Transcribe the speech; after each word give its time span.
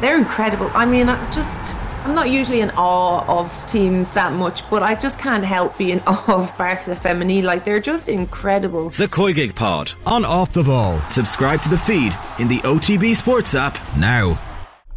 they're 0.00 0.18
incredible. 0.18 0.70
I 0.74 0.86
mean, 0.86 1.08
I 1.08 1.16
just 1.32 1.74
I'm 2.06 2.14
not 2.14 2.30
usually 2.30 2.60
in 2.60 2.70
awe 2.76 3.24
of 3.26 3.66
teams 3.66 4.12
that 4.12 4.32
much, 4.32 4.68
but 4.70 4.80
I 4.82 4.94
just 4.94 5.18
can't 5.18 5.44
help 5.44 5.76
being 5.76 6.00
awe 6.06 6.42
of 6.42 6.54
Barça 6.54 6.94
Femení. 6.94 7.42
Like 7.42 7.64
they're 7.64 7.80
just 7.80 8.08
incredible. 8.08 8.90
The 8.90 9.08
COYGIG 9.08 9.56
Pod 9.56 9.94
on 10.06 10.24
Off 10.24 10.52
the 10.52 10.62
Ball. 10.62 11.00
Subscribe 11.10 11.62
to 11.62 11.68
the 11.68 11.78
feed 11.78 12.16
in 12.38 12.46
the 12.48 12.58
OTB 12.60 13.16
Sports 13.16 13.54
app 13.54 13.76
now. 13.96 14.38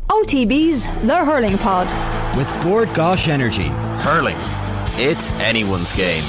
OTB's 0.09 0.85
The 1.07 1.23
Hurling 1.23 1.57
Pod 1.57 1.87
with 2.37 2.51
Bord 2.63 2.89
Gáis 2.89 3.27
Energy. 3.27 3.67
Hurling, 4.03 4.37
it's 4.99 5.31
anyone's 5.39 5.95
game. 5.95 6.23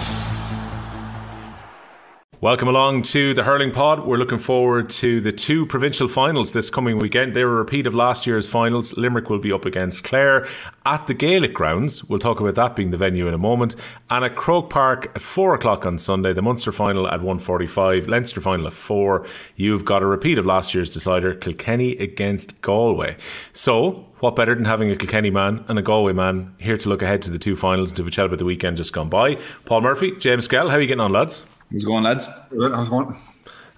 Welcome 2.42 2.68
along 2.68 3.02
to 3.02 3.34
the 3.34 3.42
Hurling 3.42 3.70
Pod. 3.70 4.06
We're 4.06 4.16
looking 4.16 4.38
forward 4.38 4.88
to 4.88 5.20
the 5.20 5.30
two 5.30 5.66
provincial 5.66 6.08
finals 6.08 6.52
this 6.52 6.70
coming 6.70 6.98
weekend. 6.98 7.36
They're 7.36 7.46
a 7.46 7.54
repeat 7.54 7.86
of 7.86 7.94
last 7.94 8.26
year's 8.26 8.46
finals. 8.46 8.96
Limerick 8.96 9.28
will 9.28 9.40
be 9.40 9.52
up 9.52 9.66
against 9.66 10.04
Clare 10.04 10.48
at 10.86 11.06
the 11.06 11.12
Gaelic 11.12 11.52
grounds. 11.52 12.02
We'll 12.04 12.18
talk 12.18 12.40
about 12.40 12.54
that 12.54 12.74
being 12.74 12.92
the 12.92 12.96
venue 12.96 13.28
in 13.28 13.34
a 13.34 13.38
moment. 13.38 13.76
And 14.08 14.24
at 14.24 14.36
Croke 14.36 14.70
Park 14.70 15.12
at 15.14 15.20
four 15.20 15.52
o'clock 15.52 15.84
on 15.84 15.98
Sunday, 15.98 16.32
the 16.32 16.40
Munster 16.40 16.72
final 16.72 17.06
at 17.08 17.20
1.45, 17.20 18.08
Leinster 18.08 18.40
final 18.40 18.66
at 18.66 18.72
four. 18.72 19.26
You've 19.54 19.84
got 19.84 20.02
a 20.02 20.06
repeat 20.06 20.38
of 20.38 20.46
last 20.46 20.74
year's 20.74 20.88
decider, 20.88 21.34
Kilkenny 21.34 21.98
against 21.98 22.62
Galway. 22.62 23.18
So 23.52 24.06
what 24.20 24.34
better 24.34 24.54
than 24.54 24.64
having 24.64 24.90
a 24.90 24.96
Kilkenny 24.96 25.28
man 25.28 25.62
and 25.68 25.78
a 25.78 25.82
Galway 25.82 26.14
man 26.14 26.54
here 26.56 26.78
to 26.78 26.88
look 26.88 27.02
ahead 27.02 27.20
to 27.20 27.30
the 27.30 27.38
two 27.38 27.54
finals 27.54 27.90
and 27.90 27.96
to 27.98 28.02
have 28.02 28.08
a 28.08 28.10
chat 28.10 28.24
about 28.24 28.38
the 28.38 28.46
weekend 28.46 28.78
just 28.78 28.94
gone 28.94 29.10
by? 29.10 29.34
Paul 29.66 29.82
Murphy, 29.82 30.16
James 30.16 30.48
Skehill, 30.48 30.70
how 30.70 30.76
are 30.76 30.80
you 30.80 30.86
getting 30.86 31.02
on, 31.02 31.12
lads? 31.12 31.44
How's 31.72 31.84
it 31.84 31.86
going, 31.86 32.02
lads? 32.02 32.26
How's 32.26 32.88
it 32.88 32.90
going? 32.90 33.16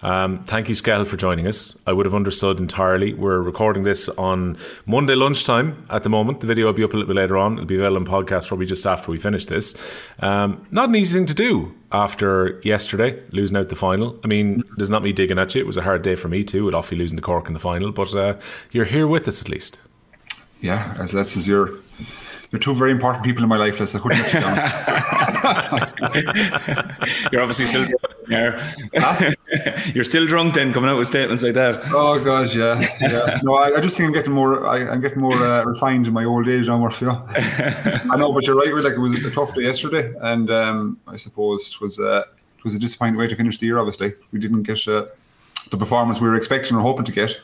Um, 0.01 0.43
thank 0.45 0.67
you, 0.67 0.73
Skell, 0.73 1.05
for 1.05 1.15
joining 1.15 1.45
us. 1.47 1.77
I 1.85 1.93
would 1.93 2.07
have 2.07 2.15
understood 2.15 2.57
entirely. 2.57 3.13
We're 3.13 3.39
recording 3.39 3.83
this 3.83 4.09
on 4.09 4.57
Monday 4.87 5.13
lunchtime 5.13 5.85
at 5.91 6.01
the 6.01 6.09
moment. 6.09 6.41
The 6.41 6.47
video 6.47 6.65
will 6.65 6.73
be 6.73 6.83
up 6.83 6.91
a 6.93 6.97
little 6.97 7.07
bit 7.07 7.15
later 7.15 7.37
on. 7.37 7.53
It'll 7.53 7.65
be 7.65 7.75
available 7.75 8.15
on 8.15 8.25
podcast 8.25 8.47
probably 8.47 8.65
just 8.65 8.85
after 8.87 9.11
we 9.11 9.19
finish 9.19 9.45
this. 9.45 9.75
Um, 10.19 10.65
not 10.71 10.89
an 10.89 10.95
easy 10.95 11.17
thing 11.17 11.27
to 11.27 11.35
do 11.35 11.73
after 11.91 12.59
yesterday, 12.63 13.21
losing 13.31 13.57
out 13.57 13.69
the 13.69 13.75
final. 13.75 14.19
I 14.23 14.27
mean, 14.27 14.63
there's 14.75 14.89
not 14.89 15.03
me 15.03 15.13
digging 15.13 15.37
at 15.37 15.53
you. 15.53 15.61
It 15.61 15.67
was 15.67 15.77
a 15.77 15.83
hard 15.83 16.01
day 16.01 16.15
for 16.15 16.27
me 16.27 16.43
too, 16.43 16.65
with 16.65 16.73
Offaly 16.73 16.97
losing 16.97 17.15
the 17.15 17.21
Cork 17.21 17.47
in 17.47 17.53
the 17.53 17.59
final, 17.59 17.91
but 17.91 18.13
uh, 18.15 18.37
you're 18.71 18.85
here 18.85 19.07
with 19.07 19.27
us 19.27 19.39
at 19.39 19.49
least. 19.49 19.79
Yeah, 20.61 20.95
as 20.97 21.11
that's 21.11 21.37
as 21.37 21.47
your 21.47 21.77
you're 22.53 22.59
two 22.59 22.75
very 22.75 22.91
important 22.91 23.23
people 23.23 23.41
in 23.41 23.49
my 23.49 23.57
life, 23.57 23.79
Les. 23.79 23.95
I 23.95 23.99
couldn't 23.99 24.19
let 24.19 24.31
you 24.31 24.39
down. 24.39 24.55
You're 27.31 27.41
obviously 27.41 27.65
still 27.65 27.87
drunk 27.87 28.83
huh? 28.95 29.31
You're 29.95 30.03
still 30.03 30.27
drunk 30.27 30.53
then, 30.53 30.71
coming 30.71 30.87
out 30.87 30.99
with 30.99 31.07
statements 31.07 31.41
like 31.41 31.55
that. 31.55 31.81
Oh 31.87 32.23
gosh, 32.23 32.55
yeah, 32.55 32.79
yeah. 33.01 33.39
No, 33.41 33.55
I, 33.55 33.77
I 33.77 33.81
just 33.81 33.97
think 33.97 34.05
I'm 34.05 34.13
getting 34.13 34.33
more. 34.33 34.67
I, 34.67 34.81
am 34.93 35.01
getting 35.01 35.19
more 35.19 35.33
uh, 35.33 35.63
refined 35.63 36.05
in 36.05 36.13
my 36.13 36.25
old 36.25 36.47
age, 36.47 36.67
now, 36.67 36.77
Murphy. 36.77 37.05
You 37.05 37.13
know? 37.13 37.25
I 38.11 38.17
know, 38.17 38.31
but 38.31 38.45
you're 38.45 38.55
right. 38.55 38.71
Like 38.71 38.93
it 38.93 38.99
was 38.99 39.25
a 39.25 39.31
tough 39.31 39.55
day 39.55 39.63
yesterday, 39.63 40.13
and 40.21 40.51
um, 40.51 40.99
I 41.07 41.15
suppose 41.15 41.71
it 41.73 41.81
was 41.81 41.97
uh, 41.99 42.21
it 42.59 42.63
was 42.63 42.75
a 42.75 42.79
disappointing 42.79 43.17
way 43.17 43.25
to 43.25 43.35
finish 43.35 43.57
the 43.57 43.65
year. 43.65 43.79
Obviously, 43.79 44.13
we 44.31 44.39
didn't 44.39 44.61
get 44.61 44.87
uh, 44.87 45.07
the 45.71 45.77
performance 45.77 46.21
we 46.21 46.27
were 46.27 46.35
expecting 46.35 46.77
or 46.77 46.81
hoping 46.81 47.05
to 47.05 47.11
get. 47.11 47.35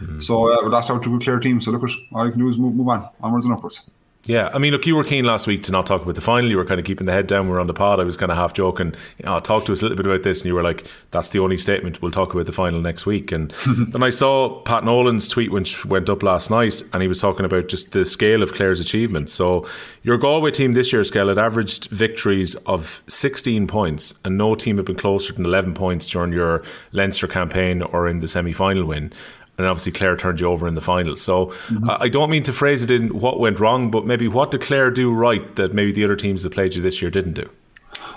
Mm. 0.00 0.20
So 0.20 0.52
uh, 0.52 0.64
we 0.64 0.68
lost 0.68 0.90
out 0.90 1.04
to 1.04 1.14
a 1.14 1.20
Clare 1.20 1.38
team. 1.38 1.60
So 1.60 1.70
look, 1.70 1.84
at 1.84 1.90
all 2.12 2.26
you 2.26 2.32
can 2.32 2.40
do 2.40 2.48
is 2.48 2.58
move, 2.58 2.74
move 2.74 2.88
on, 2.88 3.08
onwards 3.20 3.46
and 3.46 3.54
upwards. 3.54 3.82
Yeah, 4.28 4.50
I 4.52 4.58
mean, 4.58 4.74
look, 4.74 4.84
you 4.84 4.94
were 4.94 5.04
keen 5.04 5.24
last 5.24 5.46
week 5.46 5.62
to 5.64 5.72
not 5.72 5.86
talk 5.86 6.02
about 6.02 6.14
the 6.14 6.20
final. 6.20 6.50
You 6.50 6.58
were 6.58 6.66
kind 6.66 6.78
of 6.78 6.84
keeping 6.84 7.06
the 7.06 7.14
head 7.14 7.26
down. 7.26 7.48
We 7.48 7.54
are 7.54 7.60
on 7.60 7.66
the 7.66 7.72
pod. 7.72 7.98
I 7.98 8.04
was 8.04 8.18
kind 8.18 8.30
of 8.30 8.36
half 8.36 8.52
joking. 8.52 8.94
Know, 9.24 9.40
talk 9.40 9.64
to 9.64 9.72
us 9.72 9.80
a 9.80 9.86
little 9.86 9.96
bit 9.96 10.04
about 10.04 10.22
this, 10.22 10.40
and 10.40 10.46
you 10.48 10.54
were 10.54 10.62
like, 10.62 10.86
"That's 11.12 11.30
the 11.30 11.38
only 11.38 11.56
statement. 11.56 12.02
We'll 12.02 12.10
talk 12.10 12.34
about 12.34 12.44
the 12.44 12.52
final 12.52 12.78
next 12.82 13.06
week." 13.06 13.32
And 13.32 13.54
then 13.66 14.02
I 14.02 14.10
saw 14.10 14.60
Pat 14.60 14.84
Nolan's 14.84 15.28
tweet 15.28 15.50
which 15.50 15.82
went 15.86 16.10
up 16.10 16.22
last 16.22 16.50
night, 16.50 16.82
and 16.92 17.00
he 17.00 17.08
was 17.08 17.22
talking 17.22 17.46
about 17.46 17.68
just 17.68 17.92
the 17.92 18.04
scale 18.04 18.42
of 18.42 18.52
Clare's 18.52 18.80
achievements. 18.80 19.32
So 19.32 19.66
your 20.02 20.18
Galway 20.18 20.50
team 20.50 20.74
this 20.74 20.92
year, 20.92 21.04
Scale, 21.04 21.28
had 21.28 21.38
averaged 21.38 21.88
victories 21.88 22.54
of 22.66 23.02
16 23.06 23.66
points, 23.66 24.12
and 24.26 24.36
no 24.36 24.54
team 24.54 24.76
had 24.76 24.84
been 24.84 24.96
closer 24.96 25.32
than 25.32 25.46
11 25.46 25.72
points 25.72 26.06
during 26.06 26.34
your 26.34 26.62
Leinster 26.92 27.28
campaign 27.28 27.80
or 27.80 28.06
in 28.06 28.20
the 28.20 28.28
semi-final 28.28 28.84
win 28.84 29.10
and 29.58 29.66
obviously 29.66 29.92
Clare 29.92 30.16
turned 30.16 30.40
you 30.40 30.46
over 30.46 30.66
in 30.68 30.76
the 30.76 30.80
final. 30.80 31.16
So 31.16 31.46
mm-hmm. 31.46 31.90
I 31.90 32.08
don't 32.08 32.30
mean 32.30 32.44
to 32.44 32.52
phrase 32.52 32.82
it 32.82 32.90
in 32.90 33.18
what 33.18 33.40
went 33.40 33.58
wrong, 33.58 33.90
but 33.90 34.06
maybe 34.06 34.28
what 34.28 34.52
did 34.52 34.60
Clare 34.60 34.90
do 34.90 35.12
right 35.12 35.54
that 35.56 35.74
maybe 35.74 35.92
the 35.92 36.04
other 36.04 36.16
teams 36.16 36.44
that 36.44 36.50
played 36.50 36.76
you 36.76 36.82
this 36.82 37.02
year 37.02 37.10
didn't 37.10 37.34
do? 37.34 37.50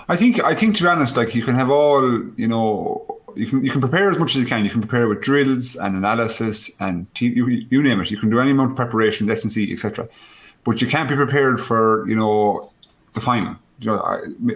I 0.08 0.16
think 0.16 0.42
I 0.42 0.54
think 0.54 0.76
to 0.76 0.84
be 0.84 0.88
honest, 0.88 1.16
like 1.16 1.34
you 1.34 1.42
can 1.42 1.54
have 1.54 1.70
all 1.70 2.02
you 2.36 2.48
know. 2.48 3.06
You 3.34 3.46
can 3.46 3.64
you 3.64 3.70
can 3.70 3.80
prepare 3.80 4.10
as 4.10 4.18
much 4.18 4.36
as 4.36 4.42
you 4.42 4.46
can. 4.46 4.62
You 4.62 4.70
can 4.70 4.82
prepare 4.82 5.08
with 5.08 5.22
drills 5.22 5.74
and 5.74 5.96
analysis 5.96 6.70
and 6.80 7.06
you, 7.18 7.46
you 7.46 7.82
name 7.82 7.98
it. 8.02 8.10
You 8.10 8.18
can 8.18 8.28
do 8.28 8.38
any 8.38 8.50
amount 8.50 8.72
of 8.72 8.76
preparation, 8.76 9.30
S&C, 9.30 9.72
etc. 9.72 10.06
But 10.64 10.82
you 10.82 10.86
can't 10.86 11.08
be 11.08 11.16
prepared 11.16 11.58
for 11.58 12.06
you 12.06 12.14
know 12.14 12.70
the 13.14 13.22
final 13.22 13.56
you 13.82 13.90
know, 13.90 13.98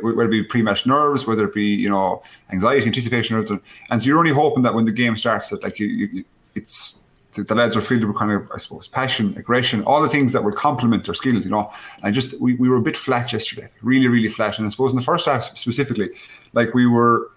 whether 0.03 0.25
it 0.25 0.31
be 0.31 0.43
pre-match 0.43 0.87
nerves, 0.87 1.27
whether 1.27 1.45
it 1.45 1.55
be 1.55 1.65
you 1.65 1.89
know 1.89 2.23
anxiety, 2.51 2.87
anticipation, 2.87 3.39
etc. 3.39 3.61
and 3.91 4.03
so 4.03 4.07
you're 4.07 4.19
only 4.19 4.31
hoping 4.31 4.63
that 4.63 4.75
when 4.75 4.85
the 4.85 4.93
game 4.93 5.17
starts 5.17 5.49
that 5.49 5.63
like 5.63 5.79
you, 5.79 5.87
you, 5.87 6.25
it's 6.57 7.01
the 7.45 7.55
lads 7.55 7.77
are 7.77 7.83
filled 7.83 8.05
with 8.05 8.17
kind 8.17 8.33
of, 8.33 8.51
I 8.55 8.59
suppose, 8.59 8.89
passion, 8.89 9.35
aggression, 9.37 9.85
all 9.85 10.01
the 10.01 10.09
things 10.09 10.33
that 10.33 10.43
would 10.43 10.55
complement 10.55 11.05
their 11.05 11.15
skills, 11.15 11.45
you 11.45 11.51
know. 11.51 11.71
And 12.03 12.15
just 12.15 12.41
we, 12.41 12.55
we 12.55 12.69
were 12.69 12.77
a 12.77 12.83
bit 12.83 12.97
flat 12.97 13.33
yesterday, 13.33 13.69
really, 13.83 14.09
really 14.09 14.29
flat. 14.29 14.59
And 14.59 14.67
I 14.67 14.71
suppose 14.71 14.91
in 14.91 14.97
the 14.97 15.05
first 15.05 15.27
half 15.27 15.57
specifically, 15.57 16.09
like 16.55 16.73
we 16.73 16.87
were, 16.87 17.31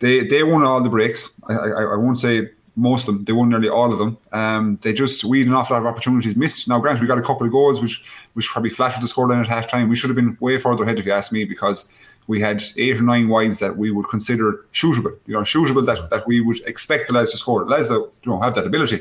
they 0.00 0.26
they 0.26 0.42
won 0.42 0.64
all 0.64 0.82
the 0.82 0.90
breaks. 0.90 1.32
I, 1.48 1.54
I, 1.54 1.82
I 1.82 1.96
won't 1.96 2.18
say 2.18 2.50
most 2.76 3.08
of 3.08 3.14
them, 3.14 3.24
they 3.24 3.32
won 3.32 3.48
nearly 3.48 3.68
all 3.68 3.92
of 3.92 3.98
them. 3.98 4.18
Um, 4.32 4.78
they 4.82 4.92
just 4.92 5.24
we 5.24 5.40
had 5.40 5.48
an 5.48 5.54
awful 5.54 5.74
lot 5.76 5.80
of 5.80 5.86
opportunities 5.86 6.36
missed. 6.36 6.68
Now, 6.68 6.78
granted, 6.78 7.00
we 7.00 7.08
got 7.08 7.18
a 7.18 7.22
couple 7.22 7.46
of 7.46 7.52
goals, 7.52 7.80
which 7.80 8.04
which 8.34 8.48
probably 8.48 8.70
flattered 8.70 9.02
the 9.02 9.08
scoreline 9.08 9.44
at 9.44 9.48
halftime. 9.48 9.88
We 9.88 9.96
should 9.96 10.10
have 10.10 10.16
been 10.16 10.36
way 10.40 10.58
further 10.58 10.84
ahead, 10.84 10.98
if 10.98 11.06
you 11.06 11.12
ask 11.12 11.32
me, 11.32 11.44
because 11.44 11.88
we 12.28 12.40
had 12.40 12.62
eight 12.76 12.96
or 12.96 13.02
nine 13.02 13.28
wides 13.28 13.58
that 13.58 13.76
we 13.76 13.90
would 13.90 14.06
consider 14.08 14.64
shootable, 14.72 15.18
you 15.26 15.32
know, 15.32 15.40
shootable 15.40 15.84
that, 15.86 16.10
that 16.10 16.26
we 16.26 16.40
would 16.40 16.60
expect 16.66 17.08
the 17.08 17.14
lads 17.14 17.32
to 17.32 17.38
score. 17.38 17.64
The 17.64 17.70
lads 17.70 17.88
that 17.88 17.98
you 17.98 18.30
know 18.30 18.38
have 18.40 18.54
that 18.54 18.66
ability. 18.66 19.00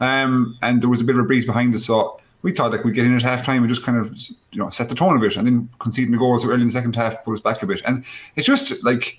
Um, 0.00 0.56
and 0.62 0.80
there 0.80 0.88
was 0.88 1.00
a 1.00 1.04
bit 1.04 1.16
of 1.16 1.24
a 1.24 1.26
breeze 1.26 1.46
behind 1.46 1.74
us, 1.74 1.86
so 1.86 2.20
we 2.42 2.52
thought 2.52 2.70
like 2.70 2.84
we'd 2.84 2.94
get 2.94 3.06
in 3.06 3.16
at 3.16 3.22
half 3.22 3.44
time 3.44 3.64
and 3.64 3.68
just 3.68 3.84
kind 3.84 3.98
of 3.98 4.14
you 4.52 4.58
know 4.58 4.70
set 4.70 4.88
the 4.90 4.94
tone 4.94 5.16
a 5.16 5.20
bit 5.20 5.36
and 5.36 5.46
then 5.46 5.68
conceding 5.80 6.12
the 6.12 6.18
goals 6.18 6.44
early 6.44 6.60
in 6.60 6.68
the 6.68 6.72
second 6.72 6.94
half 6.94 7.24
put 7.24 7.34
us 7.34 7.40
back 7.40 7.62
a 7.62 7.66
bit. 7.66 7.80
And 7.86 8.04
it's 8.36 8.46
just 8.46 8.84
like 8.84 9.18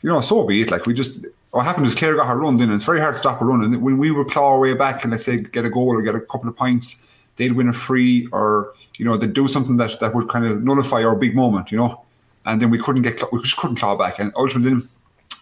you 0.00 0.08
know, 0.08 0.20
so 0.22 0.44
be 0.44 0.62
it. 0.62 0.70
Like 0.70 0.86
we 0.86 0.94
just 0.94 1.26
what 1.50 1.64
happened 1.64 1.86
is 1.86 1.94
Clare 1.94 2.16
got 2.16 2.26
her 2.26 2.38
run 2.38 2.54
in 2.56 2.62
and 2.62 2.72
it's 2.72 2.84
very 2.84 3.00
hard 3.00 3.14
to 3.16 3.18
stop 3.20 3.42
a 3.42 3.44
run. 3.44 3.62
And 3.62 3.82
when 3.82 3.98
we 3.98 4.10
would 4.10 4.28
claw 4.28 4.52
our 4.52 4.58
way 4.58 4.72
back 4.72 5.04
and 5.04 5.12
let's 5.12 5.24
say 5.24 5.36
get 5.36 5.66
a 5.66 5.70
goal 5.70 5.88
or 5.88 6.02
get 6.02 6.14
a 6.14 6.20
couple 6.20 6.48
of 6.48 6.56
points, 6.56 7.04
they'd 7.36 7.52
win 7.52 7.68
a 7.68 7.72
free 7.72 8.28
or 8.32 8.72
you 8.96 9.04
know, 9.04 9.16
they'd 9.16 9.32
do 9.32 9.46
something 9.46 9.76
that, 9.76 10.00
that 10.00 10.12
would 10.12 10.28
kind 10.28 10.44
of 10.44 10.62
nullify 10.64 11.04
our 11.04 11.14
big 11.14 11.36
moment, 11.36 11.70
you 11.70 11.78
know 11.78 12.04
and 12.48 12.60
then 12.60 12.70
we 12.70 12.78
couldn't 12.78 13.02
get 13.02 13.22
we 13.30 13.40
just 13.42 13.56
couldn't 13.56 13.76
claw 13.76 13.94
back. 13.94 14.18
And 14.18 14.32
ultimately, 14.34 14.82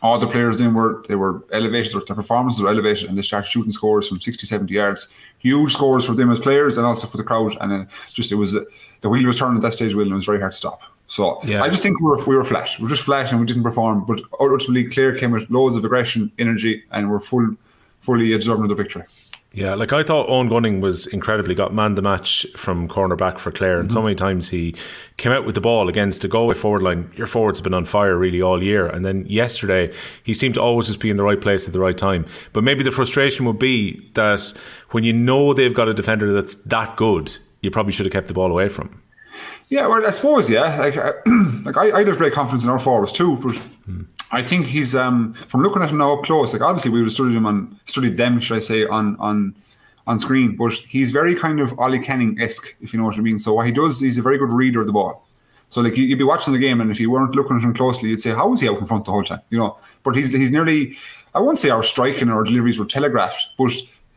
all 0.03 0.19
the 0.19 0.27
players 0.27 0.59
then 0.59 0.75
were 0.75 1.05
they 1.09 1.15
were 1.15 1.43
elevated, 1.53 1.95
or 1.95 2.05
their 2.05 2.17
performances 2.17 2.61
were 2.61 2.69
elevated, 2.69 3.09
and 3.09 3.17
they 3.17 3.23
started 3.23 3.49
shooting 3.49 3.73
scores 3.73 4.09
from 4.09 4.21
60, 4.21 4.47
70 4.47 4.75
yards. 4.75 5.09
Huge 5.39 5.73
scores 5.73 6.05
for 6.05 6.15
them 6.15 6.31
as 6.31 6.41
players 6.41 6.77
and 6.77 6.85
also 6.85 7.07
for 7.07 7.17
the 7.17 7.23
crowd. 7.23 7.57
And 7.61 7.71
then 7.71 7.89
just 8.13 8.33
it 8.33 8.35
was 8.35 8.53
the 8.53 9.09
wheel 9.09 9.27
was 9.27 9.39
turning 9.39 9.57
at 9.57 9.63
that 9.63 9.75
stage, 9.75 9.95
Will, 9.95 10.03
and 10.03 10.13
it 10.13 10.17
was 10.17 10.27
very 10.27 10.41
hard 10.41 10.53
to 10.53 10.59
stop. 10.59 10.83
So 11.07 11.41
yeah. 11.45 11.63
I 11.63 11.69
just 11.69 11.83
think 11.83 12.01
we 12.01 12.11
were, 12.11 12.25
we 12.25 12.35
were 12.35 12.45
flat. 12.45 12.69
We 12.79 12.85
were 12.85 12.91
just 12.91 13.03
flat 13.03 13.31
and 13.31 13.41
we 13.41 13.47
didn't 13.47 13.63
perform. 13.63 14.05
But 14.05 14.21
ultimately, 14.41 14.91
Clare 14.91 15.17
came 15.17 15.31
with 15.31 15.49
loads 15.51 15.77
of 15.77 15.85
aggression, 15.85 16.33
energy, 16.39 16.83
and 16.91 17.09
were 17.09 17.21
full, 17.21 17.55
fully 18.01 18.31
deserving 18.31 18.65
of 18.65 18.71
the 18.71 18.75
victory. 18.75 19.05
Yeah, 19.57 19.75
like 19.75 19.91
I 19.91 20.03
thought 20.03 20.29
Eoghan 20.29 20.51
Gunning 20.51 20.83
was 20.83 21.07
incredibly 21.07 21.55
got 21.55 21.73
man 21.73 21.95
the 21.95 22.03
match 22.03 22.47
from 22.57 22.89
cornerback 22.89 23.39
for 23.39 23.51
Clare, 23.51 23.81
and 23.81 23.89
mm-hmm. 23.89 23.95
so 23.95 24.03
many 24.03 24.15
times 24.15 24.51
he 24.51 24.75
came 25.17 25.33
out 25.33 25.47
with 25.47 25.55
the 25.55 25.63
ball 25.63 25.89
against 25.89 26.23
a 26.25 26.29
Galway 26.29 26.55
forward 26.55 26.83
line. 26.83 27.11
Your 27.17 27.27
forwards 27.27 27.59
have 27.59 27.65
been 27.65 27.73
on 27.73 27.87
fire 27.87 28.19
really 28.19 28.43
all 28.43 28.63
year, 28.63 28.87
and 28.87 29.03
then 29.03 29.25
yesterday 29.25 29.95
he 30.23 30.35
seemed 30.35 30.57
to 30.57 30.61
always 30.61 30.89
just 30.89 31.01
be 31.01 31.09
in 31.09 31.17
the 31.17 31.23
right 31.23 31.41
place 31.41 31.67
at 31.67 31.73
the 31.73 31.81
right 31.81 31.97
time. 31.97 32.27
But 32.53 32.65
maybe 32.65 32.85
the 32.85 32.93
frustration 32.93 33.47
would 33.47 33.59
be 33.59 34.07
that 34.13 34.53
when 34.91 35.05
you 35.05 35.15
know 35.15 35.55
they've 35.55 35.73
got 35.73 35.89
a 35.89 35.95
defender 35.95 36.35
that's 36.35 36.57
that 36.57 36.95
good, 36.97 37.39
you 37.63 37.71
probably 37.71 37.93
should 37.93 38.05
have 38.05 38.13
kept 38.13 38.29
the 38.29 38.35
ball 38.35 38.51
away 38.51 38.69
from. 38.69 38.89
Him. 38.89 39.03
Yeah, 39.69 39.87
well, 39.87 40.07
I 40.07 40.11
suppose 40.11 40.51
yeah. 40.51 40.79
Like, 40.79 40.99
uh, 40.99 41.15
like 41.65 41.79
I, 41.79 41.93
I 41.93 42.05
have 42.05 42.19
great 42.19 42.35
confidence 42.35 42.63
in 42.63 42.69
our 42.69 42.79
forwards 42.79 43.11
too, 43.11 43.39
but. 43.39 43.57
I 44.33 44.43
think 44.43 44.67
he's 44.67 44.95
um, 44.95 45.35
from 45.35 45.63
looking 45.63 45.83
at 45.83 45.91
him 45.91 45.99
now 45.99 46.19
up 46.19 46.25
close. 46.25 46.53
Like 46.53 46.63
obviously 46.63 46.91
we 46.91 46.99
would 46.99 47.07
have 47.07 47.13
studied 47.13 47.37
him 47.37 47.47
on 47.47 47.79
studied 47.85 48.17
them, 48.17 48.41
should 48.41 48.57
I 48.57 48.61
say, 48.61 48.87
on 48.87 49.17
on 49.19 49.55
on 50.07 50.19
screen. 50.19 50.57
But 50.57 50.73
he's 50.73 51.13
very 51.13 51.35
kind 51.35 51.61
of 51.61 51.79
Ollie 51.79 52.01
Canning 52.01 52.41
esque, 52.41 52.75
if 52.81 52.93
you 52.93 52.99
know 52.99 53.07
what 53.07 53.17
I 53.17 53.21
mean. 53.21 53.39
So 53.39 53.55
what 53.55 53.67
he 53.67 53.73
does, 53.73 54.01
he's 54.01 54.19
a 54.19 54.23
very 54.23 54.39
good 54.39 54.51
reader 54.51 54.81
of 54.81 54.87
the 54.87 54.93
ball. 54.93 55.27
So 55.71 55.81
like 55.81 55.97
you'd 55.97 56.19
be 56.19 56.25
watching 56.25 56.53
the 56.53 56.59
game, 56.59 56.81
and 56.81 56.91
if 56.91 57.01
you 57.01 57.11
weren't 57.11 57.35
looking 57.35 57.57
at 57.57 57.63
him 57.63 57.75
closely, 57.75 58.11
you'd 58.11 58.21
say, 58.21 58.31
"How 58.31 58.53
is 58.55 58.61
he 58.61 58.69
out 58.69 58.79
in 58.79 58.87
front 58.87 59.05
the 59.05 59.13
whole 59.13 59.25
time?" 59.25 59.43
You 59.51 59.59
know. 59.59 59.79
But 60.03 60.17
he's 60.17 60.31
he's 60.31 60.53
nearly. 60.53 60.97
I 61.35 61.41
won't 61.41 61.59
say 61.59 61.71
our 61.71 61.83
striking 61.83 62.31
or 62.31 62.45
deliveries 62.45 62.79
were 62.79 62.87
telegraphed, 62.87 63.51
but 63.59 63.73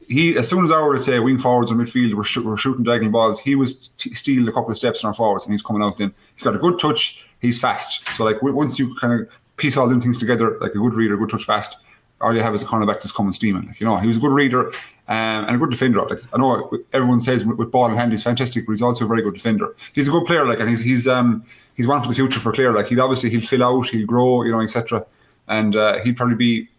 he 0.07 0.37
as 0.37 0.49
soon 0.49 0.65
as 0.65 0.71
our 0.71 0.93
let's 0.93 1.05
say 1.05 1.19
wing 1.19 1.37
forwards 1.37 1.71
or 1.71 1.75
midfield 1.75 2.13
were, 2.13 2.23
sh- 2.23 2.37
were 2.37 2.57
shooting 2.57 2.83
diagonal 2.83 3.11
balls, 3.11 3.39
he 3.39 3.55
was 3.55 3.89
t- 3.89 4.13
stealing 4.13 4.47
a 4.47 4.51
couple 4.51 4.71
of 4.71 4.77
steps 4.77 5.03
in 5.03 5.07
our 5.07 5.13
forwards, 5.13 5.45
and 5.45 5.53
he's 5.53 5.61
coming 5.61 5.83
out. 5.83 5.97
Then 5.97 6.13
he's 6.33 6.43
got 6.43 6.55
a 6.55 6.59
good 6.59 6.79
touch. 6.79 7.25
He's 7.41 7.59
fast. 7.59 8.07
So 8.15 8.25
like 8.25 8.41
once 8.41 8.79
you 8.79 8.95
kind 8.95 9.13
of 9.13 9.27
piece 9.59 9.77
all 9.77 9.87
them 9.87 10.01
things 10.01 10.17
together 10.17 10.57
like 10.59 10.71
a 10.71 10.79
good 10.79 10.93
reader, 10.93 11.17
good 11.17 11.29
touch 11.29 11.45
fast. 11.45 11.77
All 12.21 12.33
you 12.33 12.41
have 12.41 12.55
is 12.55 12.63
a 12.63 12.65
cornerback 12.65 12.95
that's 12.95 13.11
coming 13.13 13.31
steaming. 13.31 13.67
Like, 13.67 13.79
you 13.79 13.85
know, 13.85 13.97
he 13.97 14.07
was 14.07 14.17
a 14.17 14.19
good 14.19 14.33
reader, 14.33 14.71
Um, 15.07 15.45
and 15.45 15.55
a 15.55 15.59
good 15.59 15.71
defender. 15.71 16.01
Like 16.01 16.19
I 16.33 16.37
know 16.37 16.69
everyone 16.93 17.21
says 17.21 17.43
with, 17.45 17.57
with 17.57 17.71
ball 17.71 17.89
in 17.89 17.95
hand 17.95 18.11
he's 18.11 18.23
fantastic, 18.23 18.65
but 18.65 18.73
he's 18.73 18.81
also 18.81 19.05
a 19.05 19.07
very 19.07 19.21
good 19.21 19.33
defender. 19.33 19.75
He's 19.93 20.07
a 20.07 20.11
good 20.11 20.25
player, 20.25 20.45
like, 20.45 20.59
and 20.59 20.69
he's 20.69 20.81
he's 20.81 21.07
um 21.07 21.43
he's 21.75 21.87
one 21.87 22.01
for 22.01 22.09
the 22.09 22.15
future 22.15 22.39
for 22.39 22.51
Clare. 22.51 22.73
Like 22.73 22.87
he'll 22.89 23.01
obviously 23.01 23.29
he'll 23.29 23.41
fill 23.41 23.63
out, 23.63 23.87
he'll 23.89 24.05
grow, 24.05 24.43
you 24.43 24.51
know, 24.51 24.61
etc. 24.61 25.05
And 25.47 25.75
uh, 25.75 25.99
he'd 26.03 26.17
probably 26.17 26.35
be 26.35 26.69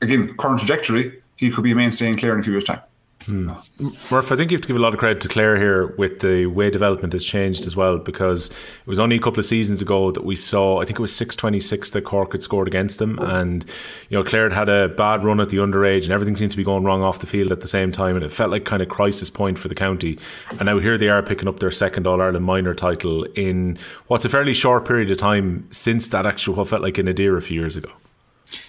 again 0.00 0.34
current 0.36 0.58
trajectory. 0.60 1.22
He 1.36 1.50
could 1.50 1.64
be 1.64 1.72
a 1.72 1.76
mainstay 1.76 2.08
in 2.08 2.16
Clare 2.16 2.34
in 2.34 2.40
a 2.40 2.42
few 2.42 2.52
years' 2.52 2.64
time. 2.64 2.80
Hmm. 3.26 3.50
Murph, 4.10 4.32
I 4.32 4.36
think 4.36 4.50
you 4.50 4.56
have 4.56 4.62
to 4.62 4.68
give 4.68 4.76
a 4.76 4.80
lot 4.80 4.94
of 4.94 4.98
credit 4.98 5.20
to 5.22 5.28
Clare 5.28 5.56
here 5.56 5.88
with 5.98 6.20
the 6.20 6.46
way 6.46 6.70
development 6.70 7.12
has 7.12 7.24
changed 7.24 7.66
as 7.66 7.76
well 7.76 7.98
because 7.98 8.48
it 8.48 8.86
was 8.86 8.98
only 8.98 9.16
a 9.16 9.20
couple 9.20 9.38
of 9.38 9.44
seasons 9.44 9.82
ago 9.82 10.10
that 10.10 10.24
we 10.24 10.36
saw, 10.36 10.80
I 10.80 10.86
think 10.86 10.98
it 10.98 11.02
was 11.02 11.14
626 11.14 11.90
that 11.90 12.02
Cork 12.02 12.32
had 12.32 12.42
scored 12.42 12.66
against 12.66 12.98
them. 12.98 13.18
And, 13.18 13.64
you 14.08 14.16
know, 14.16 14.24
Clare 14.24 14.48
had 14.48 14.52
had 14.52 14.68
a 14.70 14.88
bad 14.88 15.22
run 15.22 15.38
at 15.38 15.50
the 15.50 15.58
underage 15.58 16.04
and 16.04 16.12
everything 16.12 16.34
seemed 16.34 16.52
to 16.52 16.56
be 16.56 16.64
going 16.64 16.84
wrong 16.84 17.02
off 17.02 17.18
the 17.18 17.26
field 17.26 17.52
at 17.52 17.60
the 17.60 17.68
same 17.68 17.92
time. 17.92 18.16
And 18.16 18.24
it 18.24 18.32
felt 18.32 18.50
like 18.50 18.64
kind 18.64 18.80
of 18.80 18.88
crisis 18.88 19.28
point 19.28 19.58
for 19.58 19.68
the 19.68 19.74
county. 19.74 20.18
And 20.52 20.62
now 20.62 20.78
here 20.78 20.96
they 20.96 21.10
are 21.10 21.22
picking 21.22 21.48
up 21.48 21.60
their 21.60 21.70
second 21.70 22.06
All 22.06 22.22
Ireland 22.22 22.44
minor 22.46 22.74
title 22.74 23.24
in 23.34 23.78
what's 24.06 24.24
a 24.24 24.30
fairly 24.30 24.54
short 24.54 24.86
period 24.86 25.10
of 25.10 25.18
time 25.18 25.66
since 25.70 26.08
that 26.08 26.24
actual, 26.24 26.54
what 26.54 26.68
felt 26.68 26.82
like 26.82 26.96
an 26.96 27.06
Adare 27.06 27.36
a 27.36 27.42
few 27.42 27.60
years 27.60 27.76
ago. 27.76 27.90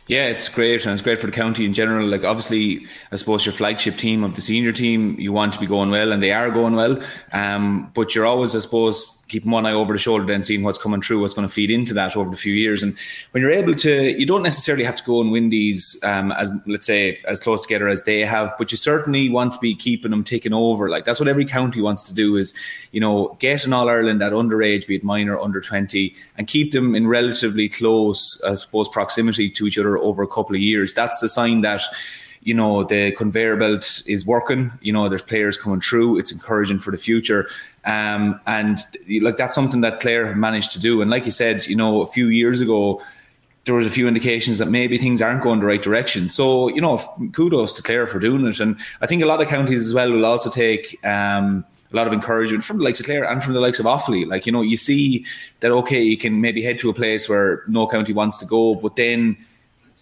Yeah, 0.08 0.28
it's 0.28 0.50
great, 0.50 0.84
and 0.86 0.92
it's 0.92 1.02
great 1.02 1.20
for 1.20 1.28
the 1.28 1.32
county 1.32 1.64
in 1.64 1.74
general. 1.74 2.06
Like, 2.06 2.26
obviously, 2.26 2.86
I 3.14 3.16
suppose 3.16 3.46
your 3.46 3.54
flagship 3.54 3.96
team 3.96 4.24
of 4.26 4.36
the 4.36 4.42
senior 4.42 4.74
team, 4.74 5.18
you 5.18 5.32
want 5.32 5.54
to 5.54 5.60
be 5.60 5.68
going 5.68 5.90
well, 5.90 6.12
and 6.12 6.22
they 6.22 6.34
are 6.34 6.50
going 6.50 6.76
well. 6.76 7.02
Um, 7.32 7.90
but 7.94 8.14
you're 8.14 8.26
always, 8.26 8.54
I 8.54 8.60
suppose, 8.60 9.24
keeping 9.30 9.52
one 9.52 9.66
eye 9.66 9.72
over 9.72 9.94
the 9.94 10.00
shoulder, 10.00 10.26
then 10.26 10.44
seeing 10.44 10.64
what's 10.64 10.78
coming 10.78 11.02
through, 11.02 11.22
what's 11.22 11.34
going 11.34 11.48
to 11.48 11.54
feed 11.54 11.72
into 11.72 11.94
that 11.94 12.18
over 12.18 12.30
the 12.30 12.36
few 12.36 12.54
years. 12.54 12.84
And 12.84 12.98
when 13.32 13.42
you're 13.42 13.52
able 13.52 13.74
to, 13.76 14.20
you 14.20 14.26
don't 14.26 14.44
necessarily 14.44 14.84
have 14.84 14.98
to 14.98 15.04
go 15.06 15.22
and 15.22 15.32
win 15.32 15.50
these 15.50 15.98
um, 16.04 16.34
as 16.34 16.52
let's 16.68 16.86
say 16.86 17.18
as 17.26 17.40
close 17.40 17.62
together 17.62 17.88
as 17.88 18.04
they 18.04 18.20
have, 18.20 18.54
but 18.58 18.72
you 18.72 18.78
certainly 18.78 19.30
want 19.30 19.54
to 19.54 19.60
be 19.60 19.74
keeping 19.74 20.12
them 20.12 20.26
taking 20.26 20.52
over. 20.52 20.90
Like 20.90 21.06
that's 21.06 21.22
what 21.22 21.30
every 21.30 21.46
county 21.46 21.80
wants 21.80 22.04
to 22.04 22.14
do 22.14 22.36
is, 22.36 22.54
you 22.92 23.00
know, 23.00 23.38
get 23.40 23.66
an 23.66 23.72
All 23.72 23.88
Ireland 23.88 24.22
at 24.22 24.34
underage, 24.34 24.86
be 24.86 24.98
it 24.98 25.04
minor, 25.04 25.40
under 25.40 25.62
twenty, 25.62 26.14
and 26.38 26.46
keep 26.46 26.74
them 26.74 26.94
in 26.94 27.08
relatively 27.08 27.70
close, 27.70 28.42
I 28.46 28.56
suppose, 28.56 28.90
proximity 28.90 29.50
to 29.52 29.66
each 29.66 29.80
other 29.80 29.91
over 29.98 30.24
a 30.24 30.28
couple 30.28 30.56
of 30.56 30.62
years. 30.62 30.94
That's 30.94 31.22
a 31.24 31.30
sign 31.30 31.62
that 31.62 31.82
you 32.44 32.54
know 32.54 32.84
the 32.84 33.12
conveyor 33.12 33.56
belt 33.56 34.02
is 34.08 34.26
working 34.26 34.72
you 34.82 34.92
know 34.92 35.08
there's 35.08 35.22
players 35.22 35.60
coming 35.60 35.80
through 35.80 36.18
it's 36.18 36.32
encouraging 36.32 36.80
for 36.80 36.90
the 36.90 36.98
future 36.98 37.48
um, 37.86 38.42
and 38.48 38.80
like 39.22 39.38
that's 39.38 39.54
something 39.54 39.82
that 39.82 40.00
Clare 40.00 40.26
have 40.26 40.38
managed 40.38 40.72
to 40.72 40.80
do 40.80 41.04
and 41.04 41.12
like 41.12 41.26
you 41.26 41.32
said 41.32 41.68
you 41.68 41.76
know 41.76 42.02
a 42.02 42.08
few 42.08 42.30
years 42.30 42.60
ago 42.60 43.00
there 43.66 43.76
was 43.76 43.86
a 43.86 43.92
few 43.92 44.08
indications 44.08 44.58
that 44.58 44.68
maybe 44.68 44.98
things 44.98 45.22
aren't 45.22 45.44
going 45.44 45.60
the 45.60 45.66
right 45.66 45.82
direction. 45.82 46.30
So, 46.30 46.70
you 46.70 46.82
know, 46.82 46.98
kudos 47.32 47.74
to 47.74 47.84
Clare 47.84 48.08
for 48.08 48.20
doing 48.20 48.46
it. 48.46 48.60
And 48.60 48.76
I 49.02 49.08
think 49.08 49.22
a 49.22 49.28
lot 49.28 49.42
of 49.42 49.48
counties 49.48 49.86
as 49.86 49.94
well 49.94 50.12
will 50.12 50.26
also 50.26 50.50
take 50.50 50.98
um, 51.06 51.64
a 51.92 51.96
lot 51.96 52.08
of 52.08 52.14
encouragement 52.14 52.64
from 52.64 52.80
the 52.80 52.84
likes 52.84 53.00
of 53.00 53.06
Clare 53.06 53.30
and 53.30 53.44
from 53.44 53.54
the 53.54 53.60
likes 53.60 53.80
of 53.80 53.86
Offaly. 53.86 54.28
Like, 54.28 54.48
you 54.48 54.52
know, 54.52 54.62
you 54.62 54.78
see 54.78 55.26
that, 55.60 55.72
okay, 55.72 56.02
you 56.02 56.18
can 56.18 56.42
maybe 56.42 56.64
head 56.64 56.80
to 56.80 56.90
a 56.90 56.94
place 56.94 57.30
where 57.30 57.64
no 57.68 57.86
county 57.86 58.14
wants 58.14 58.38
to 58.38 58.46
go, 58.48 58.76
but 58.76 58.96
then 58.96 59.38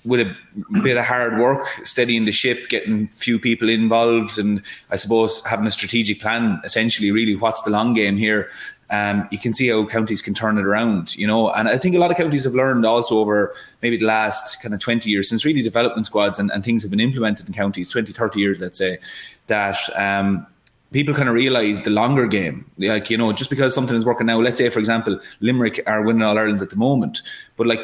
with 0.05 0.21
a 0.21 0.35
bit 0.81 0.97
of 0.97 1.05
hard 1.05 1.37
work, 1.37 1.67
steadying 1.83 2.25
the 2.25 2.31
ship, 2.31 2.69
getting 2.69 3.07
few 3.09 3.37
people 3.37 3.69
involved, 3.69 4.39
and 4.39 4.61
I 4.89 4.95
suppose 4.95 5.45
having 5.45 5.67
a 5.67 5.71
strategic 5.71 6.21
plan. 6.21 6.61
Essentially, 6.63 7.11
really, 7.11 7.35
what's 7.35 7.61
the 7.61 7.71
long 7.71 7.93
game 7.93 8.17
here? 8.17 8.49
Um, 8.91 9.27
you 9.29 9.37
can 9.37 9.53
see 9.53 9.67
how 9.67 9.85
counties 9.85 10.21
can 10.21 10.33
turn 10.33 10.57
it 10.57 10.65
around, 10.65 11.15
you 11.15 11.27
know. 11.27 11.51
And 11.51 11.67
I 11.67 11.77
think 11.77 11.95
a 11.95 11.99
lot 11.99 12.11
of 12.11 12.17
counties 12.17 12.45
have 12.45 12.55
learned 12.55 12.85
also 12.85 13.19
over 13.19 13.53
maybe 13.81 13.97
the 13.97 14.05
last 14.05 14.61
kind 14.63 14.73
of 14.73 14.79
20 14.79 15.09
years 15.09 15.29
since 15.29 15.45
really 15.45 15.61
development 15.61 16.07
squads 16.07 16.39
and, 16.39 16.51
and 16.51 16.63
things 16.63 16.81
have 16.81 16.89
been 16.89 16.99
implemented 16.99 17.47
in 17.47 17.53
counties, 17.53 17.89
20, 17.89 18.11
30 18.11 18.39
years, 18.39 18.59
let's 18.59 18.79
say, 18.79 18.97
that 19.45 19.77
um, 19.95 20.47
people 20.91 21.13
kind 21.13 21.29
of 21.29 21.35
realize 21.35 21.83
the 21.83 21.91
longer 21.91 22.25
game. 22.25 22.69
Like, 22.79 23.11
you 23.11 23.17
know, 23.17 23.31
just 23.31 23.51
because 23.51 23.75
something 23.75 23.95
is 23.95 24.05
working 24.05 24.25
now, 24.25 24.39
let's 24.39 24.57
say, 24.57 24.69
for 24.69 24.79
example, 24.79 25.19
Limerick 25.39 25.81
are 25.85 26.01
winning 26.01 26.23
All 26.23 26.37
Irelands 26.37 26.63
at 26.63 26.71
the 26.71 26.77
moment, 26.77 27.21
but 27.57 27.67
like 27.67 27.81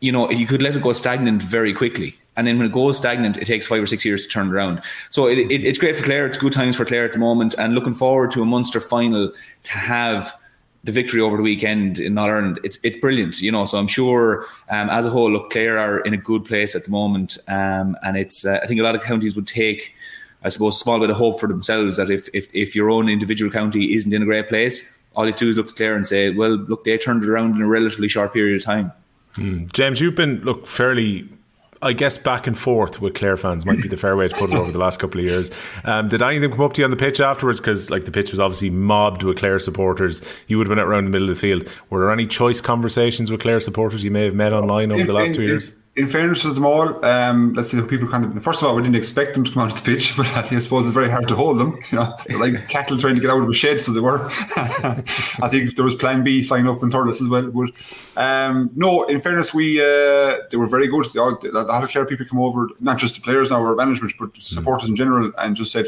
you 0.00 0.12
know, 0.12 0.30
you 0.30 0.46
could 0.46 0.62
let 0.62 0.74
it 0.76 0.82
go 0.82 0.92
stagnant 0.92 1.42
very 1.42 1.72
quickly. 1.72 2.16
And 2.36 2.46
then 2.46 2.56
when 2.58 2.66
it 2.66 2.72
goes 2.72 2.96
stagnant, 2.96 3.36
it 3.36 3.44
takes 3.44 3.66
five 3.66 3.82
or 3.82 3.86
six 3.86 4.04
years 4.04 4.22
to 4.22 4.28
turn 4.28 4.50
around. 4.50 4.80
So 5.10 5.26
it, 5.26 5.38
it, 5.38 5.64
it's 5.64 5.78
great 5.78 5.96
for 5.96 6.04
Clare. 6.04 6.26
It's 6.26 6.38
good 6.38 6.52
times 6.52 6.76
for 6.76 6.84
Clare 6.84 7.04
at 7.04 7.12
the 7.12 7.18
moment. 7.18 7.54
And 7.58 7.74
looking 7.74 7.92
forward 7.92 8.30
to 8.32 8.42
a 8.42 8.46
Munster 8.46 8.80
final 8.80 9.32
to 9.64 9.72
have 9.72 10.34
the 10.84 10.92
victory 10.92 11.20
over 11.20 11.36
the 11.36 11.42
weekend 11.42 12.00
in 12.00 12.16
All 12.16 12.26
Ireland. 12.26 12.60
It's 12.64 12.78
it's 12.82 12.96
brilliant, 12.96 13.40
you 13.42 13.52
know. 13.52 13.64
So 13.66 13.78
I'm 13.78 13.86
sure, 13.86 14.46
um, 14.70 14.88
as 14.88 15.04
a 15.04 15.10
whole, 15.10 15.30
look, 15.30 15.50
Clare 15.50 15.78
are 15.78 16.00
in 16.00 16.14
a 16.14 16.16
good 16.16 16.44
place 16.44 16.74
at 16.74 16.84
the 16.84 16.90
moment, 16.90 17.36
um, 17.48 17.96
and 18.02 18.16
it's. 18.16 18.44
Uh, 18.44 18.60
I 18.62 18.66
think 18.66 18.80
a 18.80 18.82
lot 18.82 18.94
of 18.94 19.02
counties 19.02 19.36
would 19.36 19.46
take, 19.46 19.94
I 20.42 20.48
suppose, 20.48 20.76
a 20.76 20.78
small 20.78 20.98
bit 20.98 21.10
of 21.10 21.16
hope 21.16 21.38
for 21.38 21.48
themselves 21.48 21.96
that 21.96 22.10
if 22.10 22.28
if 22.32 22.48
if 22.54 22.74
your 22.74 22.90
own 22.90 23.10
individual 23.10 23.50
county 23.50 23.92
isn't 23.92 24.12
in 24.12 24.22
a 24.22 24.24
great 24.24 24.48
place, 24.48 24.98
all 25.14 25.24
you 25.24 25.32
have 25.32 25.38
to 25.38 25.44
do 25.44 25.50
is 25.50 25.58
look 25.58 25.68
to 25.68 25.74
Clare 25.74 25.96
and 25.96 26.06
say, 26.06 26.30
well, 26.30 26.56
look, 26.56 26.84
they 26.84 26.96
turned 26.96 27.24
it 27.24 27.28
around 27.28 27.56
in 27.56 27.62
a 27.62 27.68
relatively 27.68 28.08
short 28.08 28.32
period 28.32 28.56
of 28.56 28.64
time. 28.64 28.92
Mm. 29.34 29.72
James, 29.72 30.00
you've 30.00 30.14
been 30.14 30.40
look 30.42 30.66
fairly 30.66 31.28
I 31.82 31.94
guess 31.94 32.18
back 32.18 32.46
and 32.46 32.58
forth 32.58 33.00
with 33.00 33.14
Clare 33.14 33.38
fans 33.38 33.64
might 33.64 33.80
be 33.80 33.88
the 33.88 33.96
fair 33.96 34.14
way 34.14 34.28
to 34.28 34.34
put 34.34 34.50
it 34.50 34.56
over 34.56 34.70
the 34.70 34.78
last 34.78 34.98
couple 34.98 35.18
of 35.18 35.26
years. 35.26 35.50
Um, 35.84 36.10
did 36.10 36.20
any 36.20 36.36
of 36.36 36.42
them 36.42 36.52
come 36.52 36.60
up 36.60 36.74
to 36.74 36.82
you 36.82 36.84
on 36.84 36.90
the 36.90 36.96
pitch 36.96 37.20
afterwards? 37.20 37.58
Because 37.58 37.88
like 37.88 38.04
the 38.04 38.10
pitch 38.10 38.30
was 38.30 38.38
obviously 38.38 38.68
mobbed 38.68 39.22
with 39.22 39.38
Clare 39.38 39.58
supporters. 39.58 40.22
You 40.46 40.58
would 40.58 40.66
have 40.66 40.70
been 40.70 40.78
out 40.78 40.88
around 40.88 41.04
the 41.04 41.10
middle 41.10 41.30
of 41.30 41.36
the 41.36 41.40
field. 41.40 41.66
Were 41.88 42.00
there 42.00 42.10
any 42.10 42.26
choice 42.26 42.60
conversations 42.60 43.30
with 43.30 43.40
Clare 43.40 43.60
supporters 43.60 44.04
you 44.04 44.10
may 44.10 44.24
have 44.24 44.34
met 44.34 44.52
online 44.52 44.92
over 44.92 45.04
the 45.04 45.14
last 45.14 45.34
two 45.34 45.42
years? 45.42 45.74
In 45.96 46.06
fairness 46.06 46.42
to 46.42 46.52
them 46.52 46.64
all, 46.64 47.04
um, 47.04 47.52
let's 47.54 47.72
say 47.72 47.82
people 47.82 48.06
kind 48.06 48.24
of 48.24 48.44
first 48.44 48.62
of 48.62 48.68
all 48.68 48.76
we 48.76 48.82
didn't 48.82 48.94
expect 48.94 49.34
them 49.34 49.42
to 49.42 49.50
come 49.50 49.62
onto 49.62 49.74
the 49.74 49.82
pitch, 49.82 50.16
but 50.16 50.24
I, 50.28 50.42
think, 50.42 50.60
I 50.60 50.60
suppose 50.60 50.86
it's 50.86 50.94
very 50.94 51.10
hard 51.10 51.26
to 51.26 51.34
hold 51.34 51.58
them. 51.58 51.80
You 51.90 51.98
know, 51.98 52.16
like 52.38 52.68
cattle 52.68 52.96
trying 52.96 53.16
to 53.16 53.20
get 53.20 53.28
out 53.28 53.42
of 53.42 53.48
a 53.48 53.52
shed, 53.52 53.80
so 53.80 53.92
they 53.92 53.98
were. 53.98 54.24
I 54.56 55.48
think 55.50 55.74
there 55.74 55.84
was 55.84 55.96
Plan 55.96 56.22
B 56.22 56.44
sign 56.44 56.68
up 56.68 56.84
in 56.84 56.90
Thurles 56.90 57.20
as 57.20 57.28
well. 57.28 57.50
But 57.50 57.70
um, 58.16 58.70
no, 58.76 59.02
in 59.04 59.20
fairness, 59.20 59.52
we 59.52 59.80
uh, 59.80 60.38
they 60.50 60.56
were 60.56 60.68
very 60.68 60.86
good. 60.86 61.12
A 61.16 61.20
lot 61.20 61.82
of 61.82 61.90
Clare 61.90 62.06
people 62.06 62.24
come 62.24 62.40
over, 62.40 62.68
not 62.78 62.96
just 62.96 63.16
the 63.16 63.20
players 63.20 63.50
now 63.50 63.60
or 63.60 63.74
management, 63.74 64.14
but 64.16 64.30
supporters 64.38 64.86
mm. 64.86 64.90
in 64.90 64.96
general, 64.96 65.32
and 65.38 65.56
just 65.56 65.72
said, 65.72 65.86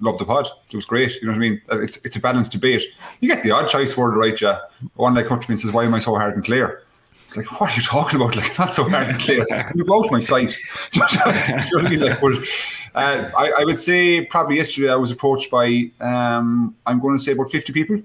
"Love 0.00 0.16
the 0.16 0.24
pod. 0.24 0.48
It 0.70 0.76
was 0.76 0.86
great." 0.86 1.14
You 1.16 1.26
know 1.26 1.32
what 1.32 1.36
I 1.36 1.40
mean? 1.40 1.60
It's 1.72 1.98
it's 2.04 2.16
a 2.16 2.20
balanced 2.20 2.52
debate. 2.52 2.84
You 3.20 3.28
get 3.28 3.42
the 3.42 3.50
odd 3.50 3.68
choice 3.68 3.98
word 3.98 4.16
right, 4.16 4.40
yeah. 4.40 4.60
One 4.94 5.14
like 5.14 5.26
come 5.26 5.40
to 5.40 5.50
me 5.50 5.54
and 5.54 5.60
says, 5.60 5.72
"Why 5.72 5.84
am 5.84 5.92
I 5.92 5.98
so 5.98 6.14
hard 6.14 6.34
and 6.34 6.42
Clare?" 6.42 6.84
It's 7.26 7.36
like, 7.36 7.60
what 7.60 7.70
are 7.70 7.76
you 7.76 7.82
talking 7.82 8.20
about? 8.20 8.36
Like, 8.42 8.58
not 8.58 8.72
so 8.72 8.88
hard 8.88 9.08
and 9.08 9.18
Clare. 9.18 9.72
You 9.74 9.84
go 9.84 10.02
to 10.02 10.10
my 10.10 10.20
site. 10.20 10.56
uh, 11.00 11.02
I, 12.94 13.52
I, 13.58 13.64
would 13.64 13.80
say 13.80 14.24
probably 14.26 14.56
yesterday 14.56 14.90
I 14.90 14.96
was 14.96 15.10
approached 15.10 15.50
by, 15.50 15.90
um, 16.00 16.76
I'm 16.84 17.00
going 17.00 17.16
to 17.16 17.22
say 17.24 17.32
about 17.32 17.50
50 17.50 17.72
people. 17.72 18.02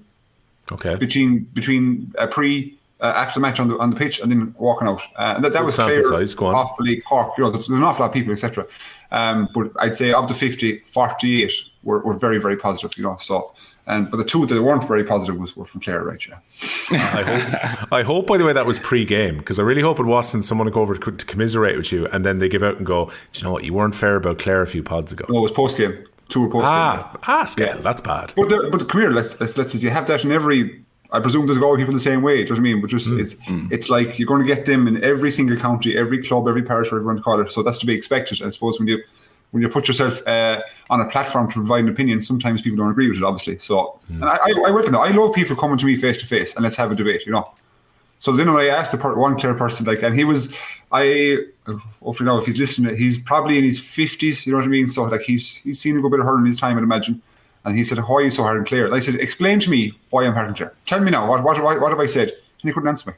Okay. 0.72 0.96
Between 0.96 1.40
between 1.54 2.12
uh, 2.18 2.26
pre 2.26 2.78
uh, 3.00 3.12
after 3.16 3.38
the 3.38 3.40
match 3.40 3.60
on 3.60 3.68
the 3.68 3.78
on 3.78 3.90
the 3.90 3.96
pitch 3.96 4.20
and 4.20 4.30
then 4.30 4.54
walking 4.58 4.88
out. 4.88 5.00
Uh, 5.16 5.34
and 5.36 5.44
that, 5.44 5.52
that 5.52 5.64
was 5.64 5.76
clear. 5.76 6.02
Size. 6.02 6.34
Go 6.34 6.46
on. 6.46 6.54
Offaly 6.54 7.02
Cork. 7.04 7.32
You 7.38 7.44
know, 7.44 7.50
there's, 7.50 7.68
there's 7.68 7.78
an 7.78 7.84
awful 7.84 8.04
lot 8.04 8.10
of 8.10 8.14
people, 8.14 8.32
etc. 8.32 8.66
Um, 9.10 9.48
but 9.54 9.70
I'd 9.78 9.96
say 9.96 10.12
of 10.12 10.28
the 10.28 10.34
50, 10.34 10.80
48 10.86 11.52
were, 11.82 12.00
were 12.00 12.14
very 12.14 12.38
very 12.38 12.56
positive. 12.56 12.96
You 12.98 13.04
know, 13.04 13.16
so 13.18 13.54
and 13.88 14.10
but 14.10 14.18
the 14.18 14.24
two 14.24 14.44
that 14.44 14.62
weren't 14.62 14.86
very 14.86 15.02
positive 15.02 15.40
was 15.40 15.56
were 15.56 15.64
from 15.64 15.80
Clare, 15.80 16.04
right? 16.04 16.24
Yeah. 16.26 16.38
I 16.92 17.22
hope. 17.22 17.92
I 17.92 18.02
hope, 18.02 18.26
by 18.26 18.36
the 18.36 18.44
way, 18.44 18.52
that 18.52 18.66
was 18.66 18.78
pre-game 18.78 19.38
because 19.38 19.58
I 19.58 19.62
really 19.62 19.80
hope 19.80 19.98
it 19.98 20.04
wasn't 20.04 20.44
someone 20.44 20.66
to 20.66 20.70
go 20.70 20.82
over 20.82 20.94
to, 20.94 21.10
to, 21.10 21.26
commiserate 21.26 21.76
with 21.76 21.90
you, 21.90 22.06
and 22.08 22.24
then 22.24 22.38
they 22.38 22.48
give 22.48 22.62
out 22.62 22.76
and 22.76 22.86
go, 22.86 23.10
you 23.34 23.42
know 23.42 23.50
what, 23.50 23.64
you 23.64 23.72
weren't 23.72 23.94
fair 23.94 24.16
about 24.16 24.38
Clare 24.38 24.60
a 24.62 24.66
few 24.66 24.82
pods 24.82 25.10
ago. 25.10 25.24
No, 25.28 25.38
it 25.38 25.42
was 25.42 25.52
post-game. 25.52 26.06
Two 26.28 26.42
were 26.42 26.50
post-game. 26.50 26.70
Ah, 26.70 27.16
ah, 27.22 27.44
scale. 27.44 27.76
Yeah. 27.76 27.82
That's 27.82 28.02
bad. 28.02 28.34
But 28.36 28.50
there, 28.50 28.70
but 28.70 28.86
come 28.88 29.00
here, 29.00 29.10
let's 29.10 29.40
let's 29.40 29.56
let's 29.56 29.74
you 29.74 29.90
have 29.90 30.06
that 30.06 30.22
in 30.22 30.32
every. 30.32 30.84
I 31.10 31.20
presume 31.20 31.46
there's 31.46 31.62
always 31.62 31.80
people 31.80 31.94
the 31.94 32.00
same 32.00 32.20
way. 32.20 32.36
Do 32.36 32.40
you 32.40 32.44
know 32.48 32.52
what 32.52 32.58
I 32.58 32.62
mean? 32.62 32.80
But 32.82 32.90
just 32.90 33.08
mm. 33.08 33.18
it's 33.18 33.34
mm. 33.34 33.72
it's 33.72 33.88
like 33.88 34.18
you're 34.18 34.28
going 34.28 34.46
to 34.46 34.54
get 34.54 34.66
them 34.66 34.86
in 34.86 35.02
every 35.02 35.30
single 35.30 35.56
county, 35.56 35.96
every 35.96 36.22
club, 36.22 36.46
every 36.46 36.62
parish, 36.62 36.88
whatever 36.88 37.00
you 37.00 37.06
want 37.06 37.18
to 37.20 37.22
call 37.22 37.40
it. 37.40 37.50
So 37.50 37.62
that's 37.62 37.78
to 37.78 37.86
be 37.86 37.94
expected. 37.94 38.42
I 38.42 38.50
suppose 38.50 38.78
when 38.78 38.88
you 38.88 39.02
when 39.50 39.62
you 39.62 39.68
put 39.68 39.88
yourself 39.88 40.26
uh, 40.26 40.60
on 40.90 41.00
a 41.00 41.08
platform 41.08 41.48
to 41.48 41.54
provide 41.54 41.84
an 41.84 41.90
opinion, 41.90 42.22
sometimes 42.22 42.62
people 42.62 42.76
don't 42.76 42.90
agree 42.90 43.08
with 43.08 43.18
it, 43.18 43.24
obviously. 43.24 43.58
So, 43.60 43.98
mm. 44.10 44.16
and 44.16 44.24
I, 44.24 44.36
I, 44.36 44.68
I 44.68 44.70
welcome 44.70 44.92
that. 44.92 45.00
I 45.00 45.10
love 45.10 45.34
people 45.34 45.56
coming 45.56 45.78
to 45.78 45.86
me 45.86 45.96
face 45.96 46.18
to 46.20 46.26
face 46.26 46.54
and 46.54 46.62
let's 46.62 46.76
have 46.76 46.92
a 46.92 46.94
debate, 46.94 47.24
you 47.24 47.32
know. 47.32 47.50
So 48.18 48.32
then 48.32 48.52
when 48.52 48.64
I 48.64 48.68
asked 48.68 48.92
the 48.92 48.98
per- 48.98 49.16
one 49.16 49.38
Clare 49.38 49.54
person, 49.54 49.86
like, 49.86 50.02
and 50.02 50.14
he 50.14 50.24
was, 50.24 50.52
I, 50.90 51.38
hopefully 52.02 52.26
now 52.26 52.38
if 52.38 52.46
he's 52.46 52.58
listening, 52.58 52.96
he's 52.96 53.22
probably 53.22 53.58
in 53.58 53.64
his 53.64 53.78
50s, 53.78 54.44
you 54.44 54.52
know 54.52 54.58
what 54.58 54.64
I 54.64 54.68
mean? 54.68 54.88
So, 54.88 55.04
like, 55.04 55.20
he's 55.22 55.56
he's 55.56 55.80
seen 55.80 55.96
a 55.96 56.00
good 56.00 56.10
bit 56.10 56.20
of 56.20 56.26
hurling 56.26 56.42
in 56.42 56.48
his 56.48 56.58
time, 56.58 56.76
I'd 56.76 56.82
imagine. 56.82 57.22
And 57.64 57.76
he 57.76 57.84
said, 57.84 57.98
Why 57.98 58.16
are 58.16 58.22
you 58.22 58.30
so 58.30 58.42
hard 58.42 58.56
and 58.56 58.66
Clare? 58.66 58.86
And 58.86 58.94
I 58.94 59.00
said, 59.00 59.16
Explain 59.16 59.60
to 59.60 59.70
me 59.70 59.92
why 60.10 60.24
I'm 60.24 60.34
hard 60.34 60.48
and 60.48 60.56
Clare. 60.56 60.74
Tell 60.86 61.00
me 61.00 61.10
now, 61.10 61.28
what, 61.28 61.44
what, 61.44 61.62
what, 61.62 61.80
what 61.80 61.90
have 61.90 62.00
I 62.00 62.06
said? 62.06 62.28
And 62.30 62.70
he 62.70 62.72
couldn't 62.72 62.88
answer 62.88 63.10
me. 63.10 63.16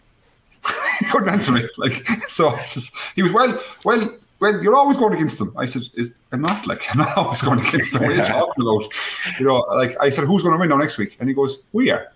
he 0.98 1.06
couldn't 1.06 1.28
answer 1.28 1.52
me. 1.52 1.66
Like, 1.78 2.06
so 2.28 2.54
just, 2.56 2.94
he 3.14 3.22
was, 3.22 3.32
Well, 3.32 3.62
well, 3.84 4.16
well, 4.40 4.62
you're 4.62 4.74
always 4.74 4.96
going 4.96 5.12
against 5.12 5.38
them. 5.38 5.52
I 5.56 5.66
said, 5.66 5.82
is, 5.94 6.14
I'm 6.32 6.40
not 6.40 6.66
like, 6.66 6.82
I'm 6.90 6.98
not 6.98 7.16
always 7.16 7.42
going 7.42 7.60
against 7.60 7.92
them. 7.92 8.02
What 8.02 8.12
are 8.12 8.16
you 8.16 8.22
talking 8.22 8.62
about? 8.62 8.92
You 9.38 9.46
know, 9.46 9.58
like 9.74 9.96
I 10.00 10.10
said, 10.10 10.24
who's 10.24 10.42
going 10.42 10.54
to 10.54 10.58
win 10.58 10.70
now 10.70 10.76
next 10.76 10.98
week? 10.98 11.16
And 11.20 11.28
he 11.28 11.34
goes, 11.34 11.62
we 11.72 11.90
are. 11.90 12.10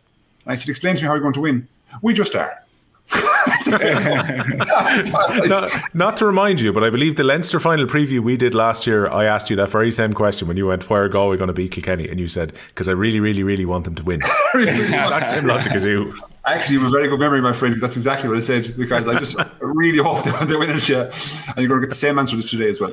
And 0.44 0.52
I 0.52 0.54
said, 0.56 0.68
explain 0.68 0.96
to 0.96 1.02
me 1.02 1.06
how 1.06 1.14
you're 1.14 1.22
going 1.22 1.34
to 1.34 1.40
win. 1.40 1.68
We 2.02 2.14
just 2.14 2.34
are. 2.34 2.60
not, 5.46 5.70
not, 5.94 6.16
to 6.16 6.24
remind 6.24 6.58
you, 6.58 6.72
but 6.72 6.82
I 6.82 6.88
believe 6.88 7.16
the 7.16 7.22
Leinster 7.22 7.60
final 7.60 7.84
preview 7.84 8.20
we 8.20 8.38
did 8.38 8.54
last 8.54 8.86
year, 8.86 9.06
I 9.06 9.26
asked 9.26 9.50
you 9.50 9.56
that 9.56 9.68
very 9.68 9.90
same 9.90 10.14
question 10.14 10.48
when 10.48 10.56
you 10.56 10.68
went, 10.68 10.88
"Where 10.88 11.04
are 11.04 11.08
Galway 11.10 11.36
going 11.36 11.48
to 11.48 11.52
beat 11.52 11.72
Kilkenny?" 11.72 12.08
And 12.08 12.18
you 12.18 12.28
said, 12.28 12.54
"Because 12.68 12.88
I 12.88 12.92
really, 12.92 13.20
really, 13.20 13.42
really 13.42 13.66
want 13.66 13.84
them 13.84 13.94
to 13.96 14.02
win." 14.02 14.20
That's 14.54 15.32
same 15.32 15.44
logic 15.46 15.72
as 15.72 15.84
you. 15.84 16.14
Actually, 16.46 16.74
you 16.74 16.80
have 16.80 16.88
a 16.88 16.92
very 16.92 17.08
good 17.08 17.18
memory, 17.18 17.40
my 17.40 17.54
friend. 17.54 17.80
That's 17.80 17.96
exactly 17.96 18.28
what 18.28 18.36
I 18.36 18.42
said 18.42 18.76
because 18.76 19.08
I 19.08 19.18
just 19.18 19.36
really 19.60 19.98
hope 19.98 20.24
they're, 20.24 20.44
they're 20.44 20.58
winning 20.58 20.78
shit, 20.78 21.10
and 21.46 21.56
you're 21.56 21.68
going 21.68 21.80
to 21.80 21.86
get 21.86 21.88
the 21.88 21.94
same 21.94 22.18
answer 22.18 22.40
today 22.42 22.68
as 22.68 22.80
well. 22.80 22.92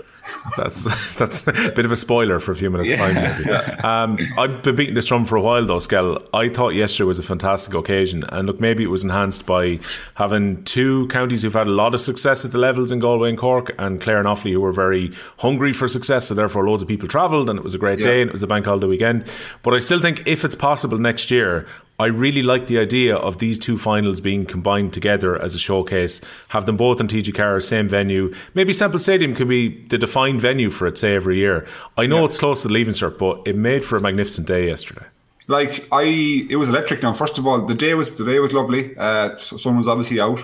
That's 0.56 1.16
that's 1.16 1.46
a 1.48 1.52
bit 1.52 1.84
of 1.84 1.92
a 1.92 1.98
spoiler 1.98 2.40
for 2.40 2.54
a 2.54 2.56
few 2.56 2.70
minutes 2.70 2.90
yeah. 2.90 2.96
time. 2.96 3.46
Yeah. 3.52 4.04
Um, 4.04 4.18
I've 4.38 4.62
been 4.62 4.76
beating 4.76 4.94
this 4.94 5.08
drum 5.08 5.26
for 5.26 5.36
a 5.36 5.42
while 5.42 5.66
though, 5.66 5.80
Skell. 5.80 6.20
I 6.34 6.48
thought 6.50 6.70
yesterday 6.70 7.08
was 7.08 7.20
a 7.20 7.24
fantastic 7.24 7.74
occasion, 7.74 8.24
and 8.30 8.48
look, 8.48 8.60
maybe 8.60 8.84
it 8.84 8.88
was 8.88 9.04
enhanced 9.04 9.46
by 9.46 9.80
having 10.16 10.64
two 10.64 11.08
counties 11.08 11.42
who've 11.42 11.54
had 11.54 11.68
a 11.68 11.72
lot 11.72 11.94
of 11.94 12.02
success 12.02 12.46
at 12.46 12.52
the 12.52 12.58
levels 12.58 12.92
in 12.92 13.00
Galway 13.00 13.30
and 13.30 13.38
Cork, 13.38 13.72
and 13.78 14.00
Clare 14.00 14.20
and 14.20 14.28
Offaly 14.28 14.52
who 14.52 14.62
were 14.62 14.72
very 14.72 15.12
hungry 15.40 15.74
for 15.74 15.88
success. 15.88 16.28
So 16.28 16.36
therefore, 16.36 16.68
loads 16.68 16.84
of 16.84 16.88
people 16.88 17.08
travelled, 17.08 17.50
and 17.50 17.58
it 17.58 17.64
was 17.64 17.74
a 17.74 17.80
great 17.80 18.00
yeah. 18.00 18.06
day, 18.06 18.22
and 18.22 18.30
it 18.30 18.34
was 18.34 18.44
a 18.44 18.48
bank 18.48 18.66
holiday 18.66 18.88
weekend. 18.88 19.26
But 19.64 19.74
I 19.74 19.80
still 19.80 20.00
think 20.00 20.28
if 20.28 20.46
it's 20.46 20.56
possible 20.56 20.98
next 20.98 21.32
year, 21.32 21.68
I 22.02 22.08
really 22.08 22.42
like 22.42 22.66
the 22.66 22.80
idea 22.80 23.16
of 23.16 23.38
these 23.38 23.60
two 23.60 23.78
finals 23.78 24.20
being 24.22 24.48
combined 24.48 24.92
together 24.92 25.40
as 25.40 25.54
a 25.54 25.60
showcase. 25.60 26.20
Have 26.48 26.66
them 26.66 26.76
both 26.76 27.00
in 27.00 27.08
TG 27.08 27.36
Carr, 27.36 27.60
same 27.60 27.88
venue. 27.88 28.34
Maybe 28.56 28.74
Semple 28.74 28.98
Stadium 28.98 29.36
could 29.36 29.48
be 29.48 29.86
the 29.86 30.00
defined 30.00 30.42
venue 30.42 30.72
for 30.72 30.88
it, 30.88 30.98
say 30.98 31.14
every 31.14 31.38
year. 31.38 31.68
I 32.00 32.08
know 32.08 32.22
yeah. 32.22 32.26
it's 32.26 32.40
close 32.40 32.64
to 32.64 32.70
the 32.70 32.74
Leaving 32.74 32.96
Cert, 32.96 33.20
but 33.20 33.48
it 33.48 33.56
made 33.56 33.86
for 33.86 33.98
a 33.98 34.02
magnificent 34.02 34.48
day 34.48 34.66
yesterday. 34.66 35.06
Like 35.46 35.88
I, 35.92 36.48
it 36.50 36.56
was 36.56 36.70
electric. 36.70 37.04
Now, 37.04 37.14
first 37.14 37.38
of 37.38 37.46
all, 37.46 37.68
the 37.68 37.76
day 37.76 37.94
was 37.94 38.18
the 38.18 38.26
day 38.26 38.40
was 38.40 38.52
lovely. 38.52 38.98
Uh, 38.98 39.38
sun 39.38 39.78
was 39.78 39.88
obviously 39.88 40.20
out. 40.20 40.40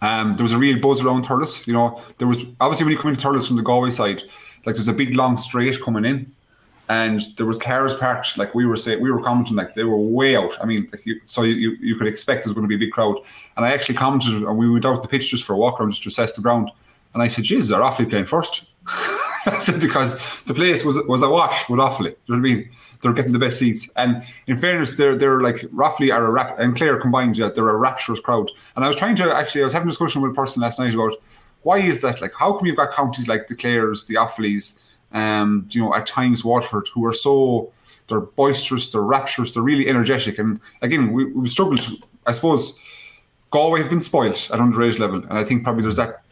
Um, 0.00 0.34
there 0.34 0.42
was 0.42 0.52
a 0.52 0.58
real 0.58 0.80
buzz 0.80 1.00
around 1.00 1.26
Thurles. 1.26 1.64
You 1.64 1.74
know, 1.74 2.02
there 2.18 2.26
was 2.26 2.38
obviously 2.60 2.86
when 2.86 2.92
you 2.94 2.98
come 2.98 3.12
into 3.12 3.24
Thurles 3.24 3.46
from 3.46 3.56
the 3.56 3.62
Galway 3.62 3.90
side, 3.90 4.24
like 4.66 4.74
there's 4.74 4.88
a 4.88 4.92
big 4.92 5.14
long 5.14 5.36
straight 5.36 5.80
coming 5.80 6.04
in 6.04 6.34
and 6.92 7.22
there 7.36 7.46
was 7.46 7.58
cars 7.58 7.94
parked 7.94 8.36
like 8.36 8.54
we 8.54 8.66
were 8.66 8.76
saying 8.76 9.00
we 9.00 9.10
were 9.10 9.22
commenting 9.22 9.56
like 9.56 9.74
they 9.74 9.84
were 9.84 9.96
way 9.96 10.36
out 10.36 10.54
i 10.62 10.66
mean 10.66 10.86
like 10.92 11.04
you, 11.06 11.18
so 11.26 11.42
you, 11.42 11.70
you 11.80 11.96
could 11.96 12.06
expect 12.06 12.44
there's 12.44 12.54
going 12.54 12.64
to 12.64 12.68
be 12.68 12.74
a 12.74 12.84
big 12.86 12.92
crowd 12.92 13.16
and 13.56 13.64
i 13.64 13.72
actually 13.72 13.94
commented 13.94 14.34
and 14.34 14.58
we 14.58 14.70
went 14.70 14.84
out 14.84 14.96
to 14.96 15.02
the 15.02 15.08
pitch 15.08 15.30
just 15.30 15.44
for 15.44 15.54
a 15.54 15.56
walk 15.56 15.80
around 15.80 15.90
just 15.90 16.02
to 16.02 16.08
assess 16.08 16.34
the 16.34 16.42
ground 16.42 16.70
and 17.14 17.22
i 17.22 17.28
said 17.28 17.44
geez 17.44 17.68
they're 17.68 17.80
Offaly 17.80 18.08
playing 18.08 18.26
first 18.26 18.68
I 19.46 19.58
said 19.58 19.80
because 19.80 20.20
the 20.46 20.54
place 20.54 20.84
was 20.84 20.96
was 21.06 21.22
awash 21.22 21.68
with 21.68 21.80
Offaly. 21.80 22.14
You 22.26 22.36
know 22.36 22.36
what 22.36 22.36
I 22.36 22.40
mean? 22.40 22.70
They're 23.00 23.12
getting 23.12 23.32
the 23.32 23.40
best 23.40 23.58
seats, 23.58 23.90
and 23.96 24.24
in 24.46 24.56
fairness, 24.56 24.96
they're 24.96 25.16
they're 25.16 25.40
like 25.40 25.64
roughly 25.72 26.12
are 26.12 26.24
a 26.24 26.30
rap 26.30 26.58
and 26.60 26.76
Clare 26.76 27.00
combined. 27.00 27.36
Yeah, 27.38 27.48
they're 27.48 27.68
a 27.68 27.76
rapturous 27.76 28.20
crowd. 28.20 28.50
And 28.76 28.84
I 28.84 28.88
was 28.88 28.96
trying 28.96 29.16
to 29.16 29.34
actually, 29.34 29.62
I 29.62 29.64
was 29.64 29.72
having 29.72 29.88
a 29.88 29.90
discussion 29.90 30.22
with 30.22 30.32
a 30.32 30.34
person 30.34 30.62
last 30.62 30.78
night 30.78 30.94
about 30.94 31.14
why 31.62 31.78
is 31.78 32.00
that? 32.02 32.20
Like, 32.20 32.34
how 32.38 32.52
come 32.52 32.66
you've 32.66 32.76
got 32.76 32.92
counties 32.92 33.26
like 33.26 33.48
the 33.48 33.56
Clares, 33.56 34.04
the 34.04 34.14
Offalys, 34.14 34.78
um, 35.12 35.66
you 35.70 35.82
know, 35.82 35.94
at 35.94 36.06
times 36.06 36.44
Waterford, 36.44 36.88
who 36.94 37.04
are 37.06 37.12
so 37.12 37.72
they're 38.08 38.20
boisterous, 38.20 38.90
they're 38.90 39.02
rapturous, 39.02 39.52
they're 39.52 39.62
really 39.62 39.88
energetic. 39.88 40.38
And 40.38 40.60
again, 40.82 41.12
we, 41.12 41.26
we 41.26 41.48
struggle 41.48 41.76
to, 41.76 41.96
I 42.26 42.32
suppose, 42.32 42.78
Galway 43.50 43.80
have 43.80 43.90
been 43.90 44.00
spoilt 44.00 44.50
at 44.50 44.58
underage 44.58 44.98
level, 44.98 45.16
and 45.16 45.32
I 45.32 45.44
think 45.44 45.62
probably 45.62 45.82
there's 45.82 45.96
that. 45.96 46.22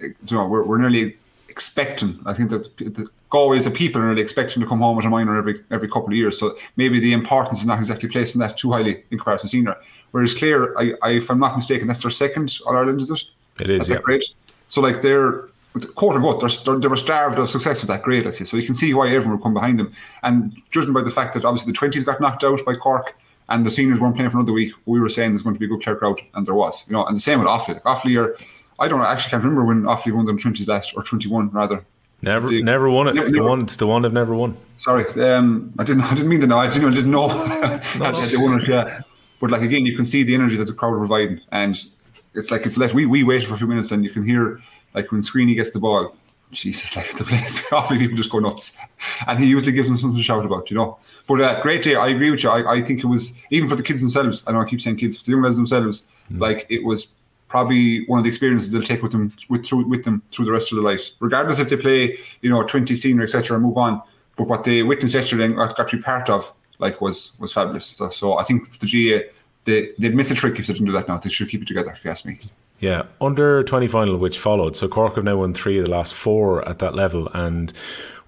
You 0.00 0.14
know, 0.30 0.46
we're, 0.46 0.64
we're 0.64 0.78
nearly 0.78 1.16
expecting. 1.48 2.20
I 2.24 2.32
think 2.32 2.50
that 2.50 2.76
the 2.76 3.08
Galway 3.30 3.56
as 3.58 3.66
a 3.66 3.70
people 3.70 4.00
are 4.00 4.06
nearly 4.06 4.22
expecting 4.22 4.62
to 4.62 4.68
come 4.68 4.78
home 4.78 4.96
with 4.96 5.04
a 5.04 5.10
minor 5.10 5.36
every 5.36 5.62
every 5.72 5.88
couple 5.88 6.06
of 6.06 6.14
years. 6.14 6.38
So 6.38 6.56
maybe 6.76 7.00
the 7.00 7.12
importance 7.12 7.60
is 7.60 7.66
not 7.66 7.78
exactly 7.78 8.08
placing 8.08 8.40
that 8.40 8.56
too 8.56 8.70
highly 8.70 9.02
in 9.10 9.18
comparison 9.18 9.48
senior. 9.48 9.76
Whereas 10.12 10.34
Clare, 10.34 10.78
I, 10.78 10.92
I, 11.02 11.10
if 11.10 11.30
I'm 11.30 11.40
not 11.40 11.56
mistaken, 11.56 11.88
that's 11.88 12.02
their 12.02 12.12
second 12.12 12.56
All 12.64 12.76
Ireland, 12.76 13.00
is 13.00 13.10
it? 13.10 13.22
It 13.60 13.70
is. 13.70 13.88
That's 13.88 13.90
yeah. 13.90 14.02
Great. 14.02 14.24
So 14.68 14.80
like 14.80 15.02
they're 15.02 15.48
quote 15.94 16.16
unquote, 16.16 16.40
they're, 16.40 16.78
they 16.78 16.88
were 16.88 16.96
starved 16.96 17.38
of 17.38 17.48
success 17.48 17.82
at 17.82 17.88
that 17.88 18.02
grade, 18.02 18.26
I 18.26 18.30
say. 18.30 18.44
So 18.44 18.56
you 18.56 18.66
can 18.66 18.74
see 18.74 18.94
why 18.94 19.08
everyone 19.08 19.32
would 19.32 19.42
come 19.42 19.54
behind 19.54 19.78
them. 19.78 19.92
And 20.22 20.56
judging 20.70 20.92
by 20.92 21.02
the 21.02 21.10
fact 21.10 21.34
that 21.34 21.44
obviously 21.44 21.72
the 21.72 21.78
20s 21.78 22.04
got 22.04 22.20
knocked 22.20 22.44
out 22.44 22.64
by 22.64 22.74
Cork 22.74 23.16
and 23.48 23.64
the 23.64 23.70
seniors 23.70 24.00
weren't 24.00 24.14
playing 24.14 24.30
for 24.30 24.38
another 24.38 24.52
week, 24.52 24.72
we 24.86 25.00
were 25.00 25.08
saying 25.08 25.32
there's 25.32 25.42
going 25.42 25.54
to 25.54 25.60
be 25.60 25.66
a 25.66 25.68
good 25.68 25.82
Clare 25.82 25.96
crowd, 25.96 26.20
and 26.34 26.46
there 26.46 26.54
was. 26.54 26.84
You 26.86 26.94
know, 26.94 27.06
and 27.06 27.16
the 27.16 27.20
same 27.20 27.38
with 27.38 27.48
Offaly. 27.48 27.74
Like 27.74 27.84
Offaly 27.84 28.20
are, 28.20 28.36
I 28.78 28.88
don't 28.88 29.00
know, 29.00 29.06
I 29.06 29.12
actually 29.12 29.30
can't 29.30 29.42
remember 29.42 29.64
when 29.64 29.82
Offaly 29.82 30.12
won 30.12 30.26
them 30.26 30.38
20s 30.38 30.68
last, 30.68 30.94
or 30.96 31.02
21 31.02 31.50
rather. 31.50 31.84
Never, 32.20 32.48
they, 32.48 32.62
never 32.62 32.90
won 32.90 33.06
it. 33.06 33.16
It's 33.16 33.30
never, 33.30 33.44
the 33.44 33.48
one. 33.48 33.62
It's 33.62 33.76
the 33.76 33.86
one 33.86 34.02
they've 34.02 34.12
never 34.12 34.34
won. 34.34 34.56
Sorry, 34.76 35.04
um, 35.22 35.72
I 35.78 35.84
didn't. 35.84 36.02
I 36.02 36.14
didn't 36.14 36.28
mean 36.28 36.40
to 36.40 36.48
know. 36.48 36.58
I 36.58 36.68
didn't, 36.68 36.92
I 36.92 36.94
didn't 36.94 37.12
know 37.12 37.28
no. 37.98 38.26
they 38.26 38.36
won 38.36 38.60
it. 38.60 38.66
Yeah, 38.66 39.02
but 39.40 39.52
like 39.52 39.62
again, 39.62 39.86
you 39.86 39.96
can 39.96 40.04
see 40.04 40.24
the 40.24 40.34
energy 40.34 40.56
that 40.56 40.64
the 40.64 40.72
crowd 40.72 40.94
are 40.94 40.98
providing, 40.98 41.40
and 41.52 41.80
it's 42.34 42.50
like 42.50 42.66
it's 42.66 42.76
let 42.76 42.92
we 42.92 43.06
we 43.06 43.22
waited 43.22 43.46
for 43.46 43.54
a 43.54 43.56
few 43.56 43.68
minutes, 43.68 43.92
and 43.92 44.04
you 44.04 44.10
can 44.10 44.24
hear 44.24 44.60
like 44.98 45.12
when 45.12 45.20
Screeney 45.20 45.54
gets 45.54 45.70
the 45.70 45.78
ball, 45.78 46.16
Jesus, 46.50 46.96
like 46.96 47.12
the 47.18 47.24
place, 47.24 47.68
Offaly 47.68 47.98
people 47.98 48.16
just 48.16 48.30
go 48.30 48.40
nuts. 48.40 48.76
And 49.26 49.38
he 49.38 49.46
usually 49.46 49.72
gives 49.72 49.88
them 49.88 49.96
something 49.96 50.18
to 50.18 50.24
shout 50.24 50.44
about, 50.44 50.70
you 50.70 50.76
know. 50.76 50.98
But 51.28 51.40
uh, 51.40 51.62
great 51.62 51.84
day. 51.84 51.94
I 51.94 52.08
agree 52.08 52.30
with 52.32 52.42
you. 52.42 52.50
I, 52.50 52.72
I 52.74 52.82
think 52.82 52.98
it 53.00 53.06
was, 53.06 53.38
even 53.50 53.68
for 53.68 53.76
the 53.76 53.82
kids 53.82 54.00
themselves, 54.00 54.42
I 54.46 54.52
know 54.52 54.60
I 54.60 54.68
keep 54.68 54.80
saying 54.80 54.96
kids, 54.96 55.16
for 55.18 55.24
the 55.24 55.32
young 55.32 55.42
lads 55.42 55.56
themselves, 55.56 56.06
mm. 56.32 56.40
like 56.40 56.66
it 56.68 56.84
was 56.84 57.12
probably 57.46 58.04
one 58.06 58.18
of 58.18 58.24
the 58.24 58.28
experiences 58.28 58.72
they'll 58.72 58.82
take 58.82 59.02
with 59.02 59.12
them 59.12 59.30
with, 59.48 59.66
through, 59.66 59.86
with 59.88 60.04
them 60.04 60.22
through 60.32 60.46
the 60.46 60.52
rest 60.52 60.72
of 60.72 60.76
their 60.76 60.84
life. 60.84 61.10
Regardless 61.20 61.60
if 61.60 61.68
they 61.68 61.76
play, 61.76 62.18
you 62.42 62.50
know, 62.50 62.62
20 62.62 62.96
senior, 62.96 63.22
etc., 63.22 63.56
and 63.56 63.64
move 63.64 63.76
on. 63.76 64.02
But 64.36 64.48
what 64.48 64.64
they 64.64 64.82
witnessed 64.82 65.14
yesterday 65.14 65.44
and 65.44 65.56
got, 65.56 65.76
got 65.76 65.88
to 65.88 65.96
be 65.96 66.02
part 66.02 66.28
of, 66.28 66.52
like, 66.78 67.00
was 67.00 67.36
was 67.38 67.52
fabulous. 67.52 67.86
So, 67.86 68.08
so 68.10 68.38
I 68.38 68.42
think 68.42 68.78
the 68.80 68.86
GAA, 68.86 69.30
they, 69.64 69.90
they'd 69.98 70.14
miss 70.14 70.30
a 70.30 70.34
trick 70.34 70.58
if 70.58 70.66
they 70.66 70.72
didn't 70.72 70.86
do 70.86 70.92
that 70.92 71.08
now. 71.08 71.18
They 71.18 71.30
should 71.30 71.48
keep 71.48 71.62
it 71.62 71.68
together, 71.68 71.90
if 71.90 72.04
you 72.04 72.10
ask 72.10 72.24
me. 72.24 72.38
Yeah, 72.80 73.04
under 73.20 73.64
20 73.64 73.88
final, 73.88 74.18
which 74.18 74.38
followed. 74.38 74.76
So 74.76 74.86
Cork 74.86 75.16
have 75.16 75.24
now 75.24 75.38
won 75.38 75.52
three 75.52 75.78
of 75.78 75.84
the 75.84 75.90
last 75.90 76.14
four 76.14 76.66
at 76.68 76.78
that 76.78 76.94
level. 76.94 77.28
And 77.34 77.72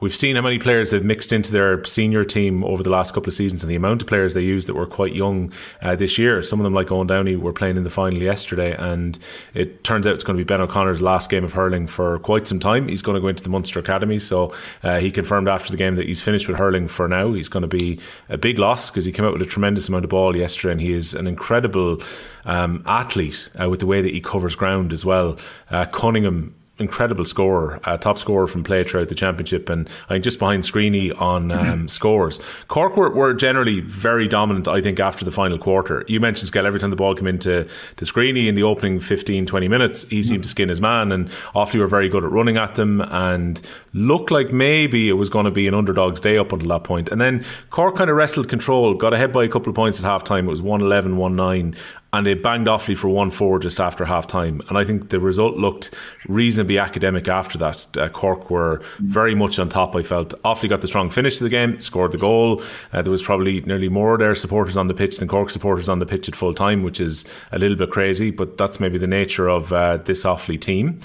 we've 0.01 0.15
seen 0.15 0.37
how 0.37 0.43
many 0.43 0.59
players 0.59 0.91
they've 0.91 1.05
mixed 1.05 1.33
into 1.33 1.53
their 1.53 1.85
senior 1.85 2.25
team 2.25 2.65
over 2.65 2.83
the 2.83 2.91
last 2.91 3.15
couple 3.15 3.29
of 3.29 3.35
seasons 3.35 3.63
and 3.63 3.71
the 3.71 3.77
amount 3.77 4.03
of 4.03 4.09
players 4.09 4.35
they 4.35 4.43
used 4.43 4.67
that 4.69 4.75
were 4.75 4.87
quite 4.87 5.15
young 5.15 5.53
uh, 5.83 5.95
this 5.95 6.19
year. 6.19 6.43
Some 6.43 6.61
of 6.61 6.65
them, 6.65 6.75
like 6.75 6.89
Eoin 6.89 7.07
Downey, 7.07 7.37
were 7.37 7.53
playing 7.53 7.77
in 7.77 7.85
the 7.85 7.91
final 7.91 8.21
yesterday. 8.21 8.75
And 8.77 9.19
it 9.55 9.85
turns 9.85 10.07
out 10.07 10.15
it's 10.15 10.25
going 10.25 10.37
to 10.37 10.45
be 10.45 10.47
Ben 10.47 10.61
O'Connor's 10.61 11.03
last 11.03 11.31
game 11.31 11.45
of 11.45 11.53
hurling 11.53 11.87
for 11.87 12.19
quite 12.21 12.47
some 12.47 12.59
time. 12.59 12.89
He's 12.89 13.03
going 13.03 13.15
to 13.15 13.21
go 13.21 13.29
into 13.29 13.43
the 13.43 13.51
Munster 13.51 13.79
Academy. 13.79 14.19
So 14.19 14.55
uh, 14.83 14.99
he 14.99 15.11
confirmed 15.11 15.49
after 15.49 15.71
the 15.71 15.77
game 15.77 15.97
that 15.97 16.07
he's 16.07 16.21
finished 16.21 16.49
with 16.49 16.57
hurling 16.57 16.89
for 16.89 17.07
now. 17.09 17.33
He's 17.33 17.49
going 17.49 17.63
to 17.63 17.69
be 17.69 18.01
a 18.29 18.39
big 18.39 18.59
loss 18.59 18.91
because 18.91 19.05
he 19.05 19.13
came 19.13 19.25
out 19.25 19.33
with 19.33 19.43
a 19.43 19.47
tremendous 19.47 19.89
amount 19.89 20.05
of 20.05 20.11
ball 20.11 20.37
yesterday 20.37 20.73
and 20.73 20.81
he 20.81 20.93
is 20.93 21.15
an 21.15 21.27
incredible 21.27 22.01
um, 22.45 22.83
athlete 22.87 23.51
uh, 23.61 23.69
with 23.69 23.81
the 23.81 23.87
way 23.87 24.01
that 24.03 24.13
he 24.13 24.21
covers 24.21 24.55
ground 24.55 24.93
as 24.93 25.05
well. 25.05 25.37
Uh, 25.71 25.85
Cunningham 25.87 26.55
incredible 26.81 27.25
scorer, 27.25 27.81
uh, 27.85 27.97
top 27.97 28.19
scorer 28.19 28.47
from 28.47 28.65
play 28.65 28.83
throughout 28.83 29.09
the 29.09 29.15
championship, 29.15 29.69
and 29.69 29.89
I 30.07 30.15
think 30.15 30.25
just 30.25 30.39
behind 30.39 30.63
Screeney 30.63 31.19
on 31.21 31.53
um, 31.53 31.89
scores. 31.89 32.41
Cork 32.69 32.97
were, 32.97 33.11
were, 33.11 33.35
generally 33.35 33.81
very 33.81 34.27
dominant, 34.27 34.67
I 34.67 34.81
think, 34.81 34.99
after 34.99 35.25
the 35.25 35.31
final 35.31 35.59
quarter. 35.59 36.05
You 36.09 36.21
mentioned 36.21 36.49
Skell 36.49 36.67
every 36.67 36.81
time 36.81 36.91
the 36.91 36.97
ball 36.97 37.15
came 37.15 37.27
into 37.27 37.69
to 37.97 38.05
Screeney 38.05 38.49
in 38.49 38.55
the 38.55 38.63
opening 38.63 39.01
15, 39.01 39.47
20 39.47 39.69
minutes, 39.69 40.05
he 40.05 40.23
seemed 40.23 40.41
mm. 40.41 40.45
to 40.45 40.49
skin 40.49 40.69
his 40.69 40.81
man, 40.81 41.13
and 41.13 41.29
Offaly 41.55 41.79
were 41.79 41.87
very 41.87 42.09
good 42.09 42.25
at 42.25 42.31
running 42.31 42.57
at 42.57 42.75
them 42.75 43.01
and 43.01 43.61
looked 43.93 44.31
like 44.31 44.53
maybe 44.53 45.09
it 45.09 45.15
was 45.15 45.29
going 45.29 45.45
to 45.45 45.51
be 45.51 45.69
an 45.69 45.75
underdog's 45.75 46.21
day 46.21 46.39
up 46.39 46.53
until 46.53 46.69
that 46.69 46.85
point. 46.85 47.09
And 47.09 47.21
then 47.21 47.45
Cork 47.71 47.97
kind 47.97 48.11
of 48.11 48.17
wrestled 48.17 48.49
control, 48.49 48.95
got 48.95 49.13
ahead 49.13 49.33
by 49.33 49.45
a 49.45 49.49
couple 49.49 49.71
of 49.71 49.77
points 49.77 50.01
at 50.01 50.05
half 50.05 50.25
time. 50.25 50.47
It 50.47 50.51
was 50.51 50.63
111, 50.63 51.17
1 51.17 51.37
9, 51.37 51.77
and 52.13 52.27
they 52.27 52.35
banged 52.35 52.67
Offaly 52.67 52.97
for 52.97 53.09
1 53.09 53.31
4 53.31 53.59
just 53.61 53.81
after 53.81 54.05
half 54.05 54.27
time. 54.27 54.61
And 54.69 54.77
I 54.77 54.85
think 54.85 55.11
the 55.11 55.21
result 55.21 55.57
looked 55.57 55.95
reasonably 56.29 56.79
academic 56.79 57.29
after 57.29 57.59
that. 57.59 57.87
Uh, 57.97 58.09
Cork 58.09 58.51
were 58.51 58.83
very 58.99 59.35
much 59.35 59.59
on 59.59 59.69
top, 59.69 59.95
I 59.95 60.03
felt. 60.03 60.35
Offaly 60.43 60.69
got 60.69 60.81
the 60.81 60.89
strong 60.89 61.11
finish 61.11 61.39
to 61.39 61.45
the 61.45 61.51
game, 61.51 61.81
scored 61.81 62.13
the 62.13 62.19
goal. 62.19 62.63
Uh, 62.93 63.03
there 63.03 63.13
was 63.13 63.23
probably 63.23 63.61
nearly 63.61 63.89
more 63.89 64.15
of 64.15 64.21
their 64.21 64.35
supporters 64.35 64.77
on 64.77 64.89
the 64.89 64.95
pitch 64.95 65.19
than 65.19 65.29
Cork 65.29 65.51
supporters 65.51 65.89
on 65.89 66.01
the 66.01 66.07
pitch 66.07 66.29
at 66.29 66.35
full 66.35 66.55
time, 66.55 66.83
which 66.83 67.01
is 67.01 67.25
a 67.53 67.59
little 67.59 67.77
bit 67.77 67.91
crazy, 67.91 68.31
but 68.31 68.57
that's 68.57 68.81
maybe 68.81 68.99
the 68.99 69.07
nature 69.07 69.49
of 69.49 69.73
uh, 69.73 69.99
this 69.99 70.25
Offaly 70.25 70.61
team. 70.61 70.99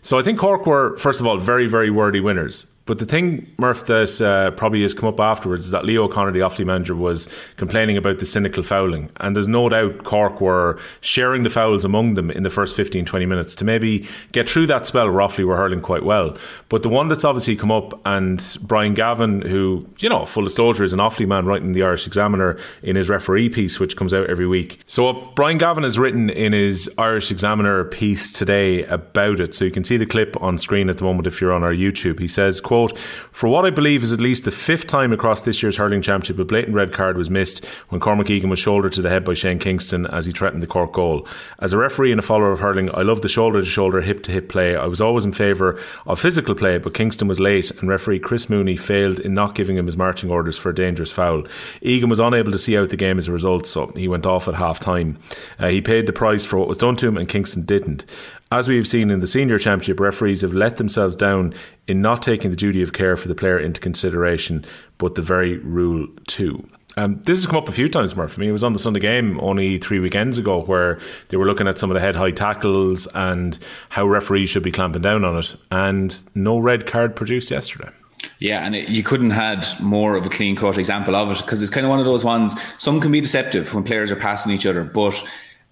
So 0.00 0.18
I 0.18 0.22
think 0.22 0.38
Cork 0.38 0.66
were, 0.66 0.96
first 0.96 1.20
of 1.20 1.26
all, 1.26 1.38
very, 1.38 1.66
very 1.66 1.90
worthy 1.90 2.20
winners. 2.20 2.66
But 2.88 2.98
the 2.98 3.04
thing, 3.04 3.54
Murph, 3.58 3.84
that 3.84 4.18
uh, 4.22 4.50
probably 4.52 4.80
has 4.80 4.94
come 4.94 5.10
up 5.10 5.20
afterwards 5.20 5.66
is 5.66 5.72
that 5.72 5.84
Leo 5.84 6.04
O'Connor, 6.04 6.32
the 6.32 6.38
Offaly 6.38 6.64
manager, 6.64 6.96
was 6.96 7.28
complaining 7.58 7.98
about 7.98 8.18
the 8.18 8.24
cynical 8.24 8.62
fouling. 8.62 9.10
And 9.18 9.36
there's 9.36 9.46
no 9.46 9.68
doubt 9.68 10.04
Cork 10.04 10.40
were 10.40 10.80
sharing 11.02 11.42
the 11.42 11.50
fouls 11.50 11.84
among 11.84 12.14
them 12.14 12.30
in 12.30 12.44
the 12.44 12.50
first 12.50 12.74
15, 12.74 13.04
20 13.04 13.26
minutes 13.26 13.54
to 13.56 13.66
maybe 13.66 14.08
get 14.32 14.48
through 14.48 14.68
that 14.68 14.86
spell 14.86 15.04
where 15.04 15.20
Offaly 15.20 15.44
were 15.44 15.58
hurling 15.58 15.82
quite 15.82 16.02
well. 16.02 16.34
But 16.70 16.82
the 16.82 16.88
one 16.88 17.08
that's 17.08 17.26
obviously 17.26 17.56
come 17.56 17.70
up, 17.70 18.00
and 18.06 18.56
Brian 18.62 18.94
Gavin, 18.94 19.42
who, 19.42 19.86
you 19.98 20.08
know, 20.08 20.24
full 20.24 20.44
disclosure, 20.44 20.82
is 20.82 20.94
an 20.94 20.98
Offaly 20.98 21.28
man 21.28 21.44
writing 21.44 21.72
the 21.72 21.82
Irish 21.82 22.06
Examiner 22.06 22.58
in 22.82 22.96
his 22.96 23.10
referee 23.10 23.50
piece, 23.50 23.78
which 23.78 23.98
comes 23.98 24.14
out 24.14 24.30
every 24.30 24.46
week. 24.46 24.80
So 24.86 25.12
what 25.12 25.34
Brian 25.34 25.58
Gavin 25.58 25.84
has 25.84 25.98
written 25.98 26.30
in 26.30 26.54
his 26.54 26.90
Irish 26.96 27.30
Examiner 27.30 27.84
piece 27.84 28.32
today 28.32 28.84
about 28.84 29.40
it, 29.40 29.54
so 29.54 29.66
you 29.66 29.70
can 29.70 29.84
see 29.84 29.98
the 29.98 30.06
clip 30.06 30.42
on 30.42 30.56
screen 30.56 30.88
at 30.88 30.96
the 30.96 31.04
moment 31.04 31.26
if 31.26 31.38
you're 31.42 31.52
on 31.52 31.62
our 31.62 31.74
YouTube. 31.74 32.18
He 32.18 32.28
says, 32.28 32.62
quote, 32.62 32.77
For 32.86 33.48
what 33.48 33.64
I 33.64 33.70
believe 33.70 34.02
is 34.02 34.12
at 34.12 34.20
least 34.20 34.44
the 34.44 34.50
fifth 34.50 34.86
time 34.86 35.12
across 35.12 35.40
this 35.40 35.62
year's 35.62 35.76
hurling 35.76 36.02
championship, 36.02 36.38
a 36.38 36.44
blatant 36.44 36.74
red 36.74 36.92
card 36.92 37.16
was 37.16 37.28
missed 37.28 37.64
when 37.88 38.00
Cormac 38.00 38.30
Egan 38.30 38.50
was 38.50 38.58
shouldered 38.58 38.92
to 38.92 39.02
the 39.02 39.10
head 39.10 39.24
by 39.24 39.34
Shane 39.34 39.58
Kingston 39.58 40.06
as 40.06 40.26
he 40.26 40.32
threatened 40.32 40.62
the 40.62 40.66
Cork 40.66 40.92
goal. 40.92 41.26
As 41.58 41.72
a 41.72 41.78
referee 41.78 42.12
and 42.12 42.18
a 42.18 42.22
follower 42.22 42.52
of 42.52 42.60
hurling, 42.60 42.94
I 42.94 43.02
love 43.02 43.22
the 43.22 43.28
shoulder 43.28 43.60
to 43.60 43.66
shoulder, 43.66 44.00
hip 44.00 44.22
to 44.24 44.32
hip 44.32 44.48
play. 44.48 44.76
I 44.76 44.86
was 44.86 45.00
always 45.00 45.24
in 45.24 45.32
favour 45.32 45.80
of 46.06 46.20
physical 46.20 46.54
play, 46.54 46.78
but 46.78 46.94
Kingston 46.94 47.28
was 47.28 47.40
late 47.40 47.70
and 47.80 47.88
referee 47.88 48.20
Chris 48.20 48.48
Mooney 48.48 48.76
failed 48.76 49.18
in 49.20 49.34
not 49.34 49.54
giving 49.54 49.76
him 49.76 49.86
his 49.86 49.96
marching 49.96 50.30
orders 50.30 50.56
for 50.56 50.70
a 50.70 50.74
dangerous 50.74 51.10
foul. 51.10 51.44
Egan 51.80 52.08
was 52.08 52.20
unable 52.20 52.52
to 52.52 52.58
see 52.58 52.76
out 52.76 52.90
the 52.90 52.96
game 52.96 53.18
as 53.18 53.28
a 53.28 53.32
result, 53.32 53.66
so 53.66 53.86
he 53.88 54.08
went 54.08 54.26
off 54.26 54.48
at 54.48 54.54
half 54.54 54.78
time. 54.78 55.18
Uh, 55.58 55.68
he 55.68 55.80
paid 55.80 56.06
the 56.06 56.12
price 56.12 56.44
for 56.44 56.58
what 56.58 56.68
was 56.68 56.78
done 56.78 56.96
to 56.96 57.08
him, 57.08 57.16
and 57.16 57.28
Kingston 57.28 57.62
didn't. 57.62 58.04
As 58.50 58.66
we 58.66 58.76
have 58.76 58.88
seen 58.88 59.10
in 59.10 59.20
the 59.20 59.26
senior 59.26 59.58
championship, 59.58 60.00
referees 60.00 60.40
have 60.40 60.54
let 60.54 60.76
themselves 60.76 61.14
down 61.14 61.52
in 61.86 62.00
not 62.00 62.22
taking 62.22 62.50
the 62.50 62.56
duty 62.56 62.82
of 62.82 62.94
care 62.94 63.14
for 63.14 63.28
the 63.28 63.34
player 63.34 63.58
into 63.58 63.78
consideration, 63.78 64.64
but 64.96 65.16
the 65.16 65.22
very 65.22 65.58
rule 65.58 66.08
too. 66.26 66.66
Um, 66.96 67.20
this 67.24 67.38
has 67.38 67.46
come 67.46 67.56
up 67.56 67.68
a 67.68 67.72
few 67.72 67.90
times, 67.90 68.16
Murph. 68.16 68.38
I 68.38 68.40
mean, 68.40 68.48
it 68.48 68.52
was 68.52 68.64
on 68.64 68.72
the 68.72 68.78
Sunday 68.78 69.00
game 69.00 69.38
only 69.40 69.76
three 69.76 70.00
weekends 70.00 70.38
ago 70.38 70.62
where 70.62 70.98
they 71.28 71.36
were 71.36 71.44
looking 71.44 71.68
at 71.68 71.78
some 71.78 71.90
of 71.90 71.94
the 71.94 72.00
head 72.00 72.16
high 72.16 72.30
tackles 72.30 73.06
and 73.14 73.58
how 73.90 74.06
referees 74.06 74.48
should 74.48 74.62
be 74.62 74.72
clamping 74.72 75.02
down 75.02 75.24
on 75.24 75.38
it, 75.38 75.54
and 75.70 76.20
no 76.34 76.58
red 76.58 76.86
card 76.86 77.14
produced 77.14 77.50
yesterday. 77.50 77.90
Yeah, 78.38 78.64
and 78.64 78.74
it, 78.74 78.88
you 78.88 79.02
couldn't 79.02 79.30
had 79.30 79.66
more 79.78 80.16
of 80.16 80.24
a 80.26 80.28
clean 80.28 80.56
cut 80.56 80.78
example 80.78 81.14
of 81.14 81.30
it 81.30 81.38
because 81.38 81.62
it's 81.62 81.70
kind 81.70 81.84
of 81.84 81.90
one 81.90 82.00
of 82.00 82.06
those 82.06 82.24
ones. 82.24 82.60
Some 82.78 83.00
can 83.00 83.12
be 83.12 83.20
deceptive 83.20 83.72
when 83.74 83.84
players 83.84 84.10
are 84.10 84.16
passing 84.16 84.52
each 84.52 84.66
other, 84.66 84.82
but 84.82 85.22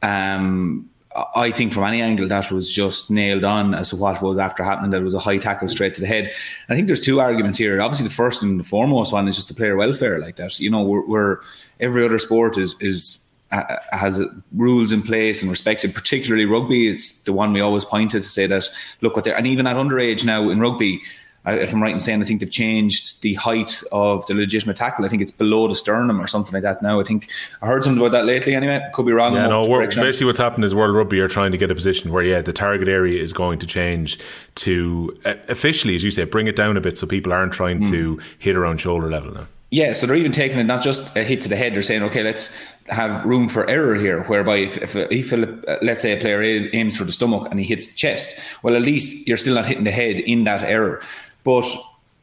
um, 0.03 0.89
I 1.35 1.51
think 1.51 1.73
from 1.73 1.85
any 1.85 2.03
angle 2.03 2.29
that 2.29 2.51
was 2.51 2.73
just 2.73 3.11
nailed 3.11 3.45
on 3.45 3.75
as 3.75 3.91
to 3.91 3.97
what 3.97 4.21
was 4.21 4.39
after 4.39 4.63
happening. 4.63 4.91
That 4.91 5.03
was 5.03 5.15
a 5.15 5.19
high 5.19 5.39
tackle 5.39 5.69
straight 5.69 5.95
to 5.95 6.01
the 6.01 6.07
head. 6.07 6.33
I 6.69 6.75
think 6.75 6.87
there's 6.87 7.01
two 7.01 7.21
arguments 7.21 7.59
here. 7.59 7.81
Obviously, 7.81 8.07
the 8.07 8.15
first 8.15 8.43
and 8.43 8.61
the 8.61 8.65
foremost 8.65 9.13
one 9.13 9.27
is 9.27 9.37
just 9.37 9.49
the 9.49 9.55
player 9.55 9.77
welfare, 9.77 10.19
like 10.19 10.37
that. 10.37 10.59
You 10.61 10.71
know, 10.71 10.83
where 10.83 11.41
every 11.81 12.05
other 12.05 12.19
sport 12.19 12.59
is 12.59 12.75
is 12.81 13.27
uh, 13.53 13.77
has 13.93 14.21
rules 14.53 14.93
in 14.93 15.03
place 15.03 15.41
and 15.41 15.51
respects 15.51 15.85
it. 15.85 15.95
Particularly 15.95 16.45
rugby, 16.45 16.89
it's 16.89 17.23
the 17.23 17.33
one 17.33 17.53
we 17.53 17.61
always 17.61 17.85
pointed 17.85 18.23
to 18.23 18.29
say 18.29 18.47
that 18.47 18.69
look 19.01 19.15
what 19.15 19.25
they're 19.25 19.37
and 19.37 19.47
even 19.47 19.67
at 19.67 19.77
underage 19.77 20.25
now 20.25 20.51
in 20.51 20.61
rugby 20.61 21.01
if 21.47 21.73
I'm 21.73 21.83
right 21.83 21.93
in 21.93 22.01
saying, 22.01 22.23
I 22.23 22.25
think 22.25 22.41
they've 22.41 22.51
changed 22.51 23.23
the 23.23 23.35
height 23.35 23.83
of 23.93 24.27
the 24.27 24.35
legitimate 24.35 24.77
tackle. 24.77 25.05
I 25.05 25.09
think 25.09 25.23
it's 25.23 25.31
below 25.31 25.69
the 25.69 25.75
sternum 25.75 26.21
or 26.21 26.27
something 26.27 26.53
like 26.53 26.63
that 26.65 26.83
now. 26.83 27.01
I 27.01 27.05
think 27.05 27.31
I 27.63 27.67
heard 27.67 27.85
something 27.85 28.01
about 28.01 28.13
that 28.13 28.25
lately. 28.25 28.55
Anyway, 28.55 28.81
could 28.93 29.07
be 29.07 29.13
wrong. 29.13 29.35
Yeah, 29.35 29.47
no. 29.47 29.67
Basically, 29.67 30.27
what's 30.27 30.39
happened 30.39 30.65
is 30.65 30.75
World 30.75 30.95
Rugby 30.95 31.21
are 31.21 31.29
trying 31.29 31.53
to 31.53 31.59
get 31.59 31.71
a 31.71 31.75
position 31.75 32.13
where, 32.13 32.23
yeah, 32.23 32.43
the 32.43 32.53
target 32.53 32.89
area 32.89 33.23
is 33.23 33.33
going 33.33 33.59
to 33.61 33.67
change 33.67 34.19
to 34.57 35.17
uh, 35.25 35.35
officially, 35.49 35.95
as 35.95 36.03
you 36.03 36.11
say, 36.11 36.25
bring 36.25 36.47
it 36.47 36.57
down 36.57 36.77
a 36.77 36.81
bit 36.81 36.99
so 36.99 37.07
people 37.07 37.33
aren't 37.33 37.53
trying 37.53 37.81
mm. 37.81 37.91
to 37.91 38.21
hit 38.39 38.57
around 38.57 38.81
shoulder 38.81 39.09
level 39.09 39.33
now. 39.33 39.47
Yeah, 39.71 39.93
so 39.95 40.07
they're 40.07 40.17
even 40.17 40.31
taking 40.31 40.59
it 40.59 40.65
not 40.65 40.81
just 40.81 41.17
a 41.17 41.25
hit 41.25 41.41
to 41.41 41.49
the 41.49 41.57
head. 41.57 41.75
They're 41.75 41.83
saying, 41.83 42.05
okay, 42.05 42.23
let's 42.23 42.57
have 42.89 43.25
room 43.25 43.49
for 43.49 43.69
error 43.69 43.97
here, 43.97 44.23
whereby 44.25 44.59
if, 44.59 44.79
if, 44.79 44.95
if 44.95 45.33
uh, 45.33 45.79
let's 45.83 46.03
say 46.03 46.17
a 46.17 46.21
player 46.21 46.41
aims 46.73 46.97
for 46.97 47.03
the 47.03 47.11
stomach 47.11 47.49
and 47.51 47.59
he 47.59 47.67
hits 47.67 47.89
the 47.89 47.95
chest, 47.95 48.41
well, 48.63 48.77
at 48.77 48.83
least 48.83 49.27
you're 49.27 49.37
still 49.37 49.57
not 49.57 49.67
hitting 49.67 49.83
the 49.83 49.91
head 49.91 50.21
in 50.21 50.45
that 50.45 50.63
error. 50.63 51.03
But 51.47 51.65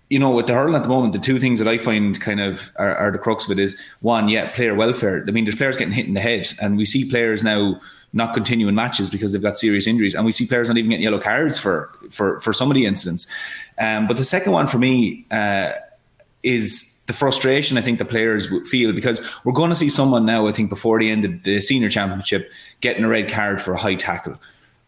you 0.09 0.19
know, 0.19 0.31
with 0.31 0.47
the 0.47 0.53
hurling 0.53 0.75
at 0.75 0.83
the 0.83 0.89
moment, 0.89 1.13
the 1.13 1.19
two 1.19 1.39
things 1.39 1.59
that 1.59 1.67
I 1.67 1.77
find 1.77 2.19
kind 2.19 2.41
of 2.41 2.71
are, 2.75 2.93
are, 2.95 3.11
the 3.11 3.17
crux 3.17 3.45
of 3.45 3.51
it 3.51 3.57
is 3.57 3.79
one, 4.01 4.27
yeah, 4.27 4.51
player 4.51 4.75
welfare. 4.75 5.23
I 5.25 5.31
mean, 5.31 5.45
there's 5.45 5.55
players 5.55 5.77
getting 5.77 5.93
hit 5.93 6.05
in 6.05 6.13
the 6.13 6.19
head, 6.19 6.49
and 6.61 6.77
we 6.77 6.85
see 6.85 7.09
players 7.09 7.41
now 7.41 7.81
not 8.11 8.33
continuing 8.33 8.75
matches 8.75 9.09
because 9.09 9.31
they've 9.31 9.41
got 9.41 9.57
serious 9.57 9.87
injuries, 9.87 10.13
and 10.13 10.25
we 10.25 10.33
see 10.33 10.45
players 10.45 10.67
not 10.67 10.77
even 10.77 10.89
getting 10.89 11.03
yellow 11.03 11.21
cards 11.21 11.57
for 11.57 11.89
for 12.11 12.41
for 12.41 12.51
some 12.51 12.69
of 12.69 12.75
the 12.75 12.85
incidents. 12.85 13.25
Um, 13.79 14.07
but 14.07 14.17
the 14.17 14.25
second 14.25 14.51
one 14.51 14.67
for 14.67 14.77
me 14.77 15.25
uh, 15.31 15.71
is 16.43 17.01
the 17.07 17.13
frustration 17.13 17.77
I 17.77 17.81
think 17.81 17.97
the 17.97 18.05
players 18.05 18.47
feel 18.69 18.91
because 18.91 19.21
we're 19.45 19.53
going 19.53 19.69
to 19.69 19.75
see 19.75 19.89
someone 19.89 20.25
now, 20.25 20.47
I 20.47 20.51
think, 20.51 20.69
before 20.69 20.99
the 20.99 21.09
end 21.09 21.23
of 21.23 21.43
the 21.43 21.61
senior 21.61 21.89
championship, 21.89 22.51
getting 22.81 23.05
a 23.05 23.09
red 23.09 23.31
card 23.31 23.61
for 23.61 23.73
a 23.73 23.77
high 23.77 23.95
tackle. 23.95 24.37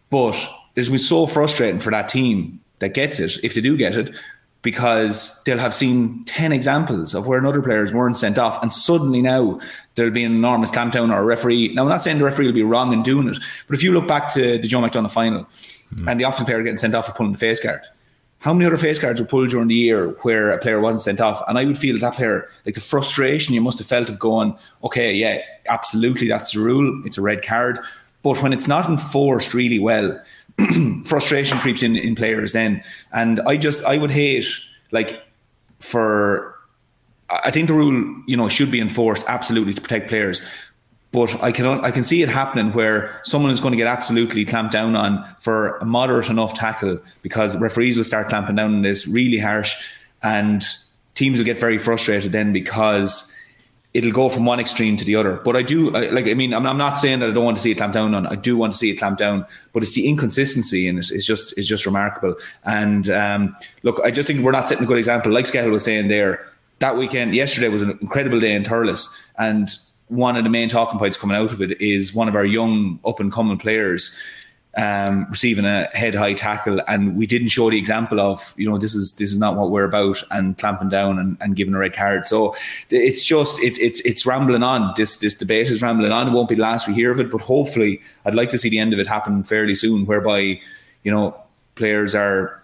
But 0.10 0.38
it's 0.76 0.90
been 0.90 1.00
so 1.00 1.26
frustrating 1.26 1.80
for 1.80 1.90
that 1.92 2.10
team 2.10 2.60
that 2.80 2.94
gets 2.94 3.20
it, 3.20 3.38
if 3.44 3.54
they 3.54 3.62
do 3.62 3.78
get 3.78 3.98
it, 3.98 4.14
because 4.62 5.44
they'll 5.44 5.60
have 5.60 5.76
seen 5.76 6.24
10 6.26 6.52
examples 6.52 7.14
of 7.14 7.28
where 7.28 7.38
another 7.38 7.62
players 7.62 7.94
weren't 7.94 8.18
sent 8.18 8.40
off. 8.40 8.62
And 8.64 8.74
suddenly 8.74 9.22
now 9.22 9.60
there'll 9.94 10.12
be 10.12 10.24
an 10.24 10.32
enormous 10.34 10.72
clampdown 10.72 11.14
or 11.14 11.20
a 11.20 11.24
referee. 11.24 11.74
Now, 11.74 11.84
I'm 11.84 11.90
not 11.90 12.02
saying 12.02 12.18
the 12.18 12.26
referee 12.26 12.48
will 12.48 12.54
be 12.54 12.64
wrong 12.64 12.92
in 12.92 13.04
doing 13.04 13.28
it, 13.28 13.38
but 13.68 13.76
if 13.76 13.84
you 13.84 13.94
look 13.94 14.08
back 14.08 14.34
to 14.34 14.58
the 14.58 14.68
Joe 14.68 14.82
McDonagh 14.82 15.12
final 15.12 15.48
mm. 15.94 16.10
and 16.12 16.20
the 16.20 16.24
Offaly 16.24 16.46
player 16.46 16.64
getting 16.64 16.78
sent 16.78 16.96
off 16.96 17.06
for 17.06 17.12
pulling 17.12 17.34
the 17.34 17.38
face 17.38 17.60
guard, 17.60 17.82
how 18.40 18.54
many 18.54 18.66
other 18.66 18.78
face 18.78 18.98
guards 18.98 19.20
were 19.20 19.28
pulled 19.28 19.50
during 19.50 19.68
the 19.68 19.76
year 19.76 20.10
where 20.22 20.50
a 20.52 20.58
player 20.58 20.80
wasn't 20.80 21.04
sent 21.04 21.22
off? 21.22 21.44
And 21.48 21.60
I 21.60 21.66
would 21.66 21.78
feel 21.78 21.98
that 22.00 22.16
player, 22.16 22.50
like 22.66 22.76
the 22.76 22.82
frustration 22.82 23.54
you 23.54 23.62
must 23.62 23.78
have 23.78 23.88
felt 23.88 24.10
of 24.10 24.18
going, 24.18 24.58
okay, 24.84 25.14
yeah, 25.14 25.42
absolutely, 25.70 26.28
that's 26.28 26.52
the 26.52 26.60
rule. 26.60 27.04
It's 27.06 27.18
a 27.18 27.22
red 27.22 27.44
card. 27.44 27.80
But 28.24 28.42
when 28.42 28.54
it's 28.54 28.68
not 28.68 28.90
enforced 28.90 29.54
really 29.54 29.80
well, 29.80 30.20
frustration 31.06 31.58
creeps 31.60 31.84
in 31.84 31.96
in 31.96 32.16
players 32.16 32.54
then, 32.54 32.84
and 33.12 33.40
I 33.42 33.58
just 33.58 33.84
I 33.86 33.98
would 33.98 34.12
hate 34.12 34.46
like 34.92 35.22
for 35.80 36.56
I 37.30 37.52
think 37.52 37.68
the 37.68 37.74
rule 37.74 38.24
you 38.28 38.38
know 38.38 38.48
should 38.48 38.72
be 38.72 38.80
enforced 38.80 39.26
absolutely 39.28 39.74
to 39.74 39.82
protect 39.82 40.10
players. 40.10 40.42
But 41.12 41.42
I 41.42 41.52
can 41.52 41.66
I 41.66 41.92
can 41.92 42.04
see 42.04 42.22
it 42.22 42.30
happening 42.30 42.74
where 42.74 43.22
someone 43.24 43.52
is 43.52 43.60
going 43.60 43.72
to 43.72 43.78
get 43.78 43.88
absolutely 43.88 44.46
clamped 44.46 44.74
down 44.74 44.96
on 44.96 45.26
for 45.40 45.78
a 45.78 45.86
moderate 45.86 46.30
enough 46.30 46.54
tackle 46.54 47.00
because 47.22 47.58
referees 47.58 47.98
will 47.98 48.04
start 48.04 48.28
clamping 48.28 48.56
down 48.56 48.76
on 48.76 48.82
this 48.82 49.08
really 49.08 49.38
harsh, 49.38 49.76
and 50.24 50.64
teams 51.16 51.40
will 51.40 51.46
get 51.46 51.60
very 51.60 51.78
frustrated 51.78 52.32
then 52.32 52.54
because 52.54 53.35
it'll 53.96 54.12
go 54.12 54.28
from 54.28 54.46
one 54.46 54.60
extreme 54.60 54.98
to 54.98 55.06
the 55.06 55.16
other. 55.16 55.38
But 55.38 55.56
I 55.56 55.62
do 55.62 55.90
like. 55.90 56.28
I 56.28 56.34
mean, 56.34 56.54
I'm, 56.54 56.68
I'm, 56.68 56.78
not 56.78 57.00
saying 57.00 57.20
that 57.20 57.30
I 57.30 57.34
don't 57.34 57.46
want 57.46 57.56
to 57.56 57.64
see 57.64 57.72
it 57.72 57.76
clamped 57.76 57.94
down 57.94 58.14
on. 58.14 58.28
I 58.28 58.36
do 58.36 58.58
want 58.58 58.74
to 58.74 58.78
see 58.78 58.92
it 58.92 58.98
clamped 58.98 59.20
down, 59.20 59.46
but 59.72 59.84
it's 59.84 59.94
the 59.94 60.06
inconsistency 60.06 60.86
and 60.90 61.00
it's, 61.00 61.12
it's 61.12 61.26
just 61.26 61.58
it's 61.58 61.66
just 61.66 61.86
remarkable. 61.86 62.36
And 62.66 63.10
um, 63.10 63.56
look, 63.84 64.02
I 64.04 64.12
just 64.12 64.28
think 64.28 64.42
we're 64.42 64.52
not 64.52 64.68
setting 64.68 64.84
a 64.84 64.88
good 64.88 64.98
example. 64.98 65.32
Like 65.32 65.46
Skehill 65.46 65.72
was 65.72 65.86
saying 65.86 66.10
there, 66.10 66.46
that 66.80 66.98
weekend, 66.98 67.34
yesterday 67.34 67.70
was 67.70 67.84
an 67.84 67.98
incredible 68.02 68.40
day 68.40 68.54
in 68.54 68.64
Thurles, 68.64 69.18
and 69.40 69.70
one 70.10 70.36
of 70.36 70.44
the 70.44 70.50
main 70.50 70.68
talking 70.68 71.00
points 71.00 71.18
coming 71.18 71.38
out 71.38 71.54
of 71.54 71.62
it 71.62 71.80
is 71.82 72.14
one 72.14 72.28
of 72.28 72.36
our 72.36 72.46
young 72.46 73.00
up 73.06 73.22
and 73.22 73.32
coming 73.32 73.58
players 73.58 74.20
um, 74.78 75.28
receiving 75.30 75.66
a 75.66 75.86
head 75.94 76.16
high 76.16 76.34
tackle, 76.34 76.82
and 76.88 77.16
we 77.16 77.26
didn't 77.26 77.48
show 77.48 77.70
the 77.70 77.78
example 77.78 78.20
of 78.20 78.54
you 78.58 78.70
know 78.70 78.78
this 78.78 78.94
is 78.94 79.14
this 79.14 79.32
is 79.32 79.40
not 79.40 79.56
what 79.56 79.72
we're 79.72 79.86
about, 79.86 80.22
and 80.32 80.58
clamping 80.58 80.90
down 80.90 81.18
and, 81.18 81.38
and 81.40 81.56
giving 81.56 81.74
a 81.74 81.78
red 81.78 81.94
card. 81.94 82.28
So 82.28 82.56
it's 82.90 83.24
just 83.24 83.62
it's 83.62 83.80
it's 83.80 84.02
it's 84.02 84.26
rambling 84.26 84.64
on. 84.64 84.94
This 84.98 85.18
this 85.18 85.34
debate 85.34 85.68
is 85.68 85.82
rambling 85.82 86.12
on. 86.12 86.28
It 86.28 86.32
won't 86.32 86.50
be 86.50 86.56
the 86.56 86.62
last 86.62 86.88
we 86.88 86.94
hear 86.94 87.12
of 87.12 87.20
it, 87.20 87.32
but 87.32 87.42
hopefully, 87.42 88.02
I'd 88.26 88.36
like 88.36 88.50
to 88.50 88.58
see 88.58 88.70
the 88.70 88.80
end 88.80 88.94
of 88.94 89.00
it 89.00 89.08
happen 89.08 89.44
fairly 89.44 89.76
soon, 89.76 90.06
whereby 90.06 90.60
you 91.04 91.12
know 91.12 91.40
players 91.76 92.14
are. 92.14 92.62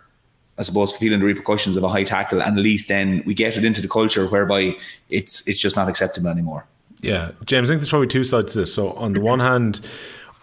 I 0.57 0.63
suppose 0.63 0.95
feeling 0.95 1.21
the 1.21 1.25
repercussions 1.25 1.75
of 1.75 1.83
a 1.83 1.89
high 1.89 2.03
tackle, 2.03 2.43
and 2.43 2.55
at 2.55 2.63
least 2.63 2.87
then 2.87 3.23
we 3.25 3.33
get 3.33 3.57
it 3.57 3.65
into 3.65 3.81
the 3.81 3.87
culture 3.87 4.27
whereby 4.27 4.75
it's 5.09 5.47
it's 5.47 5.59
just 5.59 5.75
not 5.75 5.89
acceptable 5.89 6.29
anymore. 6.29 6.67
Yeah, 6.99 7.31
James, 7.45 7.69
I 7.69 7.73
think 7.73 7.81
there's 7.81 7.89
probably 7.89 8.07
two 8.07 8.23
sides 8.23 8.53
to 8.53 8.59
this. 8.59 8.73
So 8.73 8.91
on 8.91 9.13
the 9.13 9.21
one 9.21 9.39
hand, 9.39 9.81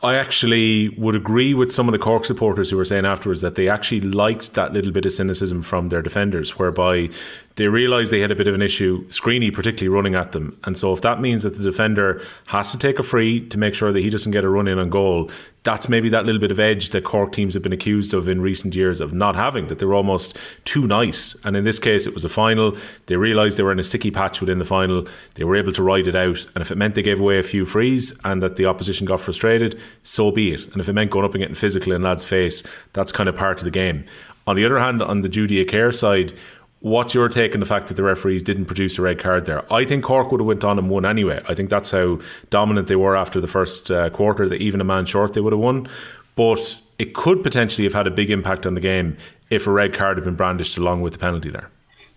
I 0.00 0.16
actually 0.16 0.90
would 0.90 1.16
agree 1.16 1.54
with 1.54 1.72
some 1.72 1.88
of 1.88 1.92
the 1.92 1.98
Cork 1.98 2.24
supporters 2.24 2.70
who 2.70 2.76
were 2.76 2.84
saying 2.84 3.04
afterwards 3.04 3.40
that 3.40 3.56
they 3.56 3.68
actually 3.68 4.00
liked 4.00 4.54
that 4.54 4.72
little 4.72 4.92
bit 4.92 5.04
of 5.04 5.12
cynicism 5.12 5.62
from 5.62 5.88
their 5.88 6.02
defenders, 6.02 6.56
whereby 6.56 7.10
they 7.58 7.66
realised 7.66 8.12
they 8.12 8.20
had 8.20 8.30
a 8.30 8.36
bit 8.36 8.46
of 8.46 8.54
an 8.54 8.62
issue, 8.62 9.04
Screeney 9.08 9.52
particularly 9.52 9.88
running 9.88 10.14
at 10.14 10.30
them. 10.30 10.56
And 10.62 10.78
so 10.78 10.92
if 10.92 11.00
that 11.00 11.20
means 11.20 11.42
that 11.42 11.56
the 11.56 11.62
defender 11.64 12.22
has 12.46 12.70
to 12.70 12.78
take 12.78 13.00
a 13.00 13.02
free 13.02 13.48
to 13.48 13.58
make 13.58 13.74
sure 13.74 13.92
that 13.92 14.00
he 14.00 14.10
doesn't 14.10 14.30
get 14.30 14.44
a 14.44 14.48
run 14.48 14.68
in 14.68 14.78
on 14.78 14.90
goal, 14.90 15.28
that's 15.64 15.88
maybe 15.88 16.08
that 16.10 16.24
little 16.24 16.40
bit 16.40 16.52
of 16.52 16.60
edge 16.60 16.90
that 16.90 17.02
Cork 17.02 17.32
teams 17.32 17.54
have 17.54 17.64
been 17.64 17.72
accused 17.72 18.14
of 18.14 18.28
in 18.28 18.40
recent 18.40 18.76
years 18.76 19.00
of 19.00 19.12
not 19.12 19.34
having, 19.34 19.66
that 19.66 19.80
they 19.80 19.86
were 19.86 19.96
almost 19.96 20.38
too 20.66 20.86
nice. 20.86 21.34
And 21.44 21.56
in 21.56 21.64
this 21.64 21.80
case, 21.80 22.06
it 22.06 22.14
was 22.14 22.24
a 22.24 22.28
final. 22.28 22.76
They 23.06 23.16
realised 23.16 23.56
they 23.56 23.64
were 23.64 23.72
in 23.72 23.80
a 23.80 23.84
sticky 23.84 24.12
patch 24.12 24.40
within 24.40 24.60
the 24.60 24.64
final. 24.64 25.08
They 25.34 25.42
were 25.42 25.56
able 25.56 25.72
to 25.72 25.82
ride 25.82 26.06
it 26.06 26.14
out. 26.14 26.46
And 26.54 26.62
if 26.62 26.70
it 26.70 26.78
meant 26.78 26.94
they 26.94 27.02
gave 27.02 27.18
away 27.18 27.40
a 27.40 27.42
few 27.42 27.66
frees 27.66 28.16
and 28.24 28.40
that 28.40 28.54
the 28.54 28.66
opposition 28.66 29.04
got 29.04 29.18
frustrated, 29.18 29.80
so 30.04 30.30
be 30.30 30.52
it. 30.52 30.68
And 30.68 30.80
if 30.80 30.88
it 30.88 30.92
meant 30.92 31.10
going 31.10 31.24
up 31.24 31.34
and 31.34 31.40
getting 31.40 31.56
physical 31.56 31.92
in 31.92 32.02
lads' 32.02 32.24
face, 32.24 32.62
that's 32.92 33.10
kind 33.10 33.28
of 33.28 33.34
part 33.34 33.58
of 33.58 33.64
the 33.64 33.72
game. 33.72 34.04
On 34.46 34.56
the 34.56 34.64
other 34.64 34.78
hand, 34.78 35.02
on 35.02 35.20
the 35.20 35.60
of 35.60 35.66
care 35.66 35.92
side, 35.92 36.32
What's 36.80 37.12
your 37.12 37.28
take 37.28 37.54
on 37.54 37.60
the 37.60 37.66
fact 37.66 37.88
that 37.88 37.94
the 37.94 38.04
referees 38.04 38.42
didn't 38.42 38.66
produce 38.66 38.98
a 38.98 39.02
red 39.02 39.18
card 39.18 39.46
there? 39.46 39.72
I 39.72 39.84
think 39.84 40.04
Cork 40.04 40.30
would 40.30 40.40
have 40.40 40.46
went 40.46 40.64
on 40.64 40.78
and 40.78 40.88
won 40.88 41.04
anyway. 41.04 41.42
I 41.48 41.54
think 41.54 41.70
that's 41.70 41.90
how 41.90 42.20
dominant 42.50 42.86
they 42.86 42.96
were 42.96 43.16
after 43.16 43.40
the 43.40 43.48
first 43.48 43.90
uh, 43.90 44.10
quarter. 44.10 44.48
That 44.48 44.60
even 44.60 44.80
a 44.80 44.84
man 44.84 45.04
short 45.04 45.32
they 45.32 45.40
would 45.40 45.52
have 45.52 45.60
won, 45.60 45.88
but 46.36 46.80
it 46.98 47.14
could 47.14 47.42
potentially 47.42 47.84
have 47.84 47.94
had 47.94 48.06
a 48.06 48.12
big 48.12 48.30
impact 48.30 48.64
on 48.64 48.74
the 48.74 48.80
game 48.80 49.16
if 49.50 49.66
a 49.66 49.72
red 49.72 49.92
card 49.92 50.18
had 50.18 50.24
been 50.24 50.36
brandished 50.36 50.78
along 50.78 51.00
with 51.00 51.14
the 51.14 51.18
penalty 51.18 51.50
there. 51.50 51.70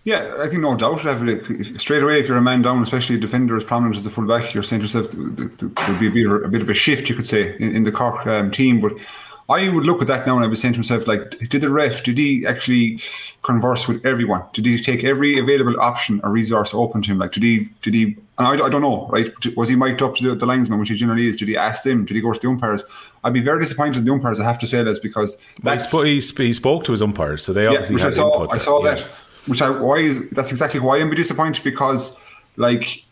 Yeah, 0.04 0.34
I 0.38 0.48
think 0.48 0.62
no 0.62 0.76
doubt. 0.76 1.00
Straight 1.78 2.02
away, 2.02 2.18
if 2.20 2.26
you're 2.26 2.36
a 2.36 2.42
man 2.42 2.62
down, 2.62 2.82
especially 2.82 3.16
a 3.16 3.20
defender 3.20 3.56
as 3.56 3.62
prominent 3.62 3.96
as 3.96 4.02
the 4.02 4.10
fullback, 4.10 4.52
you're 4.52 4.64
saying 4.64 4.80
to 4.80 4.86
yourself 4.86 5.12
there'll 5.12 6.00
be 6.00 6.08
a 6.08 6.48
bit, 6.48 6.60
of 6.60 6.68
a, 6.68 6.74
shift, 6.74 7.08
you 7.08 7.14
could 7.14 7.26
say, 7.26 7.56
in, 7.58 7.76
in 7.76 7.84
the 7.84 7.92
Cork 7.92 8.26
um, 8.26 8.50
team. 8.50 8.80
But 8.80 8.94
I 9.48 9.68
would 9.68 9.84
look 9.84 10.00
at 10.00 10.08
that 10.08 10.26
now 10.26 10.36
and 10.36 10.44
I 10.44 10.48
was 10.48 10.60
saying 10.60 10.74
to 10.74 10.78
myself, 10.80 11.06
like, 11.06 11.38
did 11.48 11.60
the 11.60 11.68
ref, 11.68 12.04
did 12.04 12.16
he 12.16 12.46
actually 12.46 13.00
converse 13.42 13.88
with 13.88 14.04
everyone? 14.06 14.44
Did 14.52 14.66
he 14.66 14.80
take 14.80 15.04
every 15.04 15.38
available 15.38 15.78
option 15.80 16.20
or 16.22 16.30
resource 16.30 16.72
open 16.72 17.02
to 17.02 17.10
him? 17.10 17.18
Like, 17.18 17.32
did 17.32 17.42
he, 17.42 17.68
did 17.82 17.94
he, 17.94 18.04
and 18.38 18.46
I, 18.46 18.52
I 18.52 18.68
don't 18.68 18.82
know, 18.82 19.08
right? 19.08 19.32
Was 19.56 19.68
he 19.68 19.76
mic'd 19.76 20.00
up 20.00 20.16
to 20.16 20.30
the, 20.30 20.34
the 20.36 20.46
linesman, 20.46 20.78
which 20.78 20.88
he 20.88 20.94
generally 20.94 21.26
is? 21.26 21.36
Did 21.36 21.48
he 21.48 21.56
ask 21.56 21.82
them? 21.82 22.04
Did 22.04 22.14
he 22.14 22.22
go 22.22 22.32
to 22.32 22.40
the 22.40 22.48
umpires? 22.48 22.84
I'd 23.24 23.32
be 23.32 23.40
very 23.40 23.60
disappointed 23.60 23.98
in 23.98 24.04
the 24.04 24.12
umpires, 24.12 24.38
I 24.38 24.44
have 24.44 24.58
to 24.60 24.66
say 24.66 24.82
this, 24.84 24.98
because 24.98 25.36
that's. 25.62 25.90
But 25.90 26.04
he, 26.04 26.20
he 26.20 26.52
spoke 26.52 26.84
to 26.84 26.92
his 26.92 27.02
umpires, 27.02 27.44
so 27.44 27.52
they 27.52 27.66
obviously 27.66 27.96
yeah, 27.96 28.02
had 28.02 28.12
I 28.12 28.16
saw, 28.16 28.42
input. 28.42 28.54
I 28.54 28.58
saw 28.58 28.84
yeah. 28.84 28.94
that, 28.94 29.00
which 29.46 29.60
I, 29.60 29.70
why 29.70 29.98
is, 29.98 30.30
that's 30.30 30.50
exactly 30.50 30.80
why 30.80 30.98
I'm 30.98 31.10
disappointed 31.10 31.64
because, 31.64 32.16
like, 32.56 33.04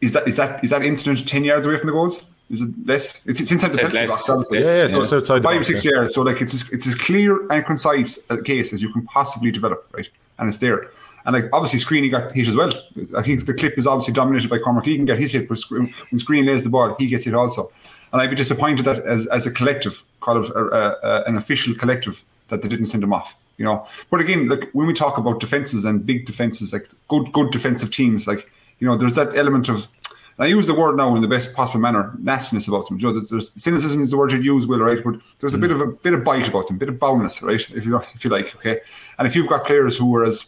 is 0.00 0.14
that, 0.14 0.26
is 0.26 0.36
that, 0.36 0.64
is 0.64 0.70
that 0.70 0.82
incident 0.82 1.28
10 1.28 1.44
yards 1.44 1.66
away 1.66 1.76
from 1.76 1.88
the 1.88 1.92
goals? 1.92 2.24
Is 2.50 2.62
it 2.62 2.70
less? 2.84 3.24
It's, 3.26 3.40
it's 3.40 3.52
inside 3.52 3.72
the 3.72 3.80
It's 3.80 3.92
penalty 3.92 3.98
less. 3.98 4.10
box. 4.10 4.28
obviously. 4.28 4.58
Yeah, 4.58 4.64
yeah, 4.64 4.84
it's 4.86 4.96
just 4.96 5.12
outside 5.12 5.38
the 5.38 5.42
five 5.44 5.58
box, 5.58 5.68
six 5.68 5.84
yeah. 5.84 5.92
yards. 5.92 6.14
So 6.14 6.22
like 6.22 6.42
it's 6.42 6.52
as, 6.54 6.72
it's 6.72 6.86
as 6.86 6.96
clear 6.96 7.50
and 7.50 7.64
concise 7.64 8.18
a 8.28 8.42
case 8.42 8.72
as 8.72 8.82
you 8.82 8.92
can 8.92 9.02
possibly 9.06 9.50
develop, 9.52 9.88
right? 9.92 10.08
And 10.38 10.48
it's 10.48 10.58
there. 10.58 10.90
And 11.24 11.34
like 11.34 11.44
obviously, 11.52 11.78
Screeney 11.78 12.10
got 12.10 12.32
hit 12.32 12.48
as 12.48 12.56
well. 12.56 12.72
I 13.16 13.22
think 13.22 13.46
the 13.46 13.54
clip 13.54 13.78
is 13.78 13.86
obviously 13.86 14.14
dominated 14.14 14.50
by 14.50 14.58
Cormac. 14.58 14.84
He 14.84 14.96
can 14.96 15.04
get 15.04 15.18
his 15.18 15.32
hit, 15.32 15.48
but 15.48 15.60
when 15.70 16.18
Screen 16.18 16.46
lays 16.46 16.64
the 16.64 16.70
ball, 16.70 16.96
he 16.98 17.06
gets 17.06 17.24
hit 17.24 17.34
also. 17.34 17.70
And 18.12 18.20
I'd 18.20 18.30
be 18.30 18.36
disappointed 18.36 18.84
that 18.86 19.04
as, 19.04 19.28
as 19.28 19.46
a 19.46 19.52
collective, 19.52 20.02
call 20.18 20.42
it 20.42 20.50
uh, 20.56 20.58
uh, 20.58 21.24
an 21.28 21.36
official 21.36 21.74
collective, 21.76 22.24
that 22.48 22.62
they 22.62 22.68
didn't 22.68 22.86
send 22.86 23.04
him 23.04 23.12
off. 23.12 23.36
You 23.58 23.64
know. 23.66 23.86
But 24.10 24.20
again, 24.20 24.48
like 24.48 24.70
when 24.72 24.88
we 24.88 24.94
talk 24.94 25.18
about 25.18 25.38
defenses 25.38 25.84
and 25.84 26.04
big 26.04 26.26
defenses, 26.26 26.72
like 26.72 26.88
good 27.08 27.30
good 27.32 27.52
defensive 27.52 27.92
teams, 27.92 28.26
like 28.26 28.50
you 28.80 28.88
know, 28.88 28.96
there's 28.96 29.14
that 29.14 29.36
element 29.36 29.68
of 29.68 29.86
and 29.99 29.99
I 30.40 30.46
use 30.46 30.66
the 30.66 30.74
word 30.74 30.96
now 30.96 31.14
in 31.14 31.20
the 31.20 31.28
best 31.28 31.54
possible 31.54 31.80
manner, 31.80 32.14
nastiness 32.18 32.66
about 32.66 32.88
them. 32.88 32.98
You 32.98 33.12
know, 33.12 33.20
there's 33.20 33.52
cynicism 33.62 34.02
is 34.02 34.10
the 34.10 34.16
word 34.16 34.32
you'd 34.32 34.44
use, 34.44 34.66
Will, 34.66 34.80
right? 34.80 35.02
But 35.04 35.16
there's 35.38 35.52
a 35.52 35.58
mm. 35.58 35.62
bit 35.62 35.72
of 35.72 35.80
a 35.82 35.86
bit 35.86 36.14
of 36.14 36.24
bite 36.24 36.48
about 36.48 36.66
them, 36.66 36.76
a 36.76 36.78
bit 36.78 36.88
of 36.88 36.98
boundness, 36.98 37.42
right? 37.42 37.60
If 37.60 37.84
you 37.84 38.00
if 38.14 38.24
you 38.24 38.30
like, 38.30 38.56
okay. 38.56 38.80
And 39.18 39.28
if 39.28 39.36
you've 39.36 39.48
got 39.48 39.66
players 39.66 39.98
who 39.98 40.14
are 40.16 40.24
as 40.24 40.46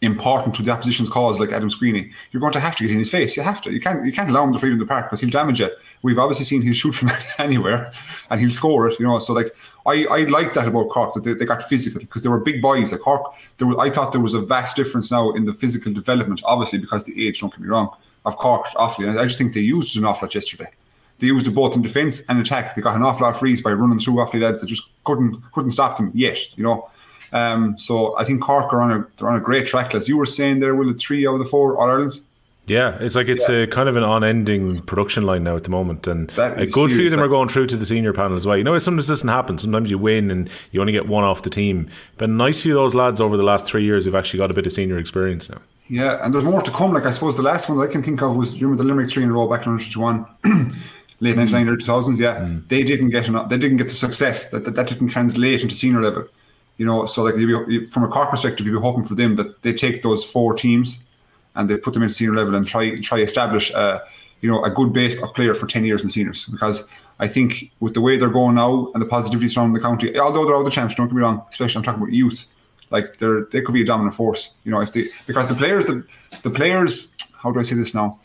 important 0.00 0.54
to 0.54 0.62
the 0.62 0.70
opposition's 0.70 1.10
cause, 1.10 1.40
like 1.40 1.52
Adam 1.52 1.68
Screeney, 1.68 2.10
you're 2.30 2.40
going 2.40 2.52
to 2.52 2.60
have 2.60 2.76
to 2.76 2.84
get 2.84 2.92
in 2.92 2.98
his 2.98 3.10
face. 3.10 3.36
You 3.36 3.42
have 3.42 3.60
to. 3.62 3.72
You 3.72 3.80
can't. 3.80 4.04
You 4.06 4.12
can't 4.12 4.30
allow 4.30 4.44
him 4.44 4.54
to 4.54 4.58
freedom 4.58 4.80
of 4.80 4.86
the 4.86 4.90
park 4.90 5.06
because 5.06 5.20
he'll 5.20 5.30
damage 5.30 5.60
it. 5.60 5.76
We've 6.00 6.18
obviously 6.18 6.46
seen 6.46 6.62
he'll 6.62 6.72
shoot 6.72 6.92
from 6.92 7.10
anywhere, 7.38 7.92
and 8.30 8.40
he'll 8.40 8.48
score 8.48 8.88
it. 8.88 8.98
You 8.98 9.06
know, 9.06 9.18
so 9.18 9.34
like 9.34 9.54
I, 9.84 10.06
I 10.06 10.24
like 10.24 10.54
that 10.54 10.68
about 10.68 10.88
Cork 10.88 11.12
that 11.14 11.24
they, 11.24 11.34
they 11.34 11.44
got 11.44 11.64
physical 11.64 12.00
because 12.00 12.22
they 12.22 12.30
were 12.30 12.40
big 12.40 12.62
boys. 12.62 12.94
At 12.94 13.00
Cork, 13.00 13.34
there 13.58 13.66
was, 13.66 13.76
I 13.78 13.90
thought 13.90 14.12
there 14.12 14.22
was 14.22 14.32
a 14.32 14.40
vast 14.40 14.74
difference 14.74 15.10
now 15.10 15.32
in 15.32 15.44
the 15.44 15.52
physical 15.52 15.92
development. 15.92 16.40
Obviously, 16.46 16.78
because 16.78 17.04
the 17.04 17.28
age. 17.28 17.40
Don't 17.40 17.52
get 17.52 17.60
me 17.60 17.68
wrong. 17.68 17.94
Of 18.28 18.36
Cork, 18.36 18.66
Offaly. 18.76 19.08
And 19.08 19.18
I 19.18 19.24
just 19.24 19.38
think 19.38 19.54
they 19.54 19.60
used 19.60 19.96
it 19.96 19.98
an 19.98 20.04
awful 20.04 20.26
lot 20.26 20.34
yesterday. 20.34 20.70
They 21.18 21.26
used 21.26 21.46
it 21.46 21.50
both 21.50 21.74
in 21.74 21.82
defence 21.82 22.22
and 22.28 22.40
attack. 22.40 22.74
They 22.74 22.82
got 22.82 22.94
an 22.94 23.02
awful 23.02 23.26
lot 23.26 23.34
of 23.34 23.40
frees 23.40 23.60
by 23.60 23.72
running 23.72 23.98
through 23.98 24.14
Offaly 24.14 24.42
lads 24.42 24.60
that 24.60 24.66
just 24.66 24.88
couldn't 25.04 25.42
couldn't 25.52 25.72
stop 25.72 25.96
them 25.96 26.12
yet. 26.14 26.38
You 26.56 26.64
know. 26.64 26.90
Um, 27.32 27.78
so 27.78 28.16
I 28.16 28.24
think 28.24 28.40
Cork 28.40 28.72
are 28.72 28.80
on 28.80 28.92
a 28.92 29.06
they're 29.16 29.28
on 29.28 29.36
a 29.36 29.40
great 29.40 29.66
track. 29.66 29.94
As 29.94 30.08
you 30.08 30.16
were 30.16 30.26
saying 30.26 30.60
there, 30.60 30.74
will 30.74 30.92
the 30.92 30.98
three 30.98 31.26
out 31.26 31.34
of 31.34 31.40
the 31.40 31.44
four 31.44 31.78
All 31.78 31.88
Irelands. 31.88 32.22
Yeah, 32.68 32.98
it's 33.00 33.14
like 33.14 33.28
it's 33.28 33.48
a 33.48 33.66
kind 33.66 33.88
of 33.88 33.96
an 33.96 34.02
unending 34.02 34.80
production 34.82 35.24
line 35.24 35.42
now 35.42 35.56
at 35.56 35.64
the 35.64 35.70
moment, 35.70 36.06
and 36.06 36.30
a 36.38 36.66
good 36.66 36.90
few 36.90 37.06
of 37.06 37.10
them 37.10 37.20
are 37.20 37.28
going 37.28 37.48
through 37.48 37.66
to 37.68 37.76
the 37.76 37.86
senior 37.86 38.12
panel 38.12 38.36
as 38.36 38.46
well. 38.46 38.58
You 38.58 38.64
know, 38.64 38.76
sometimes 38.76 39.08
this 39.08 39.20
doesn't 39.20 39.28
happen. 39.28 39.56
Sometimes 39.56 39.90
you 39.90 39.96
win 39.96 40.30
and 40.30 40.50
you 40.70 40.80
only 40.80 40.92
get 40.92 41.08
one 41.08 41.24
off 41.24 41.42
the 41.42 41.50
team. 41.50 41.88
But 42.18 42.28
a 42.28 42.32
nice 42.32 42.60
few 42.60 42.78
of 42.78 42.82
those 42.82 42.94
lads 42.94 43.22
over 43.22 43.38
the 43.38 43.42
last 43.42 43.64
three 43.64 43.84
years 43.84 44.04
who've 44.04 44.14
actually 44.14 44.38
got 44.38 44.50
a 44.50 44.54
bit 44.54 44.66
of 44.66 44.72
senior 44.72 44.98
experience 44.98 45.48
now. 45.48 45.62
Yeah, 45.88 46.22
and 46.22 46.32
there's 46.32 46.44
more 46.44 46.62
to 46.62 46.70
come. 46.70 46.92
Like 46.92 47.06
I 47.06 47.10
suppose 47.10 47.36
the 47.36 47.42
last 47.42 47.68
one 47.68 47.78
that 47.78 47.88
I 47.88 47.92
can 47.92 48.02
think 48.02 48.20
of 48.22 48.36
was 48.36 48.54
you 48.54 48.66
remember 48.66 48.82
the 48.82 48.88
Limerick 48.88 49.10
three 49.10 49.22
in 49.22 49.30
a 49.30 49.32
row 49.32 49.48
back 49.48 49.66
in 49.66 49.72
1921, 49.72 50.76
late 51.20 51.36
1990s, 51.36 51.68
early 51.68 52.12
2000s. 52.12 52.18
Yeah, 52.18 52.36
mm. 52.40 52.68
they 52.68 52.82
didn't 52.82 53.10
get 53.10 53.26
enough. 53.26 53.48
They 53.48 53.58
didn't 53.58 53.78
get 53.78 53.88
the 53.88 53.94
success 53.94 54.50
that, 54.50 54.64
that 54.64 54.74
that 54.74 54.88
didn't 54.88 55.08
translate 55.08 55.62
into 55.62 55.74
senior 55.74 56.02
level. 56.02 56.26
You 56.76 56.86
know, 56.86 57.06
so 57.06 57.24
like 57.24 57.36
you'd 57.36 57.66
be, 57.66 57.86
from 57.86 58.04
a 58.04 58.08
Cork 58.08 58.30
perspective, 58.30 58.66
you'd 58.66 58.74
be 58.74 58.80
hoping 58.80 59.04
for 59.04 59.14
them 59.14 59.36
that 59.36 59.62
they 59.62 59.72
take 59.72 60.02
those 60.02 60.24
four 60.24 60.54
teams 60.54 61.04
and 61.56 61.68
they 61.68 61.76
put 61.76 61.94
them 61.94 62.02
in 62.02 62.10
senior 62.10 62.34
level 62.34 62.54
and 62.54 62.66
try 62.66 63.00
try 63.00 63.18
establish 63.18 63.70
a 63.70 64.02
you 64.42 64.48
know 64.48 64.62
a 64.64 64.70
good 64.70 64.92
base 64.92 65.20
of 65.20 65.34
player 65.34 65.54
for 65.54 65.66
10 65.66 65.84
years 65.84 66.04
in 66.04 66.10
seniors 66.10 66.44
because 66.46 66.86
I 67.18 67.26
think 67.26 67.72
with 67.80 67.94
the 67.94 68.00
way 68.00 68.16
they're 68.16 68.30
going 68.30 68.54
now 68.54 68.92
and 68.92 69.02
the 69.02 69.06
positivity 69.06 69.48
surrounding 69.48 69.74
the 69.74 69.80
county, 69.80 70.16
although 70.18 70.44
they're 70.44 70.54
all 70.54 70.62
the 70.62 70.70
champs, 70.70 70.94
don't 70.94 71.08
get 71.08 71.16
me 71.16 71.22
wrong, 71.22 71.44
especially 71.50 71.78
I'm 71.78 71.82
talking 71.82 72.02
about 72.02 72.12
youth, 72.12 72.46
like 72.90 73.18
they're 73.18 73.44
they 73.52 73.60
could 73.62 73.74
be 73.74 73.82
a 73.82 73.86
dominant 73.86 74.14
force, 74.14 74.54
you 74.64 74.70
know, 74.70 74.80
if 74.80 74.92
they 74.92 75.06
because 75.26 75.48
the 75.48 75.54
players 75.54 75.86
the 75.86 76.04
the 76.42 76.50
players 76.50 77.14
how 77.38 77.52
do 77.52 77.60
I 77.60 77.62
say 77.62 77.76
this 77.76 77.94
now? 77.94 78.20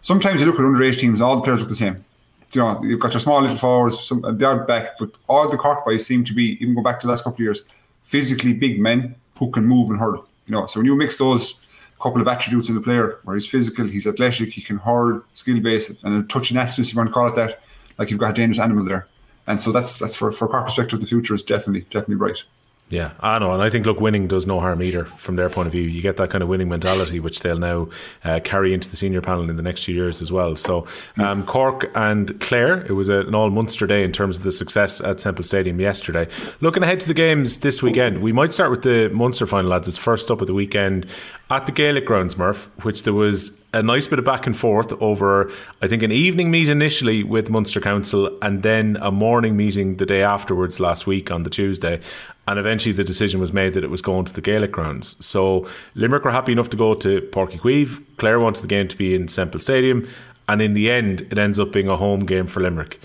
Sometimes 0.00 0.40
you 0.40 0.46
look 0.46 0.56
at 0.56 0.62
underage 0.62 0.98
teams, 0.98 1.20
all 1.20 1.36
the 1.36 1.42
players 1.42 1.60
look 1.60 1.68
the 1.68 1.76
same. 1.76 2.04
You 2.52 2.62
know, 2.62 2.82
you've 2.82 3.00
got 3.00 3.12
your 3.12 3.20
small 3.20 3.40
little 3.40 3.56
forwards, 3.56 4.00
some 4.00 4.24
they 4.38 4.44
are 4.44 4.64
back, 4.64 4.98
but 4.98 5.10
all 5.28 5.48
the 5.48 5.56
Cork 5.56 5.84
boys 5.84 6.06
seem 6.06 6.24
to 6.24 6.34
be, 6.34 6.56
even 6.62 6.74
go 6.74 6.82
back 6.82 6.98
to 7.00 7.06
the 7.06 7.10
last 7.10 7.24
couple 7.24 7.36
of 7.36 7.40
years, 7.40 7.64
physically 8.02 8.54
big 8.54 8.80
men 8.80 9.14
who 9.38 9.50
can 9.50 9.66
move 9.66 9.90
and 9.90 9.98
hurl. 9.98 10.26
You 10.46 10.52
know, 10.52 10.66
so 10.66 10.80
when 10.80 10.86
you 10.86 10.96
mix 10.96 11.18
those 11.18 11.62
couple 12.00 12.22
of 12.22 12.28
attributes 12.28 12.68
in 12.68 12.74
the 12.74 12.80
player, 12.80 13.18
where 13.24 13.36
he's 13.36 13.46
physical, 13.46 13.86
he's 13.86 14.06
athletic, 14.06 14.52
he 14.52 14.62
can 14.62 14.78
hurl, 14.78 15.22
skill 15.34 15.60
based, 15.60 16.02
and 16.04 16.24
a 16.24 16.26
touch 16.26 16.50
of 16.50 16.56
nastiness, 16.56 16.88
if 16.88 16.94
you 16.94 16.98
want 16.98 17.08
to 17.08 17.12
call 17.12 17.28
it 17.28 17.34
that, 17.34 17.60
like 17.98 18.10
you've 18.10 18.20
got 18.20 18.30
a 18.30 18.34
dangerous 18.34 18.60
animal 18.60 18.84
there. 18.84 19.06
And 19.46 19.60
so 19.60 19.70
that's 19.70 19.98
that's 19.98 20.16
for 20.16 20.32
for 20.32 20.48
Cork 20.48 20.66
perspective, 20.66 21.00
the 21.00 21.06
future 21.06 21.34
is 21.34 21.42
definitely 21.42 21.82
definitely 21.82 22.16
bright. 22.16 22.42
Yeah, 22.90 23.12
I 23.20 23.38
know, 23.38 23.52
and 23.52 23.62
I 23.62 23.68
think 23.68 23.84
look, 23.84 24.00
winning 24.00 24.28
does 24.28 24.46
no 24.46 24.60
harm 24.60 24.82
either 24.82 25.04
from 25.04 25.36
their 25.36 25.50
point 25.50 25.66
of 25.66 25.72
view. 25.72 25.82
You 25.82 26.00
get 26.00 26.16
that 26.16 26.30
kind 26.30 26.42
of 26.42 26.48
winning 26.48 26.70
mentality, 26.70 27.20
which 27.20 27.40
they'll 27.40 27.58
now 27.58 27.88
uh, 28.24 28.40
carry 28.42 28.72
into 28.72 28.88
the 28.88 28.96
senior 28.96 29.20
panel 29.20 29.50
in 29.50 29.56
the 29.56 29.62
next 29.62 29.84
few 29.84 29.94
years 29.94 30.22
as 30.22 30.32
well. 30.32 30.56
So, 30.56 30.86
um, 31.18 31.44
Cork 31.44 31.90
and 31.94 32.40
Clare, 32.40 32.86
it 32.86 32.92
was 32.92 33.10
a, 33.10 33.20
an 33.20 33.34
all 33.34 33.50
Munster 33.50 33.86
day 33.86 34.04
in 34.04 34.12
terms 34.12 34.38
of 34.38 34.42
the 34.42 34.52
success 34.52 35.02
at 35.02 35.20
Semple 35.20 35.44
Stadium 35.44 35.78
yesterday. 35.80 36.28
Looking 36.62 36.82
ahead 36.82 37.00
to 37.00 37.08
the 37.08 37.14
games 37.14 37.58
this 37.58 37.82
weekend, 37.82 38.22
we 38.22 38.32
might 38.32 38.54
start 38.54 38.70
with 38.70 38.82
the 38.82 39.10
Munster 39.10 39.46
final, 39.46 39.70
lads. 39.70 39.86
It's 39.86 39.98
first 39.98 40.30
up 40.30 40.40
at 40.40 40.46
the 40.46 40.54
weekend 40.54 41.06
at 41.50 41.66
the 41.66 41.72
Gaelic 41.72 42.06
grounds, 42.06 42.38
Murph, 42.38 42.70
which 42.84 43.02
there 43.02 43.12
was 43.12 43.52
a 43.74 43.82
nice 43.82 44.08
bit 44.08 44.18
of 44.18 44.24
back 44.24 44.46
and 44.46 44.56
forth 44.56 44.92
over, 45.02 45.52
I 45.82 45.88
think, 45.88 46.02
an 46.02 46.10
evening 46.10 46.50
meet 46.50 46.70
initially 46.70 47.22
with 47.22 47.50
Munster 47.50 47.80
Council 47.80 48.36
and 48.40 48.62
then 48.62 48.96
a 49.00 49.10
morning 49.10 49.56
meeting 49.56 49.96
the 49.96 50.06
day 50.06 50.22
afterwards 50.22 50.80
last 50.80 51.06
week 51.06 51.30
on 51.30 51.42
the 51.42 51.50
Tuesday. 51.50 52.00
And 52.48 52.58
eventually 52.58 52.94
the 52.94 53.04
decision 53.04 53.40
was 53.40 53.52
made 53.52 53.74
that 53.74 53.84
it 53.84 53.90
was 53.90 54.00
going 54.00 54.24
to 54.24 54.32
the 54.32 54.40
Gaelic 54.40 54.72
grounds. 54.72 55.22
So 55.22 55.68
Limerick 55.94 56.24
were 56.24 56.30
happy 56.30 56.52
enough 56.52 56.70
to 56.70 56.78
go 56.78 56.94
to 56.94 57.20
Páirc 57.20 57.50
Uí 57.50 57.60
Chaoimh. 57.60 58.02
Clare 58.16 58.40
wanted 58.40 58.62
the 58.62 58.68
game 58.68 58.88
to 58.88 58.96
be 58.96 59.14
in 59.14 59.28
Semple 59.28 59.60
Stadium. 59.60 60.08
And 60.48 60.62
in 60.62 60.72
the 60.72 60.90
end, 60.90 61.20
it 61.30 61.36
ends 61.36 61.60
up 61.60 61.72
being 61.72 61.88
a 61.88 61.96
home 61.98 62.20
game 62.20 62.46
for 62.46 62.60
Limerick. 62.60 63.00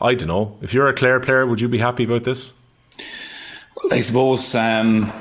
I 0.00 0.14
don't 0.14 0.28
know. 0.28 0.56
If 0.62 0.72
you're 0.72 0.86
a 0.86 0.94
Clare 0.94 1.18
player, 1.18 1.44
would 1.44 1.60
you 1.60 1.68
be 1.68 1.78
happy 1.78 2.04
about 2.04 2.22
this? 2.22 2.52
I 3.90 4.00
suppose, 4.02 4.54
um, 4.54 5.12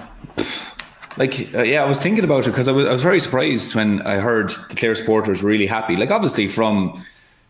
like, 1.17 1.55
uh, 1.55 1.63
yeah, 1.63 1.83
I 1.83 1.87
was 1.87 1.97
thinking 1.97 2.23
about 2.23 2.45
it 2.45 2.51
because 2.51 2.67
I 2.67 2.71
was, 2.71 2.87
I 2.87 2.91
was 2.91 3.01
very 3.01 3.19
surprised 3.19 3.73
when 3.73 4.03
I 4.03 4.17
heard 4.17 4.51
the 4.69 4.75
Clare 4.75 4.93
supporters 4.93 5.41
really 5.41 5.65
happy. 5.65 5.95
Like, 5.95 6.11
obviously, 6.11 6.47
from 6.47 7.03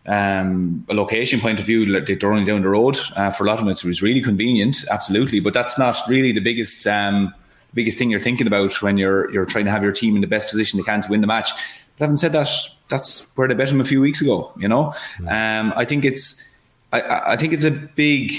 um, 0.06 0.84
a 0.88 0.94
location 0.94 1.40
point 1.40 1.60
of 1.60 1.66
view, 1.66 1.86
like 1.86 2.06
they're 2.06 2.32
only 2.32 2.44
down 2.44 2.62
the 2.62 2.68
road. 2.68 2.98
Uh, 3.16 3.30
for 3.30 3.44
a 3.44 3.46
lot 3.46 3.54
of 3.54 3.60
them, 3.64 3.68
it 3.68 3.84
was 3.84 4.02
really 4.02 4.20
convenient, 4.20 4.84
absolutely. 4.90 5.40
But 5.40 5.54
that's 5.54 5.78
not 5.78 5.96
really 6.08 6.32
the 6.32 6.40
biggest 6.40 6.86
um, 6.86 7.32
biggest 7.72 7.98
thing 7.98 8.10
you're 8.10 8.20
thinking 8.20 8.46
about 8.46 8.80
when 8.82 8.96
you're 8.98 9.30
you're 9.32 9.46
trying 9.46 9.64
to 9.64 9.70
have 9.70 9.82
your 9.82 9.92
team 9.92 10.14
in 10.14 10.20
the 10.20 10.26
best 10.26 10.48
position 10.48 10.78
they 10.78 10.84
can 10.84 11.02
to 11.02 11.10
win 11.10 11.20
the 11.20 11.26
match. 11.26 11.50
But 11.96 12.04
having 12.04 12.16
said 12.16 12.32
that, 12.32 12.48
that's 12.88 13.34
where 13.36 13.48
they 13.48 13.54
bet 13.54 13.68
them 13.68 13.80
a 13.80 13.84
few 13.84 14.00
weeks 14.00 14.20
ago. 14.20 14.52
You 14.58 14.68
know, 14.68 14.94
um, 15.28 15.72
I 15.76 15.84
think 15.84 16.04
it's 16.04 16.54
I- 16.92 17.32
I, 17.32 17.36
think 17.36 17.52
it's 17.52 17.64
a 17.64 17.70
big 17.70 18.32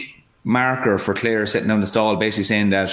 marker 0.44 0.98
for 0.98 1.14
Clare 1.14 1.46
sitting 1.46 1.68
down 1.68 1.82
the 1.82 1.88
stall, 1.88 2.16
basically 2.16 2.44
saying 2.44 2.70
that 2.70 2.92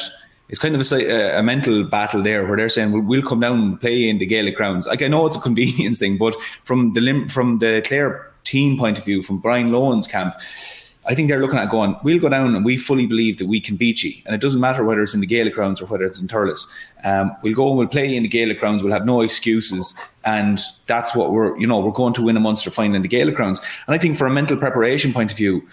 it's 0.49 0.59
kind 0.59 0.75
of 0.75 0.81
a, 0.93 0.95
a, 0.95 1.39
a 1.39 1.43
mental 1.43 1.85
battle 1.85 2.23
there, 2.23 2.47
where 2.47 2.57
they're 2.57 2.69
saying 2.69 2.93
we'll, 2.93 3.03
we'll 3.03 3.23
come 3.23 3.41
down 3.41 3.59
and 3.61 3.81
play 3.81 4.09
in 4.09 4.19
the 4.19 4.27
Gaelic 4.27 4.57
grounds. 4.57 4.87
Like 4.87 5.03
I 5.03 5.09
know 5.09 5.27
it's 5.27 5.37
a 5.37 5.41
convenience 5.41 5.99
thing, 6.01 6.17
but 6.17 6.41
from 6.65 6.95
the 6.95 7.01
lim- 7.01 7.29
from 7.29 7.59
the 7.59 7.83
Clare 7.87 8.32
team 8.45 8.79
point 8.79 8.99
of 8.99 9.05
view, 9.05 9.23
from 9.23 9.39
Brian 9.39 9.71
Lohan's 9.71 10.07
camp. 10.07 10.35
I 11.05 11.17
think 11.17 11.29
they're 11.29 11.41
looking 11.41 11.59
at 11.59 11.69
going, 11.69 11.97
we'll 12.05 12.21
go 12.21 12.29
down 12.29 12.55
and 12.55 12.65
we 12.65 12.77
fully 12.77 13.07
believe 13.07 13.39
that 13.39 13.47
we 13.47 13.61
can 13.61 13.75
beat 13.75 14.05
you. 14.05 14.13
And 14.25 14.37
it 14.37 14.41
doesn't 14.41 14.61
matter 14.61 14.85
whether 14.85 15.03
it's 15.03 15.15
in 15.15 15.21
the 15.21 15.27
Gaelic 15.27 15.55
grounds 15.55 15.81
or 15.81 15.87
whether 15.87 16.05
it's 16.05 16.21
in 16.21 16.29
Thurles. 16.29 16.71
Um, 17.03 17.37
we'll 17.43 17.55
go 17.55 17.69
and 17.71 17.77
we'll 17.77 17.89
play 17.89 18.15
in 18.15 18.23
the 18.23 18.29
Gaelic 18.29 18.61
grounds. 18.61 18.85
We'll 18.85 18.93
have 18.93 19.05
no 19.05 19.21
excuses. 19.21 19.99
And 20.25 20.61
that's 20.87 21.13
what 21.13 21.33
we're, 21.33 21.59
you 21.59 21.67
know, 21.67 21.81
we're 21.81 21.91
going 21.91 22.15
to 22.15 22.23
win 22.23 22.37
a 22.37 22.41
Munster 22.41 22.71
final 22.71 22.95
in 22.95 23.03
the 23.03 23.09
Gaelic 23.09 23.35
grounds. 23.35 23.61
And 23.89 23.97
I 23.97 23.99
think 23.99 24.17
for 24.17 24.29
a 24.29 24.31
mental 24.31 24.57
preparation 24.57 25.13
point 25.13 25.33
of 25.33 25.37
view, 25.37 25.67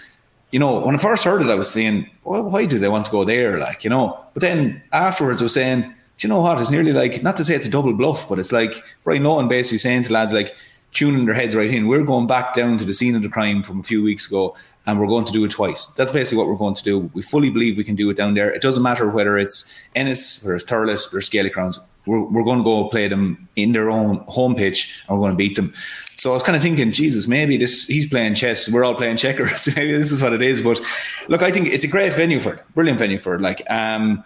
you 0.52 0.58
know, 0.58 0.80
when 0.80 0.96
I 0.96 0.98
first 0.98 1.24
heard 1.26 1.44
it, 1.44 1.50
I 1.50 1.56
was 1.56 1.70
saying, 1.70 2.10
well, 2.24 2.42
why 2.42 2.66
do 2.66 2.80
they 2.80 2.90
want 2.90 3.06
to 3.06 3.12
go 3.12 3.24
there? 3.24 3.60
Like, 3.60 3.84
you 3.84 3.92
know, 3.92 4.20
but 4.34 4.42
then 4.42 4.82
afterwards 4.94 5.42
I 5.42 5.46
was 5.46 5.54
saying, 5.54 5.82
do 5.82 6.28
you 6.28 6.30
know 6.30 6.42
what? 6.42 6.60
It's 6.60 6.72
nearly 6.72 6.92
like, 6.92 7.22
not 7.22 7.38
to 7.38 7.46
say 7.46 7.56
it's 7.56 7.68
a 7.68 7.72
double 7.72 7.94
bluff, 7.94 8.28
but 8.28 8.40
it's 8.40 8.52
like 8.52 8.84
Brian 9.04 9.22
Lohan 9.22 9.48
basically 9.48 9.78
saying 9.78 10.06
to 10.06 10.14
lads, 10.14 10.34
like, 10.34 10.56
tuning 10.91 11.25
their 11.25 11.36
heads 11.36 11.56
right 11.56 11.69
in. 11.69 11.88
We're 11.88 12.04
going 12.04 12.28
back 12.28 12.54
down 12.54 12.78
to 12.78 12.86
the 12.86 12.93
scene 12.93 13.15
of 13.15 13.21
the 13.21 13.30
crime 13.30 13.63
from 13.63 13.80
a 13.80 13.84
few 13.84 14.02
weeks 14.02 14.28
ago 14.28 14.56
and 14.86 14.99
we're 14.99 15.08
going 15.08 15.25
to 15.25 15.32
do 15.32 15.45
it 15.45 15.52
twice. 15.52 15.86
That's 15.88 16.12
basically 16.12 16.39
what 16.39 16.47
we're 16.47 16.56
going 16.56 16.75
to 16.75 16.84
do. 16.84 17.12
We 17.13 17.21
fully 17.21 17.49
believe 17.49 17.78
we 17.78 17.84
can 17.84 17.95
do 17.95 18.10
it 18.10 18.17
down 18.17 18.34
there. 18.34 18.49
It 18.49 18.62
doesn't 18.62 18.82
matter 18.82 19.08
whether 19.10 19.38
it's 19.38 19.78
Ennis, 19.95 20.45
or 20.45 20.56
it's 20.56 20.63
Thurles, 20.63 21.13
or 21.13 21.19
Gaelic 21.30 21.54
Grounds. 21.54 21.80
We're, 22.06 22.21
we're 22.21 22.43
going 22.43 22.60
to 22.60 22.63
go 22.63 22.89
play 22.89 23.08
them 23.08 23.47
in 23.56 23.73
their 23.73 23.91
own 23.91 24.23
home 24.28 24.56
pitch 24.56 25.04
and 25.08 25.17
we're 25.17 25.21
going 25.21 25.34
to 25.34 25.38
beat 25.38 25.56
them. 25.56 25.73
So 26.17 26.32
I 26.32 26.34
was 26.34 26.43
kind 26.43 26.56
of 26.56 26.62
thinking, 26.62 26.91
Jesus, 26.91 27.28
maybe 27.28 27.56
this 27.56 27.86
he's 27.86 28.08
playing 28.08 28.34
chess. 28.34 28.69
We're 28.69 28.84
all 28.84 28.95
playing 28.95 29.17
checkers. 29.17 29.67
maybe 29.75 29.95
this 29.95 30.12
is 30.12 30.21
what 30.21 30.34
it 30.34 30.41
is. 30.41 30.62
But 30.62 30.82
look, 31.28 31.43
I 31.43 31.52
think 31.52 31.67
it's 31.67 31.84
a 31.84 31.88
great 31.88 32.12
venue 32.13 32.39
for 32.39 32.54
it. 32.54 32.63
Brilliant 32.73 32.99
venue 32.99 33.19
for 33.19 33.36
it. 33.36 33.41
Like, 33.41 33.62
um, 33.69 34.23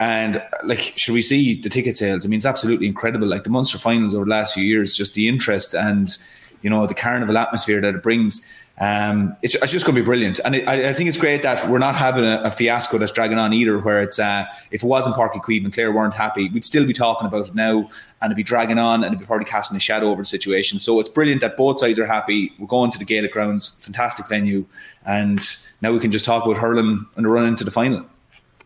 and 0.00 0.42
like, 0.64 0.92
should 0.96 1.14
we 1.14 1.22
see 1.22 1.60
the 1.60 1.68
ticket 1.68 1.96
sales? 1.96 2.24
I 2.24 2.28
mean, 2.28 2.36
it's 2.38 2.46
absolutely 2.46 2.86
incredible. 2.86 3.26
Like 3.26 3.44
the 3.44 3.50
Munster 3.50 3.78
finals 3.78 4.14
over 4.14 4.24
the 4.24 4.30
last 4.30 4.54
few 4.54 4.62
years, 4.62 4.96
just 4.96 5.14
the 5.14 5.28
interest 5.28 5.74
and 5.74 6.16
you 6.62 6.70
know 6.70 6.86
the 6.86 6.94
carnival 6.94 7.38
atmosphere 7.38 7.80
that 7.80 7.94
it 7.94 8.02
brings. 8.02 8.50
Um, 8.80 9.36
it's, 9.42 9.56
it's, 9.56 9.72
just 9.72 9.84
going 9.84 9.96
to 9.96 10.02
be 10.02 10.04
brilliant, 10.04 10.38
and 10.44 10.54
it, 10.54 10.68
I, 10.68 10.90
I, 10.90 10.92
think 10.92 11.08
it's 11.08 11.18
great 11.18 11.42
that 11.42 11.68
we're 11.68 11.80
not 11.80 11.96
having 11.96 12.24
a, 12.24 12.42
a, 12.44 12.50
fiasco 12.52 12.96
that's 12.96 13.10
dragging 13.10 13.36
on 13.36 13.52
either. 13.52 13.76
Where 13.80 14.00
it's 14.00 14.20
uh, 14.20 14.44
if 14.70 14.84
it 14.84 14.86
wasn't 14.86 15.16
Páirc 15.16 15.32
Uí 15.32 15.42
Chaoimh 15.42 15.64
and 15.64 15.74
Clare 15.74 15.90
weren't 15.90 16.14
happy, 16.14 16.48
we'd 16.50 16.64
still 16.64 16.86
be 16.86 16.92
talking 16.92 17.26
about 17.26 17.48
it 17.48 17.56
now, 17.56 17.78
and 18.20 18.30
it'd 18.30 18.36
be 18.36 18.44
dragging 18.44 18.78
on, 18.78 19.02
and 19.02 19.06
it'd 19.06 19.18
be 19.18 19.26
probably 19.26 19.46
casting 19.46 19.76
a 19.76 19.80
shadow 19.80 20.10
over 20.10 20.22
the 20.22 20.26
situation. 20.26 20.78
So 20.78 21.00
it's 21.00 21.08
brilliant 21.08 21.40
that 21.40 21.56
both 21.56 21.80
sides 21.80 21.98
are 21.98 22.06
happy. 22.06 22.52
We're 22.60 22.68
going 22.68 22.92
to 22.92 22.98
the 22.98 23.04
Gaelic 23.04 23.32
grounds, 23.32 23.70
fantastic 23.84 24.28
venue, 24.28 24.64
and 25.04 25.40
now 25.82 25.90
we 25.92 25.98
can 25.98 26.12
just 26.12 26.24
talk 26.24 26.44
about 26.44 26.58
hurling 26.58 27.04
and 27.16 27.26
run 27.26 27.46
into 27.46 27.64
the 27.64 27.72
final. 27.72 28.06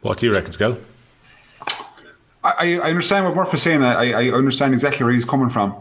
What 0.02 0.18
do 0.18 0.26
you 0.26 0.34
reckon, 0.34 0.52
Skell? 0.52 0.76
I, 2.44 2.78
I 2.78 2.90
understand 2.90 3.24
what 3.24 3.36
Murph 3.36 3.54
is 3.54 3.62
saying. 3.62 3.82
I, 3.82 4.12
I 4.12 4.30
understand 4.30 4.74
exactly 4.74 5.04
where 5.04 5.12
he's 5.12 5.24
coming 5.24 5.48
from 5.48 5.74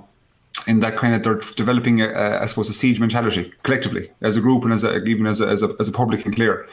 in 0.68 0.80
that 0.82 0.98
kind 0.98 1.16
of 1.16 1.24
they're 1.24 1.42
developing, 1.56 2.02
a, 2.02 2.10
a, 2.10 2.42
I 2.42 2.46
suppose, 2.46 2.70
a 2.70 2.74
siege 2.74 3.00
mentality 3.00 3.52
collectively 3.64 4.12
as 4.22 4.38
a 4.38 4.42
group 4.42 4.64
and 4.64 4.74
as 4.74 4.84
a, 4.84 5.04
even 5.06 5.26
as 5.26 5.42
a, 5.42 5.48
as 5.48 5.64
a, 5.64 5.76
as 5.80 5.88
a 5.88 5.92
public 5.92 6.26
and 6.26 6.36
Clare. 6.36 6.68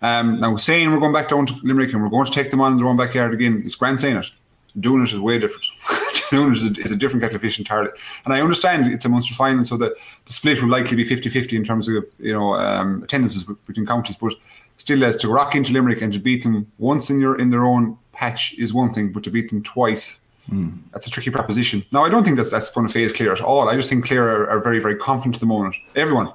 Um, 0.00 0.40
now, 0.40 0.56
saying 0.56 0.90
we're 0.90 1.00
going 1.00 1.12
back 1.12 1.28
down 1.28 1.46
to 1.46 1.54
Limerick 1.62 1.92
and 1.92 2.02
we're 2.02 2.08
going 2.08 2.26
to 2.26 2.32
take 2.32 2.50
them 2.50 2.60
on 2.60 2.72
in 2.72 2.78
their 2.78 2.88
own 2.88 2.96
backyard 2.96 3.32
again, 3.34 3.62
it's 3.64 3.74
grand 3.74 4.00
saying 4.00 4.16
it. 4.16 4.30
Doing 4.78 5.02
it 5.02 5.12
is 5.12 5.20
way 5.20 5.38
different. 5.38 5.64
Doing 6.30 6.50
it 6.50 6.56
is 6.56 6.64
a, 6.64 6.80
is 6.80 6.90
a 6.92 6.96
different 6.96 7.22
kettle 7.22 7.36
of 7.36 7.42
fish 7.42 7.58
entirely. 7.58 7.90
And 8.24 8.34
I 8.34 8.40
understand 8.40 8.92
it's 8.92 9.04
a 9.04 9.08
Munster 9.08 9.34
final, 9.34 9.64
so 9.64 9.76
the, 9.76 9.94
the 10.24 10.32
split 10.32 10.62
will 10.62 10.70
likely 10.70 10.96
be 10.96 11.04
50 11.04 11.28
50 11.28 11.56
in 11.56 11.64
terms 11.64 11.88
of 11.88 12.04
you 12.18 12.32
know 12.32 12.54
um, 12.54 13.02
attendances 13.02 13.44
between 13.66 13.86
counties, 13.86 14.16
but 14.16 14.34
still, 14.78 15.04
as 15.04 15.16
to 15.16 15.28
rock 15.28 15.54
into 15.54 15.72
Limerick 15.72 16.00
and 16.00 16.12
to 16.14 16.18
beat 16.18 16.42
them 16.42 16.70
once 16.78 17.10
in 17.10 17.20
your 17.20 17.38
in 17.38 17.50
their 17.50 17.64
own 17.64 17.98
patch 18.12 18.54
is 18.58 18.72
one 18.72 18.92
thing, 18.92 19.12
but 19.12 19.24
to 19.24 19.30
beat 19.30 19.50
them 19.50 19.62
twice 19.62 20.20
Mm. 20.50 20.78
That's 20.92 21.06
a 21.06 21.10
tricky 21.10 21.30
proposition. 21.30 21.84
Now, 21.92 22.04
I 22.04 22.08
don't 22.08 22.24
think 22.24 22.36
that 22.36 22.50
that's 22.50 22.70
going 22.70 22.86
to 22.86 22.92
phase 22.92 23.12
Clare 23.12 23.32
at 23.32 23.40
all. 23.40 23.68
I 23.68 23.76
just 23.76 23.88
think 23.88 24.06
Clare 24.06 24.28
are, 24.28 24.50
are 24.50 24.60
very, 24.60 24.80
very 24.80 24.96
confident 24.96 25.36
at 25.36 25.40
the 25.40 25.46
moment. 25.46 25.76
Everyone, 25.94 26.32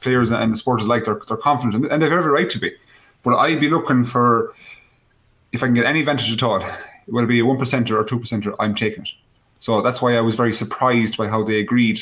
players 0.00 0.30
and 0.30 0.52
the 0.52 0.56
supporters 0.56 0.86
like, 0.86 1.04
they're, 1.04 1.20
they're 1.26 1.36
confident 1.36 1.90
and, 1.90 2.02
they 2.02 2.08
have 2.08 2.18
every 2.18 2.30
right 2.30 2.50
to 2.50 2.58
be. 2.58 2.72
But 3.22 3.36
I'd 3.36 3.60
be 3.60 3.70
looking 3.70 4.04
for, 4.04 4.54
if 5.52 5.62
I 5.62 5.66
can 5.66 5.74
get 5.74 5.86
any 5.86 6.00
advantage 6.00 6.32
at 6.32 6.42
all, 6.42 6.60
whether 7.06 7.24
it 7.24 7.28
be 7.28 7.40
a 7.40 7.44
1% 7.44 7.58
percenter 7.58 7.92
or 7.92 8.04
two 8.04 8.20
percenter, 8.20 8.54
I'm 8.58 8.74
taking 8.74 9.04
it. 9.04 9.10
So 9.58 9.82
that's 9.82 10.00
why 10.00 10.16
I 10.16 10.20
was 10.20 10.34
very 10.34 10.52
surprised 10.52 11.16
by 11.16 11.28
how 11.28 11.42
they 11.42 11.60
agreed 11.60 12.00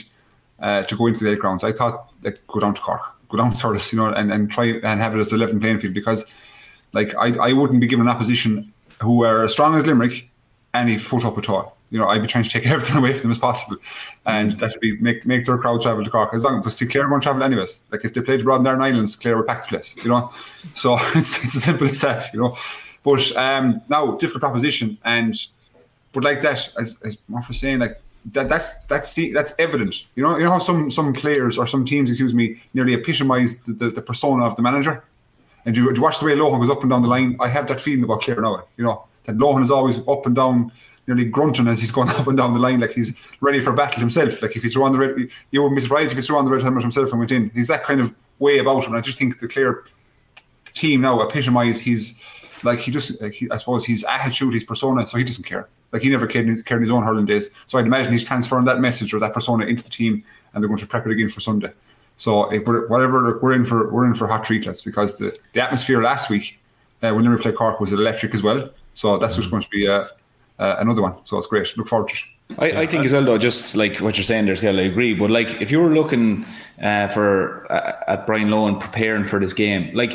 uh, 0.60 0.82
to 0.82 0.96
go 0.96 1.06
into 1.06 1.24
the 1.24 1.32
eight 1.32 1.38
grounds. 1.38 1.64
I 1.64 1.72
thought 1.72 2.12
they'd 2.22 2.38
go 2.46 2.60
down 2.60 2.74
to 2.74 2.80
Cork, 2.80 3.00
go 3.28 3.36
down 3.36 3.52
to 3.52 3.56
Thurles, 3.56 3.92
you 3.92 3.98
know, 3.98 4.12
and, 4.12 4.32
and 4.32 4.50
try 4.50 4.66
and 4.66 5.00
have 5.00 5.16
it 5.16 5.20
as 5.20 5.32
a 5.32 5.36
11 5.36 5.60
playing 5.60 5.78
field 5.78 5.94
because 5.94 6.24
like 6.92 7.14
I, 7.16 7.36
I 7.36 7.52
wouldn't 7.52 7.80
be 7.80 7.86
given 7.86 8.06
an 8.08 8.14
opposition 8.14 8.72
who 9.00 9.24
are 9.24 9.44
as 9.44 9.52
strong 9.52 9.74
as 9.74 9.86
Limerick 9.86 10.28
any 10.74 10.98
foot 10.98 11.24
up 11.24 11.38
at 11.38 11.48
all. 11.48 11.76
You 11.90 11.98
know, 11.98 12.06
I'd 12.06 12.20
be 12.20 12.28
trying 12.28 12.44
to 12.44 12.50
take 12.50 12.66
everything 12.66 12.96
away 12.96 13.12
from 13.12 13.22
them 13.22 13.30
as 13.30 13.38
possible, 13.38 13.78
and 14.26 14.52
that 14.52 14.72
would 14.72 14.80
be 14.80 14.98
make 14.98 15.26
make 15.26 15.46
their 15.46 15.58
crowd 15.58 15.80
travel 15.80 16.04
to 16.04 16.10
Cork 16.10 16.34
as 16.34 16.42
long 16.42 16.64
as 16.66 16.78
Clare 16.78 17.08
won't 17.08 17.22
travel 17.22 17.42
anyways. 17.42 17.80
Like 17.90 18.04
if 18.04 18.14
they 18.14 18.20
played 18.20 18.40
abroad 18.40 18.60
in 18.60 18.66
Aran 18.66 18.82
Islands, 18.82 19.16
Clare 19.16 19.36
would 19.36 19.46
pack 19.46 19.62
the 19.62 19.68
place. 19.68 19.96
You 19.96 20.10
know, 20.10 20.32
so 20.74 20.98
it's 21.14 21.44
it's 21.44 21.56
as 21.56 21.64
simple 21.64 21.88
as 21.88 22.00
that. 22.02 22.32
You 22.32 22.40
know, 22.40 22.58
but 23.02 23.36
um, 23.36 23.80
now 23.88 24.16
difficult 24.16 24.42
proposition, 24.42 24.98
and 25.04 25.34
but 26.12 26.24
like 26.24 26.42
that, 26.42 26.72
as 26.78 26.98
as 27.04 27.16
Mark 27.28 27.48
was 27.48 27.58
saying, 27.58 27.78
like 27.78 28.00
that 28.32 28.48
that's 28.48 28.76
that's 28.86 29.14
the, 29.14 29.32
that's 29.32 29.54
evident. 29.58 30.06
You 30.14 30.22
know, 30.22 30.36
you 30.36 30.44
know 30.44 30.52
how 30.52 30.58
some 30.58 30.90
some 30.90 31.12
players 31.12 31.56
or 31.56 31.66
some 31.66 31.84
teams, 31.84 32.10
excuse 32.10 32.34
me, 32.34 32.60
nearly 32.74 32.94
epitomise 32.94 33.60
the, 33.60 33.72
the, 33.72 33.90
the 33.90 34.02
persona 34.02 34.44
of 34.44 34.56
the 34.56 34.62
manager. 34.62 35.04
And 35.64 35.76
you, 35.76 35.92
you 35.92 36.00
watch 36.00 36.18
the 36.18 36.26
way 36.26 36.34
Lohan 36.34 36.60
goes 36.60 36.70
up 36.70 36.82
and 36.82 36.90
down 36.90 37.02
the 37.02 37.08
line. 37.08 37.36
I 37.40 37.48
have 37.48 37.66
that 37.68 37.80
feeling 37.80 38.04
about 38.04 38.22
Clare 38.22 38.40
now. 38.40 38.64
You 38.76 38.84
know, 38.84 39.04
that 39.24 39.36
Lohan 39.36 39.62
is 39.62 39.70
always 39.70 40.06
up 40.08 40.26
and 40.26 40.34
down, 40.34 40.72
nearly 41.06 41.24
grunting 41.24 41.68
as 41.68 41.80
he's 41.80 41.90
going 41.98 42.08
up 42.08 42.26
and 42.26 42.36
down 42.36 42.54
the 42.54 42.60
line, 42.60 42.80
like 42.80 42.92
he's 42.92 43.14
ready 43.40 43.60
for 43.60 43.72
battle 43.72 44.00
himself. 44.00 44.42
Like 44.42 44.56
if 44.56 44.62
he's 44.62 44.76
on 44.76 44.92
the 44.92 44.98
red, 44.98 45.28
you 45.50 45.62
wouldn't 45.62 45.76
be 45.76 45.82
surprised 45.82 46.12
if 46.12 46.16
he's 46.16 46.30
on 46.30 46.44
the 46.44 46.50
red 46.50 46.62
helmet 46.62 46.82
himself 46.82 47.10
and 47.10 47.18
went 47.18 47.32
in. 47.32 47.50
He's 47.50 47.68
that 47.68 47.84
kind 47.84 48.00
of 48.00 48.14
way 48.38 48.58
about 48.58 48.84
him. 48.84 48.94
I 48.94 49.00
just 49.00 49.18
think 49.18 49.40
the 49.40 49.48
Clare 49.48 49.84
team 50.74 51.00
now 51.00 51.20
epitomise 51.20 51.80
his, 51.80 52.18
like 52.62 52.78
he 52.78 52.90
just, 52.90 53.20
like 53.20 53.34
he, 53.34 53.50
I 53.50 53.56
suppose 53.56 53.84
his 53.84 54.04
attitude, 54.04 54.54
his 54.54 54.64
persona. 54.64 55.06
So 55.06 55.18
he 55.18 55.24
doesn't 55.24 55.44
care. 55.44 55.68
Like 55.92 56.02
he 56.02 56.10
never 56.10 56.26
cared 56.26 56.46
cared 56.66 56.80
in 56.80 56.86
his 56.86 56.90
own 56.90 57.02
hurling 57.02 57.26
days. 57.26 57.50
So 57.66 57.78
I'd 57.78 57.86
imagine 57.86 58.12
he's 58.12 58.24
transferring 58.24 58.66
that 58.66 58.80
message 58.80 59.14
or 59.14 59.20
that 59.20 59.32
persona 59.32 59.66
into 59.66 59.82
the 59.82 59.90
team, 59.90 60.24
and 60.52 60.62
they're 60.62 60.68
going 60.68 60.80
to 60.80 60.86
prep 60.86 61.06
it 61.06 61.12
again 61.12 61.30
for 61.30 61.40
Sunday. 61.40 61.72
So 62.18 62.50
whatever 62.50 63.38
we're 63.40 63.54
in 63.54 63.64
for, 63.64 63.90
we're 63.92 64.04
in 64.04 64.14
for 64.14 64.26
hot 64.26 64.44
treatlets 64.44 64.82
because 64.82 65.18
the, 65.18 65.36
the 65.52 65.62
atmosphere 65.62 66.02
last 66.02 66.28
week 66.28 66.58
uh, 67.02 67.12
when 67.12 67.24
Limerick 67.24 67.42
played 67.42 67.56
Cork 67.56 67.80
was 67.80 67.92
electric 67.92 68.34
as 68.34 68.42
well. 68.42 68.68
So 68.94 69.18
that's 69.18 69.36
just 69.36 69.50
going 69.50 69.62
to 69.62 69.70
be 69.70 69.88
uh, 69.88 70.02
uh, 70.58 70.76
another 70.80 71.00
one. 71.00 71.14
So 71.24 71.38
it's 71.38 71.46
great. 71.46 71.76
Look 71.76 71.86
forward 71.86 72.08
to 72.08 72.14
it. 72.14 72.22
I, 72.58 72.82
I, 72.82 72.86
think 72.86 73.04
as 73.04 73.12
well, 73.12 73.24
though, 73.24 73.38
just 73.38 73.76
like 73.76 73.98
what 73.98 74.16
you're 74.16 74.24
saying 74.24 74.46
there's 74.46 74.60
got 74.60 74.72
to 74.72 74.82
agree. 74.82 75.14
But 75.14 75.30
like, 75.30 75.60
if 75.60 75.70
you 75.70 75.78
were 75.80 75.90
looking 75.90 76.44
uh, 76.82 77.06
for 77.08 77.70
uh, 77.70 78.02
at 78.08 78.26
Brian 78.26 78.48
Lohan 78.48 78.80
preparing 78.80 79.24
for 79.24 79.38
this 79.38 79.52
game, 79.52 79.94
like 79.94 80.12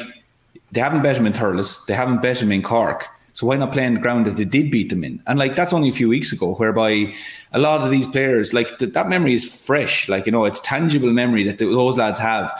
they 0.71 0.81
haven't 0.81 1.03
bet 1.03 1.15
him 1.15 1.25
in 1.25 1.33
Thurles, 1.33 1.85
they 1.85 1.93
haven't 1.93 2.21
bet 2.21 2.41
him 2.41 2.51
in 2.51 2.63
Cork. 2.63 3.07
So 3.33 3.47
why 3.47 3.57
not 3.57 3.73
play 3.73 3.83
in 3.83 3.95
the 3.95 3.99
ground 3.99 4.27
that 4.27 4.37
they 4.37 4.45
did 4.45 4.69
beat 4.69 4.89
them 4.89 5.03
in? 5.03 5.21
And 5.25 5.39
like 5.39 5.55
that's 5.55 5.73
only 5.73 5.89
a 5.89 5.93
few 5.93 6.07
weeks 6.07 6.31
ago, 6.31 6.53
whereby 6.55 7.13
a 7.51 7.59
lot 7.59 7.81
of 7.81 7.89
these 7.89 8.07
players, 8.07 8.53
like 8.53 8.77
th- 8.77 8.93
that 8.93 9.09
memory 9.09 9.33
is 9.33 9.65
fresh. 9.65 10.07
Like 10.07 10.25
you 10.25 10.31
know, 10.31 10.45
it's 10.45 10.59
tangible 10.59 11.11
memory 11.11 11.43
that 11.45 11.57
those 11.57 11.97
lads 11.97 12.19
have. 12.19 12.53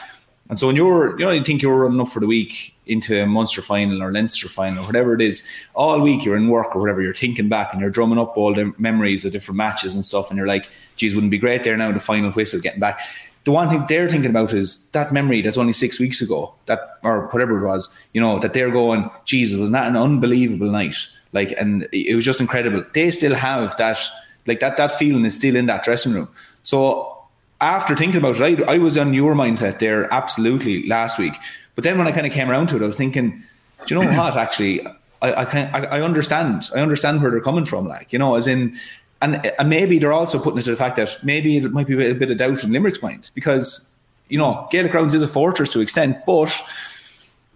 And 0.50 0.60
so 0.60 0.68
when 0.68 0.76
you're, 0.76 1.18
you 1.18 1.26
know, 1.26 1.32
you 1.32 1.44
think 1.44 1.62
you're 1.62 1.84
running 1.84 2.02
up 2.02 2.10
for 2.10 2.20
the 2.20 2.28
week 2.28 2.76
into 2.86 3.24
a 3.24 3.26
Munster 3.26 3.62
final 3.62 4.04
or 4.04 4.12
Leinster 4.12 4.50
final 4.50 4.84
or 4.84 4.86
whatever 4.86 5.14
it 5.14 5.22
is, 5.22 5.48
all 5.74 6.02
week 6.02 6.26
you're 6.26 6.36
in 6.36 6.50
work 6.50 6.76
or 6.76 6.80
whatever, 6.80 7.02
you're 7.02 7.14
thinking 7.14 7.48
back 7.48 7.72
and 7.72 7.80
you're 7.80 7.90
drumming 7.90 8.20
up 8.20 8.36
all 8.36 8.54
the 8.54 8.74
memories 8.78 9.24
of 9.24 9.32
different 9.32 9.58
matches 9.58 9.96
and 9.96 10.04
stuff, 10.04 10.30
and 10.30 10.38
you're 10.38 10.48
like, 10.48 10.68
geez, 10.98 11.16
wouldn't 11.16 11.32
be 11.32 11.38
great 11.38 11.64
there 11.64 11.78
now, 11.78 11.92
the 11.92 12.00
final 12.00 12.30
whistle 12.32 12.60
getting 12.60 12.82
back. 12.82 13.00
The 13.44 13.52
one 13.52 13.70
thing 13.70 13.86
they're 13.90 14.10
thinking 14.10 14.30
about 14.30 14.54
is 14.54 14.90
that 14.92 15.12
memory 15.12 15.42
that's 15.42 15.58
only 15.58 15.74
six 15.74 16.00
weeks 16.00 16.22
ago, 16.22 16.54
that 16.68 17.00
or 17.04 17.28
whatever 17.28 17.58
it 17.58 17.68
was, 17.68 17.94
you 18.14 18.22
know, 18.22 18.40
that 18.40 18.54
they're 18.54 18.72
going, 18.72 19.10
Jesus, 19.26 19.60
was 19.60 19.70
not 19.70 19.88
an 19.88 19.98
unbelievable 19.98 20.72
night? 20.72 20.96
Like, 21.34 21.54
and 21.58 21.88
it 21.92 22.16
was 22.16 22.24
just 22.24 22.40
incredible. 22.40 22.86
They 22.94 23.12
still 23.12 23.34
have 23.34 23.76
that, 23.78 24.00
like 24.48 24.60
that, 24.62 24.78
that 24.78 24.94
feeling 24.94 25.26
is 25.26 25.36
still 25.36 25.56
in 25.56 25.66
that 25.66 25.84
dressing 25.84 26.14
room. 26.14 26.30
So 26.62 27.14
after 27.60 27.96
thinking 27.96 28.18
about 28.18 28.40
it, 28.40 28.62
I, 28.68 28.76
I 28.76 28.78
was 28.78 28.98
on 28.98 29.14
your 29.14 29.34
mindset 29.36 29.80
there 29.80 30.14
absolutely 30.14 30.88
last 30.88 31.18
week. 31.20 31.34
But 31.76 31.84
then 31.84 31.98
when 31.98 32.08
I 32.08 32.12
kind 32.12 32.28
of 32.28 32.34
came 32.34 32.50
around 32.50 32.68
to 32.68 32.78
it, 32.78 32.84
I 32.84 32.88
was 32.88 32.98
thinking, 32.98 33.44
do 33.86 33.96
you 33.96 34.02
know 34.02 34.12
what? 34.18 34.38
Actually, 34.38 34.86
I 35.22 35.34
I, 35.34 35.46
can, 35.46 35.74
I, 35.74 35.98
I 35.98 36.02
understand. 36.02 36.70
I 36.76 36.80
understand 36.80 37.22
where 37.22 37.32
they're 37.32 37.42
coming 37.42 37.66
from. 37.66 37.88
Like 37.88 38.14
you 38.14 38.20
know, 38.20 38.36
as 38.36 38.48
in, 38.48 38.78
and, 39.24 39.52
and 39.58 39.70
maybe 39.70 39.98
they're 39.98 40.14
also 40.14 40.38
putting 40.38 40.60
it 40.60 40.64
to 40.64 40.72
the 40.72 40.78
fact 40.78 40.98
that 40.98 41.18
maybe 41.24 41.58
it 41.58 41.72
might 41.72 41.88
be 41.88 41.94
a 41.94 42.14
bit, 42.14 42.30
of 42.30 42.38
doubt 42.38 42.64
in 42.64 42.72
Limerick's 42.72 43.02
mind 43.02 43.32
because 43.34 43.96
you 44.30 44.38
know 44.38 44.68
Gaelic 44.70 44.92
Grounds 44.92 45.14
is 45.14 45.22
a 45.22 45.28
fortress 45.28 45.72
to 45.72 45.80
extent, 45.80 46.18
but 46.26 46.54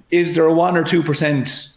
is 0.09 0.33
there 0.33 0.45
a 0.45 0.53
one 0.53 0.77
or 0.77 0.83
two 0.83 1.03
percent? 1.03 1.73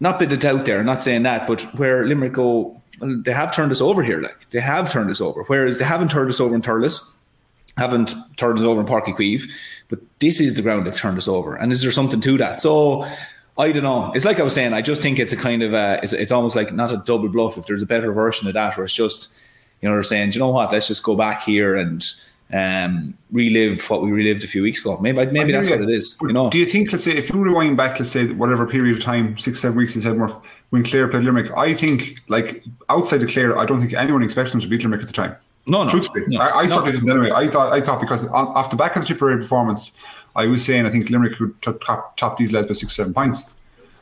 Not 0.00 0.18
bit 0.18 0.32
of 0.32 0.40
doubt 0.40 0.64
there. 0.66 0.82
Not 0.84 1.02
saying 1.02 1.22
that, 1.22 1.46
but 1.46 1.62
where 1.78 2.04
Limerick 2.06 2.34
go, 2.34 2.80
they 3.00 3.32
have 3.32 3.54
turned 3.54 3.72
us 3.72 3.80
over 3.80 4.02
here. 4.02 4.20
Like 4.20 4.50
they 4.50 4.60
have 4.60 4.90
turned 4.90 5.10
us 5.10 5.20
over, 5.20 5.44
whereas 5.44 5.78
they 5.78 5.84
haven't 5.84 6.10
turned 6.10 6.28
us 6.28 6.40
over 6.40 6.54
in 6.54 6.62
Thurles 6.62 7.16
haven't 7.76 8.14
turned 8.36 8.58
us 8.58 8.64
over 8.64 8.80
in 8.80 8.86
Uí 8.86 9.16
Chaoimh, 9.16 9.50
but 9.88 9.98
this 10.18 10.40
is 10.40 10.54
the 10.54 10.62
ground 10.62 10.86
they've 10.86 10.96
turned 10.96 11.18
us 11.18 11.28
over. 11.28 11.54
And 11.54 11.72
is 11.72 11.82
there 11.82 11.92
something 11.92 12.20
to 12.22 12.38
that? 12.38 12.60
So 12.60 13.06
I 13.58 13.72
don't 13.72 13.82
know. 13.84 14.12
It's 14.12 14.24
like 14.24 14.38
I 14.38 14.42
was 14.42 14.52
saying. 14.52 14.74
I 14.74 14.82
just 14.82 15.00
think 15.00 15.18
it's 15.18 15.32
a 15.32 15.36
kind 15.36 15.62
of 15.62 15.72
a, 15.72 15.98
it's, 16.02 16.12
it's 16.12 16.32
almost 16.32 16.56
like 16.56 16.72
not 16.72 16.92
a 16.92 16.98
double 16.98 17.28
bluff. 17.28 17.56
If 17.56 17.66
there's 17.66 17.82
a 17.82 17.86
better 17.86 18.12
version 18.12 18.48
of 18.48 18.54
that, 18.54 18.76
where 18.76 18.84
it's 18.84 18.94
just 18.94 19.34
you 19.80 19.88
know 19.88 19.94
they're 19.94 20.02
saying, 20.02 20.32
you 20.32 20.40
know 20.40 20.50
what, 20.50 20.72
let's 20.72 20.88
just 20.88 21.02
go 21.02 21.16
back 21.16 21.42
here 21.42 21.74
and 21.74 22.04
um, 22.52 23.16
relive 23.32 23.88
what 23.90 24.02
we 24.02 24.10
relived 24.10 24.44
a 24.44 24.46
few 24.46 24.62
weeks 24.62 24.80
ago. 24.80 24.98
Maybe 24.98 25.24
maybe 25.26 25.52
that's 25.52 25.70
what 25.70 25.80
it 25.80 25.90
is. 25.90 26.16
you 26.22 26.32
know. 26.32 26.50
Do 26.50 26.58
you 26.58 26.66
think, 26.66 26.92
let's 26.92 27.04
say, 27.04 27.16
if 27.16 27.30
you 27.30 27.42
rewind 27.42 27.76
back, 27.76 27.98
let's 27.98 28.12
say 28.12 28.26
whatever 28.32 28.66
period 28.66 28.98
of 28.98 29.02
time, 29.02 29.36
six 29.38 29.60
seven 29.60 29.76
weeks 29.76 29.96
in 29.96 30.02
Sedmore, 30.02 30.40
when 30.70 30.84
Clare 30.84 31.08
played 31.08 31.24
Limerick, 31.24 31.50
I 31.56 31.74
think 31.74 32.20
like 32.28 32.62
outside 32.88 33.22
of 33.22 33.30
Clare, 33.30 33.58
I 33.58 33.66
don't 33.66 33.80
think 33.80 33.94
anyone 33.94 34.22
expected 34.22 34.52
them 34.52 34.60
to 34.60 34.68
beat 34.68 34.82
Limerick 34.82 35.02
at 35.02 35.08
the 35.08 35.14
time. 35.14 35.36
No, 35.66 35.82
no. 35.82 35.90
Truthfully, 35.90 36.24
no, 36.28 36.40
I, 36.40 36.60
I 36.60 36.62
no. 36.66 36.68
certainly 36.68 36.92
didn't 36.92 37.10
anyway. 37.10 37.32
I 37.32 37.48
thought, 37.48 37.72
I 37.72 37.80
thought 37.80 38.00
because 38.00 38.26
off 38.28 38.70
the 38.70 38.76
back 38.76 38.94
of 38.94 39.02
the 39.02 39.08
Tipperary 39.08 39.38
performance, 39.38 39.92
I 40.36 40.46
was 40.46 40.64
saying 40.64 40.86
I 40.86 40.90
think 40.90 41.10
Limerick 41.10 41.36
could 41.36 41.60
top, 41.62 42.16
top 42.16 42.36
these 42.36 42.52
lads 42.52 42.68
by 42.68 42.74
six, 42.74 42.94
seven 42.94 43.12
points. 43.12 43.50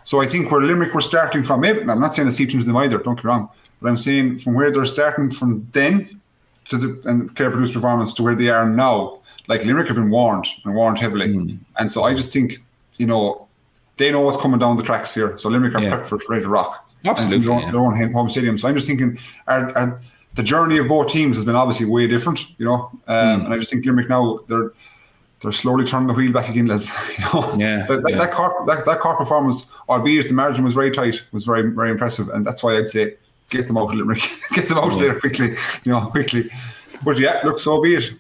So 0.05 0.21
I 0.21 0.27
think 0.27 0.51
where 0.51 0.61
Limerick 0.61 0.93
were 0.93 1.01
starting 1.01 1.43
from, 1.43 1.61
maybe 1.61 1.81
I'm 1.81 2.01
not 2.01 2.15
saying 2.15 2.29
it 2.29 2.33
seeped 2.33 2.53
into 2.53 2.67
them 2.67 2.77
either. 2.77 2.99
Don't 2.99 3.15
get 3.15 3.25
me 3.25 3.29
wrong, 3.29 3.49
but 3.81 3.89
I'm 3.89 3.97
saying 3.97 4.41
from 4.41 4.55
where 4.55 4.71
they're 4.71 4.85
starting 4.85 5.31
from 5.31 5.67
then 5.73 6.21
to 6.67 6.77
the 6.77 7.09
and 7.09 7.35
Clare 7.37 7.51
produced 7.51 7.73
performance 7.73 8.13
to 8.15 8.23
where 8.23 8.35
they 8.35 8.49
are 8.49 8.69
now. 8.69 9.21
Like 9.47 9.65
Limerick 9.65 9.89
have 9.89 9.97
been 9.97 10.11
warned 10.11 10.47
and 10.65 10.75
warned 10.75 10.99
heavily, 10.99 11.29
mm. 11.29 11.59
and 11.79 11.91
so 11.91 12.05
I 12.05 12.15
just 12.15 12.33
think 12.33 12.59
you 12.97 13.07
know 13.07 13.47
they 13.97 14.11
know 14.11 14.21
what's 14.21 14.41
coming 14.41 14.59
down 14.59 14.77
the 14.77 14.83
tracks 14.83 15.15
here. 15.15 15.39
So 15.39 15.49
Limerick 15.49 15.75
are 15.75 15.83
yeah. 15.83 15.97
prepped 15.97 16.07
for 16.07 16.19
ready 16.29 16.43
to 16.43 16.49
rock. 16.49 16.91
Absolutely, 17.05 17.37
and 17.37 17.45
so 17.45 17.59
yeah. 17.61 17.71
their 17.71 17.81
own 17.81 18.13
home 18.13 18.31
stadium. 18.31 18.57
So 18.57 18.69
I'm 18.69 18.75
just 18.75 18.87
thinking, 18.87 19.19
are, 19.47 19.77
are 19.77 20.01
the 20.35 20.43
journey 20.43 20.79
of 20.79 20.89
both 20.89 21.13
teams 21.13 21.37
has 21.37 21.45
been 21.45 21.55
obviously 21.55 21.87
way 21.87 22.07
different, 22.07 22.59
you 22.59 22.65
know. 22.65 22.91
Um, 23.07 23.41
mm. 23.41 23.45
And 23.45 23.55
I 23.55 23.59
just 23.59 23.71
think 23.71 23.85
Limerick 23.85 24.09
now 24.09 24.41
they're 24.49 24.73
they're 25.45 25.53
slowly 25.53 25.85
turning 25.85 26.09
the 26.09 26.15
wheel 26.15 26.33
back 26.33 26.49
again, 26.49 26.67
lads. 26.67 26.91
You 27.19 27.25
know? 27.25 27.55
Yeah. 27.57 27.87
That, 27.87 28.03
that, 28.03 28.11
yeah. 28.11 28.19
that, 28.19 28.33
car 28.33 28.67
that, 28.67 28.85
that 28.85 28.99
Cork 29.01 29.19
performance, 29.19 29.67
albeit 29.89 30.29
the 30.29 30.35
margin 30.35 30.65
was 30.65 30.75
very 30.75 30.91
tight, 30.91 31.23
was 31.33 31.45
very 31.45 31.71
very 31.71 31.91
impressive, 31.91 32.29
and 32.31 32.45
that's 32.47 32.63
why 32.63 32.77
I'd 32.77 32.89
say 32.89 33.15
get 33.51 33.67
them 33.67 33.79
out 33.79 33.91
of 33.91 33.95
Limerick, 33.95 34.23
get 34.53 34.69
them 34.69 34.79
out 34.79 34.93
yeah. 34.95 34.99
there 35.01 35.21
quickly, 35.21 35.51
you 35.85 35.93
know, 35.93 36.07
quickly. 36.07 36.47
But 37.05 37.19
yeah, 37.19 37.41
look, 37.45 37.59
so 37.59 37.81
be 37.81 37.97
it. 37.97 38.15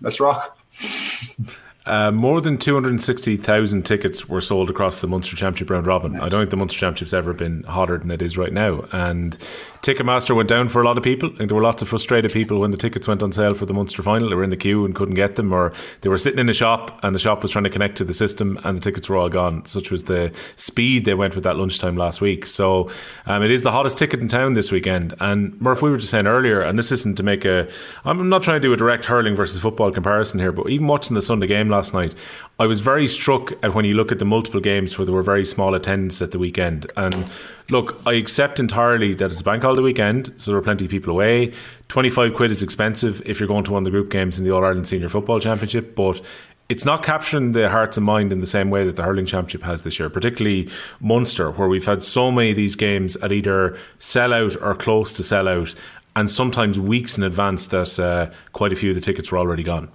Let's 0.00 0.18
rock. 0.18 0.58
Uh, 1.86 2.10
more 2.10 2.40
than 2.40 2.56
260,000 2.56 3.82
tickets 3.84 4.26
were 4.26 4.40
sold 4.40 4.70
across 4.70 5.02
the 5.02 5.06
Munster 5.06 5.36
Championship 5.36 5.68
round 5.68 5.86
robin. 5.86 6.16
I 6.16 6.30
don't 6.30 6.40
think 6.40 6.50
the 6.50 6.56
Munster 6.56 6.78
Championship's 6.78 7.12
ever 7.12 7.34
been 7.34 7.62
hotter 7.64 7.98
than 7.98 8.10
it 8.10 8.22
is 8.22 8.38
right 8.38 8.52
now. 8.52 8.86
And 8.90 9.36
Ticketmaster 9.84 10.34
went 10.34 10.48
down 10.48 10.70
for 10.70 10.80
a 10.80 10.84
lot 10.86 10.96
of 10.96 11.04
people. 11.04 11.28
I 11.34 11.36
think 11.36 11.50
there 11.50 11.56
were 11.56 11.62
lots 11.62 11.82
of 11.82 11.88
frustrated 11.90 12.32
people 12.32 12.58
when 12.58 12.70
the 12.70 12.78
tickets 12.78 13.06
went 13.06 13.22
on 13.22 13.32
sale 13.32 13.52
for 13.52 13.66
the 13.66 13.74
Munster 13.74 14.02
final. 14.02 14.30
They 14.30 14.34
were 14.34 14.42
in 14.42 14.48
the 14.48 14.56
queue 14.56 14.86
and 14.86 14.94
couldn't 14.94 15.14
get 15.14 15.36
them, 15.36 15.52
or 15.52 15.74
they 16.00 16.08
were 16.08 16.16
sitting 16.16 16.38
in 16.38 16.48
a 16.48 16.54
shop 16.54 16.98
and 17.02 17.14
the 17.14 17.18
shop 17.18 17.42
was 17.42 17.50
trying 17.50 17.64
to 17.64 17.70
connect 17.70 17.98
to 17.98 18.04
the 18.04 18.14
system 18.14 18.58
and 18.64 18.78
the 18.78 18.80
tickets 18.80 19.10
were 19.10 19.18
all 19.18 19.28
gone. 19.28 19.66
Such 19.66 19.90
was 19.90 20.04
the 20.04 20.32
speed 20.56 21.04
they 21.04 21.12
went 21.12 21.34
with 21.34 21.44
that 21.44 21.56
lunchtime 21.56 21.98
last 21.98 22.22
week. 22.22 22.46
So 22.46 22.90
um, 23.26 23.42
it 23.42 23.50
is 23.50 23.62
the 23.62 23.72
hottest 23.72 23.98
ticket 23.98 24.20
in 24.20 24.28
town 24.28 24.54
this 24.54 24.72
weekend. 24.72 25.14
And 25.20 25.60
Murph, 25.60 25.82
we 25.82 25.90
were 25.90 25.98
just 25.98 26.10
saying 26.10 26.26
earlier, 26.26 26.62
and 26.62 26.78
this 26.78 26.90
isn't 26.90 27.16
to 27.16 27.22
make 27.22 27.44
a, 27.44 27.68
I'm 28.06 28.30
not 28.30 28.42
trying 28.42 28.62
to 28.62 28.66
do 28.66 28.72
a 28.72 28.78
direct 28.78 29.04
hurling 29.04 29.36
versus 29.36 29.60
football 29.60 29.92
comparison 29.92 30.40
here, 30.40 30.52
but 30.52 30.70
even 30.70 30.86
watching 30.86 31.14
the 31.14 31.20
Sunday 31.20 31.46
game 31.46 31.68
last 31.74 31.92
night, 31.92 32.14
I 32.58 32.66
was 32.66 32.80
very 32.80 33.08
struck 33.08 33.52
at 33.64 33.74
when 33.74 33.84
you 33.84 33.94
look 33.94 34.12
at 34.12 34.20
the 34.20 34.24
multiple 34.24 34.60
games 34.60 34.96
where 34.96 35.04
there 35.04 35.14
were 35.14 35.24
very 35.24 35.44
small 35.44 35.74
attendance 35.74 36.22
at 36.22 36.30
the 36.30 36.38
weekend. 36.38 36.86
And 36.96 37.26
look, 37.68 38.00
I 38.06 38.12
accept 38.12 38.60
entirely 38.60 39.12
that 39.14 39.32
it's 39.32 39.40
a 39.40 39.44
bank 39.44 39.62
holiday 39.62 39.82
weekend, 39.82 40.32
so 40.36 40.52
there 40.52 40.58
are 40.58 40.62
plenty 40.62 40.84
of 40.84 40.90
people 40.90 41.10
away. 41.10 41.52
25 41.88 42.34
quid 42.34 42.50
is 42.52 42.62
expensive 42.62 43.22
if 43.26 43.40
you're 43.40 43.48
going 43.48 43.64
to 43.64 43.72
one 43.72 43.80
of 43.80 43.84
the 43.84 43.90
group 43.90 44.10
games 44.10 44.38
in 44.38 44.44
the 44.44 44.52
All 44.52 44.64
Ireland 44.64 44.86
Senior 44.86 45.08
Football 45.08 45.40
Championship, 45.40 45.96
but 45.96 46.20
it's 46.68 46.84
not 46.84 47.02
capturing 47.02 47.52
the 47.52 47.68
hearts 47.68 47.96
and 47.96 48.06
mind 48.06 48.32
in 48.32 48.40
the 48.40 48.46
same 48.46 48.70
way 48.70 48.84
that 48.84 48.96
the 48.96 49.02
hurling 49.02 49.26
championship 49.26 49.62
has 49.62 49.82
this 49.82 49.98
year, 49.98 50.08
particularly 50.08 50.70
Munster, 51.00 51.50
where 51.50 51.68
we've 51.68 51.84
had 51.84 52.02
so 52.02 52.30
many 52.30 52.50
of 52.50 52.56
these 52.56 52.76
games 52.76 53.16
at 53.16 53.32
either 53.32 53.76
sell 53.98 54.32
out 54.32 54.56
or 54.62 54.74
close 54.74 55.12
to 55.14 55.22
sell 55.22 55.48
out, 55.48 55.74
and 56.16 56.30
sometimes 56.30 56.78
weeks 56.78 57.18
in 57.18 57.24
advance 57.24 57.66
that 57.66 57.98
uh, 57.98 58.30
quite 58.52 58.72
a 58.72 58.76
few 58.76 58.90
of 58.90 58.94
the 58.94 59.00
tickets 59.00 59.32
were 59.32 59.38
already 59.38 59.64
gone. 59.64 59.90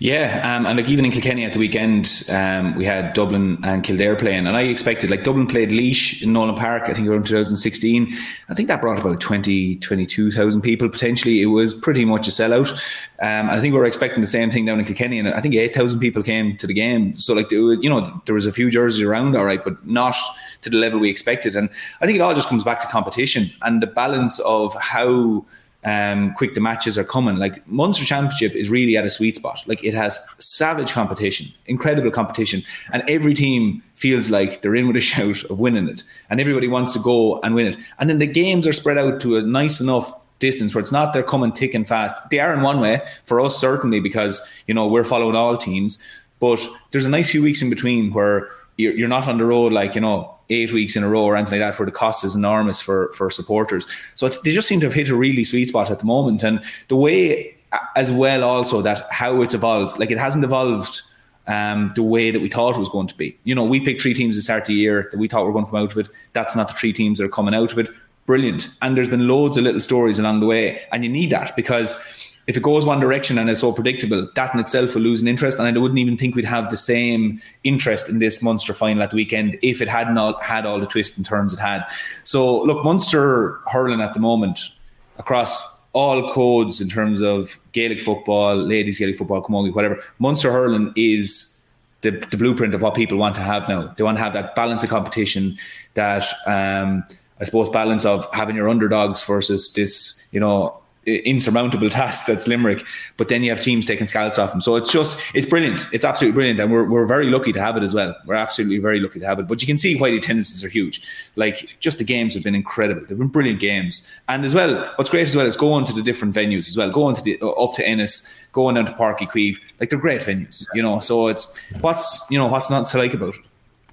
Yeah, 0.00 0.40
um, 0.44 0.66
and 0.66 0.76
like 0.76 0.88
even 0.88 1.04
in 1.04 1.12
Kilkenny 1.12 1.44
at 1.44 1.52
the 1.52 1.58
weekend, 1.58 2.24
um, 2.30 2.74
we 2.74 2.84
had 2.84 3.12
Dublin 3.12 3.58
and 3.62 3.84
Kildare 3.84 4.16
playing, 4.16 4.46
and 4.46 4.56
I 4.56 4.62
expected 4.62 5.10
like 5.10 5.22
Dublin 5.22 5.46
played 5.46 5.70
Laois 5.70 6.22
in 6.22 6.32
Nowlan 6.32 6.56
Park, 6.56 6.84
I 6.88 6.94
think 6.94 7.08
around 7.08 7.26
2016. 7.26 8.12
I 8.48 8.54
think 8.54 8.68
that 8.68 8.80
brought 8.80 8.98
about 8.98 9.20
20, 9.20 9.76
22,000 9.76 10.62
people 10.62 10.88
potentially. 10.88 11.40
It 11.40 11.46
was 11.46 11.72
pretty 11.72 12.04
much 12.04 12.26
a 12.26 12.30
sellout, 12.30 12.72
um, 13.20 13.48
and 13.48 13.52
I 13.52 13.60
think 13.60 13.72
we 13.72 13.78
were 13.78 13.86
expecting 13.86 14.20
the 14.20 14.26
same 14.26 14.50
thing 14.50 14.66
down 14.66 14.80
in 14.80 14.84
Kilkenny, 14.84 15.18
and 15.18 15.28
I 15.28 15.40
think 15.40 15.54
8,000 15.54 16.00
people 16.00 16.22
came 16.22 16.56
to 16.56 16.66
the 16.66 16.74
game. 16.74 17.14
So 17.16 17.32
like 17.32 17.50
you 17.50 17.88
know 17.88 18.20
there 18.26 18.34
was 18.34 18.46
a 18.46 18.52
few 18.52 18.70
jerseys 18.70 19.02
around, 19.02 19.36
all 19.36 19.44
right, 19.44 19.62
but 19.62 19.86
not 19.86 20.16
to 20.62 20.70
the 20.70 20.76
level 20.76 20.98
we 20.98 21.08
expected. 21.08 21.54
And 21.54 21.70
I 22.00 22.06
think 22.06 22.16
it 22.16 22.20
all 22.20 22.34
just 22.34 22.48
comes 22.48 22.64
back 22.64 22.80
to 22.80 22.88
competition 22.88 23.46
and 23.62 23.80
the 23.80 23.86
balance 23.86 24.40
of 24.40 24.74
how 24.80 25.44
um, 25.84 26.32
quick 26.34 26.54
the 26.54 26.60
matches 26.60 26.96
are 26.96 27.04
coming. 27.04 27.36
Like 27.36 27.66
Munster 27.68 28.04
Championship 28.04 28.54
is 28.54 28.70
really 28.70 28.96
at 28.96 29.04
a 29.04 29.10
sweet 29.10 29.36
spot. 29.36 29.62
Like 29.66 29.82
it 29.84 29.94
has 29.94 30.18
savage 30.38 30.92
competition, 30.92 31.46
incredible 31.66 32.10
competition, 32.10 32.62
and 32.92 33.02
every 33.08 33.34
team 33.34 33.82
feels 33.94 34.30
like 34.30 34.62
they're 34.62 34.74
in 34.74 34.86
with 34.86 34.96
a 34.96 35.00
shout 35.12 35.44
of 35.44 35.58
winning 35.58 35.88
it, 35.88 36.02
and 36.30 36.40
everybody 36.40 36.68
wants 36.68 36.92
to 36.94 36.98
go 36.98 37.40
and 37.40 37.54
win 37.54 37.66
it. 37.66 37.76
And 37.98 38.08
then 38.08 38.18
the 38.18 38.26
games 38.26 38.66
are 38.66 38.72
spread 38.72 38.98
out 38.98 39.20
to 39.22 39.36
a 39.36 39.42
nice 39.42 39.80
enough 39.80 40.12
distance 40.40 40.74
where 40.74 40.80
it's 40.80 40.92
not 40.92 41.12
they're 41.12 41.22
coming 41.22 41.52
thick 41.52 41.74
and 41.74 41.86
fast. 41.86 42.16
They 42.30 42.40
are 42.40 42.52
in 42.52 42.62
one 42.62 42.80
way 42.80 43.00
for 43.24 43.40
us 43.40 43.58
certainly 43.58 44.00
because 44.00 44.46
you 44.66 44.74
know 44.74 44.86
we're 44.86 45.04
following 45.04 45.36
all 45.36 45.56
teams, 45.56 46.02
but 46.40 46.66
there's 46.90 47.06
a 47.06 47.10
nice 47.10 47.30
few 47.30 47.42
weeks 47.42 47.62
in 47.62 47.70
between 47.70 48.12
where 48.12 48.48
you're, 48.76 48.94
you're 48.94 49.08
not 49.08 49.28
on 49.28 49.38
the 49.38 49.44
road 49.44 49.72
like 49.72 49.94
you 49.94 50.00
know 50.00 50.34
eight 50.50 50.72
weeks 50.72 50.94
in 50.96 51.02
a 51.02 51.08
row 51.08 51.24
or 51.24 51.36
anything 51.36 51.60
like 51.60 51.72
that, 51.72 51.78
where 51.78 51.86
the 51.86 51.92
cost 51.92 52.24
is 52.24 52.34
enormous 52.34 52.80
for 52.80 53.12
for 53.12 53.30
supporters. 53.30 53.86
So 54.14 54.28
they 54.28 54.52
just 54.52 54.68
seem 54.68 54.80
to 54.80 54.86
have 54.86 54.94
hit 54.94 55.08
a 55.08 55.16
really 55.16 55.44
sweet 55.44 55.68
spot 55.68 55.90
at 55.90 55.98
the 55.98 56.06
moment, 56.06 56.42
and 56.42 56.62
the 56.88 56.96
way 56.96 57.56
as 57.96 58.12
well 58.12 58.44
also 58.44 58.82
that 58.82 59.02
how 59.10 59.42
it's 59.42 59.54
evolved, 59.54 59.98
like 59.98 60.10
it 60.10 60.18
hasn't 60.18 60.44
evolved. 60.44 61.02
Um, 61.46 61.92
the 61.94 62.02
way 62.02 62.30
that 62.30 62.40
we 62.40 62.48
thought 62.48 62.74
it 62.74 62.78
was 62.78 62.88
going 62.88 63.06
to 63.08 63.16
be. 63.18 63.38
You 63.44 63.54
know, 63.54 63.64
we 63.64 63.78
picked 63.78 64.00
three 64.00 64.14
teams 64.14 64.34
to 64.36 64.40
start 64.40 64.64
the 64.64 64.72
year 64.72 65.10
that 65.10 65.18
we 65.18 65.28
thought 65.28 65.44
were 65.44 65.52
going 65.52 65.66
to 65.66 65.70
come 65.70 65.82
out 65.82 65.92
of 65.92 65.98
it. 65.98 66.08
That's 66.32 66.56
not 66.56 66.68
the 66.68 66.72
three 66.72 66.94
teams 66.94 67.18
that 67.18 67.26
are 67.26 67.28
coming 67.28 67.54
out 67.54 67.70
of 67.70 67.78
it. 67.78 67.90
Brilliant. 68.24 68.70
And 68.80 68.96
there's 68.96 69.10
been 69.10 69.28
loads 69.28 69.58
of 69.58 69.64
little 69.64 69.80
stories 69.80 70.18
along 70.18 70.40
the 70.40 70.46
way. 70.46 70.80
And 70.90 71.04
you 71.04 71.10
need 71.10 71.28
that 71.30 71.54
because 71.54 72.23
if 72.46 72.56
it 72.56 72.62
goes 72.62 72.84
one 72.84 73.00
direction 73.00 73.38
and 73.38 73.48
it's 73.48 73.60
so 73.60 73.72
predictable, 73.72 74.28
that 74.34 74.54
in 74.54 74.60
itself 74.60 74.94
will 74.94 75.02
lose 75.02 75.22
an 75.22 75.28
interest. 75.28 75.58
And 75.58 75.66
I 75.66 75.80
wouldn't 75.80 75.98
even 75.98 76.16
think 76.16 76.34
we'd 76.34 76.44
have 76.44 76.70
the 76.70 76.76
same 76.76 77.40
interest 77.62 78.08
in 78.08 78.18
this 78.18 78.42
Munster 78.42 78.74
final 78.74 79.02
at 79.02 79.10
the 79.10 79.16
weekend 79.16 79.58
if 79.62 79.80
it 79.80 79.88
hadn't 79.88 80.16
had 80.42 80.66
all 80.66 80.78
the 80.78 80.86
twists 80.86 81.16
and 81.16 81.24
turns 81.24 81.52
it 81.52 81.58
had. 81.58 81.86
So, 82.24 82.62
look, 82.62 82.84
Munster 82.84 83.60
hurling 83.66 84.00
at 84.00 84.14
the 84.14 84.20
moment 84.20 84.70
across 85.18 85.74
all 85.94 86.30
codes 86.32 86.80
in 86.80 86.88
terms 86.88 87.22
of 87.22 87.58
Gaelic 87.72 88.00
football, 88.00 88.56
ladies 88.56 88.98
Gaelic 88.98 89.16
football, 89.16 89.42
camogie, 89.42 89.74
whatever. 89.74 90.02
Munster 90.18 90.52
hurling 90.52 90.92
is 90.96 91.66
the, 92.02 92.10
the, 92.10 92.36
blueprint 92.36 92.74
of 92.74 92.82
what 92.82 92.94
people 92.94 93.16
want 93.16 93.34
to 93.36 93.40
have 93.40 93.68
now. 93.68 93.94
They 93.96 94.04
want 94.04 94.18
to 94.18 94.22
have 94.22 94.34
that 94.34 94.54
balance 94.54 94.82
of 94.82 94.90
competition, 94.90 95.56
that 95.94 96.24
um, 96.46 97.04
I 97.40 97.44
suppose 97.44 97.68
balance 97.70 98.04
of 98.04 98.28
having 98.34 98.56
your 98.56 98.68
underdogs 98.68 99.24
versus 99.24 99.72
this, 99.72 100.28
you 100.32 100.40
know, 100.40 100.78
insurmountable 101.06 101.90
task 101.90 102.26
that's 102.26 102.48
Limerick. 102.48 102.84
But 103.16 103.28
then 103.28 103.42
you 103.42 103.50
have 103.50 103.60
teams 103.60 103.86
taking 103.86 104.06
scalps 104.06 104.38
off 104.38 104.52
them. 104.52 104.60
So 104.60 104.76
it's 104.76 104.90
just 104.90 105.20
it's 105.34 105.46
brilliant. 105.46 105.86
It's 105.92 106.04
absolutely 106.04 106.34
brilliant, 106.34 106.60
and 106.60 106.72
we're 106.72 106.88
we're 106.88 107.06
very 107.06 107.30
lucky 107.30 107.52
to 107.52 107.60
have 107.60 107.76
it 107.76 107.82
as 107.82 107.94
well. 107.94 108.16
We're 108.26 108.34
absolutely 108.34 108.78
very 108.78 109.00
lucky 109.00 109.20
to 109.20 109.26
have 109.26 109.38
it. 109.38 109.46
But 109.46 109.60
you 109.60 109.66
can 109.66 109.78
see 109.78 109.96
why 109.96 110.10
the 110.10 110.18
attendances 110.18 110.64
are 110.64 110.68
huge. 110.68 111.06
Like 111.36 111.68
just 111.80 111.98
the 111.98 112.04
games 112.04 112.34
have 112.34 112.42
been 112.42 112.54
incredible. 112.54 113.02
They've 113.06 113.18
been 113.18 113.28
brilliant 113.28 113.60
games, 113.60 114.08
and 114.28 114.44
as 114.44 114.54
well, 114.54 114.84
what's 114.96 115.10
great 115.10 115.26
as 115.26 115.36
well 115.36 115.46
is 115.46 115.56
going 115.56 115.84
to 115.84 115.92
the 115.92 116.02
different 116.02 116.34
venues 116.34 116.68
as 116.68 116.76
well. 116.76 116.90
Going 116.90 117.14
to 117.14 117.22
the 117.22 117.38
uh, 117.40 117.50
up 117.50 117.74
to 117.74 117.86
Ennis, 117.86 118.46
going 118.52 118.76
down 118.76 118.86
to 118.86 118.92
Páirc 118.92 119.18
Uí 119.18 119.28
Chaoimh. 119.28 119.60
Like 119.80 119.90
they're 119.90 119.98
great 119.98 120.20
venues, 120.20 120.66
you 120.74 120.82
know. 120.82 120.98
So 120.98 121.28
it's 121.28 121.60
what's 121.80 122.26
you 122.30 122.38
know 122.38 122.46
what's 122.46 122.70
not 122.70 122.86
to 122.88 122.98
like 122.98 123.14
about 123.14 123.34
it. 123.34 123.40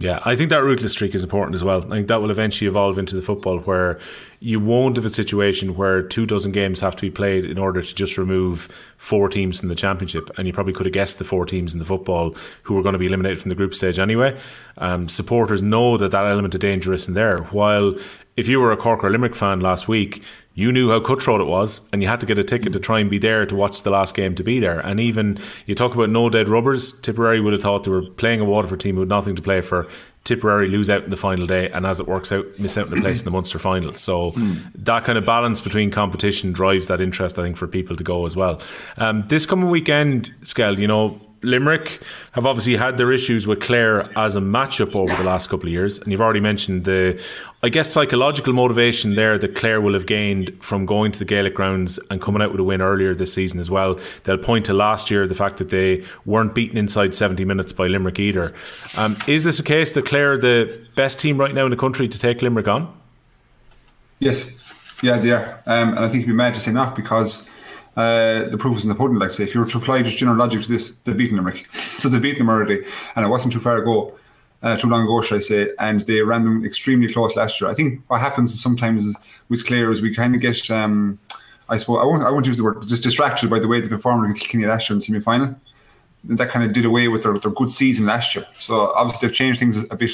Yeah, 0.01 0.19
I 0.25 0.35
think 0.35 0.49
that 0.49 0.63
ruthless 0.63 0.93
streak 0.93 1.13
is 1.13 1.23
important 1.23 1.53
as 1.53 1.63
well. 1.63 1.85
I 1.85 1.97
think 1.97 2.07
that 2.07 2.21
will 2.21 2.31
eventually 2.31 2.67
evolve 2.67 2.97
into 2.97 3.15
the 3.15 3.21
football 3.21 3.59
where 3.59 3.99
you 4.39 4.59
won't 4.59 4.97
have 4.97 5.05
a 5.05 5.09
situation 5.09 5.75
where 5.75 6.01
two 6.01 6.25
dozen 6.25 6.51
games 6.51 6.79
have 6.79 6.95
to 6.95 7.01
be 7.01 7.11
played 7.11 7.45
in 7.45 7.59
order 7.59 7.83
to 7.83 7.95
just 7.95 8.17
remove 8.17 8.67
four 8.97 9.29
teams 9.29 9.59
from 9.59 9.69
the 9.69 9.75
championship. 9.75 10.31
And 10.37 10.47
you 10.47 10.53
probably 10.53 10.73
could 10.73 10.87
have 10.87 10.93
guessed 10.93 11.19
the 11.19 11.23
four 11.23 11.45
teams 11.45 11.71
in 11.71 11.77
the 11.77 11.85
football 11.85 12.35
who 12.63 12.73
were 12.73 12.81
going 12.81 12.93
to 12.93 12.99
be 12.99 13.05
eliminated 13.05 13.39
from 13.39 13.49
the 13.49 13.55
group 13.55 13.75
stage 13.75 13.99
anyway. 13.99 14.35
Um, 14.77 15.07
supporters 15.07 15.61
know 15.61 15.97
that 15.97 16.09
that 16.09 16.25
element 16.25 16.55
of 16.55 16.61
danger 16.61 16.93
isn't 16.93 17.13
there. 17.13 17.37
While 17.51 17.95
if 18.37 18.47
you 18.47 18.59
were 18.59 18.71
a 18.71 18.77
Cork 18.77 19.03
or 19.03 19.11
Limerick 19.11 19.35
fan 19.35 19.59
last 19.59 19.87
week, 19.87 20.23
you 20.53 20.71
knew 20.71 20.89
how 20.89 20.99
cutthroat 20.99 21.39
it 21.39 21.45
was, 21.45 21.81
and 21.93 22.01
you 22.01 22.07
had 22.07 22.19
to 22.19 22.25
get 22.25 22.37
a 22.37 22.43
ticket 22.43 22.73
to 22.73 22.79
try 22.79 22.99
and 22.99 23.09
be 23.09 23.17
there 23.17 23.45
to 23.45 23.55
watch 23.55 23.83
the 23.83 23.89
last 23.89 24.15
game 24.15 24.35
to 24.35 24.43
be 24.43 24.59
there. 24.59 24.79
And 24.79 24.99
even 24.99 25.37
you 25.65 25.75
talk 25.75 25.95
about 25.95 26.09
no 26.09 26.29
dead 26.29 26.49
rubbers. 26.49 26.91
Tipperary 27.01 27.39
would 27.39 27.53
have 27.53 27.61
thought 27.61 27.83
they 27.85 27.91
were 27.91 28.01
playing 28.01 28.41
a 28.41 28.45
Waterford 28.45 28.81
team 28.81 28.95
who 28.95 29.01
had 29.01 29.09
nothing 29.09 29.35
to 29.35 29.41
play 29.41 29.61
for. 29.61 29.87
Tipperary 30.23 30.67
lose 30.67 30.89
out 30.89 31.03
in 31.03 31.09
the 31.09 31.17
final 31.17 31.47
day, 31.47 31.69
and 31.69 31.85
as 31.85 31.99
it 31.99 32.07
works 32.07 32.31
out, 32.31 32.45
miss 32.59 32.77
out 32.77 32.85
on 32.85 32.91
the 32.91 33.01
place 33.01 33.21
in 33.21 33.25
the 33.25 33.31
Munster 33.31 33.59
final. 33.59 33.93
So 33.93 34.31
mm. 34.31 34.61
that 34.75 35.03
kind 35.03 35.17
of 35.17 35.25
balance 35.25 35.61
between 35.61 35.89
competition 35.89 36.51
drives 36.51 36.87
that 36.87 37.01
interest, 37.01 37.39
I 37.39 37.43
think, 37.43 37.57
for 37.57 37.65
people 37.65 37.95
to 37.95 38.03
go 38.03 38.25
as 38.25 38.35
well. 38.35 38.61
Um, 38.97 39.21
this 39.21 39.45
coming 39.45 39.69
weekend, 39.69 40.31
Skell, 40.43 40.77
you 40.77 40.87
know, 40.87 41.19
Limerick 41.43 42.01
have 42.33 42.45
obviously 42.45 42.75
had 42.75 42.97
their 42.97 43.11
issues 43.11 43.47
with 43.47 43.59
Clare 43.61 44.07
as 44.17 44.35
a 44.35 44.39
matchup 44.39 44.95
over 44.95 45.15
the 45.15 45.23
last 45.23 45.49
couple 45.49 45.67
of 45.67 45.73
years, 45.73 45.97
and 45.97 46.11
you've 46.11 46.21
already 46.21 46.39
mentioned 46.39 46.85
the, 46.85 47.21
I 47.63 47.69
guess, 47.69 47.91
psychological 47.91 48.53
motivation 48.53 49.15
there 49.15 49.39
that 49.39 49.55
Clare 49.55 49.81
will 49.81 49.93
have 49.93 50.05
gained 50.05 50.55
from 50.63 50.85
going 50.85 51.11
to 51.11 51.19
the 51.19 51.25
Gaelic 51.25 51.55
grounds 51.55 51.99
and 52.11 52.21
coming 52.21 52.43
out 52.43 52.51
with 52.51 52.59
a 52.59 52.63
win 52.63 52.81
earlier 52.81 53.15
this 53.15 53.33
season 53.33 53.59
as 53.59 53.71
well. 53.71 53.99
They'll 54.23 54.37
point 54.37 54.65
to 54.67 54.73
last 54.73 55.09
year 55.09 55.27
the 55.27 55.35
fact 55.35 55.57
that 55.57 55.69
they 55.69 56.03
weren't 56.25 56.53
beaten 56.53 56.77
inside 56.77 57.15
70 57.15 57.43
minutes 57.45 57.73
by 57.73 57.87
Limerick 57.87 58.19
either. 58.19 58.53
Um, 58.95 59.17
is 59.27 59.43
this 59.43 59.59
a 59.59 59.63
case 59.63 59.93
that 59.93 60.05
Clare 60.05 60.37
the 60.37 60.79
best 60.95 61.19
team 61.19 61.39
right 61.39 61.55
now 61.55 61.65
in 61.65 61.71
the 61.71 61.77
country 61.77 62.07
to 62.07 62.19
take 62.19 62.43
Limerick 62.43 62.67
on? 62.67 62.95
Yes, 64.19 64.61
yeah, 65.01 65.17
they 65.17 65.31
are, 65.31 65.59
um, 65.65 65.89
and 65.89 65.99
I 65.99 66.03
think 66.03 66.17
it'd 66.17 66.27
be 66.27 66.33
mad 66.33 66.53
to 66.53 66.61
say 66.61 66.71
not 66.71 66.95
because 66.95 67.47
uh, 67.97 68.45
the 68.45 68.57
proof 68.57 68.77
is 68.77 68.83
in 68.83 68.89
the 68.89 68.95
pudding. 68.95 69.19
Like 69.19 69.31
say, 69.31 69.43
if 69.43 69.53
you 69.53 69.61
were 69.61 69.67
to 69.67 69.77
apply 69.77 70.01
just 70.03 70.17
general 70.17 70.37
logic 70.37 70.61
to 70.63 70.67
this, 70.67 70.95
they've 71.03 71.17
beaten 71.17 71.37
Limerick, 71.37 71.71
so 71.73 72.09
they've 72.09 72.21
beaten 72.21 72.39
them 72.39 72.49
already, 72.49 72.83
and 73.15 73.25
it 73.25 73.29
wasn't 73.29 73.53
too 73.53 73.59
far 73.59 73.77
ago, 73.77 74.17
uh, 74.63 74.77
too 74.77 74.87
long 74.87 75.03
ago, 75.03 75.21
should 75.21 75.37
I 75.37 75.41
say? 75.41 75.71
And 75.79 76.01
they 76.01 76.21
ran 76.21 76.43
them 76.43 76.65
extremely 76.65 77.11
close 77.11 77.35
last 77.35 77.59
year. 77.59 77.69
I 77.69 77.73
think 77.73 78.01
what 78.07 78.21
happens 78.21 78.61
sometimes 78.61 79.05
is 79.05 79.17
with 79.49 79.65
Clare 79.65 79.91
is 79.91 80.01
we 80.01 80.13
kind 80.15 80.35
of 80.35 80.41
get, 80.41 80.69
um, 80.71 81.19
I 81.67 81.77
suppose, 81.77 81.99
I 82.01 82.05
won't, 82.05 82.23
I 82.23 82.29
won't 82.29 82.45
use 82.45 82.57
the 82.57 82.63
word, 82.63 82.87
just 82.87 83.03
distracted 83.03 83.49
by 83.49 83.59
the 83.59 83.67
way 83.67 83.81
they 83.81 83.89
performed 83.89 84.23
against 84.25 84.41
Kilkenny 84.41 84.65
last 84.65 84.89
year 84.89 84.95
in 84.95 84.99
the 84.99 85.05
semi 85.05 85.19
final. 85.19 85.55
That 86.23 86.49
kind 86.49 86.63
of 86.63 86.73
did 86.73 86.85
away 86.85 87.07
with 87.07 87.23
their, 87.23 87.37
their 87.39 87.51
good 87.51 87.71
season 87.71 88.05
last 88.05 88.35
year. 88.35 88.45
So 88.59 88.91
obviously 88.93 89.27
they've 89.27 89.35
changed 89.35 89.59
things 89.59 89.83
a 89.89 89.95
bit, 89.95 90.11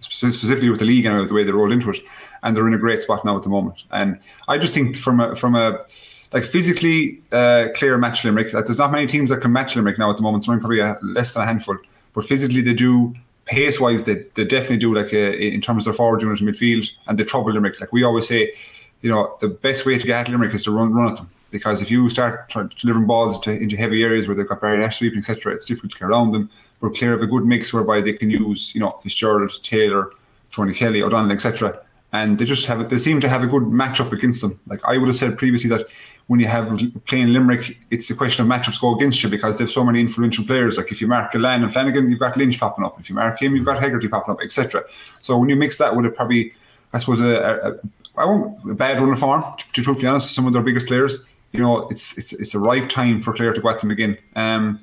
specifically 0.00 0.68
with 0.68 0.78
the 0.78 0.84
league 0.84 1.06
and 1.06 1.28
the 1.28 1.32
way 1.34 1.42
they 1.42 1.52
rolled 1.52 1.72
into 1.72 1.90
it. 1.90 2.00
and 2.42 2.56
they're 2.56 2.68
in 2.68 2.74
a 2.74 2.78
great 2.78 3.00
spot 3.00 3.24
now 3.24 3.36
at 3.36 3.42
the 3.42 3.48
moment. 3.48 3.84
And 3.90 4.20
I 4.46 4.58
just 4.58 4.74
think 4.74 4.96
from 4.96 5.20
a 5.20 5.34
from 5.34 5.54
a 5.54 5.84
like 6.32 6.44
physically 6.44 7.22
uh, 7.32 7.68
Clare 7.74 7.98
match 7.98 8.24
Limerick. 8.24 8.52
Like 8.52 8.66
there's 8.66 8.78
not 8.78 8.92
many 8.92 9.06
teams 9.06 9.30
that 9.30 9.40
can 9.40 9.52
match 9.52 9.76
Limerick 9.76 9.98
now 9.98 10.10
at 10.10 10.16
the 10.16 10.22
moment. 10.22 10.44
So 10.44 10.56
probably 10.58 10.80
a, 10.80 10.98
less 11.02 11.32
than 11.32 11.42
a 11.42 11.46
handful. 11.46 11.78
But 12.14 12.24
physically 12.24 12.60
they 12.60 12.74
do. 12.74 13.14
Pace 13.44 13.80
wise, 13.80 14.04
they, 14.04 14.26
they 14.34 14.44
definitely 14.44 14.76
do 14.76 14.94
like 14.94 15.14
uh, 15.14 15.16
in 15.16 15.62
terms 15.62 15.80
of 15.80 15.84
their 15.86 15.94
forward 15.94 16.20
unit 16.20 16.38
in 16.38 16.46
midfield, 16.46 16.86
and 17.06 17.18
they 17.18 17.24
trouble 17.24 17.50
Limerick. 17.50 17.80
Like 17.80 17.94
we 17.94 18.04
always 18.04 18.28
say, 18.28 18.52
you 19.00 19.08
know, 19.08 19.38
the 19.40 19.48
best 19.48 19.86
way 19.86 19.96
to 19.96 20.06
get 20.06 20.20
at 20.20 20.28
Limerick 20.28 20.54
is 20.54 20.64
to 20.64 20.70
run 20.70 20.92
run 20.92 21.12
at 21.12 21.16
them 21.16 21.30
because 21.50 21.80
if 21.80 21.90
you 21.90 22.08
start 22.08 22.52
delivering 22.80 23.06
balls 23.06 23.40
to, 23.40 23.50
into 23.50 23.76
heavy 23.76 24.02
areas 24.02 24.26
where 24.26 24.36
they've 24.36 24.48
got 24.48 24.60
Barry 24.60 24.78
Nash 24.78 24.98
sweeping, 24.98 25.20
etc., 25.20 25.54
it's 25.54 25.64
difficult 25.64 25.92
to 25.92 25.98
get 25.98 26.04
around 26.06 26.32
them. 26.32 26.50
We're 26.80 26.90
Clare 26.90 27.14
of 27.14 27.22
a 27.22 27.26
good 27.26 27.44
mix 27.44 27.72
whereby 27.72 28.00
they 28.00 28.12
can 28.12 28.30
use, 28.30 28.74
you 28.74 28.80
know, 28.80 28.98
Fitzgerald, 29.02 29.52
Taylor, 29.62 30.12
Tony 30.52 30.74
Kelly, 30.74 31.02
O'Donnell, 31.02 31.32
etc. 31.32 31.80
And 32.12 32.38
they 32.38 32.44
just 32.44 32.66
have 32.66 32.88
they 32.88 32.98
seem 32.98 33.20
to 33.20 33.28
have 33.28 33.42
a 33.42 33.46
good 33.46 33.64
matchup 33.64 34.12
against 34.12 34.42
them. 34.42 34.58
Like 34.66 34.80
I 34.84 34.96
would 34.96 35.08
have 35.08 35.16
said 35.16 35.38
previously 35.38 35.70
that 35.70 35.86
when 36.28 36.40
you 36.40 36.46
have 36.46 36.78
playing 37.06 37.32
Limerick, 37.32 37.78
it's 37.90 38.08
a 38.10 38.14
question 38.14 38.44
of 38.44 38.50
matchups 38.50 38.80
go 38.80 38.94
against 38.94 39.22
you 39.22 39.30
because 39.30 39.56
there's 39.56 39.72
so 39.72 39.82
many 39.82 39.98
influential 39.98 40.44
players. 40.44 40.76
Like 40.76 40.92
if 40.92 41.00
you 41.00 41.06
mark 41.06 41.32
Gillane 41.32 41.62
and 41.62 41.72
Flanagan, 41.72 42.10
you've 42.10 42.20
got 42.20 42.36
Lynch 42.36 42.60
popping 42.60 42.84
up. 42.84 43.00
If 43.00 43.08
you 43.08 43.14
mark 43.14 43.40
him, 43.40 43.56
you've 43.56 43.64
got 43.64 43.82
Hegarty 43.82 44.08
popping 44.08 44.34
up, 44.34 44.40
etc. 44.42 44.84
So 45.22 45.38
when 45.38 45.48
you 45.48 45.56
mix 45.56 45.78
that 45.78 45.96
with 45.96 46.04
it, 46.04 46.14
probably 46.14 46.52
I 46.92 46.98
suppose 46.98 47.20
a, 47.20 47.24
a, 47.24 47.70
a 47.70 47.74
I 48.18 48.24
won't 48.26 48.70
a 48.70 48.74
bad 48.74 49.00
run 49.00 49.10
of 49.10 49.18
form 49.18 49.42
to, 49.42 49.72
to 49.72 49.82
truthfully 49.82 50.06
honest. 50.06 50.34
Some 50.34 50.46
of 50.46 50.52
their 50.52 50.62
biggest 50.62 50.86
players, 50.86 51.24
you 51.52 51.60
know, 51.60 51.88
it's 51.88 52.18
it's 52.18 52.34
it's 52.34 52.54
a 52.54 52.58
right 52.58 52.88
time 52.90 53.22
for 53.22 53.32
Clare 53.32 53.54
to 53.54 53.60
go 53.60 53.70
at 53.70 53.80
them 53.80 53.90
again. 53.90 54.18
Um, 54.36 54.80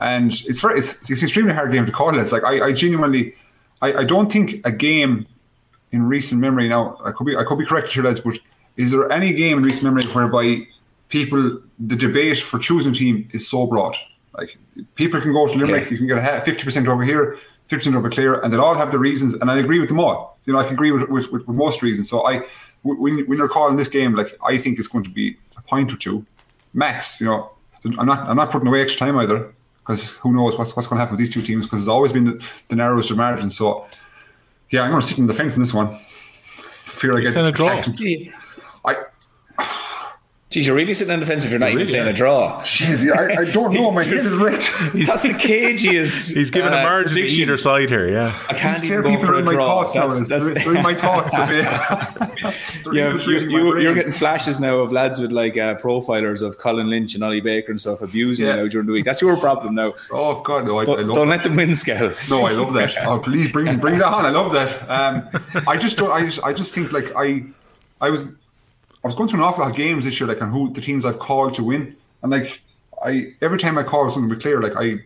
and 0.00 0.32
it's 0.32 0.60
very 0.60 0.80
it's 0.80 1.08
it's 1.08 1.22
extremely 1.22 1.54
hard 1.54 1.70
game 1.70 1.86
to 1.86 1.92
call. 1.92 2.18
It's 2.18 2.32
like 2.32 2.42
I, 2.42 2.66
I 2.66 2.72
genuinely 2.72 3.36
I, 3.80 3.92
I 3.92 4.04
don't 4.04 4.32
think 4.32 4.66
a 4.66 4.72
game 4.72 5.26
in 5.92 6.02
recent 6.08 6.40
memory 6.40 6.68
now 6.68 6.98
I 7.04 7.12
could 7.12 7.26
be 7.26 7.36
I 7.36 7.44
could 7.44 7.58
be 7.58 7.66
correct 7.66 7.90
here, 7.90 8.02
lads, 8.02 8.18
but 8.18 8.40
is 8.76 8.90
there 8.90 9.10
any 9.12 9.32
game 9.34 9.58
in 9.58 9.64
recent 9.64 9.84
memory 9.84 10.04
whereby 10.06 10.66
people 11.10 11.60
the 11.78 11.96
debate 11.96 12.38
for 12.38 12.58
choosing 12.58 12.92
a 12.92 12.94
team 12.94 13.28
is 13.32 13.46
so 13.46 13.66
broad? 13.66 13.96
Like 14.36 14.56
people 14.94 15.20
can 15.20 15.32
go 15.32 15.46
to 15.46 15.58
Limerick, 15.58 15.84
yeah. 15.84 15.90
you 15.90 15.98
can 15.98 16.06
get 16.06 16.18
a 16.18 16.40
fifty 16.40 16.64
percent 16.64 16.88
over 16.88 17.02
here, 17.02 17.38
fifty 17.68 17.90
percent 17.90 17.96
over 17.96 18.08
Clare, 18.08 18.40
and 18.40 18.52
they'll 18.52 18.62
all 18.62 18.74
have 18.74 18.90
the 18.90 18.98
reasons, 18.98 19.34
and 19.34 19.50
I 19.50 19.58
agree 19.58 19.80
with 19.80 19.88
them 19.88 20.00
all. 20.00 20.38
You 20.46 20.54
know, 20.54 20.58
I 20.58 20.64
can 20.64 20.72
agree 20.72 20.92
with 20.92 21.08
with, 21.08 21.30
with, 21.30 21.46
with 21.46 21.56
most 21.56 21.82
reasons. 21.82 22.08
So 22.08 22.26
I 22.26 22.46
when, 22.82 23.26
when 23.26 23.38
you're 23.38 23.48
calling 23.48 23.76
this 23.76 23.88
game, 23.88 24.14
like 24.14 24.38
I 24.42 24.56
think 24.56 24.78
it's 24.78 24.88
going 24.88 25.04
to 25.04 25.10
be 25.10 25.36
a 25.56 25.62
point 25.62 25.92
or 25.92 25.96
two, 25.96 26.24
max. 26.72 27.20
You 27.20 27.26
know, 27.26 27.50
I'm 27.98 28.06
not 28.06 28.20
I'm 28.20 28.36
not 28.36 28.50
putting 28.50 28.68
away 28.68 28.82
extra 28.82 29.06
time 29.06 29.18
either 29.18 29.52
because 29.80 30.10
who 30.12 30.32
knows 30.32 30.56
what's 30.56 30.74
what's 30.76 30.88
going 30.88 30.96
to 30.96 31.00
happen 31.00 31.16
with 31.16 31.20
these 31.20 31.32
two 31.32 31.42
teams 31.42 31.66
because 31.66 31.80
it's 31.80 31.88
always 31.88 32.12
been 32.12 32.24
the, 32.24 32.44
the 32.68 32.76
narrowest 32.76 33.10
of 33.10 33.16
margins. 33.16 33.56
So 33.56 33.86
yeah, 34.70 34.82
I'm 34.82 34.90
going 34.90 35.02
to 35.02 35.06
sit 35.06 35.18
in 35.18 35.26
the 35.26 35.34
fence 35.34 35.56
in 35.56 35.62
this 35.62 35.74
one. 35.74 35.88
Fear 35.88 37.18
I 37.18 37.20
get 37.22 37.36
a 37.36 37.52
draw. 37.52 37.82
I 38.84 39.04
Geez, 40.50 40.66
you're 40.66 40.74
really 40.74 40.94
sitting 40.94 41.12
on 41.12 41.20
the 41.20 41.26
fence 41.26 41.44
if 41.44 41.50
you're 41.52 41.60
not 41.60 41.66
really 41.66 41.82
even 41.82 41.92
saying 41.92 42.08
a 42.08 42.12
draw. 42.12 42.60
Jeez, 42.62 43.08
I, 43.08 43.42
I 43.42 43.52
don't 43.52 43.72
know. 43.72 43.92
My 43.92 44.02
head 44.04 44.14
is 44.14 44.32
red. 44.32 44.54
That's 44.54 45.22
the 45.22 45.28
cageist. 45.28 46.34
He's 46.36 46.50
giving 46.50 46.72
uh, 46.72 46.78
a 46.78 46.82
margin 46.82 47.14
to 47.14 47.22
either 47.22 47.56
side 47.56 47.88
here. 47.88 48.10
Yeah, 48.10 48.36
I 48.48 48.54
can't 48.54 48.82
even 48.82 49.02
go 49.04 49.16
for 49.24 49.36
a 49.36 49.44
draw. 49.44 49.84
That's, 49.84 50.26
that's, 50.26 50.46
they're, 50.46 50.54
they're 50.54 50.74
in 50.74 50.82
my 50.82 50.94
thoughts. 50.96 51.38
yeah, 51.38 53.16
you, 53.16 53.88
are 53.88 53.94
getting 53.94 54.10
flashes 54.10 54.58
now 54.58 54.78
of 54.78 54.90
lads 54.90 55.20
with 55.20 55.30
like 55.30 55.56
uh, 55.56 55.76
profilers 55.76 56.42
of 56.42 56.58
Colin 56.58 56.90
Lynch 56.90 57.14
and 57.14 57.22
Ollie 57.22 57.40
Baker 57.40 57.70
and 57.70 57.80
stuff 57.80 58.02
abusing 58.02 58.44
yeah. 58.44 58.56
you 58.56 58.62
now 58.62 58.68
during 58.68 58.88
the 58.88 58.92
week. 58.92 59.04
That's 59.04 59.22
your 59.22 59.36
problem 59.36 59.76
now. 59.76 59.94
Oh 60.10 60.42
God, 60.42 60.66
no! 60.66 60.80
I, 60.80 60.84
don't, 60.84 60.98
I 60.98 61.14
don't 61.14 61.28
let 61.28 61.44
them 61.44 61.54
win, 61.54 61.76
Skell. 61.76 62.12
No, 62.28 62.44
I 62.44 62.50
love 62.50 62.72
that. 62.74 62.96
Oh, 63.06 63.20
please 63.20 63.52
bring 63.52 63.78
bring 63.78 63.98
that 63.98 64.08
on. 64.08 64.26
I 64.26 64.30
love 64.30 64.50
that. 64.50 64.90
Um, 64.90 65.28
I 65.68 65.76
just 65.76 65.96
don't. 65.96 66.10
I 66.10 66.24
just 66.24 66.42
I 66.42 66.52
just 66.52 66.74
think 66.74 66.90
like 66.90 67.14
I 67.14 67.44
I 68.00 68.10
was 68.10 68.34
I 69.02 69.08
was 69.08 69.14
going 69.14 69.28
through 69.28 69.40
an 69.40 69.44
awful 69.44 69.64
lot 69.64 69.70
of 69.70 69.76
games 69.76 70.04
this 70.04 70.20
year, 70.20 70.28
like 70.28 70.42
on 70.42 70.50
who 70.50 70.72
the 70.72 70.80
teams 70.80 71.04
I've 71.04 71.18
called 71.18 71.54
to 71.54 71.64
win, 71.64 71.96
and 72.22 72.30
like 72.30 72.60
I 73.02 73.34
every 73.40 73.58
time 73.58 73.78
I 73.78 73.82
call 73.82 74.08
something 74.10 74.28
to 74.28 74.34
beat 74.34 74.42
Clare, 74.42 74.60
like 74.60 74.76
I 74.76 75.02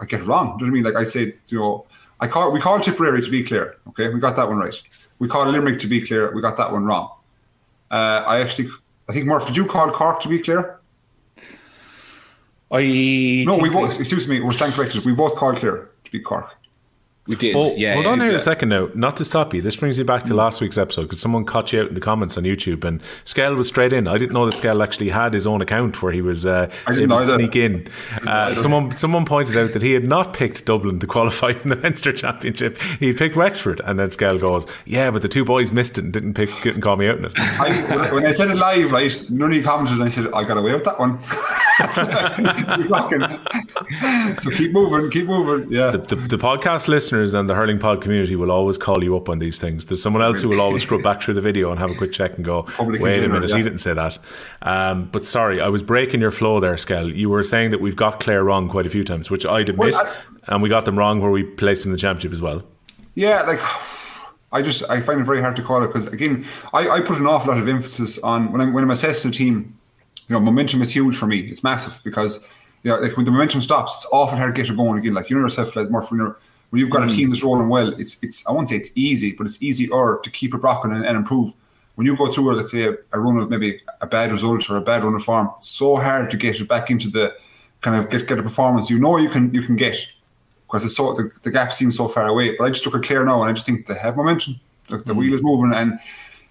I 0.00 0.06
get 0.06 0.20
it 0.20 0.26
wrong. 0.26 0.58
Do 0.58 0.64
you 0.64 0.70
know 0.70 0.74
what 0.74 0.88
I 0.88 0.90
mean? 0.90 0.94
Like 0.94 1.06
I 1.06 1.08
say, 1.08 1.34
you 1.48 1.58
know, 1.58 1.86
I 2.20 2.26
call 2.26 2.50
we 2.50 2.60
call 2.60 2.80
Tipperary 2.80 3.22
to 3.22 3.30
beat 3.30 3.46
Clare. 3.46 3.76
Okay, 3.88 4.08
we 4.08 4.18
got 4.18 4.36
that 4.36 4.48
one 4.48 4.58
right. 4.58 4.82
We 5.18 5.28
call 5.28 5.46
Limerick 5.48 5.78
to 5.80 5.86
beat 5.86 6.08
Clare. 6.08 6.32
We 6.32 6.42
got 6.42 6.56
that 6.56 6.72
one 6.72 6.84
wrong. 6.84 7.12
Uh, 7.90 8.24
I 8.26 8.40
actually, 8.40 8.68
I 9.08 9.12
think 9.12 9.26
Murph, 9.26 9.46
did 9.46 9.56
you 9.56 9.66
call 9.66 9.90
Cork 9.90 10.20
to 10.22 10.28
beat 10.28 10.44
Clare? 10.44 10.80
I 12.72 13.44
no, 13.46 13.58
we 13.58 13.68
both. 13.68 14.00
Excuse 14.00 14.26
me, 14.26 14.40
we're 14.40 14.52
stand 14.52 14.72
corrected. 14.72 15.04
We 15.04 15.12
both 15.12 15.36
called 15.36 15.56
Clare 15.56 15.90
to 16.04 16.10
beat 16.10 16.24
Cork. 16.24 16.56
We 17.28 17.36
did. 17.36 17.54
Oh, 17.54 17.72
yeah. 17.76 17.94
Hold 17.94 18.06
on 18.06 18.20
here 18.20 18.34
a 18.34 18.40
second 18.40 18.70
now. 18.70 18.88
Not 18.96 19.16
to 19.18 19.24
stop 19.24 19.54
you. 19.54 19.62
This 19.62 19.76
brings 19.76 19.96
you 19.96 20.04
back 20.04 20.24
to 20.24 20.34
last 20.34 20.60
week's 20.60 20.76
episode 20.76 21.02
because 21.02 21.20
someone 21.20 21.44
caught 21.44 21.72
you 21.72 21.80
out 21.80 21.86
in 21.86 21.94
the 21.94 22.00
comments 22.00 22.36
on 22.36 22.42
YouTube 22.42 22.82
and 22.82 23.00
Skell 23.22 23.54
was 23.54 23.68
straight 23.68 23.92
in. 23.92 24.08
I 24.08 24.18
didn't 24.18 24.32
know 24.32 24.44
that 24.44 24.56
Skell 24.56 24.82
actually 24.82 25.10
had 25.10 25.32
his 25.32 25.46
own 25.46 25.62
account 25.62 26.02
where 26.02 26.10
he 26.10 26.20
was 26.20 26.46
uh, 26.46 26.68
able 26.88 27.18
to 27.18 27.26
sneak 27.26 27.56
in. 27.56 27.86
Uh, 28.26 28.54
someone 28.54 28.90
someone 28.90 29.24
pointed 29.24 29.56
out 29.56 29.72
that 29.72 29.82
he 29.82 29.92
had 29.92 30.04
not 30.04 30.32
picked 30.32 30.64
Dublin 30.64 30.98
to 30.98 31.06
qualify 31.06 31.50
in 31.50 31.68
the 31.68 31.76
Leinster 31.82 32.12
Championship. 32.12 32.80
He 33.00 33.12
picked 33.12 33.36
Wexford, 33.36 33.80
and 33.84 33.98
then 33.98 34.10
Skell 34.10 34.38
goes, 34.38 34.66
"Yeah, 34.86 35.10
but 35.10 35.22
the 35.22 35.28
two 35.28 35.44
boys 35.44 35.72
missed 35.72 35.98
it 35.98 36.04
and 36.04 36.12
didn't 36.12 36.34
pick, 36.34 36.50
didn't 36.62 36.82
call 36.82 36.96
me 36.96 37.08
out 37.08 37.18
in 37.18 37.24
it." 37.26 37.32
I, 37.36 38.12
when 38.12 38.24
I 38.24 38.32
said 38.32 38.50
it 38.50 38.56
live, 38.56 38.92
right, 38.92 39.30
none 39.30 39.50
of 39.50 39.56
you 39.56 39.62
commented, 39.62 39.94
and 39.94 40.04
I 40.04 40.08
said, 40.08 40.32
"I 40.32 40.44
got 40.44 40.56
away 40.56 40.72
with 40.72 40.84
that 40.84 40.98
one." 40.98 41.18
so 44.40 44.50
keep 44.50 44.72
moving, 44.72 45.10
keep 45.10 45.26
moving. 45.26 45.72
Yeah. 45.72 45.90
The, 45.90 45.98
the, 45.98 46.16
the, 46.16 46.36
podcast 46.36 46.86
listeners 47.12 47.34
and 47.34 47.48
the 47.48 47.54
hurling 47.54 47.78
pod 47.78 48.00
community 48.00 48.36
will 48.36 48.50
always 48.50 48.78
call 48.78 49.04
you 49.04 49.16
up 49.16 49.28
on 49.28 49.38
these 49.38 49.58
things. 49.58 49.84
There's 49.84 50.02
someone 50.02 50.22
else 50.22 50.40
who 50.40 50.48
will 50.48 50.60
always 50.60 50.82
scrub 50.82 51.02
back 51.02 51.20
through 51.20 51.34
the 51.34 51.40
video 51.40 51.70
and 51.70 51.78
have 51.78 51.90
a 51.90 51.94
quick 51.94 52.12
check 52.12 52.36
and 52.36 52.44
go, 52.44 52.66
"Wait 52.80 53.22
a 53.22 53.28
minute, 53.28 53.50
yeah. 53.50 53.56
he 53.56 53.62
didn't 53.62 53.78
say 53.78 53.92
that." 53.92 54.18
Um, 54.62 55.08
but 55.12 55.24
sorry, 55.24 55.60
I 55.60 55.68
was 55.68 55.82
breaking 55.82 56.20
your 56.20 56.30
flow 56.30 56.58
there, 56.58 56.76
Skell. 56.76 57.10
You 57.10 57.28
were 57.28 57.42
saying 57.42 57.70
that 57.70 57.80
we've 57.80 57.96
got 57.96 58.20
Clare 58.20 58.42
wrong 58.42 58.68
quite 58.68 58.86
a 58.86 58.88
few 58.88 59.04
times, 59.04 59.30
which 59.30 59.44
I'd 59.44 59.68
admit, 59.68 59.92
well, 59.92 60.06
I, 60.48 60.54
and 60.54 60.62
we 60.62 60.68
got 60.68 60.86
them 60.86 60.98
wrong 60.98 61.20
where 61.20 61.30
we 61.30 61.42
placed 61.42 61.82
them 61.82 61.90
in 61.90 61.92
the 61.92 62.00
championship 62.00 62.32
as 62.32 62.40
well. 62.40 62.62
Yeah, 63.14 63.42
like. 63.42 63.60
I 64.54 64.60
just 64.60 64.82
I 64.90 65.00
find 65.00 65.18
it 65.18 65.24
very 65.24 65.40
hard 65.40 65.56
to 65.56 65.62
call 65.62 65.82
it 65.82 65.86
because 65.86 66.08
again 66.08 66.44
I, 66.74 66.86
I 66.86 67.00
put 67.00 67.16
an 67.16 67.26
awful 67.26 67.54
lot 67.54 67.56
of 67.62 67.66
emphasis 67.66 68.18
on 68.18 68.52
when 68.52 68.60
I'm 68.60 68.74
when 68.74 68.84
I'm 68.84 68.90
assessing 68.90 69.30
a 69.30 69.32
team 69.32 69.78
you 70.28 70.34
know, 70.34 70.40
momentum 70.40 70.82
is 70.82 70.90
huge 70.90 71.16
for 71.16 71.26
me. 71.26 71.38
It's 71.38 71.64
massive 71.64 72.02
because 72.04 72.44
you 72.82 72.90
know, 72.90 72.98
like 72.98 73.16
when 73.16 73.24
the 73.24 73.32
momentum 73.32 73.62
stops, 73.62 73.94
it's 73.94 74.06
awful 74.12 74.36
hard 74.36 74.54
to 74.54 74.62
get 74.62 74.70
it 74.70 74.76
going 74.76 74.98
again. 74.98 75.14
Like 75.14 75.30
you 75.30 75.36
know 75.36 75.42
yourself, 75.42 75.74
like 75.74 75.90
Murphy, 75.90 76.16
when, 76.16 76.34
when 76.72 76.80
you've 76.80 76.88
got 76.88 77.02
a 77.02 77.06
mm. 77.06 77.14
team 77.14 77.28
that's 77.28 77.42
rolling 77.42 77.68
well, 77.68 77.88
it's 78.00 78.16
it's 78.22 78.46
I 78.46 78.52
won't 78.52 78.70
say 78.70 78.76
it's 78.76 78.92
easy, 78.94 79.32
but 79.32 79.46
it's 79.46 79.62
easier 79.62 80.18
to 80.22 80.30
keep 80.30 80.54
it 80.54 80.56
rocking 80.58 80.92
and, 80.92 81.04
and 81.04 81.18
improve. 81.18 81.52
When 81.96 82.06
you 82.06 82.16
go 82.16 82.32
through, 82.32 82.54
let's 82.54 82.72
say, 82.72 82.84
a, 82.84 82.94
a, 83.12 83.20
run 83.20 83.36
of 83.36 83.50
maybe 83.50 83.82
a 84.00 84.06
bad 84.06 84.32
result 84.32 84.70
or 84.70 84.78
a 84.78 84.80
bad 84.80 85.04
run 85.04 85.14
of 85.14 85.22
form, 85.22 85.50
it's 85.58 85.68
so 85.68 85.96
hard 85.96 86.30
to 86.30 86.38
get 86.38 86.58
it 86.58 86.66
back 86.66 86.90
into 86.90 87.10
the 87.10 87.34
kind 87.82 87.94
of 87.94 88.08
get 88.08 88.26
get 88.26 88.38
a 88.38 88.42
performance 88.42 88.88
you 88.88 88.98
know 88.98 89.18
you 89.18 89.28
can 89.28 89.52
you 89.52 89.60
can 89.60 89.76
get 89.76 89.98
because 90.66 90.82
it's 90.82 90.96
so 90.96 91.12
the, 91.12 91.30
the 91.42 91.50
gap 91.50 91.74
seems 91.74 91.98
so 91.98 92.08
far 92.08 92.26
away. 92.26 92.56
But 92.56 92.64
I 92.64 92.70
just 92.70 92.86
look 92.86 92.94
at 92.94 93.02
Clare 93.02 93.26
now, 93.26 93.42
and 93.42 93.50
I 93.50 93.52
just 93.52 93.66
think 93.66 93.86
they 93.86 93.98
have 93.98 94.16
momentum. 94.16 94.58
The, 94.88 94.96
the 94.96 95.12
mm. 95.12 95.16
wheel 95.16 95.34
is 95.34 95.42
moving, 95.42 95.74
and 95.74 96.00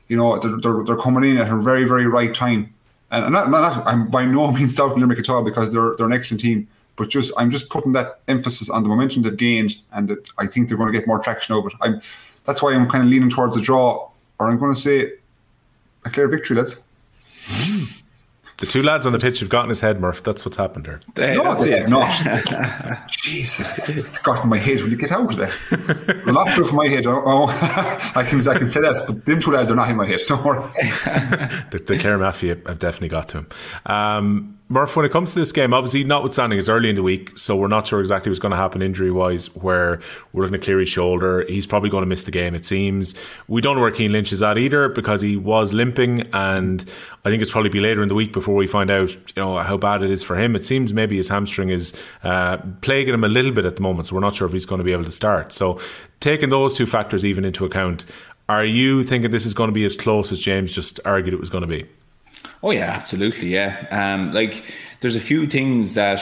you 0.08 0.18
know 0.18 0.38
they're, 0.38 0.58
they're, 0.58 0.84
they're 0.84 0.98
coming 0.98 1.32
in 1.32 1.40
at 1.40 1.52
a 1.52 1.58
very 1.58 1.86
very 1.86 2.06
right 2.06 2.34
time 2.34 2.72
and 3.10 3.26
I'm, 3.26 3.32
not, 3.32 3.50
not, 3.50 3.88
I'm 3.88 4.08
by 4.08 4.26
no 4.26 4.52
means 4.52 4.76
doubting 4.76 5.00
Limerick 5.00 5.20
at 5.20 5.30
all 5.30 5.44
because 5.44 5.72
they're 5.72 5.96
they're 5.98 6.06
an 6.06 6.14
excellent 6.14 6.42
team. 6.42 6.68
But 6.96 7.10
just 7.10 7.34
I'm 7.38 7.52
just 7.52 7.70
putting 7.70 7.94
that 7.94 8.20
emphasis 8.28 8.70
on 8.70 8.84
the 8.84 8.89
momentum 8.89 9.24
they've 9.24 9.36
gained, 9.36 9.76
and 9.94 10.08
that 10.10 10.28
I 10.38 10.48
think 10.48 10.68
they're 10.68 10.78
going 10.78 10.92
to 10.92 10.98
get 10.98 11.08
more 11.08 11.20
traction 11.20 11.56
over 11.56 11.70
it. 11.70 11.76
I'm 11.82 12.02
that's 12.46 12.62
why 12.62 12.74
I'm 12.74 12.89
kind 12.89 13.04
of 13.04 13.10
leaning 13.10 13.30
towards 13.30 13.56
a 13.58 13.62
draw, 13.62 14.10
or 14.39 14.50
I'm 14.50 14.58
going 14.58 14.74
to 14.74 14.80
say 14.80 15.14
a 16.06 16.10
Clare 16.10 16.28
victory, 16.28 16.58
lads. 16.58 16.80
Mm. 17.48 18.02
The 18.62 18.68
two 18.68 18.84
lads 18.84 19.08
on 19.08 19.14
the 19.14 19.18
pitch 19.18 19.39
have 19.39 19.50
gotten 19.50 19.70
his 19.70 19.82
head, 19.82 20.00
Murph. 20.00 20.22
That's 20.22 20.46
what's 20.46 20.56
happened 20.56 20.86
here. 20.86 21.00
no, 21.18 21.44
that's 21.44 21.64
it. 21.64 21.89
No. 21.89 22.02
Jeez, 23.10 23.60
it's 23.89 24.20
got 24.20 24.44
in 24.44 24.50
my 24.52 24.60
head. 24.60 24.82
Will 24.82 24.89
you 24.92 24.98
get 24.98 25.12
out 25.12 25.32
of 25.32 25.36
there? 25.36 25.48
The 25.48 26.32
laughter 26.32 26.64
from 26.66 26.76
my 26.76 26.88
head. 26.88 27.08
Oh, 27.08 27.24
oh. 27.26 27.48
I 28.16 28.24
can 28.24 28.48
I 28.48 28.60
can 28.60 28.70
say 28.70 28.82
that, 28.82 29.08
but 29.08 29.26
them 29.26 29.39
two 29.39 29.50
lads 29.50 29.72
are 29.72 29.76
not 29.76 29.89
in 29.89 29.96
my 29.96 30.06
head. 30.06 30.20
Don't 30.28 30.46
worry. 30.46 30.62
the, 31.72 31.84
the 31.88 31.98
Clare 31.98 32.20
Mafia 32.20 32.56
have 32.68 32.78
definitely 32.78 33.10
got 33.10 33.30
to 33.30 33.39
him. 33.39 33.48
Um, 33.88 34.60
Murph, 34.72 34.96
when 34.96 35.06
it 35.06 35.12
comes 35.12 35.34
to 35.34 35.40
this 35.40 35.52
game, 35.52 35.74
obviously, 35.74 36.06
notwithstanding 36.06 36.58
it's 36.58 36.70
early 36.70 36.90
in 36.90 36.96
the 36.96 37.04
week, 37.04 37.38
so 37.38 37.58
we're 37.58 37.68
not 37.68 37.86
sure 37.86 38.00
exactly 38.00 38.30
what's 38.30 38.40
going 38.40 38.52
to 38.52 38.58
happen 38.58 38.82
injury 38.82 39.12
wise. 39.12 39.54
Where 39.54 40.00
we're 40.32 40.44
looking 40.44 40.58
to 40.62 40.64
Cleary's 40.64 40.88
shoulder, 40.88 41.46
he's 41.46 41.68
probably 41.68 41.90
going 41.90 42.04
to 42.04 42.08
miss 42.08 42.24
the 42.24 42.32
game. 42.32 42.56
It 42.56 42.66
seems 42.66 43.14
we 43.50 43.60
don't 43.60 43.76
know 43.76 43.82
where 43.82 43.94
Cian 43.94 44.14
Lynch 44.14 44.32
is 44.32 44.42
at 44.42 44.58
either 44.58 44.88
because 44.88 45.22
he 45.22 45.36
was 45.36 45.74
limping, 45.74 46.22
and 46.32 46.90
I 47.26 47.30
think 47.30 47.42
it's 47.42 47.52
probably 47.52 47.70
be 47.70 47.82
later 47.82 48.02
in 48.02 48.08
the 48.08 48.16
week 48.16 48.32
before 48.32 48.56
we 48.56 48.66
find 48.66 48.90
out, 48.90 49.14
you 49.14 49.20
know, 49.36 49.58
how 49.58 49.76
bad 49.76 50.04
it 50.04 50.10
is 50.10 50.24
for 50.24 50.38
him. 50.38 50.56
It 50.56 50.64
seems 50.64 50.94
maybe 50.94 51.18
his 51.18 51.28
hamstring 51.28 51.68
is 51.68 51.94
uh, 52.24 52.60
plaguing 52.80 53.14
him 53.14 53.26
a 53.26 53.30
little 53.30 53.52
bit 53.52 53.66
at 53.66 53.76
the 53.76 53.82
moment, 53.82 54.08
so 54.08 54.16
we're 54.16 54.22
not 54.22 54.36
sure 54.36 54.48
if 54.48 54.54
he's 54.54 54.66
going 54.66 54.80
to 54.80 54.86
be 54.86 54.94
able 54.94 55.04
to 55.04 55.12
start. 55.12 55.52
So, 55.52 55.82
taking 56.22 56.48
those 56.48 56.78
two 56.78 56.86
factors 56.86 57.26
even 57.26 57.44
into 57.44 57.66
account, 57.66 58.06
are 58.48 58.64
you 58.64 59.04
thinking 59.04 59.32
this 59.32 59.46
is 59.46 59.54
going 59.54 59.68
to 59.68 59.74
be 59.74 59.84
as 59.84 59.98
close 59.98 60.32
as 60.32 60.40
James 60.40 60.74
just 60.74 61.02
argued 61.04 61.34
it 61.34 61.42
was 61.42 61.50
going 61.50 61.64
to 61.64 61.68
be? 61.68 61.90
Oh 62.64 62.72
yeah, 62.72 62.92
absolutely. 62.92 63.50
Yeah, 63.50 63.88
um, 63.92 64.34
like 64.34 64.74
there's 65.02 65.16
a 65.16 65.20
few 65.20 65.48
things 65.48 65.94
that 65.96 66.20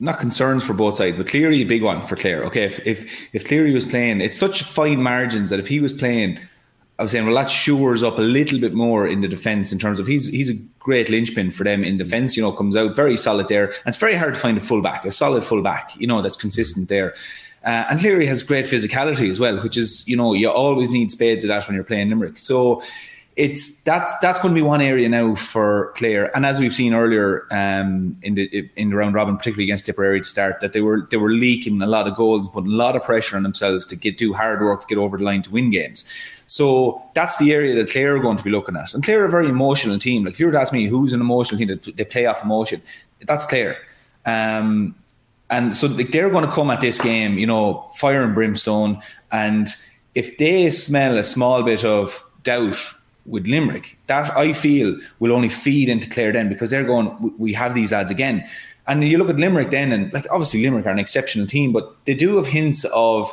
not 0.00 0.18
concerns 0.18 0.64
for 0.64 0.74
both 0.74 0.96
sides, 0.96 1.16
but 1.16 1.26
Cleary 1.26 1.62
a 1.62 1.64
big 1.64 1.82
one 1.82 2.02
for 2.02 2.16
Clare. 2.16 2.44
Okay, 2.44 2.64
if 2.64 2.86
if 2.86 3.28
if 3.32 3.46
Cleary 3.46 3.72
was 3.72 3.84
playing, 3.84 4.20
it's 4.20 4.38
such 4.38 4.62
fine 4.62 5.02
margins 5.02 5.50
that 5.50 5.58
if 5.58 5.68
he 5.68 5.80
was 5.80 5.92
playing, 5.92 6.38
I 6.98 7.02
was 7.02 7.12
saying, 7.12 7.26
well, 7.26 7.34
that 7.36 7.50
shores 7.50 8.02
up 8.02 8.18
a 8.18 8.22
little 8.22 8.60
bit 8.60 8.74
more 8.74 9.06
in 9.06 9.20
the 9.20 9.28
defence 9.28 9.72
in 9.72 9.78
terms 9.78 9.98
of 10.00 10.06
he's 10.06 10.28
he's 10.28 10.50
a 10.50 10.54
great 10.78 11.08
linchpin 11.08 11.52
for 11.52 11.64
them 11.64 11.84
in 11.84 11.96
defence. 11.96 12.36
You 12.36 12.42
know, 12.42 12.52
comes 12.52 12.76
out 12.76 12.96
very 12.96 13.16
solid 13.16 13.48
there, 13.48 13.66
and 13.66 13.86
it's 13.86 13.98
very 13.98 14.14
hard 14.14 14.34
to 14.34 14.40
find 14.40 14.58
a 14.58 14.60
fullback, 14.60 15.04
a 15.04 15.10
solid 15.10 15.44
fullback. 15.44 15.96
You 15.96 16.06
know, 16.06 16.22
that's 16.22 16.36
consistent 16.36 16.88
there. 16.88 17.14
Uh, 17.64 17.84
and 17.90 18.00
Cleary 18.00 18.26
has 18.26 18.42
great 18.42 18.64
physicality 18.64 19.28
as 19.28 19.40
well, 19.40 19.60
which 19.62 19.76
is 19.76 20.06
you 20.08 20.16
know 20.16 20.32
you 20.32 20.50
always 20.50 20.90
need 20.90 21.10
spades 21.10 21.44
of 21.44 21.48
that 21.48 21.66
when 21.66 21.74
you're 21.74 21.84
playing 21.84 22.08
Limerick. 22.08 22.38
So 22.38 22.82
it's 23.38 23.82
that's 23.84 24.12
that's 24.18 24.40
going 24.40 24.52
to 24.52 24.60
be 24.60 24.66
one 24.66 24.80
area 24.80 25.08
now 25.08 25.36
for 25.36 25.92
Clare. 25.96 26.36
And 26.36 26.44
as 26.44 26.58
we've 26.58 26.74
seen 26.74 26.92
earlier 26.92 27.46
um, 27.52 28.16
in 28.22 28.34
the 28.34 28.68
in 28.74 28.90
the 28.90 28.96
round 28.96 29.14
robin, 29.14 29.36
particularly 29.36 29.64
against 29.64 29.86
Tipperary 29.86 30.20
to 30.20 30.24
start, 30.24 30.60
that 30.60 30.72
they 30.72 30.80
were 30.80 31.06
they 31.12 31.18
were 31.18 31.30
leaking 31.30 31.80
a 31.80 31.86
lot 31.86 32.08
of 32.08 32.16
goals, 32.16 32.48
putting 32.48 32.72
a 32.72 32.74
lot 32.74 32.96
of 32.96 33.04
pressure 33.04 33.36
on 33.36 33.44
themselves 33.44 33.86
to 33.86 33.96
get 33.96 34.18
do 34.18 34.34
hard 34.34 34.60
work 34.60 34.80
to 34.80 34.86
get 34.88 34.98
over 34.98 35.16
the 35.16 35.22
line 35.22 35.42
to 35.42 35.50
win 35.52 35.70
games. 35.70 36.04
So 36.48 37.00
that's 37.14 37.36
the 37.36 37.52
area 37.52 37.76
that 37.76 37.90
Clare 37.92 38.16
are 38.16 38.18
going 38.18 38.38
to 38.38 38.42
be 38.42 38.50
looking 38.50 38.74
at. 38.74 38.92
And 38.92 39.04
Clare 39.04 39.22
are 39.22 39.26
a 39.26 39.30
very 39.30 39.48
emotional 39.48 40.00
team. 40.00 40.24
Like 40.24 40.34
if 40.34 40.40
you 40.40 40.46
were 40.46 40.52
to 40.52 40.60
ask 40.60 40.72
me 40.72 40.86
who's 40.86 41.12
an 41.12 41.20
emotional 41.20 41.58
team 41.58 41.68
that 41.68 41.96
they 41.96 42.04
play 42.04 42.26
off 42.26 42.42
emotion, 42.42 42.82
that's 43.24 43.46
Clare. 43.46 43.76
Um, 44.26 44.96
and 45.48 45.76
so 45.76 45.86
like, 45.86 46.10
they're 46.10 46.30
going 46.30 46.44
to 46.44 46.50
come 46.50 46.70
at 46.70 46.80
this 46.80 46.98
game, 46.98 47.38
you 47.38 47.46
know, 47.46 47.88
fire 47.94 48.24
and 48.24 48.34
brimstone. 48.34 49.00
And 49.30 49.68
if 50.16 50.38
they 50.38 50.70
smell 50.70 51.16
a 51.16 51.22
small 51.22 51.62
bit 51.62 51.84
of 51.84 52.24
doubt 52.42 52.94
with 53.28 53.46
Limerick. 53.46 53.98
That 54.06 54.36
I 54.36 54.52
feel 54.52 54.98
will 55.18 55.32
only 55.32 55.48
feed 55.48 55.88
into 55.88 56.08
Clare 56.08 56.32
then 56.32 56.48
because 56.48 56.70
they're 56.70 56.84
going, 56.84 57.34
we 57.38 57.52
have 57.52 57.74
these 57.74 57.92
lads 57.92 58.10
again. 58.10 58.48
And 58.86 59.04
you 59.04 59.18
look 59.18 59.28
at 59.28 59.36
Limerick 59.36 59.70
then, 59.70 59.92
and 59.92 60.12
like 60.12 60.26
obviously 60.30 60.62
Limerick 60.62 60.86
are 60.86 60.90
an 60.90 60.98
exceptional 60.98 61.46
team, 61.46 61.72
but 61.72 61.94
they 62.06 62.14
do 62.14 62.36
have 62.36 62.46
hints 62.46 62.84
of 62.86 63.30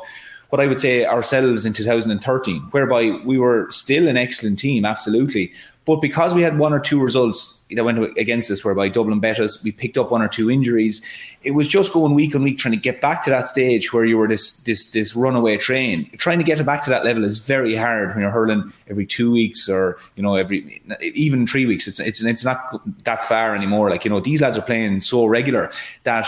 what 0.50 0.62
I 0.62 0.68
would 0.68 0.80
say 0.80 1.06
ourselves 1.06 1.66
in 1.66 1.74
2013, 1.74 2.62
whereby 2.72 3.20
we 3.26 3.38
were 3.38 3.68
still 3.72 4.08
an 4.08 4.18
excellent 4.18 4.60
team, 4.60 4.86
absolutely. 4.86 5.54
But 5.86 6.02
because 6.02 6.34
we 6.34 6.42
had 6.42 6.58
one 6.58 6.74
or 6.74 6.80
two 6.80 7.00
results 7.00 7.64
that 7.70 7.84
went 7.84 8.18
against 8.18 8.50
us, 8.50 8.66
whereby 8.66 8.90
Dublin 8.90 9.20
bet 9.20 9.40
us, 9.40 9.64
we 9.64 9.72
picked 9.72 9.98
up 9.98 10.10
one 10.10 10.24
or 10.24 10.28
two 10.28 10.50
injuries. 10.50 11.06
It 11.44 11.52
was 11.52 11.68
just 11.68 11.94
going 11.94 12.16
week 12.16 12.36
on 12.36 12.42
week, 12.42 12.58
trying 12.58 12.74
to 12.74 12.80
get 12.80 13.02
back 13.02 13.24
to 13.26 13.30
that 13.30 13.48
stage 13.48 13.94
where 13.94 14.04
you 14.04 14.18
were 14.18 14.28
this 14.28 14.62
this 14.62 14.92
this 14.92 15.16
runaway 15.16 15.58
train. 15.58 16.10
Trying 16.18 16.40
to 16.40 16.44
get 16.44 16.60
it 16.60 16.64
back 16.64 16.84
to 16.86 16.90
that 16.90 17.06
level 17.06 17.24
is 17.24 17.40
very 17.40 17.76
hard 17.76 18.10
when 18.10 18.22
you're 18.22 18.32
hurling 18.32 18.74
every 18.88 19.06
two 19.06 19.32
weeks 19.32 19.70
or 19.70 19.98
you 20.16 20.24
know 20.24 20.36
every 20.36 20.82
even 21.02 21.46
three 21.46 21.68
weeks. 21.68 21.88
It's 21.88 22.00
it's 22.00 22.24
it's 22.24 22.44
not 22.44 22.60
that 23.04 23.24
far 23.24 23.56
anymore. 23.56 23.92
Like 23.92 24.06
you 24.06 24.10
know 24.10 24.20
these 24.20 24.42
lads 24.42 24.58
are 24.58 24.64
playing 24.64 25.02
so 25.02 25.26
regular 25.26 25.72
that 26.04 26.28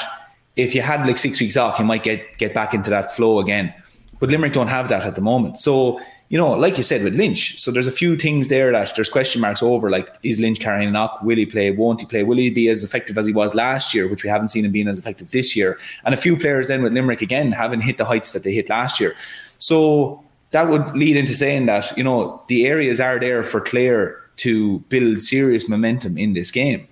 if 0.56 0.76
you 0.76 0.84
had 0.84 1.06
like 1.08 1.18
six 1.18 1.40
weeks 1.40 1.58
off, 1.58 1.80
you 1.80 1.86
might 1.86 2.04
get 2.04 2.38
get 2.38 2.54
back 2.54 2.76
into 2.76 2.92
that 2.92 3.12
flow 3.12 3.40
again. 3.40 3.74
But 4.20 4.30
Limerick 4.30 4.54
don't 4.54 4.68
have 4.68 4.90
that 4.90 5.04
at 5.04 5.16
the 5.16 5.22
moment, 5.22 5.60
so 5.60 6.00
you 6.30 6.38
know, 6.38 6.52
like 6.52 6.78
you 6.78 6.84
said 6.84 7.04
with 7.04 7.16
Lynch, 7.16 7.60
so 7.60 7.72
there's 7.72 7.88
a 7.88 7.92
few 7.92 8.18
things 8.18 8.50
there 8.50 8.72
that 8.74 8.94
there's 8.96 9.10
question 9.10 9.40
marks 9.40 9.64
over. 9.64 9.90
Like, 9.90 10.14
is 10.24 10.40
Lynch 10.40 10.60
carrying 10.60 10.90
a 10.90 10.92
knock? 10.92 11.22
Will 11.22 11.38
he 11.38 11.46
play? 11.46 11.72
Won't 11.72 12.02
he 12.02 12.06
play? 12.06 12.24
Will 12.24 12.38
he 12.38 12.50
be 12.50 12.68
as 12.68 12.84
effective 12.84 13.18
as 13.18 13.26
he 13.26 13.32
was 13.32 13.56
last 13.56 13.94
year, 13.94 14.10
which 14.10 14.24
we 14.24 14.30
haven't 14.30 14.50
seen 14.50 14.66
him 14.66 14.74
being 14.74 14.90
as 14.90 15.00
effective 15.00 15.32
this 15.32 15.56
year? 15.56 15.78
And 16.04 16.14
a 16.14 16.18
few 16.18 16.36
players 16.36 16.68
then 16.68 16.84
with 16.84 16.92
Limerick 16.92 17.22
again 17.22 17.54
haven't 17.54 17.82
hit 17.82 17.98
the 17.98 18.04
heights 18.04 18.34
that 18.34 18.44
they 18.44 18.54
hit 18.54 18.68
last 18.68 19.00
year. 19.00 19.16
So 19.60 20.22
that 20.52 20.68
would 20.68 20.96
lead 20.98 21.16
into 21.16 21.34
saying 21.34 21.66
that 21.68 21.96
you 21.98 22.04
know 22.04 22.44
the 22.48 22.68
areas 22.68 23.00
are 23.00 23.20
there 23.20 23.44
for 23.44 23.62
Clare 23.62 24.20
to 24.38 24.80
build 24.90 25.22
serious 25.22 25.70
momentum 25.70 26.18
in 26.18 26.34
this 26.34 26.52
game. 26.52 26.88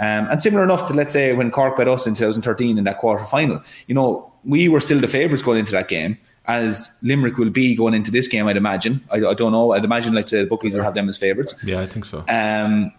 Um, 0.00 0.26
and 0.30 0.42
similar 0.42 0.64
enough 0.64 0.88
to 0.88 0.94
let's 0.94 1.12
say 1.12 1.32
when 1.34 1.50
Cork 1.52 1.76
beat 1.76 1.86
us 1.86 2.06
in 2.06 2.14
2013 2.14 2.76
in 2.76 2.84
that 2.84 2.98
quarter 2.98 3.24
final, 3.24 3.62
you 3.86 3.94
know, 3.94 4.32
we 4.44 4.68
were 4.68 4.80
still 4.80 5.00
the 5.00 5.08
favourites 5.08 5.42
going 5.42 5.58
into 5.58 5.72
that 5.72 5.88
game 5.88 6.18
as 6.56 6.98
Limerick 7.02 7.38
will 7.38 7.50
be 7.50 7.74
going 7.74 7.94
into 7.94 8.10
this 8.10 8.28
game, 8.28 8.46
I'd 8.46 8.56
imagine. 8.56 9.02
I, 9.10 9.16
I 9.16 9.34
don't 9.34 9.52
know. 9.52 9.72
I'd 9.72 9.84
imagine 9.84 10.14
like 10.14 10.26
the 10.26 10.44
bookies 10.44 10.76
will 10.76 10.84
have 10.84 10.94
them 10.94 11.08
as 11.08 11.18
favourites. 11.18 11.62
Yeah, 11.64 11.80
I 11.80 11.86
think 11.86 12.04
so. 12.04 12.24
Um, 12.28 12.92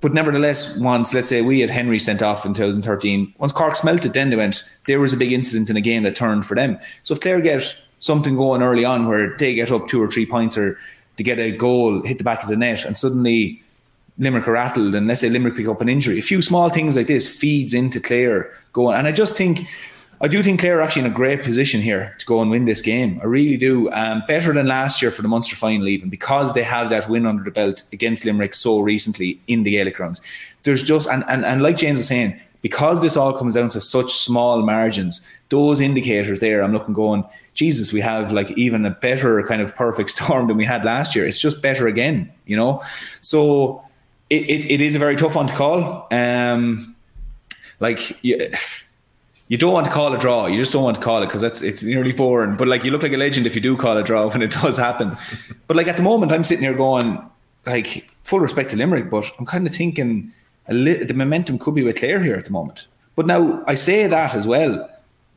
but 0.00 0.12
nevertheless, 0.12 0.78
once 0.78 1.14
let's 1.14 1.28
say 1.28 1.42
we 1.42 1.60
had 1.60 1.70
Henry 1.70 1.98
sent 1.98 2.22
off 2.22 2.44
in 2.44 2.54
2013, 2.54 3.34
once 3.38 3.52
Cork 3.52 3.76
smelt 3.76 4.04
it, 4.04 4.12
then 4.12 4.30
they 4.30 4.36
went. 4.36 4.62
There 4.86 5.00
was 5.00 5.12
a 5.12 5.16
big 5.16 5.32
incident 5.32 5.70
in 5.70 5.76
a 5.76 5.80
game 5.80 6.02
that 6.02 6.16
turned 6.16 6.46
for 6.46 6.54
them. 6.54 6.78
So 7.02 7.14
if 7.14 7.20
Clare 7.20 7.40
get 7.40 7.82
something 7.98 8.36
going 8.36 8.62
early 8.62 8.84
on 8.84 9.06
where 9.06 9.36
they 9.36 9.54
get 9.54 9.72
up 9.72 9.88
two 9.88 10.02
or 10.02 10.10
three 10.10 10.26
points 10.26 10.56
or 10.56 10.78
to 11.16 11.22
get 11.22 11.38
a 11.38 11.50
goal, 11.50 12.02
hit 12.02 12.18
the 12.18 12.24
back 12.24 12.42
of 12.42 12.48
the 12.48 12.56
net, 12.56 12.84
and 12.84 12.96
suddenly 12.96 13.62
Limerick 14.18 14.46
are 14.48 14.52
rattled, 14.52 14.94
and 14.94 15.06
let's 15.06 15.20
say 15.20 15.30
Limerick 15.30 15.56
pick 15.56 15.68
up 15.68 15.80
an 15.80 15.88
injury, 15.88 16.18
a 16.18 16.22
few 16.22 16.42
small 16.42 16.68
things 16.68 16.96
like 16.96 17.06
this 17.06 17.28
feeds 17.28 17.74
into 17.74 18.00
Clare 18.00 18.52
going. 18.72 18.96
And 18.96 19.06
I 19.06 19.12
just 19.12 19.34
think 19.34 19.66
I 20.20 20.28
do 20.28 20.42
think 20.42 20.60
Clare 20.60 20.78
are 20.78 20.82
actually 20.82 21.04
in 21.04 21.12
a 21.12 21.14
great 21.14 21.42
position 21.42 21.82
here 21.82 22.14
to 22.18 22.26
go 22.26 22.40
and 22.40 22.50
win 22.50 22.64
this 22.64 22.80
game. 22.80 23.20
I 23.22 23.26
really 23.26 23.58
do. 23.58 23.90
Um, 23.92 24.22
better 24.26 24.52
than 24.52 24.66
last 24.66 25.02
year 25.02 25.10
for 25.10 25.20
the 25.20 25.28
Munster 25.28 25.56
final, 25.56 25.88
even 25.88 26.08
because 26.08 26.54
they 26.54 26.62
have 26.62 26.88
that 26.88 27.08
win 27.08 27.26
under 27.26 27.44
the 27.44 27.50
belt 27.50 27.82
against 27.92 28.24
Limerick 28.24 28.54
so 28.54 28.80
recently 28.80 29.38
in 29.46 29.62
the 29.62 29.72
Gaelic 29.72 29.96
grounds. 29.96 30.22
There's 30.62 30.82
just 30.82 31.08
and, 31.08 31.22
and 31.28 31.44
and 31.44 31.62
like 31.62 31.76
James 31.76 31.98
was 31.98 32.06
saying, 32.06 32.40
because 32.62 33.02
this 33.02 33.16
all 33.16 33.34
comes 33.34 33.54
down 33.54 33.68
to 33.70 33.80
such 33.80 34.10
small 34.12 34.62
margins, 34.62 35.28
those 35.50 35.80
indicators 35.80 36.40
there, 36.40 36.62
I'm 36.62 36.72
looking 36.72 36.94
going, 36.94 37.22
Jesus, 37.52 37.92
we 37.92 38.00
have 38.00 38.32
like 38.32 38.50
even 38.52 38.86
a 38.86 38.90
better 38.90 39.42
kind 39.42 39.60
of 39.60 39.76
perfect 39.76 40.10
storm 40.16 40.46
than 40.46 40.56
we 40.56 40.64
had 40.64 40.84
last 40.84 41.14
year. 41.14 41.26
It's 41.26 41.40
just 41.40 41.62
better 41.62 41.86
again, 41.86 42.32
you 42.46 42.56
know. 42.56 42.82
So 43.20 43.84
it, 44.30 44.44
it, 44.44 44.70
it 44.70 44.80
is 44.80 44.96
a 44.96 44.98
very 44.98 45.16
tough 45.16 45.34
one 45.34 45.46
to 45.46 45.54
call. 45.54 46.08
Um, 46.10 46.96
like. 47.80 48.18
Yeah, 48.24 48.56
you 49.48 49.56
don't 49.56 49.72
want 49.72 49.86
to 49.86 49.92
call 49.92 50.12
a 50.12 50.18
draw. 50.18 50.46
You 50.46 50.56
just 50.56 50.72
don't 50.72 50.82
want 50.82 50.96
to 50.96 51.02
call 51.02 51.22
it 51.22 51.26
because 51.26 51.40
that's 51.40 51.62
it's 51.62 51.82
nearly 51.82 52.12
boring. 52.12 52.56
But 52.56 52.68
like 52.68 52.84
you 52.84 52.90
look 52.90 53.02
like 53.02 53.12
a 53.12 53.16
legend 53.16 53.46
if 53.46 53.54
you 53.54 53.60
do 53.60 53.76
call 53.76 53.96
a 53.96 54.02
draw 54.02 54.26
when 54.30 54.42
it 54.42 54.50
does 54.50 54.76
happen. 54.76 55.16
But 55.66 55.76
like 55.76 55.86
at 55.86 55.96
the 55.96 56.02
moment, 56.02 56.32
I'm 56.32 56.42
sitting 56.42 56.64
here 56.64 56.74
going 56.74 57.18
like 57.64 58.10
full 58.22 58.40
respect 58.40 58.70
to 58.70 58.76
Limerick, 58.76 59.10
but 59.10 59.30
I'm 59.38 59.46
kind 59.46 59.66
of 59.66 59.74
thinking 59.74 60.32
li- 60.68 61.04
the 61.04 61.14
momentum 61.14 61.58
could 61.58 61.74
be 61.74 61.84
with 61.84 61.96
Clare 61.96 62.22
here 62.22 62.34
at 62.34 62.44
the 62.44 62.52
moment. 62.52 62.86
But 63.14 63.26
now 63.26 63.62
I 63.66 63.74
say 63.74 64.06
that 64.06 64.34
as 64.34 64.46
well. 64.46 64.90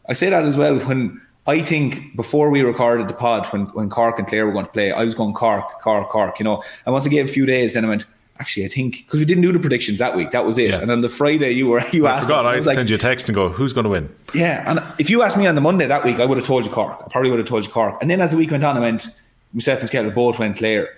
I 0.07 0.13
say 0.13 0.29
that 0.29 0.43
as 0.43 0.57
well 0.57 0.79
when 0.79 1.21
I 1.45 1.61
think 1.61 2.15
before 2.15 2.49
we 2.49 2.61
recorded 2.61 3.07
the 3.07 3.13
pod 3.13 3.45
when 3.47 3.65
when 3.67 3.89
Cork 3.89 4.19
and 4.19 4.27
Clare 4.27 4.45
were 4.45 4.53
going 4.53 4.65
to 4.65 4.71
play, 4.71 4.91
I 4.91 5.03
was 5.03 5.15
going 5.15 5.33
Cork, 5.33 5.79
Cork, 5.81 6.09
Cork. 6.09 6.39
You 6.39 6.45
know, 6.45 6.63
and 6.85 6.93
once 6.93 7.05
I 7.05 7.09
gave 7.09 7.25
a 7.25 7.31
few 7.31 7.45
days, 7.45 7.75
then 7.75 7.85
I 7.85 7.89
went 7.89 8.05
actually, 8.39 8.65
I 8.65 8.69
think 8.69 8.97
because 8.97 9.19
we 9.19 9.25
didn't 9.25 9.43
do 9.43 9.51
the 9.51 9.59
predictions 9.59 9.99
that 9.99 10.15
week, 10.15 10.31
that 10.31 10.45
was 10.45 10.57
it. 10.57 10.69
Yeah. 10.69 10.81
And 10.81 10.91
on 10.91 11.01
the 11.01 11.09
Friday, 11.09 11.51
you 11.51 11.67
were 11.67 11.81
you 11.91 12.07
I 12.07 12.17
asked. 12.17 12.23
Forgot, 12.25 12.41
us, 12.41 12.45
I 12.45 12.53
I'd 12.53 12.65
like, 12.65 12.75
send 12.75 12.89
you 12.89 12.95
a 12.95 12.99
text 12.99 13.29
and 13.29 13.35
go, 13.35 13.49
"Who's 13.49 13.73
going 13.73 13.83
to 13.83 13.89
win?" 13.89 14.13
Yeah, 14.33 14.69
and 14.69 14.79
if 14.99 15.09
you 15.09 15.21
asked 15.21 15.37
me 15.37 15.47
on 15.47 15.55
the 15.55 15.61
Monday 15.61 15.85
that 15.85 16.03
week, 16.03 16.19
I 16.19 16.25
would 16.25 16.37
have 16.37 16.47
told 16.47 16.65
you 16.65 16.71
Cork. 16.71 17.01
I 17.05 17.07
probably 17.09 17.29
would 17.29 17.39
have 17.39 17.47
told 17.47 17.65
you 17.65 17.71
Cork. 17.71 17.97
And 18.01 18.09
then 18.09 18.21
as 18.21 18.31
the 18.31 18.37
week 18.37 18.51
went 18.51 18.63
on, 18.63 18.77
I 18.77 18.79
went 18.79 19.07
myself 19.53 19.81
and 19.81 19.89
Skehill 19.89 20.13
both 20.13 20.39
went 20.39 20.57
Clare. 20.57 20.89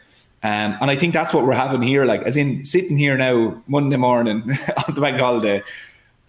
Um, 0.43 0.75
and 0.81 0.89
I 0.89 0.95
think 0.95 1.13
that's 1.13 1.33
what 1.33 1.45
we're 1.45 1.53
having 1.53 1.83
here. 1.83 2.05
Like, 2.05 2.23
as 2.23 2.35
in 2.35 2.65
sitting 2.65 2.97
here 2.97 3.15
now 3.15 3.61
Monday 3.67 3.97
morning 3.97 4.41
on 4.87 4.95
the 4.95 5.01
bank 5.01 5.19
holiday, 5.19 5.61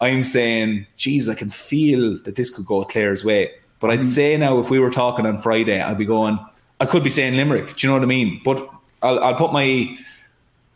I'm 0.02 0.24
saying, 0.24 0.86
geez, 0.96 1.28
I 1.28 1.34
can 1.34 1.48
feel 1.48 2.18
that 2.24 2.36
this 2.36 2.50
could 2.50 2.66
go 2.66 2.84
Clare's 2.84 3.24
way. 3.24 3.52
But 3.80 3.90
I'd 3.90 4.00
mm. 4.00 4.04
say 4.04 4.36
now, 4.36 4.58
if 4.58 4.68
we 4.68 4.78
were 4.78 4.90
talking 4.90 5.26
on 5.26 5.38
Friday, 5.38 5.80
I'd 5.80 5.98
be 5.98 6.04
going, 6.04 6.38
I 6.80 6.86
could 6.86 7.02
be 7.02 7.10
saying 7.10 7.36
Limerick. 7.36 7.74
Do 7.76 7.86
you 7.86 7.90
know 7.90 7.98
what 7.98 8.02
I 8.02 8.06
mean? 8.06 8.40
But 8.44 8.68
I'll, 9.02 9.18
I'll 9.20 9.34
put 9.34 9.52
my 9.52 9.96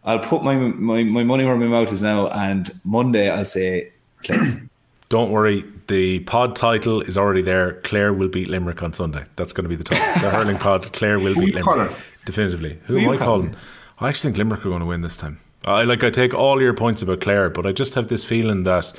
I'll 0.06 0.20
put 0.20 0.42
my, 0.44 0.56
my, 0.56 1.02
my 1.02 1.24
money 1.24 1.44
where 1.44 1.56
my 1.56 1.66
mouth 1.66 1.92
is 1.92 2.02
now, 2.02 2.28
and 2.28 2.70
Monday 2.84 3.28
I'll 3.28 3.44
say 3.44 3.92
Clare. 4.22 4.62
Don't 5.08 5.30
worry, 5.30 5.64
the 5.86 6.20
pod 6.20 6.56
title 6.56 7.00
is 7.00 7.16
already 7.16 7.42
there. 7.42 7.74
Clare 7.82 8.12
will 8.12 8.28
beat 8.28 8.48
Limerick 8.48 8.82
on 8.82 8.92
Sunday. 8.92 9.24
That's 9.36 9.52
going 9.52 9.64
to 9.64 9.68
be 9.68 9.76
the 9.76 9.84
top. 9.84 9.98
The 10.20 10.30
hurling 10.30 10.58
pod. 10.58 10.92
Clare 10.92 11.18
will 11.18 11.34
beat 11.34 11.54
Limerick. 11.54 11.92
Definitively. 12.24 12.78
Who, 12.86 12.98
Who 12.98 13.00
am 13.00 13.10
I 13.10 13.16
calling? 13.16 13.50
calling? 13.50 13.56
I 14.00 14.08
actually 14.08 14.30
think 14.30 14.38
Limerick 14.38 14.66
are 14.66 14.68
going 14.68 14.80
to 14.80 14.86
win 14.86 15.02
this 15.02 15.16
time. 15.16 15.38
I 15.64 15.84
like. 15.84 16.02
I 16.02 16.10
take 16.10 16.34
all 16.34 16.60
your 16.60 16.74
points 16.74 17.02
about 17.02 17.20
Clare, 17.20 17.50
but 17.50 17.66
I 17.66 17.72
just 17.72 17.94
have 17.94 18.08
this 18.08 18.24
feeling 18.24 18.64
that 18.64 18.92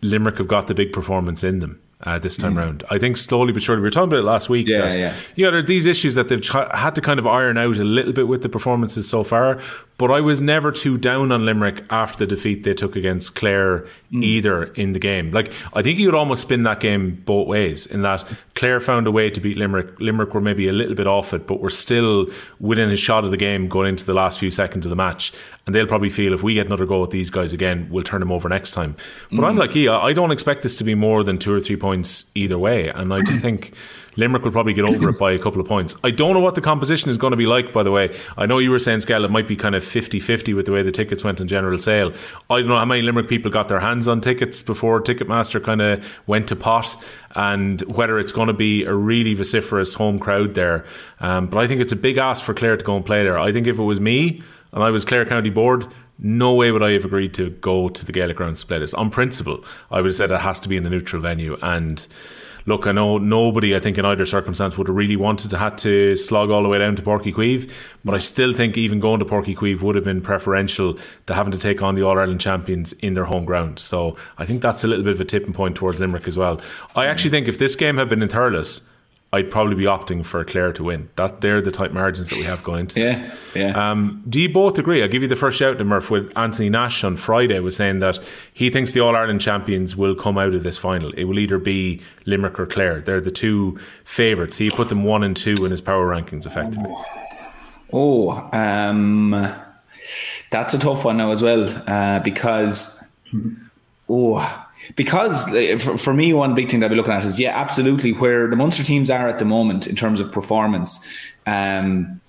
Limerick 0.00 0.38
have 0.38 0.48
got 0.48 0.68
the 0.68 0.74
big 0.74 0.92
performance 0.92 1.42
in 1.42 1.58
them 1.58 1.80
uh, 2.02 2.18
this 2.18 2.36
time 2.36 2.54
mm. 2.54 2.58
round. 2.58 2.84
I 2.90 2.98
think 2.98 3.16
slowly 3.16 3.52
but 3.52 3.62
surely, 3.62 3.80
we 3.80 3.86
were 3.86 3.90
talking 3.90 4.08
about 4.08 4.20
it 4.20 4.24
last 4.24 4.48
week. 4.48 4.68
Yeah, 4.68 4.92
yeah. 4.92 5.14
Yeah, 5.34 5.50
there 5.50 5.58
are 5.58 5.62
these 5.62 5.86
issues 5.86 6.14
that 6.14 6.28
they've 6.28 6.44
had 6.46 6.94
to 6.94 7.00
kind 7.00 7.18
of 7.18 7.26
iron 7.26 7.58
out 7.58 7.76
a 7.76 7.84
little 7.84 8.12
bit 8.12 8.28
with 8.28 8.42
the 8.42 8.48
performances 8.48 9.08
so 9.08 9.24
far. 9.24 9.60
But 9.96 10.12
I 10.12 10.20
was 10.20 10.40
never 10.40 10.70
too 10.70 10.96
down 10.96 11.32
on 11.32 11.44
Limerick 11.44 11.84
after 11.90 12.24
the 12.24 12.26
defeat 12.28 12.62
they 12.62 12.72
took 12.72 12.94
against 12.94 13.34
Clare 13.34 13.80
mm. 14.12 14.22
either 14.22 14.64
in 14.74 14.92
the 14.92 15.00
game. 15.00 15.32
Like, 15.32 15.52
I 15.74 15.82
think 15.82 15.98
you 15.98 16.06
would 16.06 16.14
almost 16.14 16.42
spin 16.42 16.62
that 16.62 16.78
game 16.78 17.20
both 17.24 17.48
ways 17.48 17.84
in 17.84 18.02
that 18.02 18.24
Clare 18.54 18.78
found 18.78 19.08
a 19.08 19.10
way 19.10 19.28
to 19.28 19.40
beat 19.40 19.56
Limerick. 19.56 19.98
Limerick 19.98 20.34
were 20.34 20.40
maybe 20.40 20.68
a 20.68 20.72
little 20.72 20.94
bit 20.94 21.08
off 21.08 21.34
it, 21.34 21.48
but 21.48 21.60
were 21.60 21.68
still 21.68 22.26
within 22.60 22.90
a 22.90 22.96
shot 22.96 23.24
of 23.24 23.32
the 23.32 23.36
game 23.36 23.68
going 23.68 23.88
into 23.88 24.04
the 24.04 24.14
last 24.14 24.38
few 24.38 24.52
seconds 24.52 24.86
of 24.86 24.90
the 24.90 24.96
match. 24.96 25.32
And 25.68 25.74
they'll 25.74 25.86
probably 25.86 26.08
feel 26.08 26.32
if 26.32 26.42
we 26.42 26.54
get 26.54 26.64
another 26.64 26.86
go 26.86 27.04
at 27.04 27.10
these 27.10 27.28
guys 27.28 27.52
again, 27.52 27.88
we'll 27.90 28.02
turn 28.02 28.20
them 28.20 28.32
over 28.32 28.48
next 28.48 28.70
time. 28.70 28.96
But 29.30 29.40
mm. 29.40 29.44
I'm 29.44 29.56
like, 29.58 29.74
yeah, 29.74 29.98
I 29.98 30.14
don't 30.14 30.30
expect 30.30 30.62
this 30.62 30.76
to 30.76 30.84
be 30.84 30.94
more 30.94 31.22
than 31.22 31.36
two 31.36 31.52
or 31.52 31.60
three 31.60 31.76
points 31.76 32.24
either 32.34 32.58
way, 32.58 32.88
and 32.88 33.12
I 33.12 33.20
just 33.20 33.40
think. 33.42 33.74
Limerick 34.16 34.42
will 34.42 34.50
probably 34.50 34.72
get 34.72 34.84
over 34.84 35.10
it 35.10 35.18
by 35.18 35.30
a 35.30 35.38
couple 35.38 35.60
of 35.60 35.68
points. 35.68 35.94
I 36.02 36.10
don't 36.10 36.34
know 36.34 36.40
what 36.40 36.56
the 36.56 36.60
composition 36.60 37.08
is 37.08 37.18
going 37.18 37.30
to 37.30 37.36
be 37.36 37.46
like, 37.46 37.72
by 37.72 37.84
the 37.84 37.92
way. 37.92 38.18
I 38.36 38.46
know 38.46 38.58
you 38.58 38.72
were 38.72 38.80
saying, 38.80 38.98
Skell, 39.02 39.24
it 39.24 39.30
might 39.30 39.46
be 39.46 39.54
kind 39.54 39.76
of 39.76 39.84
50 39.84 40.18
50 40.18 40.54
with 40.54 40.66
the 40.66 40.72
way 40.72 40.82
the 40.82 40.90
tickets 40.90 41.22
went 41.22 41.38
in 41.38 41.46
general 41.46 41.78
sale. 41.78 42.12
I 42.50 42.58
don't 42.58 42.66
know 42.66 42.78
how 42.78 42.84
many 42.84 43.02
Limerick 43.02 43.28
people 43.28 43.52
got 43.52 43.68
their 43.68 43.78
hands 43.78 44.08
on 44.08 44.20
tickets 44.20 44.60
before 44.60 45.00
Ticketmaster 45.00 45.62
kind 45.62 45.80
of 45.80 46.04
went 46.26 46.48
to 46.48 46.56
pot 46.56 46.96
and 47.36 47.80
whether 47.82 48.18
it's 48.18 48.32
going 48.32 48.48
to 48.48 48.54
be 48.54 48.82
a 48.82 48.92
really 48.92 49.34
vociferous 49.34 49.94
home 49.94 50.18
crowd 50.18 50.54
there. 50.54 50.84
Um, 51.20 51.46
but 51.46 51.60
I 51.60 51.68
think 51.68 51.80
it's 51.80 51.92
a 51.92 51.96
big 51.96 52.16
ask 52.16 52.42
for 52.42 52.54
Clare 52.54 52.76
to 52.76 52.84
go 52.84 52.96
and 52.96 53.06
play 53.06 53.22
there. 53.22 53.38
I 53.38 53.52
think 53.52 53.68
if 53.68 53.78
it 53.78 53.82
was 53.84 54.00
me 54.00 54.42
and 54.72 54.82
I 54.82 54.90
was 54.90 55.04
Clare 55.04 55.24
County 55.24 55.50
Board, 55.50 55.86
no 56.18 56.54
way 56.54 56.72
would 56.72 56.82
I 56.82 56.92
have 56.92 57.04
agreed 57.04 57.34
to 57.34 57.50
go 57.50 57.88
to 57.88 58.04
the 58.04 58.12
Gaelic 58.12 58.36
grounds 58.36 58.64
this. 58.64 58.94
On 58.94 59.10
principle, 59.10 59.64
I 59.90 59.96
would 59.96 60.06
have 60.06 60.14
said 60.14 60.30
it 60.30 60.40
has 60.40 60.60
to 60.60 60.68
be 60.68 60.76
in 60.76 60.84
a 60.84 60.90
neutral 60.90 61.22
venue. 61.22 61.56
And 61.62 62.04
look, 62.66 62.86
I 62.86 62.92
know 62.92 63.18
nobody, 63.18 63.74
I 63.76 63.80
think, 63.80 63.98
in 63.98 64.04
either 64.04 64.26
circumstance 64.26 64.76
would 64.76 64.88
have 64.88 64.96
really 64.96 65.16
wanted 65.16 65.50
to 65.50 65.58
have 65.58 65.76
to 65.76 66.16
slog 66.16 66.50
all 66.50 66.62
the 66.62 66.68
way 66.68 66.78
down 66.78 66.96
to 66.96 67.02
Uí 67.02 67.32
Chaoimh, 67.32 67.70
but 68.04 68.14
I 68.14 68.18
still 68.18 68.52
think 68.52 68.76
even 68.76 68.98
going 68.98 69.20
to 69.20 69.24
Uí 69.24 69.56
Chaoimh 69.56 69.80
would 69.80 69.94
have 69.94 70.04
been 70.04 70.20
preferential 70.20 70.98
to 71.26 71.34
having 71.34 71.52
to 71.52 71.58
take 71.58 71.82
on 71.82 71.94
the 71.94 72.02
All 72.02 72.18
Ireland 72.18 72.40
champions 72.40 72.92
in 72.94 73.14
their 73.14 73.24
home 73.24 73.44
ground. 73.44 73.78
So 73.78 74.16
I 74.38 74.44
think 74.44 74.60
that's 74.60 74.82
a 74.82 74.88
little 74.88 75.04
bit 75.04 75.14
of 75.14 75.20
a 75.20 75.24
tipping 75.24 75.52
point 75.52 75.76
towards 75.76 76.00
Limerick 76.00 76.26
as 76.26 76.36
well. 76.36 76.60
I 76.96 77.06
actually 77.06 77.30
think 77.30 77.46
if 77.46 77.58
this 77.58 77.76
game 77.76 77.96
had 77.96 78.08
been 78.08 78.22
in 78.22 78.28
Thurles, 78.28 78.82
I'd 79.30 79.50
probably 79.50 79.74
be 79.74 79.84
opting 79.84 80.24
for 80.24 80.42
Clare 80.42 80.72
to 80.72 80.84
win. 80.84 81.10
That 81.16 81.42
they're 81.42 81.60
the 81.60 81.70
type 81.70 81.92
margins 81.92 82.30
that 82.30 82.36
we 82.36 82.44
have 82.44 82.64
going 82.64 82.80
into. 82.80 82.98
yeah, 82.98 83.20
this. 83.20 83.38
yeah. 83.54 83.90
Um, 83.90 84.24
do 84.26 84.40
you 84.40 84.48
both 84.48 84.78
agree? 84.78 85.02
I'll 85.02 85.08
give 85.08 85.20
you 85.20 85.28
the 85.28 85.36
first 85.36 85.58
shout 85.58 85.76
to 85.76 85.84
Murph 85.84 86.10
with 86.10 86.36
Anthony 86.36 86.70
Nash 86.70 87.04
on 87.04 87.18
Friday 87.18 87.60
was 87.60 87.76
saying 87.76 87.98
that 87.98 88.20
he 88.54 88.70
thinks 88.70 88.92
the 88.92 89.00
All 89.00 89.14
Ireland 89.14 89.42
champions 89.42 89.94
will 89.94 90.14
come 90.14 90.38
out 90.38 90.54
of 90.54 90.62
this 90.62 90.78
final. 90.78 91.12
It 91.12 91.24
will 91.24 91.38
either 91.38 91.58
be 91.58 92.00
Limerick 92.24 92.58
or 92.58 92.64
Clare. 92.64 93.02
They're 93.02 93.20
the 93.20 93.30
two 93.30 93.78
favourites. 94.04 94.56
He 94.56 94.70
put 94.70 94.88
them 94.88 95.04
one 95.04 95.22
and 95.22 95.36
two 95.36 95.56
in 95.62 95.70
his 95.72 95.82
power 95.82 96.06
rankings, 96.08 96.46
effectively. 96.46 96.94
Oh, 97.92 98.48
um, 98.52 99.30
that's 100.50 100.72
a 100.72 100.78
tough 100.78 101.04
one 101.04 101.18
now 101.18 101.32
as 101.32 101.42
well 101.42 101.68
uh, 101.86 102.20
because 102.20 103.12
oh 104.08 104.67
because 104.96 105.54
uh, 105.54 105.78
for, 105.78 106.14
me, 106.14 106.32
one 106.32 106.54
big 106.54 106.70
thing 106.70 106.80
that 106.80 106.86
I'll 106.86 106.90
be 106.90 106.96
looking 106.96 107.12
at 107.12 107.24
is 107.24 107.38
yeah, 107.38 107.58
absolutely 107.58 108.12
where 108.12 108.48
the 108.48 108.56
Munster 108.56 108.82
teams 108.82 109.10
are 109.10 109.28
at 109.28 109.38
the 109.38 109.44
moment 109.44 109.86
in 109.86 109.96
terms 109.96 110.20
of 110.20 110.32
performance. 110.32 111.32
Um, 111.46 112.20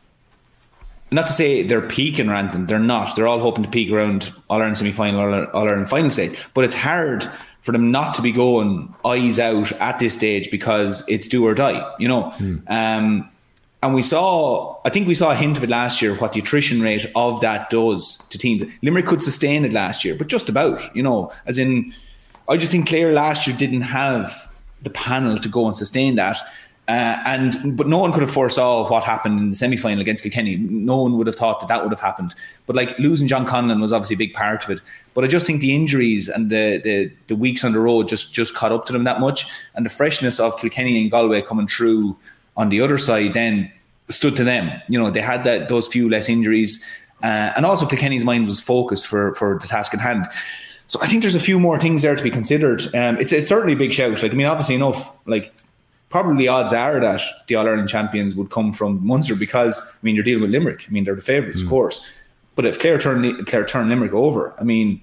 not 1.12 1.28
to 1.28 1.34
say 1.34 1.64
they're 1.64 1.82
peaking 1.82 2.30
around 2.30 2.52
them, 2.52 2.68
they're 2.68 2.80
not. 2.80 3.16
They're 3.16 3.28
all 3.28 3.40
hoping 3.40 3.64
to 3.64 3.70
peak 3.70 3.92
around 3.92 4.32
All 4.50 4.58
Ireland 4.58 4.78
semi 4.78 4.92
final, 4.92 5.46
All 5.48 5.68
Ireland 5.68 5.90
final 5.90 6.10
stage. 6.10 6.38
But 6.54 6.66
it's 6.66 6.76
hard 6.76 7.28
for 7.62 7.72
them 7.72 7.92
not 7.92 8.14
to 8.16 8.22
be 8.22 8.32
going 8.32 8.94
eyes 9.04 9.40
out 9.40 9.72
at 9.74 10.00
this 10.00 10.14
stage 10.14 10.52
because 10.52 11.08
it's 11.10 11.28
do 11.28 11.46
or 11.46 11.54
die, 11.54 11.84
you 12.00 12.08
know. 12.08 12.32
Mm. 12.38 12.64
Um, 12.70 13.30
and 13.82 13.94
we 13.94 14.02
saw, 14.02 14.78
I 14.84 14.90
think 14.90 15.08
we 15.08 15.16
saw 15.16 15.32
a 15.32 15.36
hint 15.36 15.58
of 15.58 15.64
it 15.64 15.70
last 15.70 16.02
year, 16.02 16.14
what 16.16 16.34
the 16.34 16.42
attrition 16.42 16.82
rate 16.82 17.06
of 17.16 17.40
that 17.42 17.70
does 17.70 18.18
to 18.30 18.38
teams. 18.38 18.64
Limerick 18.82 19.06
could 19.06 19.24
sustain 19.24 19.64
it 19.64 19.72
last 19.72 20.04
year, 20.04 20.16
but 20.16 20.28
just 20.28 20.50
about, 20.50 20.80
you 20.96 21.02
know, 21.02 21.32
as 21.46 21.58
in 21.58 21.94
I 22.50 22.58
just 22.58 22.72
think 22.72 22.90
Clare 22.90 23.14
last 23.14 23.48
year 23.48 23.56
didn't 23.56 23.82
have 23.82 24.52
the 24.82 24.90
panel 24.90 25.38
to 25.38 25.50
go 25.50 25.68
and 25.68 25.76
sustain 25.76 26.16
that. 26.16 26.38
Uh, 26.88 27.22
and 27.24 27.78
but 27.78 27.88
no 27.88 28.00
one 28.00 28.12
could 28.12 28.24
have 28.24 28.32
foresaw 28.32 28.90
what 28.90 29.04
happened 29.04 29.40
in 29.40 29.50
the 29.52 29.56
semi 29.56 29.78
final 29.78 30.02
against 30.02 30.24
Kilkenny. 30.24 30.56
No 30.58 31.04
one 31.04 31.18
would 31.18 31.28
have 31.28 31.36
thought 31.36 31.60
that 31.60 31.68
that 31.68 31.84
would 31.84 31.92
have 31.92 32.00
happened. 32.00 32.34
But 32.66 32.76
like 32.76 32.98
losing 32.98 33.28
John 33.28 33.46
Conlon 33.46 33.80
was 33.80 33.94
obviously 33.94 34.16
a 34.16 34.18
big 34.18 34.34
part 34.34 34.64
of 34.64 34.72
it. 34.72 34.82
But 35.14 35.24
I 35.24 35.28
just 35.28 35.46
think 35.46 35.62
the 35.62 35.76
injuries 35.76 36.28
and 36.28 36.50
the 36.50 36.82
the, 36.84 37.12
the 37.28 37.36
weeks 37.36 37.64
on 37.64 37.74
the 37.74 37.80
road 37.80 38.08
just 38.08 38.34
just 38.34 38.56
caught 38.56 38.72
up 38.72 38.88
to 38.88 38.94
them 38.94 39.04
that 39.04 39.20
much, 39.20 39.46
and 39.76 39.86
the 39.86 39.92
freshness 39.92 40.40
of 40.40 40.58
Kilkenny 40.58 41.00
and 41.00 41.12
Galway 41.12 41.44
coming 41.44 41.68
through 41.68 42.18
on 42.58 42.70
the 42.70 42.82
other 42.82 42.98
side 42.98 43.34
then 43.34 43.72
stood 44.08 44.36
to 44.38 44.44
them. 44.44 44.82
You 44.90 44.98
know 44.98 45.12
they 45.12 45.22
had 45.22 45.44
that 45.44 45.70
those 45.70 45.88
few 45.88 46.10
less 46.10 46.28
injuries, 46.28 46.84
uh, 47.22 47.54
and 47.56 47.68
also 47.68 47.86
Kilkenny's 47.86 48.26
mind 48.26 48.48
was 48.48 48.60
focused 48.60 49.06
for 49.06 49.36
for 49.36 49.60
the 49.62 49.68
task 49.68 49.94
at 49.94 50.00
hand. 50.00 50.26
So 50.90 51.00
I 51.02 51.08
think 51.08 51.22
there's 51.22 51.36
a 51.36 51.40
few 51.40 51.60
more 51.60 51.80
things 51.80 52.02
there 52.02 52.16
to 52.16 52.24
be 52.24 52.32
considered. 52.32 52.82
Um, 52.96 53.18
it's 53.20 53.32
it's 53.32 53.48
certainly 53.48 53.74
a 53.74 53.78
big 53.78 53.94
shout. 53.94 54.22
Like 54.22 54.34
I 54.34 54.36
mean, 54.36 54.48
obviously 54.48 54.76
enough. 54.76 55.16
Like 55.28 55.54
probably 56.10 56.48
odds 56.48 56.74
are 56.74 57.00
that 57.00 57.22
the 57.48 57.56
All 57.56 57.68
Ireland 57.68 57.90
champions 57.90 58.34
would 58.36 58.50
come 58.50 58.74
from 58.74 59.06
Munster 59.06 59.36
because 59.36 59.80
I 59.80 60.00
mean 60.02 60.16
you're 60.16 60.24
dealing 60.24 60.42
with 60.42 60.52
Limerick. 60.52 60.86
I 60.88 60.92
mean 60.92 61.04
they're 61.04 61.16
the 61.16 61.22
favourites, 61.22 61.62
mm. 61.62 61.66
of 61.66 61.70
course. 61.70 62.12
But 62.56 62.66
if 62.66 62.80
Clare 62.80 62.98
turn 62.98 63.46
Clare 63.46 63.66
turn 63.66 63.88
Limerick 63.88 64.14
over, 64.14 64.56
I 64.60 64.64
mean 64.64 65.00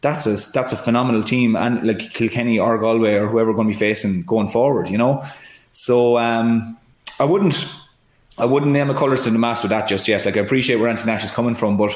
that's 0.00 0.26
a 0.26 0.36
that's 0.52 0.72
a 0.72 0.76
phenomenal 0.76 1.22
team, 1.22 1.56
and 1.56 1.86
like 1.86 1.98
Kilkenny 1.98 2.58
or 2.58 2.78
Galway 2.78 3.14
or 3.14 3.26
whoever 3.26 3.50
we're 3.50 3.56
going 3.56 3.68
to 3.68 3.74
be 3.74 3.78
facing 3.78 4.22
going 4.22 4.48
forward, 4.48 4.88
you 4.88 4.96
know. 4.96 5.22
So 5.72 6.18
um, 6.18 6.78
I 7.20 7.24
wouldn't 7.24 7.68
I 8.38 8.46
wouldn't 8.46 8.72
name 8.72 8.88
a 8.88 8.94
colours 8.94 9.24
to 9.24 9.30
the 9.30 9.38
mast 9.38 9.62
with 9.62 9.70
that 9.70 9.88
just 9.88 10.08
yet. 10.08 10.24
Like 10.24 10.38
I 10.38 10.40
appreciate 10.40 10.76
where 10.76 10.88
Anthony 10.88 11.12
Nash 11.12 11.24
is 11.24 11.30
coming 11.30 11.54
from, 11.54 11.76
but 11.76 11.94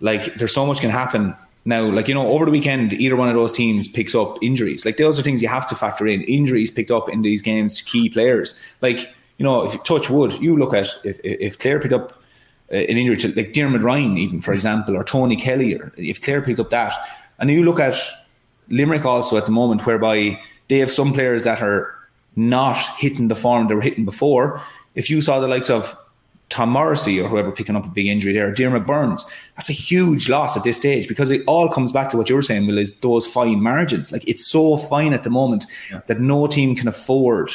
like 0.00 0.36
there's 0.36 0.54
so 0.54 0.64
much 0.64 0.80
can 0.80 0.88
happen 0.90 1.36
now, 1.64 1.84
like, 1.90 2.08
you 2.08 2.14
know, 2.14 2.28
over 2.28 2.44
the 2.44 2.50
weekend, 2.50 2.92
either 2.92 3.16
one 3.16 3.28
of 3.28 3.34
those 3.34 3.52
teams 3.52 3.88
picks 3.88 4.14
up 4.14 4.38
injuries. 4.42 4.84
Like, 4.84 4.98
those 4.98 5.18
are 5.18 5.22
things 5.22 5.40
you 5.40 5.48
have 5.48 5.66
to 5.68 5.74
factor 5.74 6.06
in. 6.06 6.22
Injuries 6.22 6.70
picked 6.70 6.90
up 6.90 7.08
in 7.08 7.22
these 7.22 7.40
games 7.40 7.80
key 7.80 8.10
players. 8.10 8.54
Like, 8.82 9.14
you 9.38 9.44
know, 9.44 9.64
if 9.64 9.72
you 9.72 9.80
touch 9.80 10.10
wood, 10.10 10.34
you 10.40 10.56
look 10.56 10.74
at 10.74 10.88
if, 11.04 11.18
if 11.24 11.58
Clare 11.58 11.80
picked 11.80 11.94
up 11.94 12.12
uh, 12.70 12.76
an 12.76 12.98
injury 12.98 13.16
to, 13.16 13.34
like, 13.34 13.54
Diarmuid 13.54 13.80
Ryan, 13.80 14.18
even, 14.18 14.40
for 14.40 14.52
example, 14.52 14.96
or 14.96 15.04
Tony 15.04 15.36
Kelly, 15.36 15.74
or 15.74 15.92
if 15.96 16.22
Clare 16.22 16.42
picked 16.42 16.60
up 16.60 16.70
that, 16.70 16.92
and 17.38 17.50
you 17.50 17.64
look 17.64 17.80
at 17.80 17.96
Limerick 18.68 19.04
also 19.04 19.36
at 19.36 19.46
the 19.46 19.52
moment, 19.52 19.86
whereby 19.86 20.40
they 20.68 20.78
have 20.78 20.90
some 20.90 21.12
players 21.12 21.44
that 21.44 21.62
are 21.62 21.94
not 22.36 22.76
hitting 22.98 23.28
the 23.28 23.34
form 23.34 23.68
they 23.68 23.74
were 23.74 23.80
hitting 23.80 24.04
before. 24.04 24.60
If 24.94 25.08
you 25.08 25.22
saw 25.22 25.40
the 25.40 25.48
likes 25.48 25.70
of 25.70 25.96
Tom 26.50 26.70
Morrissey 26.70 27.20
or 27.20 27.28
whoever 27.28 27.50
picking 27.50 27.74
up 27.74 27.84
a 27.84 27.88
big 27.88 28.06
injury 28.06 28.32
there, 28.32 28.52
Diarmuid 28.52 28.86
Byrnes, 28.86 29.26
that's 29.56 29.70
a 29.70 29.72
huge 29.72 30.28
loss 30.28 30.56
at 30.56 30.62
this 30.62 30.76
stage 30.76 31.08
because 31.08 31.30
it 31.30 31.42
all 31.46 31.68
comes 31.68 31.90
back 31.90 32.10
to 32.10 32.16
what 32.16 32.28
you 32.28 32.36
were 32.36 32.42
saying, 32.42 32.66
Will, 32.66 32.78
is 32.78 32.98
those 33.00 33.26
fine 33.26 33.62
margins. 33.62 34.12
Like 34.12 34.26
it's 34.28 34.46
so 34.46 34.76
fine 34.76 35.12
at 35.12 35.22
the 35.22 35.30
moment 35.30 35.66
yeah. 35.90 36.00
that 36.06 36.20
no 36.20 36.46
team 36.46 36.76
can 36.76 36.86
afford 36.86 37.50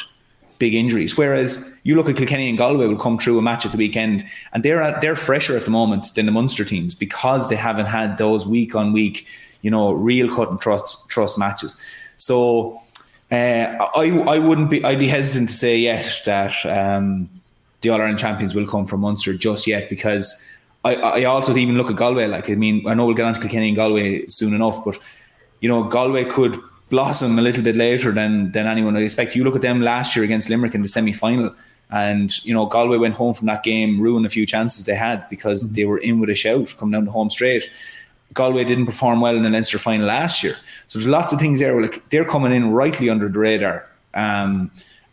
big 0.58 0.74
injuries. 0.74 1.16
Whereas 1.16 1.72
you 1.84 1.96
look 1.96 2.08
at 2.08 2.16
Kilkenny 2.16 2.48
and 2.48 2.58
Galway 2.58 2.86
will 2.86 2.96
come 2.96 3.18
through 3.18 3.38
a 3.38 3.42
match 3.42 3.64
at 3.64 3.72
the 3.72 3.78
weekend 3.78 4.24
and 4.52 4.62
they're 4.62 4.82
at, 4.82 5.00
they're 5.00 5.16
fresher 5.16 5.56
at 5.56 5.64
the 5.64 5.70
moment 5.70 6.14
than 6.14 6.26
the 6.26 6.32
Munster 6.32 6.64
teams 6.64 6.94
because 6.94 7.48
they 7.48 7.56
haven't 7.56 7.86
had 7.86 8.18
those 8.18 8.46
week 8.46 8.74
on 8.74 8.92
week, 8.92 9.26
you 9.62 9.70
know, 9.70 9.92
real 9.92 10.32
cut 10.32 10.50
and 10.50 10.60
trust 10.60 11.08
trust 11.08 11.38
matches. 11.38 11.80
So 12.18 12.80
uh, 13.32 13.88
I 13.94 14.22
I 14.26 14.38
wouldn't 14.38 14.70
be 14.70 14.84
I'd 14.84 14.98
be 14.98 15.08
hesitant 15.08 15.48
to 15.48 15.54
say 15.54 15.78
yes 15.78 16.24
that 16.24 16.66
um, 16.66 17.30
the 17.80 17.90
All 17.90 18.00
Ireland 18.00 18.18
champions 18.18 18.54
will 18.54 18.66
come 18.66 18.86
from 18.86 19.00
Munster 19.00 19.34
just 19.34 19.66
yet 19.66 19.88
because 19.88 20.46
I, 20.84 20.94
I 20.94 21.24
also 21.24 21.54
even 21.54 21.76
look 21.76 21.90
at 21.90 21.96
Galway. 21.96 22.26
Like 22.26 22.50
I 22.50 22.54
mean, 22.54 22.86
I 22.86 22.94
know 22.94 23.06
we'll 23.06 23.14
get 23.14 23.26
on 23.26 23.34
to 23.34 23.40
Kilkenny 23.40 23.68
and 23.68 23.76
Galway 23.76 24.26
soon 24.26 24.54
enough, 24.54 24.84
but 24.84 24.98
you 25.60 25.68
know, 25.68 25.84
Galway 25.84 26.24
could 26.24 26.58
blossom 26.88 27.38
a 27.38 27.42
little 27.42 27.62
bit 27.62 27.76
later 27.76 28.12
than 28.12 28.52
than 28.52 28.66
anyone 28.66 28.94
would 28.94 29.02
expect. 29.02 29.36
You 29.36 29.44
look 29.44 29.56
at 29.56 29.62
them 29.62 29.80
last 29.80 30.16
year 30.16 30.24
against 30.24 30.50
Limerick 30.50 30.74
in 30.74 30.82
the 30.82 30.88
semi 30.88 31.12
final. 31.12 31.54
And 31.92 32.44
you 32.44 32.54
know, 32.54 32.66
Galway 32.66 32.98
went 32.98 33.16
home 33.16 33.34
from 33.34 33.46
that 33.46 33.62
game, 33.64 34.00
ruined 34.00 34.24
a 34.24 34.28
few 34.28 34.46
chances 34.46 34.84
they 34.84 34.94
had 34.94 35.28
because 35.28 35.64
mm-hmm. 35.64 35.74
they 35.74 35.84
were 35.84 35.98
in 35.98 36.20
with 36.20 36.30
a 36.30 36.34
shout 36.34 36.74
coming 36.78 36.92
down 36.92 37.04
the 37.04 37.10
home 37.10 37.30
straight. 37.30 37.68
Galway 38.32 38.62
didn't 38.62 38.86
perform 38.86 39.20
well 39.20 39.36
in 39.36 39.42
the 39.42 39.50
Leinster 39.50 39.76
final 39.76 40.06
last 40.06 40.44
year, 40.44 40.54
so 40.86 40.98
there's 40.98 41.08
lots 41.08 41.32
of 41.32 41.40
things 41.40 41.58
there. 41.58 41.80
Like 41.82 42.08
they're 42.10 42.24
coming 42.24 42.52
in 42.52 42.70
rightly 42.70 43.10
under 43.10 43.28
the 43.28 43.38
radar. 43.38 43.88
Um, 44.14 44.70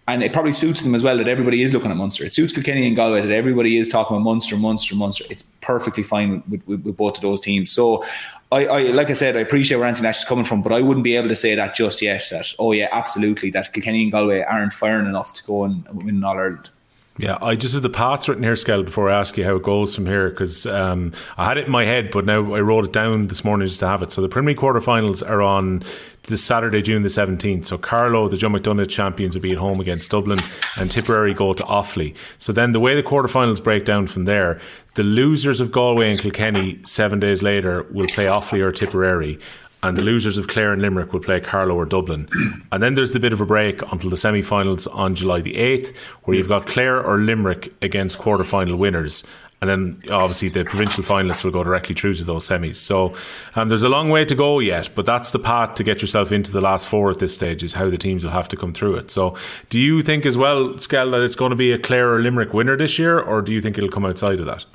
and 0.07 0.23
it 0.23 0.31
probably 0.31 0.53
suits 0.53 0.83
them 0.83 0.95
as 0.95 1.03
well 1.03 1.17
that 1.17 1.27
everybody 1.27 1.61
is 1.61 1.73
looking 1.73 1.91
at 1.91 1.97
Munster. 1.97 2.23
It 2.23 2.33
suits 2.33 2.53
Kilkenny 2.53 2.87
and 2.87 2.95
Galway 2.95 3.21
that 3.21 3.31
everybody 3.31 3.77
is 3.77 3.89
talking 3.89 4.15
about 4.15 4.23
Munster, 4.23 4.55
Munster, 4.55 4.95
Munster. 4.95 5.25
It's 5.29 5.43
perfectly 5.61 6.03
fine 6.03 6.43
with, 6.49 6.65
with, 6.65 6.83
with 6.83 6.95
both 6.95 7.17
of 7.17 7.21
those 7.21 7.41
teams. 7.41 7.71
So, 7.71 8.03
I, 8.51 8.65
I, 8.65 8.81
like 8.91 9.09
I 9.09 9.13
said, 9.13 9.35
I 9.35 9.41
appreciate 9.41 9.77
where 9.77 9.87
Anthony 9.87 10.07
Nash 10.07 10.19
is 10.19 10.25
coming 10.25 10.45
from, 10.45 10.61
but 10.61 10.71
I 10.71 10.81
wouldn't 10.81 11.03
be 11.03 11.17
able 11.17 11.27
to 11.27 11.35
say 11.35 11.53
that 11.55 11.75
just 11.75 12.01
yet. 12.01 12.23
That 12.31 12.53
oh 12.59 12.71
yeah, 12.71 12.87
absolutely, 12.91 13.49
that 13.51 13.73
Kilkenny 13.73 14.03
and 14.03 14.11
Galway 14.11 14.41
aren't 14.41 14.71
firing 14.71 15.07
enough 15.07 15.33
to 15.33 15.43
go 15.43 15.65
and 15.65 15.85
win 15.91 16.23
All 16.23 16.37
Ireland. 16.37 16.69
Yeah, 17.19 17.39
I 17.41 17.55
just 17.55 17.73
have 17.73 17.81
the 17.81 17.89
paths 17.89 18.29
written 18.29 18.43
here, 18.43 18.55
Skell, 18.55 18.83
before 18.83 19.09
I 19.09 19.19
ask 19.19 19.35
you 19.37 19.43
how 19.43 19.55
it 19.55 19.63
goes 19.63 19.95
from 19.95 20.05
here, 20.05 20.29
because 20.29 20.67
um, 20.67 21.13
I 21.35 21.45
had 21.45 21.57
it 21.57 21.65
in 21.65 21.71
my 21.71 21.83
head, 21.83 22.11
but 22.11 22.25
now 22.25 22.53
I 22.53 22.61
wrote 22.61 22.85
it 22.85 22.93
down 22.93 23.27
this 23.27 23.43
morning 23.43 23.67
just 23.67 23.79
to 23.79 23.87
have 23.87 24.03
it. 24.03 24.11
So 24.11 24.21
the 24.21 24.29
Premier 24.29 24.53
quarterfinals 24.53 25.27
are 25.27 25.41
on 25.41 25.81
this 26.27 26.43
Saturday, 26.43 26.81
June 26.81 27.01
the 27.01 27.09
17th. 27.09 27.65
So 27.65 27.77
Carlow, 27.77 28.27
the 28.27 28.37
Joe 28.37 28.49
McDonagh 28.49 28.89
champions, 28.89 29.35
will 29.35 29.41
be 29.41 29.53
at 29.53 29.57
home 29.57 29.79
against 29.79 30.11
Dublin, 30.11 30.39
and 30.77 30.91
Tipperary 30.91 31.33
go 31.33 31.53
to 31.53 31.63
Offaly. 31.63 32.15
So 32.37 32.53
then 32.53 32.73
the 32.73 32.79
way 32.79 32.95
the 32.95 33.03
quarterfinals 33.03 33.63
break 33.63 33.85
down 33.85 34.07
from 34.07 34.25
there, 34.25 34.59
the 34.95 35.03
losers 35.03 35.59
of 35.59 35.71
Galway 35.71 36.11
and 36.11 36.19
Kilkenny 36.19 36.79
seven 36.83 37.19
days 37.19 37.41
later 37.41 37.83
will 37.91 38.07
play 38.07 38.25
Offaly 38.25 38.61
or 38.61 38.71
Tipperary 38.71 39.39
and 39.83 39.97
the 39.97 40.01
losers 40.01 40.37
of 40.37 40.47
Clare 40.47 40.73
and 40.73 40.81
Limerick 40.81 41.13
will 41.13 41.19
play 41.19 41.39
Carlow 41.39 41.75
or 41.75 41.85
Dublin. 41.85 42.29
And 42.71 42.83
then 42.83 42.95
there's 42.95 43.13
the 43.13 43.19
bit 43.19 43.31
of 43.31 43.39
a 43.39 43.45
break 43.45 43.81
until 43.91 44.09
the 44.09 44.17
semi 44.17 44.41
finals 44.41 44.87
on 44.87 45.15
July 45.15 45.41
the 45.41 45.53
8th, 45.53 45.95
where 46.23 46.35
you've 46.35 46.49
got 46.49 46.67
Clare 46.67 47.01
or 47.01 47.17
Limerick 47.17 47.71
against 47.81 48.17
quarter 48.17 48.43
final 48.43 48.75
winners. 48.75 49.23
And 49.61 49.69
then 49.69 50.11
obviously 50.11 50.49
the 50.49 50.63
provincial 50.63 51.03
finalists 51.03 51.43
will 51.43 51.51
go 51.51 51.63
directly 51.63 51.95
through 51.95 52.15
to 52.15 52.23
those 52.23 52.47
semis. 52.47 52.75
So 52.75 53.15
um, 53.55 53.69
there's 53.69 53.83
a 53.83 53.89
long 53.89 54.09
way 54.09 54.25
to 54.25 54.35
go 54.35 54.59
yet, 54.59 54.89
but 54.95 55.05
that's 55.05 55.31
the 55.31 55.39
path 55.39 55.75
to 55.75 55.83
get 55.83 56.01
yourself 56.01 56.31
into 56.31 56.51
the 56.51 56.61
last 56.61 56.87
four 56.87 57.09
at 57.09 57.19
this 57.19 57.33
stage, 57.33 57.63
is 57.63 57.73
how 57.73 57.89
the 57.89 57.97
teams 57.97 58.23
will 58.23 58.31
have 58.31 58.49
to 58.49 58.57
come 58.57 58.73
through 58.73 58.97
it. 58.97 59.09
So 59.09 59.35
do 59.69 59.79
you 59.79 60.01
think 60.01 60.25
as 60.25 60.37
well, 60.37 60.77
Skell, 60.77 61.11
that 61.11 61.21
it's 61.21 61.35
going 61.35 61.51
to 61.51 61.55
be 61.55 61.71
a 61.71 61.79
Clare 61.79 62.13
or 62.13 62.21
Limerick 62.21 62.53
winner 62.53 62.77
this 62.77 62.99
year, 62.99 63.19
or 63.19 63.41
do 63.41 63.51
you 63.51 63.61
think 63.61 63.77
it'll 63.77 63.89
come 63.89 64.05
outside 64.05 64.39
of 64.39 64.45
that? 64.45 64.65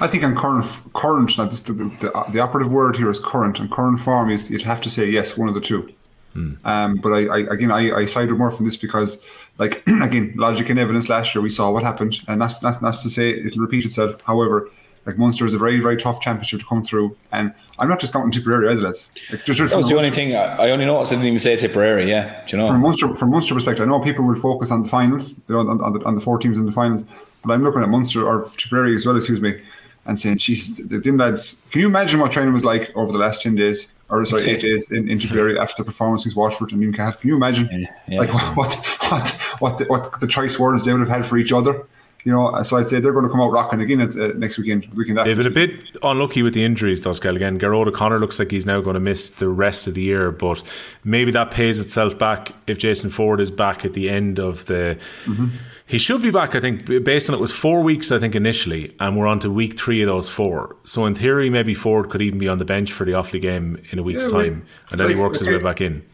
I 0.00 0.06
think 0.06 0.22
on 0.22 0.34
current 0.34 0.66
current 0.94 1.36
the, 1.36 1.72
the, 1.72 1.72
the, 1.72 2.24
the, 2.32 2.40
operative 2.40 2.70
word 2.70 2.96
here 2.96 3.10
is 3.10 3.18
current, 3.18 3.58
and 3.58 3.70
current 3.70 4.00
form 4.00 4.30
is 4.30 4.50
you'd 4.50 4.62
have 4.62 4.80
to 4.82 4.90
say 4.90 5.08
yes, 5.08 5.36
one 5.36 5.48
of 5.48 5.54
the 5.54 5.60
two. 5.60 5.92
Hmm. 6.34 6.54
Um, 6.64 6.96
but 6.96 7.10
I, 7.10 7.26
I 7.26 7.38
again 7.38 7.70
I, 7.70 7.90
I 7.92 8.04
side 8.06 8.30
with 8.30 8.38
Murph 8.38 8.60
on 8.60 8.64
this 8.64 8.76
because 8.76 9.22
like 9.58 9.82
again 10.02 10.34
logic 10.36 10.68
and 10.70 10.78
evidence 10.78 11.08
last 11.08 11.34
year 11.34 11.42
we 11.42 11.50
saw 11.50 11.70
what 11.70 11.82
happened, 11.82 12.20
and 12.28 12.40
that's 12.40 12.58
that's, 12.58 12.78
that's 12.78 13.02
to 13.02 13.10
say 13.10 13.30
it'll 13.30 13.62
repeat 13.62 13.84
itself. 13.84 14.20
However, 14.22 14.70
like 15.04 15.18
Munster 15.18 15.46
is 15.46 15.54
a 15.54 15.58
very 15.58 15.80
very 15.80 15.96
tough 15.96 16.20
championship 16.20 16.60
to 16.60 16.66
come 16.66 16.82
through, 16.82 17.16
and 17.32 17.52
I'm 17.78 17.88
not 17.88 17.98
just 17.98 18.12
counting 18.12 18.30
Tipperary 18.30 18.68
either. 18.68 18.80
Lads. 18.80 19.10
Like, 19.32 19.44
just, 19.44 19.58
just 19.58 19.70
that 19.72 19.78
was 19.78 19.88
the 19.88 19.96
only 19.96 20.10
thing 20.10 20.36
I, 20.36 20.66
I 20.66 20.70
only 20.70 20.86
noticed. 20.86 21.12
I 21.12 21.16
didn't 21.16 21.28
even 21.28 21.40
say 21.40 21.56
Tipperary. 21.56 22.08
Yeah, 22.08 22.44
Do 22.46 22.56
you 22.56 22.62
know. 22.62 22.68
From 22.68 22.82
Munster 22.82 23.14
from 23.16 23.30
Munster 23.30 23.54
perspective, 23.54 23.84
I 23.84 23.88
know 23.88 24.00
people 24.00 24.24
will 24.24 24.36
focus 24.36 24.70
on 24.70 24.82
the 24.84 24.88
finals, 24.88 25.40
you 25.48 25.54
know, 25.54 25.60
on, 25.60 25.80
on, 25.80 25.92
the, 25.94 26.04
on 26.04 26.14
the 26.14 26.20
four 26.20 26.38
teams 26.38 26.56
in 26.56 26.66
the 26.66 26.72
finals, 26.72 27.04
but 27.44 27.52
I'm 27.52 27.62
looking 27.62 27.82
at 27.82 27.88
Munster 27.88 28.26
or 28.26 28.48
Tipperary 28.56 28.96
as 28.96 29.06
well. 29.06 29.16
Excuse 29.16 29.40
me 29.40 29.60
and 30.08 30.18
saying, 30.18 30.38
"She's 30.38 30.76
the 30.76 30.98
dim 30.98 31.18
lads." 31.18 31.62
Can 31.70 31.82
you 31.82 31.86
imagine 31.86 32.18
what 32.18 32.32
training 32.32 32.54
was 32.54 32.64
like 32.64 32.90
over 32.96 33.12
the 33.12 33.18
last 33.18 33.42
ten 33.42 33.54
days, 33.54 33.92
or 34.08 34.24
sorry, 34.24 34.48
eight 34.48 34.60
days 34.68 34.90
in, 34.90 35.08
in 35.08 35.20
Tipperary 35.20 35.56
after 35.58 35.82
the 35.82 35.86
performance 35.86 36.22
against 36.22 36.36
Waterford 36.36 36.72
and 36.72 36.80
Newcastle? 36.80 37.20
Can 37.20 37.28
you 37.28 37.36
imagine, 37.36 37.68
yeah, 37.70 37.86
yeah. 38.08 38.20
like 38.20 38.32
what 38.56 38.74
what 39.10 39.30
what 39.60 39.78
the, 39.78 39.84
what 39.84 40.20
the 40.20 40.26
choice 40.26 40.58
words 40.58 40.84
they 40.84 40.92
would 40.92 41.00
have 41.00 41.08
had 41.08 41.26
for 41.26 41.36
each 41.36 41.52
other? 41.52 41.86
You 42.24 42.32
know, 42.32 42.62
so 42.62 42.76
I'd 42.76 42.88
say 42.88 42.98
they're 43.00 43.12
going 43.12 43.24
to 43.24 43.30
come 43.30 43.40
out 43.40 43.52
rocking 43.52 43.80
again 43.80 44.00
at, 44.00 44.10
uh, 44.16 44.34
next 44.36 44.58
weekend. 44.58 44.92
Weekend 44.92 45.18
after. 45.18 45.32
They've 45.32 45.36
been 45.36 45.46
a 45.46 45.50
bit 45.68 45.96
unlucky 46.02 46.42
with 46.42 46.52
the 46.52 46.64
injuries, 46.64 47.02
though, 47.02 47.12
Skell. 47.12 47.36
Again, 47.36 47.60
Gearóid 47.60 47.86
O'Connor 47.86 48.18
looks 48.18 48.40
like 48.40 48.50
he's 48.50 48.66
now 48.66 48.80
going 48.80 48.94
to 48.94 49.00
miss 49.00 49.30
the 49.30 49.48
rest 49.48 49.86
of 49.86 49.94
the 49.94 50.02
year, 50.02 50.32
but 50.32 50.62
maybe 51.04 51.30
that 51.30 51.52
pays 51.52 51.78
itself 51.78 52.18
back 52.18 52.52
if 52.66 52.76
Jason 52.76 53.08
Forde 53.08 53.40
is 53.40 53.52
back 53.52 53.84
at 53.84 53.94
the 53.94 54.10
end 54.10 54.40
of 54.40 54.66
the. 54.66 54.98
Mm-hmm 55.24 55.48
he 55.88 55.96
should 55.96 56.20
be 56.20 56.30
back, 56.30 56.54
I 56.54 56.60
think, 56.60 56.84
based 57.02 57.30
on 57.30 57.34
it 57.34 57.40
was 57.40 57.50
four 57.50 57.82
weeks, 57.82 58.12
I 58.12 58.18
think, 58.18 58.36
initially, 58.36 58.94
and 59.00 59.16
we're 59.16 59.26
on 59.26 59.38
to 59.40 59.50
week 59.50 59.78
three 59.78 60.02
of 60.02 60.06
those 60.06 60.28
four. 60.28 60.76
So 60.84 61.06
in 61.06 61.14
theory, 61.14 61.48
maybe 61.48 61.74
Forde 61.74 62.10
could 62.10 62.20
even 62.20 62.38
be 62.38 62.46
on 62.46 62.58
the 62.58 62.66
bench 62.66 62.92
for 62.92 63.06
the 63.06 63.12
Offaly 63.12 63.40
game 63.40 63.82
in 63.90 63.98
a 63.98 64.02
week's 64.02 64.26
yeah, 64.26 64.32
time, 64.32 64.66
and 64.90 65.00
then 65.00 65.06
like, 65.06 65.16
he 65.16 65.22
works 65.22 65.38
his 65.38 65.48
way 65.48 65.56
back 65.56 65.80
in. 65.80 66.04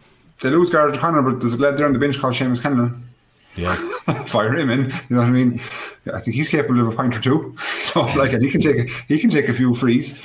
They 0.43 0.51
lose 0.51 0.71
Gearóid 0.71 0.95
O'Connor, 0.97 1.23
but 1.23 1.41
there's 1.41 1.55
a 1.55 1.57
lad 1.57 1.77
there 1.77 1.87
on 1.87 1.93
the 1.93 1.99
bench 1.99 2.19
called 2.19 2.35
Seamus 2.35 2.63
Kennedy. 2.63 2.95
Yeah. 3.57 3.75
Fire 4.27 4.55
him 4.55 4.71
in. 4.71 4.87
You 4.87 4.91
know 5.11 5.19
what 5.19 5.27
I 5.27 5.31
mean? 5.31 5.61
I 6.13 6.21
think 6.21 6.37
he's 6.37 6.49
capable 6.49 6.81
of 6.81 6.89
a 6.89 6.97
point 6.97 7.17
or 7.17 7.21
two. 7.21 7.57
So 7.85 8.01
like 8.19 8.33
and 8.33 8.43
he 8.43 8.51
can 8.51 8.61
take 8.61 8.77
a, 8.77 8.93
he 9.07 9.21
can 9.21 9.31
take 9.31 9.49
a 9.49 9.55
few 9.55 9.73
frees. 9.73 10.19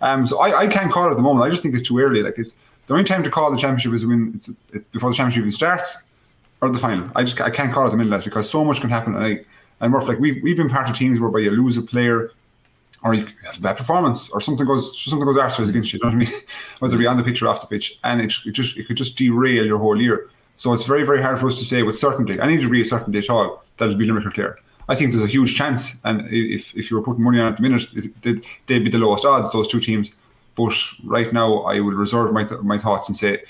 Um 0.00 0.28
so 0.28 0.38
I, 0.38 0.60
I 0.60 0.66
can't 0.68 0.92
call 0.92 1.08
it 1.08 1.10
at 1.10 1.16
the 1.16 1.22
moment. 1.22 1.44
I 1.44 1.50
just 1.50 1.60
think 1.60 1.74
it's 1.74 1.86
too 1.86 1.98
early. 1.98 2.22
Like 2.22 2.38
it's 2.38 2.54
the 2.86 2.94
only 2.94 3.04
time 3.04 3.24
to 3.24 3.30
call 3.30 3.50
the 3.50 3.58
championship 3.58 3.92
is 3.94 4.06
when 4.06 4.32
it's, 4.36 4.48
before 4.92 5.10
the 5.10 5.16
championship 5.16 5.40
even 5.40 5.50
starts 5.50 6.04
or 6.60 6.70
the 6.70 6.78
final. 6.78 7.10
I 7.14 7.22
just 7.22 7.40
I 7.40 7.50
can't 7.50 7.72
call 7.72 7.86
it 7.86 7.90
the 7.90 7.96
middle 7.96 8.18
because 8.18 8.48
so 8.50 8.64
much 8.64 8.80
can 8.80 8.90
happen. 8.90 9.14
And 9.14 9.24
I 9.24 9.40
and 9.80 9.92
Murph, 9.92 10.08
like 10.08 10.18
we've 10.18 10.42
we've 10.42 10.56
been 10.56 10.70
part 10.70 10.88
of 10.88 10.96
teams 10.96 11.20
whereby 11.20 11.40
you 11.40 11.50
lose 11.50 11.76
a 11.76 11.82
player 11.82 12.32
or 13.02 13.14
you 13.14 13.26
have 13.44 13.58
a 13.58 13.60
bad 13.60 13.76
performance 13.76 14.30
or 14.30 14.40
something 14.40 14.66
goes 14.66 14.98
something 15.04 15.26
goes 15.26 15.36
arseways 15.36 15.68
against 15.68 15.92
you, 15.92 15.98
you 15.98 16.04
know 16.04 16.16
what 16.16 16.26
I 16.26 16.30
mean? 16.30 16.40
Whether 16.80 16.96
it 16.96 16.98
be 16.98 17.06
on 17.06 17.16
the 17.16 17.22
pitch 17.22 17.42
or 17.42 17.48
off 17.48 17.60
the 17.60 17.66
pitch. 17.66 17.98
And 18.04 18.20
it, 18.20 18.32
it 18.44 18.52
just 18.52 18.76
it 18.76 18.86
could 18.86 18.96
just 18.96 19.16
derail 19.16 19.66
your 19.66 19.78
whole 19.78 20.00
year. 20.00 20.30
So 20.56 20.72
it's 20.72 20.84
very, 20.84 21.04
very 21.04 21.22
hard 21.22 21.38
for 21.38 21.48
us 21.48 21.58
to 21.58 21.64
say 21.64 21.82
with 21.82 21.98
certainty, 21.98 22.40
any 22.40 22.56
degree 22.56 22.80
of 22.80 22.86
certainty 22.86 23.18
at 23.18 23.28
all, 23.28 23.62
that 23.76 23.86
it'll 23.86 23.98
be 23.98 24.06
Limerick 24.06 24.26
or 24.26 24.30
Clare. 24.30 24.58
I 24.88 24.94
think 24.94 25.12
there's 25.12 25.24
a 25.24 25.26
huge 25.26 25.56
chance, 25.56 25.96
and 26.04 26.26
if, 26.30 26.74
if 26.76 26.90
you 26.90 26.96
were 26.96 27.02
putting 27.02 27.24
money 27.24 27.40
on 27.40 27.48
it 27.48 27.50
at 27.50 27.56
the 27.56 27.62
minute, 27.62 27.88
they'd, 28.22 28.46
they'd 28.66 28.84
be 28.84 28.90
the 28.90 28.98
lowest 28.98 29.24
odds, 29.24 29.52
those 29.52 29.68
two 29.68 29.80
teams. 29.80 30.12
But 30.54 30.74
right 31.04 31.32
now, 31.32 31.62
I 31.62 31.80
will 31.80 31.92
reserve 31.92 32.32
my, 32.32 32.44
th- 32.44 32.60
my 32.60 32.78
thoughts 32.78 33.08
and 33.08 33.16
say 33.16 33.42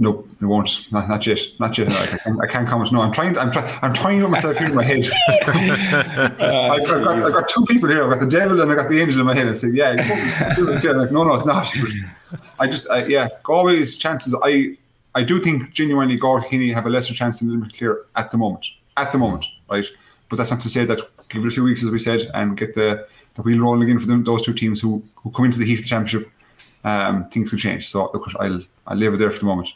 no, 0.00 0.24
it 0.40 0.44
won't. 0.44 0.92
Not, 0.92 1.08
not 1.08 1.26
yet. 1.26 1.40
Not 1.58 1.76
yet. 1.76 1.92
I, 1.92 2.06
can't, 2.06 2.40
I 2.40 2.46
can't 2.46 2.68
comment. 2.68 2.92
No, 2.92 3.02
I'm 3.02 3.10
trying. 3.10 3.36
I'm 3.36 3.50
trying. 3.50 3.78
I'm 3.82 3.92
trying 3.92 4.18
to 4.18 4.22
get 4.22 4.30
myself 4.30 4.56
here 4.56 4.68
in 4.68 4.74
my 4.74 4.84
head. 4.84 5.04
uh, 5.28 6.72
I've, 6.72 6.82
I've, 6.82 7.04
got, 7.04 7.18
I've, 7.18 7.32
got, 7.32 7.48
two 7.48 7.64
people 7.66 7.88
here. 7.88 8.04
I've 8.04 8.10
got 8.10 8.20
the 8.20 8.30
devil 8.30 8.60
and 8.60 8.70
I've 8.70 8.76
got 8.76 8.88
the 8.88 9.00
angel 9.00 9.20
in 9.20 9.26
my 9.26 9.34
head. 9.34 9.48
And 9.48 9.58
say, 9.58 9.70
yeah, 9.72 9.94
like, 10.92 11.10
no, 11.10 11.24
no, 11.24 11.34
it's 11.34 11.46
not. 11.46 11.68
I 12.60 12.68
just, 12.68 12.88
I, 12.88 13.06
yeah, 13.06 13.28
Galway's 13.42 13.98
chances. 13.98 14.36
I, 14.40 14.76
I 15.16 15.24
do 15.24 15.40
think 15.40 15.72
genuinely 15.72 16.16
Galway 16.16 16.68
have 16.68 16.86
a 16.86 16.90
lesser 16.90 17.12
chance 17.12 17.40
than 17.40 17.50
Limerick 17.50 17.82
at 18.14 18.30
the 18.30 18.38
moment. 18.38 18.66
At 18.96 19.10
the 19.10 19.18
moment, 19.18 19.46
right? 19.68 19.86
But 20.28 20.36
that's 20.36 20.52
not 20.52 20.60
to 20.60 20.68
say 20.68 20.84
that 20.84 21.00
give 21.28 21.44
it 21.44 21.48
a 21.48 21.50
few 21.50 21.64
weeks, 21.64 21.82
as 21.82 21.90
we 21.90 21.98
said, 21.98 22.30
and 22.34 22.56
get 22.56 22.76
the 22.76 23.06
the 23.34 23.42
wheel 23.42 23.60
rolling 23.60 23.82
again 23.82 23.98
for 23.98 24.06
them, 24.06 24.22
those 24.22 24.44
two 24.44 24.54
teams 24.54 24.80
who 24.80 25.02
who 25.16 25.30
come 25.32 25.46
into 25.46 25.58
the 25.58 25.64
heat 25.64 25.78
of 25.78 25.84
the 25.84 25.88
championship. 25.88 26.30
Um, 26.84 27.24
things 27.24 27.50
could 27.50 27.58
change. 27.58 27.88
So 27.88 28.10
look, 28.14 28.28
I'll 28.38 28.62
I'll 28.86 28.96
leave 28.96 29.12
it 29.14 29.16
there 29.16 29.30
for 29.32 29.40
the 29.40 29.46
moment. 29.46 29.72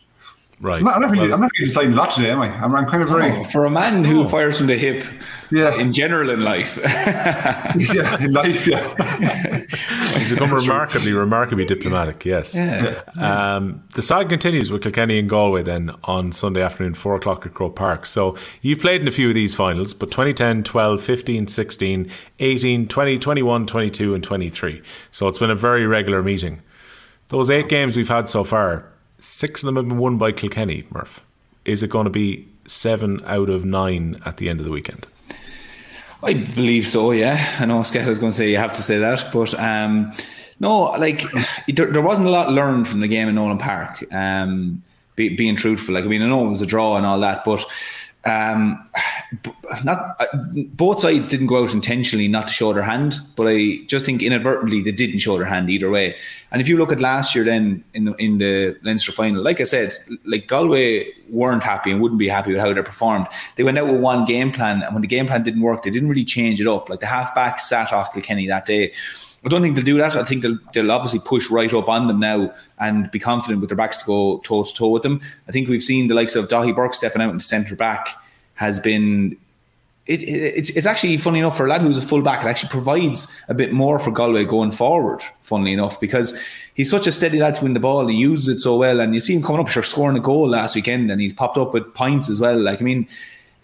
Right. 0.63 0.79
I'm 0.79 0.85
not, 0.85 0.95
I'm 0.95 1.01
not 1.01 1.11
really, 1.11 1.25
well, 1.25 1.35
I'm 1.35 1.41
not 1.41 1.51
really 1.59 1.67
deciding 1.67 1.93
a 1.93 1.97
lot 1.97 2.13
today, 2.13 2.31
am 2.31 2.41
I? 2.41 2.47
I'm, 2.47 2.73
I'm 2.73 2.87
kind 2.87 3.03
of 3.03 3.09
very. 3.09 3.33
Oh, 3.33 3.43
for 3.43 3.65
a 3.65 3.71
man 3.71 4.05
who 4.05 4.23
oh. 4.23 4.29
fires 4.29 4.59
from 4.59 4.69
the 4.69 4.77
hip, 4.77 5.05
yeah. 5.51 5.75
in 5.75 5.93
general 5.93 6.31
in 6.31 6.45
life. 6.45 6.77
yeah, 6.77 8.23
in 8.23 8.33
life, 8.33 8.65
yeah. 8.65 9.65
He's 10.19 10.31
become 10.31 10.53
remarkably, 10.55 11.13
remarkably 11.13 11.65
diplomatic, 11.65 12.25
yes. 12.25 12.55
Yeah. 12.55 13.03
Um, 13.17 13.83
the 13.97 14.03
saga 14.03 14.29
continues 14.29 14.71
with 14.71 14.83
Kilkenny 14.83 15.19
and 15.19 15.29
Galway 15.29 15.65
then 15.65 15.91
on 16.05 16.31
Sunday 16.31 16.63
afternoon, 16.63 16.95
4 16.95 17.17
o'clock 17.17 17.45
at 17.45 17.55
Croke 17.55 17.75
Park. 17.75 18.07
So 18.07 18.39
you've 18.61 18.79
played 18.79 19.01
in 19.01 19.09
a 19.09 19.13
few 19.13 19.31
of 19.31 19.35
these 19.35 19.57
finals, 19.57 19.95
but 19.95 20.13
2010, 20.13 20.63
12, 20.63 21.03
15, 21.03 21.49
16, 21.49 22.11
18, 22.39 22.87
20, 22.87 23.19
21, 23.19 23.67
22, 23.67 24.15
and 24.15 24.23
23. 24.23 24.83
So 25.11 25.27
it's 25.27 25.41
been 25.41 25.51
a 25.51 25.57
very 25.57 25.89
regular 25.89 26.23
meeting. 26.23 26.63
Those 27.29 27.51
eight 27.51 27.69
games 27.69 27.97
we've 27.97 28.09
had 28.09 28.29
so 28.29 28.45
far, 28.45 28.92
Six 29.23 29.63
of 29.63 29.67
them 29.67 29.77
have 29.77 29.89
been 29.89 29.99
won 29.99 30.19
by 30.19 30.33
Kilkenny, 30.33 30.85
Murph. 30.91 31.21
Is 31.65 31.85
it 31.85 31.91
going 31.91 32.07
to 32.07 32.11
be 32.11 32.49
seven 32.67 33.23
out 33.25 33.51
of 33.51 33.65
nine 33.65 34.21
at 34.27 34.39
the 34.39 34.49
end 34.49 34.59
of 34.59 34.67
the 34.67 34.73
weekend? 34.73 35.07
I 36.25 36.35
believe 36.35 36.89
so, 36.89 37.13
yeah. 37.13 37.57
I 37.61 37.65
know 37.67 37.85
Skell 37.85 38.09
was 38.09 38.19
going 38.19 38.33
to 38.33 38.37
say 38.37 38.51
you 38.51 38.57
have 38.57 38.73
to 38.73 38.83
say 38.83 38.99
that, 38.99 39.25
but 39.33 39.55
um, 39.61 40.13
no, 40.59 40.87
like 40.99 41.23
there, 41.69 41.87
there, 41.87 42.03
wasn't 42.03 42.27
a 42.27 42.33
lot 42.33 42.51
learned 42.51 42.89
from 42.89 42.99
the 42.99 43.07
game 43.07 43.29
in 43.29 43.37
Nowlan 43.37 43.59
Park. 43.59 44.05
Um, 44.13 44.83
be, 45.15 45.37
being 45.37 45.55
truthful, 45.55 45.95
like 45.95 46.05
I 46.05 46.09
mean, 46.09 46.23
I 46.23 46.27
know 46.27 46.45
it 46.45 46.49
was 46.49 46.61
a 46.61 46.67
draw 46.67 46.97
and 46.97 47.07
all 47.07 47.21
that, 47.21 47.45
but 47.45 47.65
um, 48.25 48.85
not 49.85 50.17
uh, 50.21 50.27
both 50.75 51.01
sides 51.01 51.29
didn't 51.29 51.47
go 51.47 51.63
out 51.63 51.73
intentionally 51.73 52.29
not 52.29 52.47
to 52.47 52.53
show 52.53 52.73
their 52.73 52.83
hand, 52.83 53.15
but 53.37 53.47
I 53.49 53.79
just 53.87 54.05
think 54.05 54.23
inadvertently 54.23 54.83
they 54.83 54.93
didn't 54.93 55.21
show 55.21 55.39
their 55.39 55.47
hand 55.47 55.71
either 55.71 55.91
way. 55.91 56.17
And 56.51 56.61
if 56.61 56.69
you 56.69 56.77
look 56.77 56.93
at 56.93 57.01
last 57.01 57.35
year, 57.35 57.45
then 57.45 57.83
in 57.95 58.05
the 58.05 58.15
in 58.15 58.39
the 58.39 58.77
Leinster 58.83 59.13
final, 59.13 59.43
like 59.43 59.61
I 59.61 59.65
said, 59.65 59.95
like 60.25 60.49
Galway 60.49 61.11
weren't 61.31 61.63
happy 61.63 61.91
and 61.91 62.01
wouldn't 62.01 62.19
be 62.19 62.29
happy 62.29 62.53
with 62.53 62.61
how 62.61 62.73
they 62.73 62.83
performed. 62.83 63.27
They 63.57 63.65
went 63.65 63.79
out 63.79 63.89
with 63.89 64.01
one 64.01 64.25
game 64.25 64.53
plan, 64.53 64.83
and 64.83 64.95
when 64.95 65.03
the 65.03 65.09
game 65.09 65.27
plan 65.27 65.43
didn't 65.43 65.63
work, 65.63 65.83
they 65.83 65.91
didn't 65.91 66.09
really 66.09 66.25
change 66.25 66.61
it 66.61 66.67
up. 66.67 66.89
Like 66.89 67.01
the 67.01 67.07
halfback 67.07 67.59
sat 67.59 67.93
off 67.93 68.13
Kilkenny 68.13 68.47
that 68.49 68.67
day. 68.67 68.93
I 69.45 69.49
don't 69.49 69.61
think 69.61 69.75
they'll 69.75 69.85
do 69.85 69.99
that. 69.99 70.15
I 70.15 70.23
think 70.23 70.43
they'll, 70.43 70.59
they'll 70.73 70.93
obviously 70.93 71.19
push 71.19 71.51
right 71.51 71.73
up 71.75 71.89
on 71.89 72.07
them 72.07 72.21
now 72.21 72.55
and 72.79 73.11
be 73.11 73.19
confident 73.19 73.61
with 73.61 73.71
their 73.71 73.77
backs 73.77 73.97
to 73.97 74.07
go 74.07 74.39
toe 74.45 74.63
to 74.63 74.73
toe 74.73 74.89
with 74.89 75.03
them. 75.03 75.21
I 75.49 75.53
think 75.53 75.69
we've 75.69 75.83
seen 75.83 76.07
the 76.07 76.15
likes 76.15 76.37
of 76.37 76.47
Daithí 76.47 76.75
Burke 76.75 76.95
stepping 76.95 77.23
out 77.23 77.33
into 77.33 77.45
centre 77.45 77.75
back 77.75 78.22
has 78.63 78.81
been. 78.81 79.37
It, 80.07 80.23
it, 80.23 80.59
it's, 80.59 80.71
it's 80.71 80.87
actually 80.87 81.17
funny 81.17 81.39
enough 81.39 81.57
for 81.57 81.67
a 81.67 81.69
lad 81.69 81.81
who's 81.81 81.99
a 81.99 82.03
fullback. 82.03 82.45
It 82.45 82.49
actually 82.49 82.71
provides 82.71 83.19
a 83.49 83.55
bit 83.55 83.73
more 83.73 83.99
for 83.99 84.11
Galway 84.11 84.45
going 84.45 84.73
forward. 84.73 85.21
Funnily 85.43 85.73
enough, 85.73 86.01
because 86.01 86.29
he's 86.75 86.91
such 86.91 87.07
a 87.07 87.13
steady 87.13 87.39
lad 87.39 87.55
to 87.57 87.65
win 87.65 87.75
the 87.75 87.81
ball. 87.81 88.07
He 88.09 88.17
uses 88.17 88.49
it 88.49 88.61
so 88.61 88.77
well, 88.79 89.01
and 89.01 89.15
you 89.15 89.21
see 89.21 89.35
him 89.35 89.43
coming 89.43 89.61
up, 89.61 89.69
sure, 89.69 89.83
scoring 89.83 90.17
a 90.17 90.21
goal 90.21 90.49
last 90.49 90.75
weekend, 90.75 91.11
and 91.11 91.21
he's 91.21 91.33
popped 91.33 91.59
up 91.59 91.73
with 91.75 91.95
points 91.95 92.29
as 92.31 92.41
well. 92.41 92.59
Like 92.59 92.81
I 92.81 92.85
mean, 92.85 93.07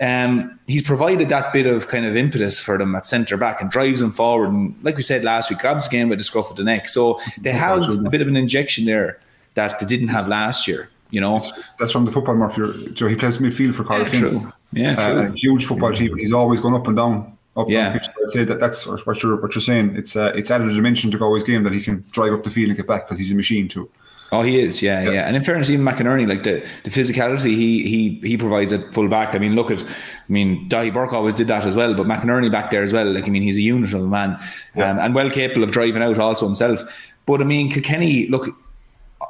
um, 0.01 0.59
he's 0.67 0.83
provided 0.83 1.29
that 1.31 1.53
bit 1.53 1.67
of 1.67 1.89
kind 1.89 2.07
of 2.07 2.17
impetus 2.17 2.61
for 2.61 2.79
them 2.79 2.95
at 2.95 3.07
centre 3.07 3.37
back 3.37 3.61
and 3.61 3.71
drives 3.71 4.01
them 4.01 4.13
forward. 4.13 4.51
And 4.51 4.75
like 4.83 4.97
we 4.97 5.03
said 5.03 5.25
last 5.25 5.51
week, 5.51 5.59
grabs 5.59 5.85
the 5.85 5.91
game 5.91 6.09
by 6.09 6.15
the 6.15 6.23
scruff 6.23 6.51
of 6.51 6.57
the 6.57 6.65
neck. 6.65 6.89
So 6.89 7.21
they 7.41 7.53
have 7.53 7.83
a 7.83 8.11
bit 8.11 8.21
of 8.21 8.29
an 8.29 8.37
injection 8.37 8.85
there 8.85 9.19
that 9.55 9.81
they 9.81 9.87
didn't 9.87 10.09
have 10.09 10.29
last 10.29 10.69
year. 10.69 10.89
You 11.11 11.21
know, 11.21 11.39
that's, 11.39 11.53
that's 11.79 11.93
from 11.93 12.05
the 12.05 12.13
football 12.13 12.37
Murphy. 12.37 12.93
Joe, 12.93 13.09
he 13.09 13.17
plays 13.17 13.39
midfield 13.39 13.75
for 13.75 13.83
Cardiff. 13.83 14.15
Yeah. 14.21 14.53
Yeah, 14.73 14.95
uh, 14.99 15.33
huge 15.33 15.65
football 15.65 15.93
team. 15.95 16.17
He's 16.19 16.33
always 16.33 16.61
gone 16.61 16.75
up 16.75 16.87
and 16.87 16.97
down. 16.97 17.39
Up 17.57 17.69
yeah, 17.69 17.99
I'd 17.99 18.29
say 18.31 18.45
that 18.45 18.61
that's 18.61 18.87
what 18.87 19.23
you're 19.23 19.41
what 19.41 19.55
you're 19.55 19.63
saying. 19.63 19.97
It's 19.97 20.15
uh, 20.15 20.33
it's 20.35 20.51
added 20.51 20.69
a 20.69 20.75
dimension 20.75 21.11
to 21.11 21.19
Galway's 21.19 21.43
game 21.43 21.65
that 21.65 21.73
he 21.73 21.81
can 21.81 22.05
drive 22.13 22.33
up 22.33 22.45
the 22.45 22.51
field 22.51 22.69
and 22.69 22.77
get 22.77 22.87
back 22.87 23.07
because 23.07 23.19
he's 23.19 23.33
a 23.33 23.35
machine 23.35 23.67
too. 23.67 23.91
Oh, 24.31 24.43
he 24.43 24.61
is, 24.61 24.83
yeah, 24.83 25.03
yeah, 25.05 25.11
yeah. 25.11 25.27
And 25.27 25.37
in 25.37 25.43
fairness, 25.43 25.71
even 25.71 25.87
McInerney, 25.87 26.29
like 26.29 26.43
the, 26.43 26.63
the 26.85 26.91
physicality 26.91 27.55
he 27.55 27.89
he 27.89 28.21
he 28.29 28.37
provides 28.37 28.75
at 28.75 28.93
full 28.93 29.09
back. 29.09 29.35
I 29.35 29.39
mean, 29.39 29.55
look 29.55 29.71
at, 29.71 29.83
I 29.83 29.89
mean, 30.29 30.69
Daithí 30.69 30.93
Burke 30.93 31.15
always 31.15 31.35
did 31.35 31.49
that 31.49 31.65
as 31.65 31.75
well, 31.75 31.95
but 31.95 32.07
McInerney 32.07 32.53
back 32.53 32.71
there 32.71 32.83
as 32.83 32.93
well. 32.93 33.11
Like, 33.11 33.25
I 33.25 33.31
mean, 33.31 33.43
he's 33.43 33.57
a 33.57 33.63
unit 33.63 33.95
of 33.95 34.03
a 34.03 34.07
man, 34.07 34.39
yeah. 34.77 34.91
um, 34.91 34.99
and 34.99 35.15
well 35.15 35.31
capable 35.31 35.65
of 35.65 35.71
driving 35.71 36.03
out 36.03 36.19
also 36.19 36.45
himself. 36.45 36.81
But 37.25 37.41
I 37.41 37.45
mean, 37.45 37.71
Kilkenny, 37.71 38.27
look, 38.27 38.49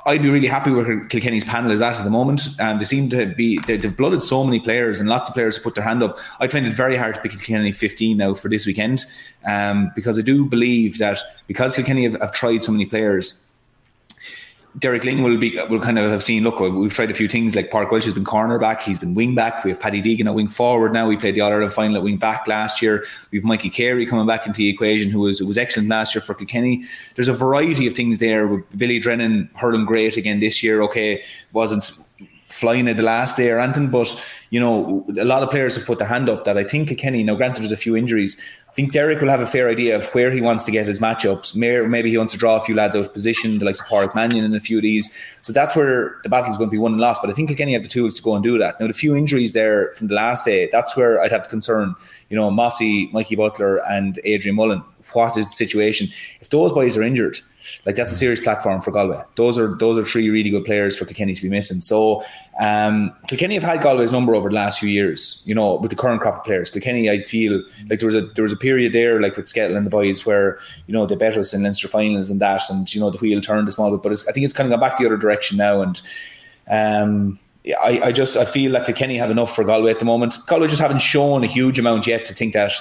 I'd 0.08 0.22
be 0.22 0.30
really 0.30 0.46
happy 0.46 0.70
where 0.70 1.04
Kilkenny's 1.04 1.44
panel 1.44 1.70
is 1.70 1.82
at 1.82 1.96
at 1.96 2.02
the 2.02 2.08
moment. 2.08 2.48
Um, 2.58 2.78
they 2.78 2.86
seem 2.86 3.10
to 3.10 3.26
be 3.26 3.58
they've 3.66 3.94
blooded 3.94 4.22
so 4.22 4.42
many 4.42 4.58
players 4.58 5.00
and 5.00 5.08
lots 5.08 5.28
of 5.28 5.34
players 5.34 5.56
have 5.56 5.62
put 5.62 5.74
their 5.74 5.84
hand 5.84 6.02
up. 6.02 6.18
I 6.40 6.48
find 6.48 6.64
it 6.64 6.72
very 6.72 6.96
hard 6.96 7.16
to 7.16 7.20
pick 7.20 7.32
Kilkenny 7.32 7.72
15 7.72 8.16
now 8.16 8.32
for 8.32 8.48
this 8.48 8.66
weekend 8.66 9.04
um, 9.46 9.92
because 9.94 10.18
I 10.18 10.22
do 10.22 10.46
believe 10.46 10.96
that 10.96 11.18
because 11.46 11.76
Kilkenny 11.76 12.04
have, 12.04 12.18
have 12.22 12.32
tried 12.32 12.62
so 12.62 12.72
many 12.72 12.86
players 12.86 13.47
Derek 14.76 15.02
Lyng 15.02 15.24
will 15.24 15.38
be 15.38 15.58
will 15.68 15.80
kind 15.80 15.98
of 15.98 16.10
have 16.10 16.22
seen. 16.22 16.44
Look, 16.44 16.60
we've 16.60 16.92
tried 16.92 17.10
a 17.10 17.14
few 17.14 17.28
things. 17.28 17.56
Like 17.56 17.70
Park 17.70 17.90
Welch 17.90 18.04
has 18.04 18.14
been 18.14 18.24
cornerback, 18.24 18.80
he's 18.80 18.98
been 18.98 19.14
wing 19.14 19.34
back. 19.34 19.64
We 19.64 19.70
have 19.70 19.80
Paddy 19.80 20.02
Deegan 20.02 20.26
at 20.26 20.34
wing 20.34 20.48
forward 20.48 20.92
now. 20.92 21.08
We 21.08 21.16
played 21.16 21.34
the 21.34 21.40
All 21.40 21.50
Ireland 21.50 21.72
final 21.72 21.96
at 21.96 22.02
wing 22.02 22.18
back 22.18 22.46
last 22.46 22.82
year. 22.82 23.04
We 23.30 23.38
have 23.38 23.44
Mikey 23.44 23.70
Carey 23.70 24.04
coming 24.06 24.26
back 24.26 24.46
into 24.46 24.58
the 24.58 24.68
equation, 24.68 25.10
who 25.10 25.20
was 25.20 25.40
was 25.40 25.56
excellent 25.56 25.88
last 25.88 26.14
year 26.14 26.22
for 26.22 26.34
Kilkenny. 26.34 26.84
There's 27.14 27.28
a 27.28 27.32
variety 27.32 27.86
of 27.86 27.94
things 27.94 28.18
there. 28.18 28.46
With 28.46 28.78
Billy 28.78 28.98
Drennan 28.98 29.50
hurling 29.54 29.84
great 29.84 30.16
again 30.16 30.40
this 30.40 30.62
year. 30.62 30.82
Okay, 30.82 31.22
wasn't 31.52 31.90
flying 32.58 32.88
at 32.88 32.96
the 32.96 33.02
last 33.02 33.36
day 33.36 33.50
or 33.50 33.58
anything, 33.58 33.88
but 33.88 34.08
you 34.50 34.60
know 34.60 35.06
a 35.18 35.24
lot 35.24 35.42
of 35.42 35.50
players 35.50 35.76
have 35.76 35.86
put 35.86 35.98
their 35.98 36.08
hand 36.08 36.28
up. 36.28 36.44
That 36.44 36.58
I 36.58 36.64
think 36.64 36.96
Kenny. 36.98 37.22
Now, 37.22 37.36
granted, 37.36 37.62
there's 37.62 37.72
a 37.72 37.76
few 37.76 37.96
injuries 37.96 38.40
I 38.68 38.72
think 38.72 38.92
Derek 38.92 39.20
will 39.20 39.30
have 39.30 39.40
a 39.40 39.46
fair 39.46 39.68
idea 39.70 39.96
of 39.96 40.06
where 40.08 40.30
he 40.30 40.42
wants 40.42 40.62
to 40.64 40.70
get 40.70 40.86
his 40.86 41.00
matchups. 41.00 41.56
Maybe 41.56 42.10
he 42.10 42.18
wants 42.18 42.34
to 42.34 42.38
draw 42.38 42.56
a 42.56 42.60
few 42.60 42.74
lads 42.74 42.94
out 42.94 43.06
of 43.06 43.12
position, 43.12 43.58
the 43.58 43.64
likes 43.64 43.80
Pádraig 43.80 44.14
Mannion 44.14 44.44
and 44.44 44.54
a 44.54 44.60
few 44.60 44.76
of 44.76 44.82
these. 44.82 45.12
So 45.42 45.52
that's 45.52 45.74
where 45.74 46.16
the 46.22 46.28
battle 46.28 46.50
is 46.50 46.58
going 46.58 46.68
to 46.68 46.72
be 46.72 46.78
won 46.78 46.92
and 46.92 47.00
lost. 47.00 47.22
But 47.22 47.30
I 47.30 47.32
think 47.32 47.56
Kenny 47.56 47.72
have 47.72 47.82
the 47.82 47.88
tools 47.88 48.14
to 48.16 48.22
go 48.22 48.34
and 48.34 48.44
do 48.44 48.58
that. 48.58 48.78
Now, 48.78 48.86
the 48.86 48.92
few 48.92 49.16
injuries 49.16 49.54
there 49.54 49.92
from 49.94 50.08
the 50.08 50.14
last 50.14 50.44
day, 50.44 50.68
that's 50.70 50.96
where 50.96 51.20
I'd 51.20 51.32
have 51.32 51.48
concern, 51.48 51.94
you 52.28 52.36
know, 52.36 52.50
Mossy, 52.50 53.08
Mikey 53.12 53.36
Butler, 53.36 53.78
and 53.90 54.20
Adrian 54.24 54.54
Mullen. 54.54 54.84
What 55.14 55.38
is 55.38 55.48
the 55.48 55.54
situation? 55.54 56.08
If 56.40 56.50
those 56.50 56.72
boys 56.72 56.96
are 56.96 57.02
injured, 57.02 57.38
like 57.86 57.96
that's 57.96 58.12
a 58.12 58.16
serious 58.16 58.40
platform 58.40 58.80
for 58.80 58.90
Galway. 58.90 59.22
Those 59.36 59.58
are 59.58 59.76
those 59.76 59.98
are 59.98 60.04
three 60.04 60.28
really 60.30 60.50
good 60.50 60.64
players 60.64 60.96
for 60.96 61.04
Kilkenny 61.04 61.34
to 61.34 61.42
be 61.42 61.48
missing. 61.48 61.80
So 61.80 62.22
um, 62.60 63.14
Kilkenny 63.28 63.54
have 63.54 63.62
had 63.62 63.80
Galway's 63.80 64.12
number 64.12 64.34
over 64.34 64.48
the 64.48 64.54
last 64.54 64.80
few 64.80 64.88
years. 64.88 65.42
You 65.46 65.54
know, 65.54 65.76
with 65.76 65.90
the 65.90 65.96
current 65.96 66.20
crop 66.20 66.38
of 66.38 66.44
players, 66.44 66.70
Kilkenny, 66.70 67.10
I 67.10 67.22
feel 67.22 67.62
like 67.88 68.00
there 68.00 68.06
was 68.06 68.14
a 68.14 68.22
there 68.34 68.42
was 68.42 68.52
a 68.52 68.56
period 68.56 68.92
there, 68.92 69.20
like 69.20 69.36
with 69.36 69.46
Skehill 69.46 69.76
and 69.76 69.86
the 69.86 69.90
boys, 69.90 70.26
where 70.26 70.58
you 70.86 70.94
know 70.94 71.06
they 71.06 71.16
bet 71.16 71.36
us 71.36 71.54
in 71.54 71.62
Leinster 71.62 71.88
finals 71.88 72.30
and 72.30 72.40
that, 72.40 72.62
and 72.70 72.92
you 72.94 73.00
know 73.00 73.10
the 73.10 73.18
wheel 73.18 73.40
turned 73.40 73.68
a 73.68 73.72
small 73.72 73.90
bit. 73.90 74.02
But 74.02 74.12
I 74.28 74.32
think 74.32 74.44
it's 74.44 74.52
kind 74.52 74.66
of 74.66 74.78
gone 74.78 74.88
back 74.88 74.98
the 74.98 75.06
other 75.06 75.16
direction 75.16 75.56
now, 75.56 75.82
and. 75.82 76.00
Um, 76.70 77.38
I, 77.82 78.00
I 78.04 78.12
just 78.12 78.36
I 78.36 78.44
feel 78.44 78.72
like 78.72 78.86
Kilkenny 78.86 79.18
have 79.18 79.30
enough 79.30 79.54
for 79.54 79.64
Galway 79.64 79.90
at 79.90 79.98
the 79.98 80.04
moment. 80.04 80.38
Galway 80.46 80.68
just 80.68 80.80
haven't 80.80 81.00
shown 81.00 81.44
a 81.44 81.46
huge 81.46 81.78
amount 81.78 82.06
yet 82.06 82.24
to 82.26 82.34
think 82.34 82.54
that 82.54 82.72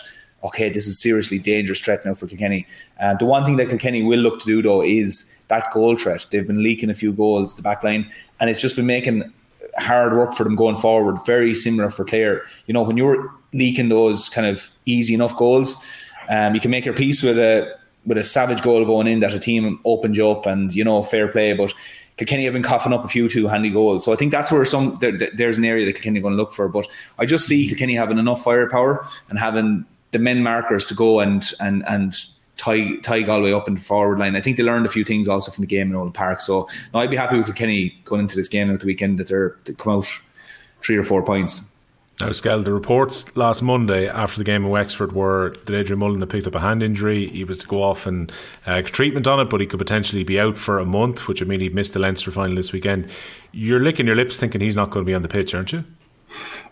okay, 0.43 0.69
this 0.69 0.87
is 0.87 1.01
seriously 1.01 1.39
dangerous 1.39 1.79
threat 1.79 2.05
now 2.05 2.13
for 2.13 2.27
Kilkenny. 2.27 2.67
Uh, 2.99 3.15
the 3.15 3.25
one 3.25 3.43
thing 3.45 3.57
that 3.57 3.69
Kilkenny 3.69 4.03
will 4.03 4.19
look 4.19 4.39
to 4.39 4.45
do 4.45 4.61
though 4.61 4.81
is 4.81 5.43
that 5.47 5.71
goal 5.71 5.95
threat. 5.95 6.25
They've 6.29 6.45
been 6.45 6.63
leaking 6.63 6.89
a 6.89 6.93
few 6.93 7.11
goals, 7.11 7.55
the 7.55 7.61
back 7.61 7.83
line, 7.83 8.09
and 8.39 8.49
it's 8.49 8.61
just 8.61 8.75
been 8.75 8.85
making 8.85 9.31
hard 9.77 10.13
work 10.13 10.33
for 10.33 10.43
them 10.43 10.55
going 10.55 10.77
forward. 10.77 11.17
Very 11.25 11.55
similar 11.55 11.89
for 11.89 12.05
Clare. 12.05 12.43
You 12.65 12.73
know, 12.73 12.83
when 12.83 12.97
you're 12.97 13.33
leaking 13.53 13.89
those 13.89 14.29
kind 14.29 14.47
of 14.47 14.71
easy 14.85 15.13
enough 15.13 15.35
goals, 15.35 15.83
um, 16.29 16.53
you 16.53 16.61
can 16.61 16.71
make 16.71 16.85
your 16.85 16.93
peace 16.93 17.23
with 17.23 17.37
a 17.39 17.75
with 18.05 18.17
a 18.17 18.23
savage 18.23 18.61
goal 18.61 18.85
going 18.85 19.07
in 19.07 19.19
that 19.19 19.33
a 19.33 19.39
team 19.39 19.79
opened 19.83 20.15
you 20.15 20.29
up 20.29 20.45
and 20.45 20.73
you 20.73 20.83
know 20.83 21.03
fair 21.03 21.27
play, 21.27 21.53
but. 21.53 21.73
Kilkenny 22.17 22.45
have 22.45 22.53
been 22.53 22.63
coughing 22.63 22.93
up 22.93 23.05
a 23.05 23.07
few 23.07 23.29
two 23.29 23.45
handy 23.45 23.69
goals, 23.69 24.03
so 24.03 24.11
I 24.11 24.15
think 24.15 24.31
that's 24.31 24.51
where 24.51 24.65
some 24.65 24.97
there, 25.01 25.11
there's 25.35 25.59
an 25.59 25.65
area 25.65 25.85
that 25.85 25.93
Kilkenny 25.93 26.17
are 26.17 26.23
going 26.23 26.33
to 26.33 26.37
look 26.37 26.51
for. 26.51 26.67
But 26.67 26.87
I 27.19 27.27
just 27.27 27.45
see 27.45 27.67
Kilkenny 27.67 27.93
having 27.93 28.17
enough 28.17 28.43
firepower 28.43 29.05
and 29.29 29.37
having 29.37 29.85
the 30.17 30.23
men 30.23 30.41
markers 30.41 30.85
to 30.87 30.95
go 30.95 31.19
and 31.19 31.51
and 31.59 31.83
and 31.87 32.15
tie 32.57 32.95
tie 33.03 33.21
Galway 33.21 33.53
up 33.53 33.67
in 33.67 33.75
the 33.75 33.81
forward 33.81 34.17
line. 34.17 34.35
I 34.35 34.41
think 34.41 34.57
they 34.57 34.63
learned 34.63 34.87
a 34.87 34.89
few 34.89 35.03
things 35.03 35.27
also 35.27 35.51
from 35.51 35.61
the 35.61 35.67
game 35.67 35.87
in 35.87 35.93
Nowlan 35.93 36.11
Park. 36.11 36.41
So 36.41 36.67
no, 36.93 36.99
I'd 36.99 37.11
be 37.11 37.15
happy 37.15 37.37
with 37.37 37.53
Kenny 37.55 37.95
going 38.05 38.21
into 38.21 38.35
this 38.35 38.47
game 38.47 38.73
at 38.73 38.79
the 38.79 38.87
weekend 38.87 39.19
that 39.19 39.27
they're 39.27 39.51
to 39.65 39.73
come 39.73 39.93
out 39.93 40.07
three 40.81 40.97
or 40.97 41.03
four 41.03 41.23
points. 41.23 41.73
Now, 42.19 42.31
Skell, 42.31 42.63
the 42.63 42.73
reports 42.73 43.37
last 43.37 43.61
Monday 43.61 44.07
after 44.07 44.39
the 44.39 44.43
game 44.43 44.65
in 44.65 44.71
Wexford 44.71 45.11
were 45.11 45.55
that 45.65 45.75
Adrian 45.75 45.99
Mullen 45.99 46.19
had 46.19 46.31
picked 46.31 46.47
up 46.47 46.55
a 46.55 46.59
hand 46.59 46.81
injury. 46.81 47.27
He 47.27 47.43
was 47.43 47.59
to 47.59 47.67
go 47.67 47.83
off 47.83 48.07
and 48.07 48.31
uh, 48.65 48.81
treatment 48.81 49.27
on 49.27 49.39
it, 49.39 49.51
but 49.51 49.61
he 49.61 49.67
could 49.67 49.77
potentially 49.77 50.23
be 50.23 50.39
out 50.39 50.57
for 50.57 50.79
a 50.79 50.85
month, 50.85 51.27
which 51.27 51.41
would 51.41 51.47
mean 51.47 51.59
he'd 51.59 51.75
miss 51.75 51.91
the 51.91 51.99
Leinster 51.99 52.31
final 52.31 52.55
this 52.55 52.73
weekend. 52.73 53.07
You're 53.51 53.81
licking 53.81 54.07
your 54.07 54.15
lips 54.15 54.35
thinking 54.35 54.61
he's 54.61 54.75
not 54.75 54.89
going 54.89 55.05
to 55.05 55.07
be 55.07 55.13
on 55.13 55.21
the 55.21 55.27
pitch, 55.27 55.53
aren't 55.53 55.71
you? 55.71 55.83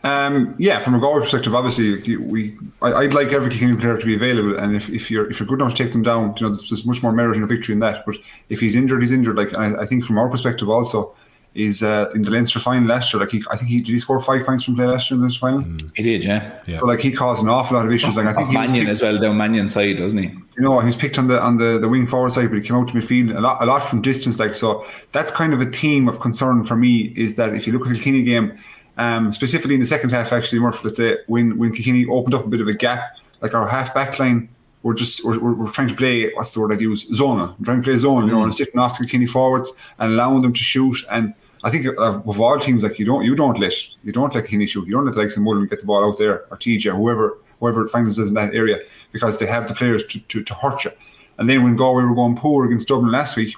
Um, 0.03 0.53
yeah, 0.60 0.80
from 0.80 0.93
a 0.93 0.99
goal 0.99 1.20
perspective, 1.20 1.56
obviously, 1.56 2.18
we 2.20 2.56
I, 2.82 3.01
would 3.01 3.14
like 3.16 3.30
every 3.30 3.49
King 3.49 3.76
player 3.80 3.97
to 3.97 4.06
be 4.06 4.16
available, 4.16 4.56
and 4.58 4.76
if, 4.76 4.89
if 4.89 5.10
you're 5.10 5.30
if 5.32 5.39
you're 5.39 5.47
good 5.47 5.60
enough 5.60 5.74
to 5.74 5.84
take 5.84 5.93
them 5.93 6.03
down, 6.03 6.36
you 6.38 6.45
know, 6.45 6.49
there's, 6.53 6.70
there's 6.70 6.86
much 6.86 7.01
more 7.01 7.12
merit 7.12 7.38
in 7.38 7.43
a 7.43 7.47
victory 7.47 7.74
in 7.74 7.80
that. 7.80 8.06
But 8.06 8.18
if 8.49 8.60
he's 8.60 8.76
injured, 8.76 9.01
he's 9.01 9.12
injured. 9.12 9.36
Like 9.36 9.56
I, 9.56 9.82
I 9.82 9.86
think 9.88 10.06
from 10.06 10.20
our 10.20 10.30
perspective, 10.30 10.70
also, 10.70 11.16
is 11.56 11.82
uh, 11.82 12.12
in 12.14 12.22
the 12.22 12.30
Leinster 12.30 12.60
final 12.60 12.88
last 12.88 13.12
year. 13.14 13.22
Like 13.22 13.32
he, 13.32 13.43
I 13.49 13.56
think 13.56 13.70
he 13.70 13.80
did 13.80 13.93
he 13.93 13.99
score 13.99 14.20
five 14.20 14.45
points 14.45 14.66
from 14.66 14.76
play 14.76 14.86
last 14.86 15.10
year 15.10 15.16
in 15.16 15.22
the 15.22 15.24
Leinster 15.24 15.39
final. 15.39 15.62
Mm. 15.62 15.91
He 15.95 16.03
did, 16.03 16.24
yeah. 16.24 16.60
yeah. 16.68 16.80
So 16.80 16.86
like 16.86 16.99
he 16.99 17.12
caused 17.12 17.41
an 17.41 17.49
awful 17.49 17.78
lot 17.78 17.86
of 17.86 17.91
issues. 17.91 18.16
Like 18.18 18.28
I 18.28 18.34
think 18.34 18.51
Mannion 18.51 18.88
as 18.88 19.01
well 19.01 19.18
down 19.18 19.38
Mannion 19.38 19.68
side, 19.68 19.97
doesn't 19.97 20.20
he? 20.20 20.28
You 20.28 20.64
know, 20.64 20.80
he's 20.82 20.95
picked 20.95 21.18
on 21.18 21.30
the 21.30 21.41
on 21.41 21.58
the, 21.58 21.80
the 21.80 21.89
wing 21.89 22.06
forward 22.06 22.34
side, 22.34 22.49
but 22.49 22.58
he 22.58 22.62
came 22.62 22.76
out 22.76 22.89
to 22.89 22.93
midfield 22.93 23.36
a 23.36 23.41
lot 23.41 23.64
a 23.64 23.66
lot 23.66 23.80
from 23.80 24.01
distance. 24.01 24.38
Like 24.38 24.53
so, 24.53 24.86
that's 25.14 25.32
kind 25.32 25.53
of 25.53 25.62
a 25.62 25.66
theme 25.66 26.08
of 26.08 26.20
concern 26.20 26.64
for 26.64 26.76
me. 26.76 27.14
Is 27.16 27.38
that 27.38 27.56
if 27.56 27.66
you 27.66 27.74
look 27.74 27.84
at 27.84 27.89
the 27.89 27.95
Kilkenny 27.95 28.24
game 28.24 28.60
um, 28.98 29.32
specifically 29.34 29.74
in 29.74 29.80
the 29.80 29.86
second 29.86 30.12
half, 30.12 30.32
actually, 30.32 30.60
Murph, 30.60 30.84
let's 30.84 30.98
say 30.98 31.18
when 31.28 31.58
when 31.58 31.74
Kilkenny 31.74 32.06
opened 32.06 32.34
up 32.34 32.46
a 32.46 32.48
bit 32.48 32.62
of 32.62 32.68
a 32.68 32.74
gap, 32.74 33.18
like 33.41 33.54
our 33.54 33.68
half 33.68 33.93
back 33.93 34.20
line, 34.20 34.50
we're 34.84 34.93
just 34.93 35.26
we're, 35.26 35.54
we're, 35.54 35.72
trying 35.72 35.88
to 35.88 35.96
play 35.96 36.32
what's 36.34 36.54
the 36.54 36.62
word 36.62 36.72
I'd 36.72 36.82
use 36.82 37.08
zona. 37.14 37.56
We're 37.60 37.66
trying 37.66 37.82
to 37.82 37.84
play 37.84 37.98
zone, 37.98 38.26
you 38.26 38.32
know, 38.32 38.41
mm. 38.41 38.46
and 38.46 38.56
sitting 38.56 38.80
off 38.80 38.98
the 38.98 39.06
Kilkenny 39.06 39.26
forwards 39.26 39.72
and 40.00 40.14
allowing 40.14 40.41
them 40.43 40.54
to 40.54 40.64
shoot. 40.64 40.98
And 41.12 41.34
I 41.64 41.72
think 41.72 41.88
of 41.98 42.39
all 42.39 42.60
teams, 42.60 42.84
like 42.84 43.00
you 43.00 43.06
don't 43.06 43.26
you 43.26 43.36
don't 43.36 43.60
let 43.60 43.74
you 44.04 44.12
don't 44.12 44.34
let 44.34 44.43
Kilkenny 44.43 44.68
shoot. 44.68 44.88
You 44.88 44.93
don't 44.93 45.06
let 45.06 45.16
like 45.16 45.32
some 45.32 45.43
Mullen 45.43 45.68
get 45.68 45.82
the 45.82 45.86
ball 45.86 46.10
out 46.10 46.18
there 46.18 46.46
or 46.52 46.58
TJ 46.58 46.93
or 46.93 46.96
whoever 46.96 47.38
whoever 47.60 47.88
finds 47.88 48.16
themselves 48.16 48.30
in 48.30 48.36
that 48.36 48.54
area 48.54 48.80
because 49.12 49.39
they 49.39 49.46
have 49.46 49.68
the 49.68 49.74
players 49.74 50.06
to, 50.08 50.20
to, 50.28 50.43
to 50.43 50.54
hurt 50.54 50.86
you. 50.86 50.91
And 51.38 51.50
then 51.50 51.64
when 51.64 51.76
Galway 51.76 52.04
were 52.04 52.16
going 52.16 52.36
poor 52.36 52.66
against 52.66 52.88
Dublin 52.88 53.12
last 53.12 53.36
week, 53.36 53.56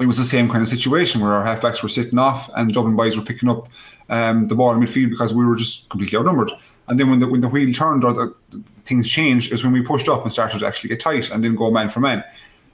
it 0.00 0.06
was 0.06 0.16
the 0.16 0.24
same 0.24 0.48
kind 0.48 0.62
of 0.62 0.68
situation 0.68 1.20
where 1.20 1.32
our 1.32 1.44
halfbacks 1.44 1.82
were 1.82 1.88
sitting 1.88 2.18
off 2.18 2.50
and 2.56 2.72
Dublin 2.72 2.96
boys 2.96 3.16
were 3.16 3.24
picking 3.24 3.48
up 3.48 3.64
um, 4.08 4.48
the 4.48 4.54
ball 4.54 4.72
in 4.72 4.80
midfield 4.80 5.10
because 5.10 5.34
we 5.34 5.44
were 5.44 5.56
just 5.56 5.88
completely 5.90 6.18
outnumbered. 6.18 6.50
And 6.88 6.98
then 6.98 7.10
when 7.10 7.20
the 7.20 7.28
when 7.28 7.40
the 7.40 7.48
wheel 7.48 7.72
turned 7.72 8.02
or 8.02 8.12
the, 8.12 8.34
things 8.84 9.08
changed 9.08 9.52
is 9.52 9.62
when 9.62 9.72
we 9.72 9.82
pushed 9.82 10.08
up 10.08 10.24
and 10.24 10.32
started 10.32 10.58
to 10.58 10.66
actually 10.66 10.88
get 10.88 11.00
tight 11.00 11.30
and 11.30 11.44
then 11.44 11.54
go 11.54 11.70
man 11.70 11.88
for 11.88 12.00
man, 12.00 12.24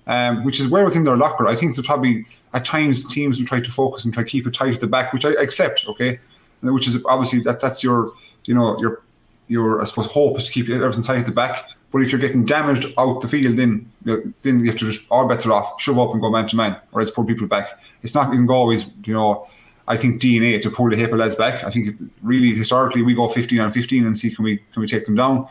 um, 0.06 0.44
which 0.44 0.58
is 0.58 0.68
well 0.68 0.86
within 0.86 1.04
their 1.04 1.16
locker. 1.16 1.46
I 1.46 1.54
think 1.54 1.74
there's 1.74 1.86
probably 1.86 2.24
at 2.54 2.64
times 2.64 3.06
teams 3.06 3.38
will 3.38 3.46
try 3.46 3.60
to 3.60 3.70
focus 3.70 4.04
and 4.04 4.14
try 4.14 4.22
to 4.22 4.28
keep 4.28 4.46
it 4.46 4.54
tight 4.54 4.74
at 4.74 4.80
the 4.80 4.86
back, 4.86 5.12
which 5.12 5.26
I 5.26 5.32
accept. 5.32 5.86
Okay, 5.86 6.18
which 6.62 6.88
is 6.88 7.04
obviously 7.04 7.40
that 7.40 7.60
that's 7.60 7.84
your 7.84 8.12
you 8.44 8.54
know 8.54 8.78
your 8.80 9.02
your 9.48 9.80
I 9.80 9.84
suppose 9.84 10.06
hope 10.06 10.38
is 10.38 10.44
to 10.44 10.52
keep 10.52 10.68
everything 10.68 11.02
tight 11.02 11.18
at 11.18 11.26
the 11.26 11.32
back. 11.32 11.70
But 11.92 12.02
if 12.02 12.12
you're 12.12 12.20
getting 12.20 12.44
damaged 12.44 12.92
out 12.98 13.20
the 13.20 13.28
field, 13.28 13.56
then 13.56 13.90
you 14.04 14.16
know, 14.16 14.32
then 14.42 14.60
you 14.60 14.66
have 14.66 14.78
to 14.80 14.90
just 14.90 15.06
all 15.10 15.26
bets 15.26 15.46
are 15.46 15.52
off, 15.52 15.80
shove 15.80 15.98
up 15.98 16.12
and 16.12 16.20
go 16.20 16.30
man 16.30 16.48
to 16.48 16.56
man, 16.56 16.76
or 16.92 17.00
else 17.00 17.10
pull 17.10 17.24
people 17.24 17.46
back. 17.46 17.80
It's 18.02 18.14
not 18.14 18.26
going 18.26 18.40
to 18.40 18.46
go 18.46 18.54
always 18.54 18.90
you 19.04 19.14
know 19.14 19.48
I 19.88 19.96
think 19.96 20.20
DNA 20.20 20.60
to 20.62 20.70
pull 20.70 20.90
the 20.90 20.96
hip 20.96 21.12
lads 21.12 21.36
back. 21.36 21.64
I 21.64 21.70
think 21.70 21.96
really 22.22 22.52
historically 22.52 23.02
we 23.02 23.14
go 23.14 23.28
15 23.28 23.60
on 23.60 23.72
15 23.72 24.06
and 24.06 24.18
see 24.18 24.34
can 24.34 24.44
we 24.44 24.58
can 24.72 24.82
we 24.82 24.88
take 24.88 25.04
them 25.04 25.14
down. 25.14 25.48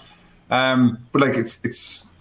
Um, 0.50 1.00
but 1.12 1.22
like 1.22 1.36
it's 1.36 1.60
it's 1.64 2.14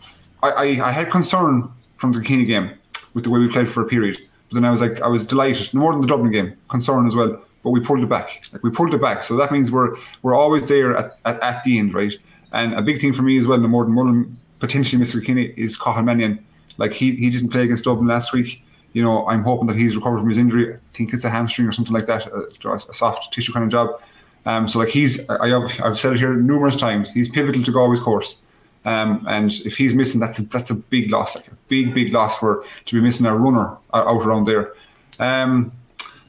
I, 0.42 0.50
I, 0.50 0.64
I 0.88 0.92
had 0.92 1.10
concern 1.10 1.70
from 1.96 2.12
the 2.12 2.22
Keene 2.22 2.46
game 2.46 2.70
with 3.14 3.24
the 3.24 3.30
way 3.30 3.40
we 3.40 3.48
played 3.48 3.68
for 3.68 3.82
a 3.82 3.86
period. 3.86 4.18
But 4.48 4.56
then 4.56 4.64
I 4.64 4.70
was 4.70 4.80
like 4.80 5.00
I 5.00 5.08
was 5.08 5.26
delighted, 5.26 5.72
more 5.74 5.92
than 5.92 6.00
the 6.00 6.06
Dublin 6.06 6.30
game, 6.30 6.56
concern 6.68 7.06
as 7.06 7.14
well. 7.14 7.42
But 7.64 7.70
we 7.70 7.80
pulled 7.80 8.00
it 8.00 8.08
back. 8.08 8.42
Like 8.52 8.62
we 8.62 8.70
pulled 8.70 8.94
it 8.94 9.00
back. 9.00 9.24
So 9.24 9.36
that 9.36 9.50
means 9.50 9.72
we're 9.72 9.96
we're 10.22 10.36
always 10.36 10.68
there 10.68 10.96
at, 10.96 11.18
at, 11.24 11.42
at 11.42 11.64
the 11.64 11.78
end, 11.78 11.94
right? 11.94 12.14
And 12.52 12.74
a 12.74 12.82
big 12.82 13.00
thing 13.00 13.12
for 13.12 13.22
me 13.22 13.36
as 13.38 13.48
well, 13.48 13.60
the 13.60 13.66
more 13.66 13.84
than 13.84 13.94
Mullen 13.94 14.36
potentially 14.60 15.02
Mr. 15.02 15.24
Kinney 15.24 15.52
is 15.56 15.76
Cathal 15.76 16.04
Mannion. 16.04 16.44
Like 16.78 16.92
he 16.92 17.16
he 17.16 17.30
didn't 17.30 17.48
play 17.48 17.62
against 17.62 17.84
Dublin 17.84 18.06
last 18.06 18.32
week 18.32 18.64
you 18.94 19.02
know, 19.02 19.26
I'm 19.26 19.42
hoping 19.42 19.66
that 19.66 19.76
he's 19.76 19.96
recovered 19.96 20.20
from 20.20 20.28
his 20.28 20.38
injury. 20.38 20.72
I 20.72 20.76
think 20.92 21.12
it's 21.12 21.24
a 21.24 21.30
hamstring 21.30 21.68
or 21.68 21.72
something 21.72 21.92
like 21.92 22.06
that, 22.06 22.26
a, 22.28 22.72
a 22.72 22.78
soft 22.78 23.34
tissue 23.34 23.52
kind 23.52 23.64
of 23.64 23.70
job. 23.70 24.00
Um, 24.46 24.68
so 24.68 24.78
like 24.78 24.88
he's, 24.88 25.28
I, 25.28 25.48
have 25.48 25.98
said 25.98 26.14
it 26.14 26.18
here 26.18 26.34
numerous 26.34 26.76
times. 26.76 27.12
He's 27.12 27.28
pivotal 27.28 27.62
to 27.62 27.72
Galway's 27.72 28.00
course. 28.00 28.40
Um, 28.84 29.26
and 29.28 29.50
if 29.50 29.76
he's 29.76 29.94
missing, 29.94 30.20
that's 30.20 30.38
a, 30.38 30.42
that's 30.42 30.70
a 30.70 30.74
big 30.74 31.10
loss, 31.10 31.34
like 31.34 31.48
a 31.48 31.56
big, 31.68 31.92
big 31.92 32.12
loss 32.12 32.38
for 32.38 32.64
to 32.84 32.94
be 32.94 33.00
missing 33.00 33.26
a 33.26 33.36
runner 33.36 33.76
out 33.92 34.06
around 34.06 34.46
there. 34.46 34.74
Um, 35.18 35.72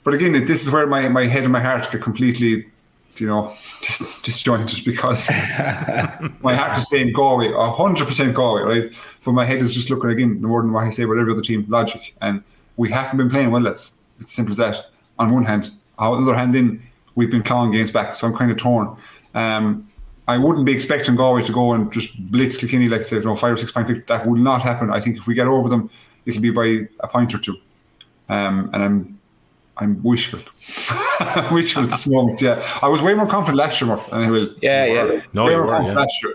but 0.05 0.13
again, 0.13 0.33
this 0.45 0.63
is 0.63 0.71
where 0.71 0.85
my, 0.85 1.09
my 1.09 1.25
head 1.25 1.43
and 1.43 1.51
my 1.51 1.59
heart 1.59 1.91
get 1.91 2.01
completely, 2.01 2.67
you 3.17 3.27
know, 3.27 3.51
just 3.81 4.23
disjointed 4.23 4.85
because 4.85 5.27
my 6.41 6.55
heart 6.55 6.77
is 6.77 6.87
saying 6.87 7.11
Galway, 7.11 7.51
hundred 7.51 8.07
percent 8.07 8.35
Galway, 8.35 8.61
right? 8.61 8.91
But 9.25 9.31
my 9.31 9.45
head 9.45 9.61
is 9.63 9.73
just 9.73 9.89
looking 9.89 10.11
again 10.11 10.41
more 10.41 10.61
than 10.61 10.71
what 10.71 10.83
I 10.83 10.91
say 10.91 11.03
about 11.03 11.17
every 11.17 11.33
other 11.33 11.41
team, 11.41 11.65
logic 11.67 12.15
and 12.21 12.43
we 12.77 12.91
haven't 12.91 13.17
been 13.17 13.29
playing 13.31 13.49
well, 13.49 13.63
lads. 13.63 13.93
It's 14.19 14.31
simple 14.31 14.51
as 14.51 14.57
that. 14.57 14.85
On 15.17 15.33
one 15.33 15.43
hand, 15.43 15.71
on 15.97 16.23
the 16.23 16.31
other 16.31 16.37
hand, 16.37 16.55
in 16.55 16.83
we've 17.15 17.31
been 17.31 17.43
clawing 17.43 17.71
games 17.71 17.89
back, 17.89 18.13
so 18.13 18.27
I'm 18.27 18.35
kind 18.35 18.51
of 18.51 18.57
torn. 18.57 18.95
Um, 19.33 19.89
I 20.27 20.37
wouldn't 20.37 20.65
be 20.67 20.71
expecting 20.71 21.15
Galway 21.15 21.43
to 21.45 21.51
go 21.51 21.73
and 21.73 21.91
just 21.91 22.31
blitz 22.31 22.57
Kilkenny 22.57 22.89
like 22.89 23.03
say, 23.03 23.17
you 23.17 23.23
know, 23.23 23.35
five 23.35 23.53
or 23.53 23.57
six 23.57 23.71
point. 23.71 24.05
That 24.05 24.27
would 24.27 24.39
not 24.39 24.61
happen. 24.61 24.91
I 24.91 25.01
think 25.01 25.17
if 25.17 25.25
we 25.25 25.33
get 25.33 25.47
over 25.47 25.67
them, 25.67 25.89
it'll 26.25 26.41
be 26.41 26.51
by 26.51 26.87
a 26.99 27.07
point 27.07 27.33
or 27.33 27.39
two. 27.39 27.55
Um, 28.29 28.69
and 28.73 28.83
I'm 28.83 29.19
I'm 29.77 30.01
wishful. 30.03 30.39
wishful 31.51 31.83
at 31.83 31.89
this 31.89 32.07
moment. 32.07 32.41
Yeah, 32.41 32.65
I 32.81 32.87
was 32.87 33.01
way 33.01 33.13
more 33.13 33.27
confident 33.27 33.57
last 33.57 33.81
year, 33.81 33.91
and 34.11 34.25
I 34.25 34.29
will. 34.29 34.49
Yeah, 34.61 34.85
yeah. 34.85 35.21
No, 35.33 35.45
way 35.45 35.51
you 35.51 35.57
more 35.57 35.67
were, 35.67 35.73
confident 35.73 35.95
yeah. 35.95 36.01
last 36.01 36.23
year. 36.23 36.33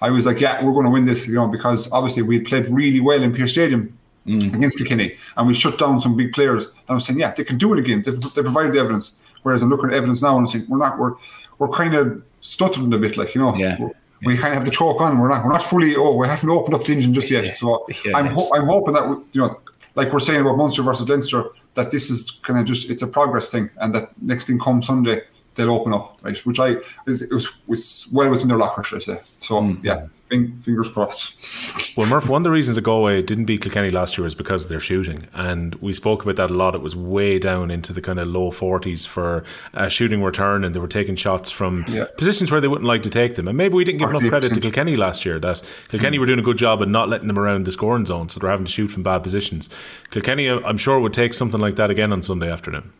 I 0.00 0.10
was 0.10 0.26
like, 0.26 0.40
yeah, 0.40 0.62
we're 0.64 0.72
going 0.72 0.84
to 0.84 0.90
win 0.90 1.04
this, 1.06 1.28
you 1.28 1.34
know, 1.34 1.46
because 1.46 1.90
obviously 1.92 2.22
we 2.22 2.40
played 2.40 2.66
really 2.68 3.00
well 3.00 3.22
in 3.22 3.32
Pearse 3.32 3.52
Stadium 3.52 3.96
mm. 4.26 4.52
against 4.52 4.76
Kilkenny, 4.76 5.16
and 5.36 5.46
we 5.46 5.54
shut 5.54 5.78
down 5.78 6.00
some 6.00 6.16
big 6.16 6.32
players. 6.32 6.64
And 6.64 6.74
I 6.88 6.94
was 6.94 7.06
saying, 7.06 7.20
yeah, 7.20 7.32
they 7.32 7.44
can 7.44 7.56
do 7.56 7.72
it 7.72 7.78
again. 7.78 8.02
They've, 8.02 8.20
they 8.20 8.42
provided 8.42 8.72
the 8.72 8.80
evidence. 8.80 9.14
Whereas 9.42 9.62
I'm 9.62 9.70
looking 9.70 9.90
at 9.90 9.96
evidence 9.96 10.22
now 10.22 10.36
and 10.36 10.46
I'm 10.46 10.48
saying, 10.48 10.66
we're 10.68 10.78
not, 10.78 10.98
we're 10.98 11.14
we're 11.58 11.68
kind 11.68 11.94
of 11.94 12.22
stuttering 12.40 12.92
a 12.92 12.98
bit, 12.98 13.16
like 13.16 13.34
you 13.34 13.40
know. 13.40 13.54
Yeah. 13.56 13.76
We're- 13.78 13.94
We 14.24 14.36
kind 14.36 14.52
of 14.52 14.58
have 14.58 14.64
the 14.64 14.70
choke 14.70 15.00
on. 15.00 15.18
We're 15.18 15.28
not. 15.28 15.44
We're 15.44 15.50
not 15.50 15.64
fully. 15.64 15.96
Oh, 15.96 16.14
we 16.14 16.28
haven't 16.28 16.48
opened 16.48 16.74
up 16.76 16.84
the 16.84 16.92
engine 16.92 17.12
just 17.12 17.28
yet. 17.28 17.56
So 17.56 17.84
Yeah. 18.04 18.16
I'm. 18.16 18.26
Ho- 18.26 18.50
I'm 18.54 18.66
hoping 18.66 18.94
that 18.94 19.08
we, 19.08 19.16
you 19.32 19.40
know, 19.40 19.60
like 19.96 20.12
we're 20.12 20.20
saying 20.20 20.42
about 20.42 20.56
Munster 20.56 20.82
versus 20.84 21.08
Leinster, 21.08 21.46
that 21.74 21.90
this 21.90 22.10
is 22.10 22.30
kind 22.42 22.58
of 22.58 22.66
just 22.66 22.90
it's 22.90 23.02
a 23.02 23.06
progress 23.06 23.48
thing, 23.48 23.70
and 23.80 23.94
that 23.94 24.10
next 24.20 24.46
thing 24.46 24.58
come 24.58 24.82
Sunday 24.82 25.22
they'll 25.54 25.70
open 25.70 25.92
up, 25.92 26.18
right? 26.22 26.38
Which 26.46 26.58
I 26.60 26.76
it 27.06 27.30
was, 27.30 27.48
was 27.66 28.08
well 28.12 28.30
within 28.30 28.48
their 28.48 28.58
locker, 28.58 28.82
should 28.82 28.96
I 29.02 29.04
say? 29.04 29.20
So 29.40 29.56
Mm. 29.60 29.84
yeah, 29.84 30.06
fing, 30.28 30.58
fingers 30.62 30.88
crossed. 30.88 31.96
Well, 31.96 32.06
Murph, 32.08 32.26
one 32.28 32.40
of 32.40 32.44
the 32.44 32.50
reasons 32.50 32.76
that 32.76 32.82
Galway 32.82 33.20
didn't 33.20 33.44
beat 33.44 33.60
Kilkenny 33.60 33.90
last 33.90 34.16
year 34.16 34.24
was 34.24 34.34
because 34.34 34.64
of 34.64 34.70
their 34.70 34.80
shooting, 34.80 35.26
and 35.34 35.74
we 35.76 35.92
spoke 35.92 36.22
about 36.22 36.36
that 36.36 36.50
a 36.50 36.54
lot. 36.54 36.74
It 36.74 36.80
was 36.80 36.96
way 36.96 37.38
down 37.38 37.70
into 37.70 37.92
the 37.92 38.00
kind 38.00 38.18
of 38.18 38.28
low 38.28 38.50
forties 38.50 39.04
for 39.04 39.44
uh, 39.74 39.88
shooting 39.88 40.22
return, 40.22 40.64
and 40.64 40.74
they 40.74 40.80
were 40.80 40.88
taking 40.88 41.16
shots 41.16 41.50
from 41.50 41.84
Yeah. 41.88 42.06
positions 42.16 42.50
where 42.50 42.62
they 42.62 42.68
wouldn't 42.68 42.88
like 42.88 43.02
to 43.02 43.10
take 43.10 43.34
them. 43.34 43.46
And 43.46 43.58
maybe 43.58 43.74
we 43.74 43.84
didn't 43.84 43.98
give 43.98 44.08
enough 44.08 44.22
credit 44.22 44.54
to 44.54 44.60
48%. 44.60 44.62
Kilkenny 44.62 44.96
last 44.96 45.26
year. 45.26 45.38
That 45.38 45.60
Kilkenny 45.88 46.18
were 46.18 46.26
doing 46.26 46.38
a 46.38 46.42
good 46.42 46.56
job 46.56 46.80
of 46.80 46.88
not 46.88 47.10
letting 47.10 47.26
them 47.28 47.38
around 47.38 47.66
the 47.66 47.72
scoring 47.72 48.06
zone, 48.06 48.30
so 48.30 48.40
they're 48.40 48.50
having 48.50 48.64
to 48.64 48.72
shoot 48.72 48.88
from 48.88 49.02
bad 49.02 49.22
positions. 49.22 49.68
Kilkenny, 50.10 50.48
I'm 50.48 50.78
sure, 50.78 50.98
would 50.98 51.12
take 51.12 51.34
something 51.34 51.60
like 51.60 51.76
that 51.76 51.90
again 51.90 52.10
on 52.10 52.22
Sunday 52.22 52.50
afternoon. 52.50 52.90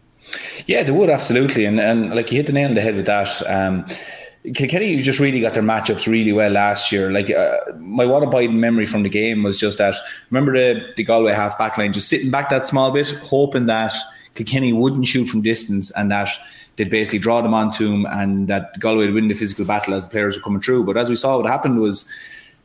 Yeah, 0.67 0.83
they 0.83 0.93
would 0.93 1.11
absolutely, 1.11 1.65
and 1.65 1.81
and 1.81 2.15
like 2.15 2.31
you 2.31 2.37
hit 2.37 2.47
the 2.47 2.53
nail 2.53 2.69
on 2.69 2.75
the 2.75 2.81
head 2.81 2.97
with 2.97 3.07
that. 3.07 3.43
Um, 3.49 3.85
Kilkenny 4.55 4.97
just 4.97 5.21
really 5.21 5.41
got 5.41 5.55
their 5.55 5.63
matchups 5.63 6.09
really 6.09 6.33
well 6.33 6.51
last 6.51 6.91
year. 6.91 7.13
Like 7.13 7.31
uh, 7.31 7.57
my 7.79 8.05
what 8.05 8.25
abiding 8.25 8.59
memory 8.59 8.87
from 8.87 9.05
the 9.05 9.09
game 9.09 9.45
was 9.45 9.61
just 9.61 9.79
that. 9.79 9.95
Remember 10.31 10.53
the 10.53 10.93
the 10.97 11.05
Galway 11.05 11.33
half 11.33 11.57
back 11.59 11.79
line 11.79 11.93
just 11.93 12.09
sitting 12.09 12.31
back 12.31 12.51
that 12.51 12.67
small 12.67 12.91
bit, 12.91 13.11
hoping 13.23 13.67
that 13.67 13.93
Kilkenny 14.35 14.73
wouldn't 14.73 15.07
shoot 15.07 15.27
from 15.27 15.43
distance 15.43 15.91
and 15.93 16.11
that 16.11 16.29
they'd 16.77 16.91
basically 16.91 17.19
draw 17.19 17.41
them 17.41 17.55
onto 17.55 17.93
him 17.93 18.07
and 18.07 18.49
that 18.49 18.79
Galway 18.81 19.07
would 19.07 19.15
win 19.15 19.29
the 19.29 19.35
physical 19.35 19.65
battle 19.65 19.95
as 19.95 20.05
the 20.05 20.11
players 20.11 20.37
were 20.37 20.43
coming 20.43 20.61
through. 20.61 20.85
But 20.85 20.97
as 20.97 21.09
we 21.09 21.17
saw, 21.17 21.37
what 21.37 21.47
happened 21.47 21.81
was 21.81 22.11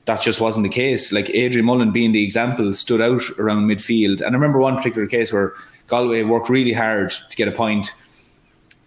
that 0.07 0.21
just 0.21 0.39
wasn't 0.39 0.63
the 0.63 0.69
case. 0.69 1.11
Like 1.11 1.29
Adrian 1.31 1.65
Mullen 1.65 1.91
being 1.91 2.13
the 2.13 2.23
example 2.23 2.73
stood 2.73 3.01
out 3.01 3.29
around 3.37 3.67
midfield. 3.67 4.21
And 4.21 4.29
I 4.29 4.39
remember 4.39 4.57
one 4.57 4.77
particular 4.77 5.05
case 5.05 5.33
where 5.33 5.53
Galway 5.87 6.23
worked 6.23 6.49
really 6.49 6.73
hard 6.73 7.11
to 7.11 7.35
get 7.35 7.49
a 7.49 7.51
point. 7.51 7.93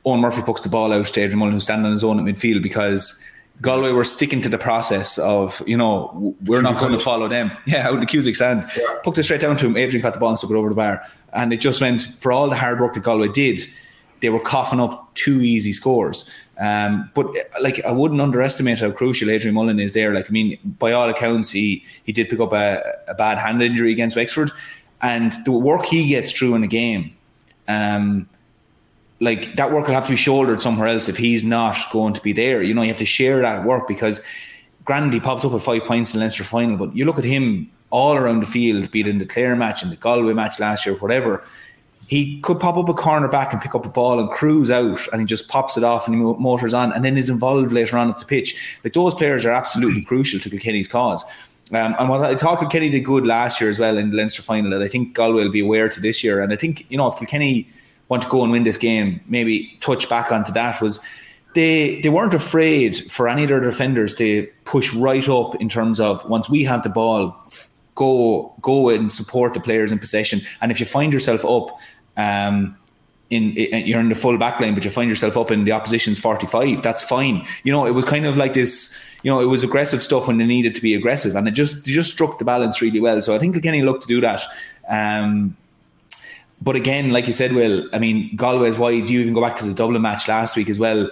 Eoin 0.06 0.20
Murphy 0.20 0.40
pucks 0.40 0.62
the 0.62 0.70
ball 0.70 0.94
out 0.94 1.06
to 1.06 1.20
Adrian 1.20 1.38
Mullen, 1.38 1.52
who's 1.52 1.64
standing 1.64 1.86
on 1.86 1.92
his 1.92 2.02
own 2.02 2.18
at 2.18 2.24
midfield 2.24 2.62
because 2.62 3.22
Galway 3.60 3.92
were 3.92 4.04
sticking 4.04 4.40
to 4.40 4.48
the 4.48 4.56
process 4.56 5.18
of, 5.18 5.62
you 5.66 5.76
know, 5.76 6.34
we're 6.46 6.62
not 6.62 6.80
going 6.80 6.92
to 6.92 6.98
follow 6.98 7.28
them. 7.28 7.52
Yeah, 7.66 7.86
out 7.86 7.94
in 7.94 8.00
the 8.00 8.06
Cusack 8.06 8.34
stand. 8.34 8.66
Pucked 9.04 9.18
it 9.18 9.22
straight 9.24 9.42
down 9.42 9.58
to 9.58 9.66
him. 9.66 9.76
Adrian 9.76 10.02
caught 10.02 10.14
the 10.14 10.20
ball 10.20 10.30
and 10.30 10.38
stuck 10.38 10.50
it 10.50 10.56
over 10.56 10.70
the 10.70 10.74
bar. 10.74 11.04
And 11.34 11.52
it 11.52 11.60
just 11.60 11.82
went, 11.82 12.00
for 12.02 12.32
all 12.32 12.48
the 12.48 12.56
hard 12.56 12.80
work 12.80 12.94
that 12.94 13.02
Galway 13.02 13.28
did, 13.28 13.60
they 14.20 14.30
were 14.30 14.40
coughing 14.40 14.80
up 14.80 15.14
two 15.14 15.42
easy 15.42 15.74
scores. 15.74 16.30
Um, 16.60 17.10
but 17.14 17.26
like 17.62 17.82
I 17.86 17.90
wouldn't 17.90 18.20
underestimate 18.20 18.80
how 18.80 18.90
crucial 18.90 19.30
Adrian 19.30 19.54
Mullen 19.54 19.80
is 19.80 19.94
there. 19.94 20.14
Like 20.14 20.28
I 20.28 20.32
mean, 20.32 20.58
by 20.78 20.92
all 20.92 21.08
accounts, 21.08 21.50
he 21.50 21.82
he 22.04 22.12
did 22.12 22.28
pick 22.28 22.38
up 22.38 22.52
a, 22.52 22.82
a 23.08 23.14
bad 23.14 23.38
hand 23.38 23.62
injury 23.62 23.90
against 23.90 24.14
Wexford, 24.14 24.50
and 25.00 25.34
the 25.46 25.52
work 25.52 25.86
he 25.86 26.08
gets 26.08 26.32
through 26.32 26.54
in 26.54 26.60
the 26.60 26.68
game, 26.68 27.16
um, 27.66 28.28
like 29.20 29.56
that 29.56 29.72
work 29.72 29.86
will 29.86 29.94
have 29.94 30.04
to 30.04 30.10
be 30.10 30.16
shouldered 30.16 30.60
somewhere 30.60 30.88
else 30.88 31.08
if 31.08 31.16
he's 31.16 31.42
not 31.44 31.78
going 31.92 32.12
to 32.12 32.20
be 32.20 32.34
there. 32.34 32.62
You 32.62 32.74
know, 32.74 32.82
you 32.82 32.88
have 32.88 32.98
to 32.98 33.06
share 33.06 33.40
that 33.40 33.64
work 33.64 33.88
because 33.88 34.20
granted 34.84 35.14
he 35.14 35.20
pops 35.20 35.46
up 35.46 35.52
with 35.52 35.62
five 35.62 35.84
points 35.84 36.12
in 36.12 36.20
Leinster 36.20 36.44
final, 36.44 36.76
but 36.76 36.94
you 36.94 37.06
look 37.06 37.18
at 37.18 37.24
him 37.24 37.70
all 37.88 38.16
around 38.16 38.40
the 38.40 38.46
field, 38.46 38.90
be 38.90 39.00
it 39.00 39.08
in 39.08 39.18
the 39.18 39.26
Clare 39.26 39.56
match, 39.56 39.82
in 39.82 39.90
the 39.90 39.96
Galway 39.96 40.32
match 40.32 40.60
last 40.60 40.86
year, 40.86 40.94
whatever. 40.96 41.42
He 42.10 42.40
could 42.40 42.58
pop 42.58 42.76
up 42.76 42.88
a 42.88 42.92
corner 42.92 43.28
back 43.28 43.52
and 43.52 43.62
pick 43.62 43.72
up 43.72 43.86
a 43.86 43.88
ball 43.88 44.18
and 44.18 44.28
cruise 44.28 44.68
out, 44.68 45.06
and 45.12 45.20
he 45.20 45.24
just 45.24 45.48
pops 45.48 45.76
it 45.76 45.84
off 45.84 46.08
and 46.08 46.16
he 46.16 46.20
motors 46.20 46.74
on, 46.74 46.92
and 46.92 47.04
then 47.04 47.16
is 47.16 47.30
involved 47.30 47.70
later 47.70 47.96
on 47.96 48.10
up 48.10 48.18
the 48.18 48.26
pitch. 48.26 48.80
Like 48.82 48.94
those 48.94 49.14
players 49.14 49.46
are 49.46 49.52
absolutely 49.52 50.02
crucial 50.02 50.40
to 50.40 50.50
Kilkenny's 50.50 50.88
cause. 50.88 51.24
Um, 51.72 51.94
and 52.00 52.08
what 52.08 52.22
I 52.22 52.34
thought 52.34 52.58
Kilkenny 52.58 52.88
did 52.88 53.04
good 53.04 53.24
last 53.24 53.60
year 53.60 53.70
as 53.70 53.78
well 53.78 53.96
in 53.96 54.10
the 54.10 54.16
Leinster 54.16 54.42
final, 54.42 54.72
that 54.72 54.82
I 54.82 54.88
think 54.88 55.14
Galway 55.14 55.44
will 55.44 55.52
be 55.52 55.60
aware 55.60 55.88
to 55.88 56.00
this 56.00 56.24
year. 56.24 56.42
And 56.42 56.52
I 56.52 56.56
think 56.56 56.84
you 56.90 56.98
know 56.98 57.06
if 57.06 57.16
Kilkenny 57.16 57.68
want 58.08 58.24
to 58.24 58.28
go 58.28 58.42
and 58.42 58.50
win 58.50 58.64
this 58.64 58.76
game, 58.76 59.20
maybe 59.28 59.78
touch 59.78 60.08
back 60.08 60.32
onto 60.32 60.52
that 60.54 60.82
was 60.82 60.98
they 61.54 62.00
they 62.00 62.08
weren't 62.08 62.34
afraid 62.34 62.96
for 62.96 63.28
any 63.28 63.44
of 63.44 63.50
their 63.50 63.60
defenders 63.60 64.14
to 64.14 64.48
push 64.64 64.92
right 64.94 65.28
up 65.28 65.54
in 65.60 65.68
terms 65.68 66.00
of 66.00 66.28
once 66.28 66.50
we 66.50 66.64
have 66.64 66.82
the 66.82 66.88
ball, 66.88 67.36
go 67.94 68.52
go 68.60 68.88
and 68.88 69.12
support 69.12 69.54
the 69.54 69.60
players 69.60 69.92
in 69.92 70.00
possession. 70.00 70.40
And 70.60 70.72
if 70.72 70.80
you 70.80 70.86
find 70.86 71.12
yourself 71.12 71.44
up, 71.44 71.78
um, 72.20 72.76
in, 73.30 73.56
in 73.56 73.86
you're 73.86 74.00
in 74.00 74.08
the 74.08 74.14
full 74.14 74.36
back 74.36 74.60
line, 74.60 74.74
but 74.74 74.84
you 74.84 74.90
find 74.90 75.08
yourself 75.08 75.36
up 75.36 75.50
in 75.50 75.64
the 75.64 75.72
opposition's 75.72 76.18
45, 76.18 76.82
that's 76.82 77.02
fine. 77.04 77.46
You 77.62 77.72
know, 77.72 77.86
it 77.86 77.92
was 77.92 78.04
kind 78.04 78.26
of 78.26 78.36
like 78.36 78.52
this, 78.52 79.00
you 79.22 79.30
know, 79.30 79.40
it 79.40 79.46
was 79.46 79.62
aggressive 79.62 80.02
stuff 80.02 80.26
when 80.26 80.38
they 80.38 80.46
needed 80.46 80.74
to 80.74 80.82
be 80.82 80.94
aggressive, 80.94 81.36
and 81.36 81.46
it 81.46 81.52
just 81.52 81.84
they 81.84 81.92
just 81.92 82.12
struck 82.12 82.38
the 82.38 82.44
balance 82.44 82.82
really 82.82 83.00
well. 83.00 83.22
So 83.22 83.34
I 83.34 83.38
think 83.38 83.54
Kilkenny 83.54 83.82
looked 83.82 84.02
to 84.02 84.08
do 84.08 84.20
that. 84.20 84.42
Um, 84.88 85.56
but 86.62 86.76
again, 86.76 87.10
like 87.10 87.26
you 87.26 87.32
said, 87.32 87.52
Will, 87.52 87.88
I 87.92 87.98
mean, 87.98 88.36
Galway's 88.36 88.76
wide. 88.76 89.08
You 89.08 89.20
even 89.20 89.32
go 89.32 89.40
back 89.40 89.56
to 89.56 89.64
the 89.64 89.72
Dublin 89.72 90.02
match 90.02 90.28
last 90.28 90.56
week 90.56 90.68
as 90.68 90.78
well. 90.78 91.08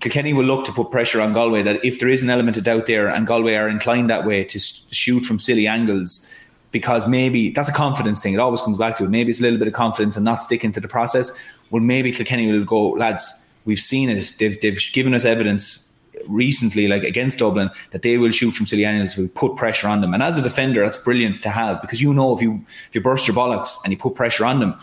Kilkenny 0.00 0.32
will 0.32 0.44
look 0.44 0.66
to 0.66 0.72
put 0.72 0.90
pressure 0.90 1.20
on 1.20 1.32
Galway 1.32 1.62
that 1.62 1.84
if 1.84 2.00
there 2.00 2.08
is 2.08 2.24
an 2.24 2.30
element 2.30 2.56
of 2.56 2.64
doubt 2.64 2.86
there 2.86 3.08
and 3.08 3.26
Galway 3.26 3.54
are 3.54 3.68
inclined 3.68 4.10
that 4.10 4.26
way 4.26 4.44
to 4.44 4.58
shoot 4.58 5.24
from 5.24 5.38
silly 5.38 5.68
angles, 5.68 6.28
because 6.74 7.08
maybe 7.08 7.50
that's 7.50 7.70
a 7.70 7.72
confidence 7.72 8.20
thing. 8.20 8.34
It 8.34 8.40
always 8.40 8.60
comes 8.60 8.76
back 8.76 8.96
to 8.98 9.04
it. 9.04 9.10
Maybe 9.10 9.30
it's 9.30 9.40
a 9.40 9.44
little 9.44 9.58
bit 9.58 9.68
of 9.68 9.74
confidence 9.74 10.16
and 10.16 10.24
not 10.24 10.42
sticking 10.42 10.72
to 10.72 10.80
the 10.80 10.88
process. 10.88 11.32
Well, 11.70 11.80
maybe 11.80 12.12
Kilkenny 12.12 12.50
will 12.50 12.64
go, 12.64 12.90
lads, 12.90 13.46
we've 13.64 13.78
seen 13.78 14.10
it. 14.10 14.34
They've, 14.38 14.60
they've 14.60 14.78
given 14.92 15.14
us 15.14 15.24
evidence 15.24 15.94
recently, 16.28 16.88
like 16.88 17.04
against 17.04 17.38
Dublin, 17.38 17.70
that 17.92 18.02
they 18.02 18.18
will 18.18 18.32
shoot 18.32 18.50
from 18.50 18.66
silly 18.66 18.84
angles 18.84 19.16
we 19.16 19.28
put 19.28 19.56
pressure 19.56 19.86
on 19.86 20.00
them. 20.00 20.12
And 20.14 20.22
as 20.22 20.36
a 20.36 20.42
defender, 20.42 20.82
that's 20.82 20.98
brilliant 20.98 21.42
to 21.42 21.50
have 21.50 21.80
because 21.80 22.02
you 22.02 22.12
know 22.12 22.36
if 22.36 22.42
you 22.42 22.64
if 22.88 22.94
you 22.94 23.00
burst 23.00 23.28
your 23.28 23.36
bollocks 23.36 23.76
and 23.84 23.92
you 23.92 23.96
put 23.96 24.16
pressure 24.16 24.44
on 24.44 24.58
them, 24.60 24.74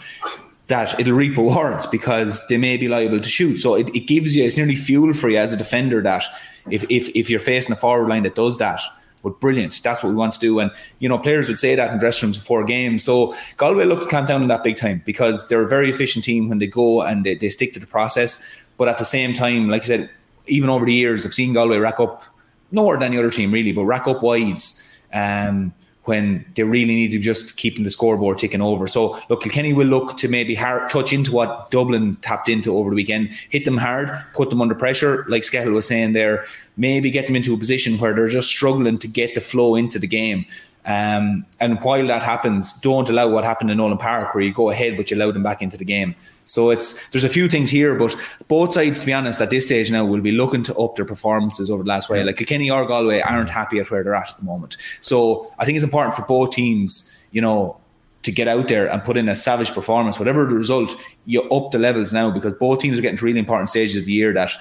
that 0.68 0.98
it'll 0.98 1.14
reap 1.14 1.36
rewards 1.36 1.86
because 1.88 2.42
they 2.48 2.58
may 2.58 2.78
be 2.78 2.88
liable 2.88 3.20
to 3.20 3.30
shoot. 3.30 3.58
So 3.58 3.76
it, 3.76 3.94
it 3.96 4.08
gives 4.08 4.36
you 4.36 4.46
it's 4.46 4.58
nearly 4.58 4.76
fuel 4.76 5.14
for 5.14 5.30
you 5.30 5.38
as 5.38 5.52
a 5.52 5.58
defender 5.58 6.02
that 6.02 6.24
if 6.70 6.84
if 6.90 7.10
if 7.16 7.30
you're 7.30 7.40
facing 7.40 7.74
a 7.74 7.76
forward 7.76 8.08
line 8.08 8.24
that 8.24 8.36
does 8.36 8.58
that. 8.60 8.82
But 9.24 9.40
brilliant. 9.40 9.82
That's 9.84 10.02
what 10.04 10.10
we 10.10 10.16
want 10.16 10.34
to 10.34 10.40
do. 10.40 10.60
And, 10.60 10.72
you 11.00 11.08
know, 11.08 11.18
players 11.18 11.48
would 11.48 11.60
say 11.60 11.76
that 11.76 11.94
in 11.94 12.00
dressing 12.00 12.28
rooms 12.28 12.38
before 12.40 12.64
games. 12.64 13.04
So 13.04 13.36
Galway 13.58 13.86
look 13.86 14.02
to 14.02 14.08
clamp 14.08 14.28
down 14.28 14.42
on 14.42 14.48
that 14.48 14.64
big 14.64 14.78
time 14.78 15.04
because 15.06 15.48
they're 15.48 15.62
a 15.62 15.68
very 15.68 15.90
efficient 15.90 16.26
team 16.26 16.50
when 16.50 16.58
they 16.58 16.68
go 16.68 17.02
and 17.02 17.24
they, 17.24 17.36
they 17.36 17.50
stick 17.50 17.74
to 17.74 17.80
the 17.80 17.88
process. 17.88 18.44
But 18.78 18.88
at 18.88 18.98
the 18.98 19.06
same 19.06 19.34
time, 19.34 19.70
like 19.70 19.84
I 19.84 19.86
said, 19.86 20.10
even 20.48 20.70
over 20.70 20.86
the 20.86 20.94
years, 20.94 21.26
I've 21.26 21.34
seen 21.34 21.54
Galway 21.54 21.78
rack 21.78 22.00
up, 22.00 22.24
no 22.72 22.84
more 22.84 22.96
than 22.96 23.04
any 23.04 23.18
other 23.18 23.30
team 23.30 23.52
really, 23.52 23.72
but 23.72 23.86
rack 23.86 24.08
up 24.08 24.24
wides 24.24 25.00
um, 25.14 25.74
when 26.12 26.44
they 26.56 26.64
really 26.64 26.94
need 26.94 27.12
to 27.12 27.20
just 27.20 27.56
keeping 27.56 27.86
the 27.86 27.90
scoreboard 27.90 28.38
ticking 28.38 28.60
over. 28.60 28.86
So 28.86 29.18
look, 29.30 29.44
Kilkenny 29.44 29.72
will 29.72 29.88
look 29.88 30.18
to 30.18 30.28
maybe 30.28 30.54
hard, 30.54 30.90
touch 30.90 31.14
into 31.14 31.32
what 31.32 31.72
Dublin 31.72 32.18
tapped 32.18 32.50
into 32.50 32.76
over 32.76 32.90
the 32.90 32.98
weekend, 32.98 33.30
hit 33.50 33.64
them 33.64 33.78
hard, 33.78 34.12
put 34.34 34.50
them 34.50 34.62
under 34.62 34.76
pressure, 34.76 35.24
like 35.30 35.44
Skehill 35.44 35.72
was 35.72 35.88
saying 35.88 36.12
there, 36.12 36.44
maybe 36.76 37.10
get 37.10 37.28
them 37.28 37.38
into 37.38 37.54
a 37.54 37.58
position 37.58 37.98
where 37.98 38.14
they're 38.14 38.28
just 38.28 38.50
struggling 38.50 38.98
to 38.98 39.08
get 39.08 39.36
the 39.36 39.40
flow 39.40 39.76
into 39.76 40.00
the 40.00 40.08
game. 40.08 40.46
Um, 40.86 41.46
and 41.62 41.80
while 41.82 42.06
that 42.08 42.24
happens, 42.24 42.74
don't 42.82 43.10
allow 43.10 43.30
what 43.30 43.46
happened 43.46 43.72
in 43.72 43.78
Nowlan 43.78 43.98
Park, 43.98 44.36
where 44.36 44.44
you 44.44 44.52
go 44.54 44.70
ahead 44.70 44.98
but 44.98 45.10
you 45.10 45.16
allow 45.16 45.32
them 45.32 45.44
back 45.44 45.62
into 45.62 45.78
the 45.78 45.86
game. 45.86 46.14
So 46.46 46.70
it's 46.70 47.10
there's 47.12 47.24
a 47.24 47.30
few 47.30 47.48
things 47.48 47.70
here, 47.70 47.96
but 47.96 48.16
both 48.48 48.74
sides, 48.74 49.00
to 49.00 49.06
be 49.06 49.14
honest, 49.14 49.42
at 49.42 49.50
this 49.50 49.66
stage 49.66 49.92
now 49.92 50.06
will 50.06 50.22
be 50.22 50.32
looking 50.32 50.64
to 50.64 50.76
up 50.76 50.96
their 50.96 51.06
performances 51.06 51.70
over 51.70 51.84
the 51.84 51.90
last 51.90 52.10
while. 52.10 52.26
Like 52.26 52.38
Kilkenny 52.38 52.70
or 52.70 52.86
Galway 52.86 53.22
aren't 53.22 53.50
happy 53.50 53.80
at 53.80 53.90
where 53.90 54.04
they're 54.04 54.16
at 54.16 54.32
at 54.32 54.38
the 54.38 54.46
moment. 54.46 54.78
So 55.00 55.54
I 55.60 55.66
think 55.66 55.76
it's 55.76 55.84
important 55.84 56.16
for 56.16 56.24
both 56.24 56.52
teams, 56.52 57.26
you 57.32 57.42
know, 57.42 57.78
to 58.24 58.32
get 58.32 58.48
out 58.48 58.68
there 58.68 58.92
and 58.92 59.04
put 59.04 59.18
in 59.18 59.30
a 59.30 59.36
savage 59.36 59.72
performance. 59.72 60.20
Whatever 60.20 60.46
the 60.46 60.56
result, 60.56 60.96
you 61.26 61.42
up 61.44 61.72
the 61.72 61.80
levels 61.80 62.14
now 62.14 62.30
because 62.32 62.54
both 62.54 62.80
teams 62.80 63.00
are 63.00 63.02
getting 63.02 63.18
to 63.18 63.26
really 63.26 63.40
important 63.40 63.70
stages 63.70 63.98
of 63.98 64.06
the 64.06 64.14
year 64.14 64.34
that 64.34 64.52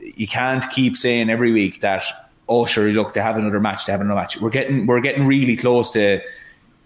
you 0.00 0.26
can't 0.26 0.68
keep 0.70 0.96
saying 0.96 1.30
every 1.30 1.52
week 1.52 1.80
that 1.80 2.02
oh 2.48 2.66
sure 2.66 2.88
look 2.88 3.14
they 3.14 3.20
have 3.20 3.36
another 3.36 3.60
match 3.60 3.86
they 3.86 3.92
have 3.92 4.00
another 4.00 4.20
match. 4.20 4.40
We're 4.40 4.50
getting 4.50 4.86
we're 4.86 5.00
getting 5.00 5.26
really 5.26 5.56
close 5.56 5.90
to 5.92 6.20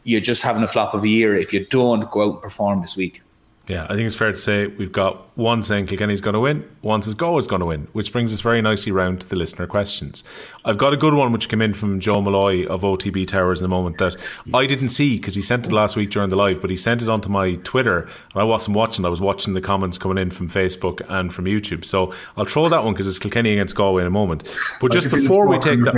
you 0.05 0.20
just 0.20 0.42
having 0.42 0.62
a 0.62 0.68
flop 0.68 0.94
of 0.94 1.03
a 1.03 1.09
year 1.09 1.36
if 1.36 1.53
you 1.53 1.66
don't 1.66 2.09
go 2.11 2.22
out 2.22 2.32
and 2.34 2.42
perform 2.42 2.80
this 2.80 2.97
week. 2.97 3.22
Yeah, 3.68 3.84
I 3.84 3.88
think 3.88 4.02
it's 4.02 4.14
fair 4.14 4.30
to 4.30 4.38
say 4.38 4.68
we've 4.68 4.92
got 4.92 5.36
one 5.36 5.60
saying 5.62 5.86
Kilkenny's 5.86 6.20
going 6.20 6.34
to 6.34 6.40
win, 6.40 6.68
one 6.82 7.02
says 7.02 7.14
Go 7.14 7.36
is 7.36 7.48
going 7.48 7.60
to 7.60 7.66
win, 7.66 7.88
which 7.92 8.12
brings 8.12 8.32
us 8.32 8.40
very 8.40 8.62
nicely 8.62 8.92
round 8.92 9.20
to 9.22 9.28
the 9.28 9.34
listener 9.34 9.66
questions. 9.66 10.22
I've 10.66 10.78
got 10.78 10.92
a 10.92 10.96
good 10.96 11.14
one 11.14 11.30
which 11.30 11.48
came 11.48 11.62
in 11.62 11.72
from 11.72 12.00
Joe 12.00 12.20
Molloy 12.20 12.66
of 12.66 12.82
OTB 12.82 13.28
Towers 13.28 13.60
in 13.60 13.64
a 13.64 13.68
moment 13.68 13.98
that 13.98 14.16
I 14.52 14.66
didn't 14.66 14.88
see 14.88 15.16
because 15.16 15.36
he 15.36 15.42
sent 15.42 15.64
it 15.64 15.70
last 15.70 15.94
week 15.94 16.10
during 16.10 16.28
the 16.28 16.34
live, 16.34 16.60
but 16.60 16.70
he 16.70 16.76
sent 16.76 17.02
it 17.02 17.08
onto 17.08 17.28
my 17.28 17.54
Twitter 17.62 18.00
and 18.00 18.10
I 18.34 18.42
wasn't 18.42 18.76
watching. 18.76 19.04
I 19.04 19.08
was 19.08 19.20
watching 19.20 19.54
the 19.54 19.60
comments 19.60 19.96
coming 19.96 20.18
in 20.18 20.30
from 20.30 20.48
Facebook 20.50 21.08
and 21.08 21.32
from 21.32 21.44
YouTube. 21.44 21.84
So 21.84 22.12
I'll 22.36 22.46
throw 22.46 22.68
that 22.68 22.82
one 22.82 22.94
because 22.94 23.06
it's 23.06 23.20
Kilkenny 23.20 23.52
against 23.52 23.76
Galway 23.76 24.02
in 24.02 24.08
a 24.08 24.10
moment. 24.10 24.52
But 24.80 24.90
just 24.90 25.08
before 25.14 25.46
we 25.46 25.60
take 25.60 25.84
that. 25.84 25.94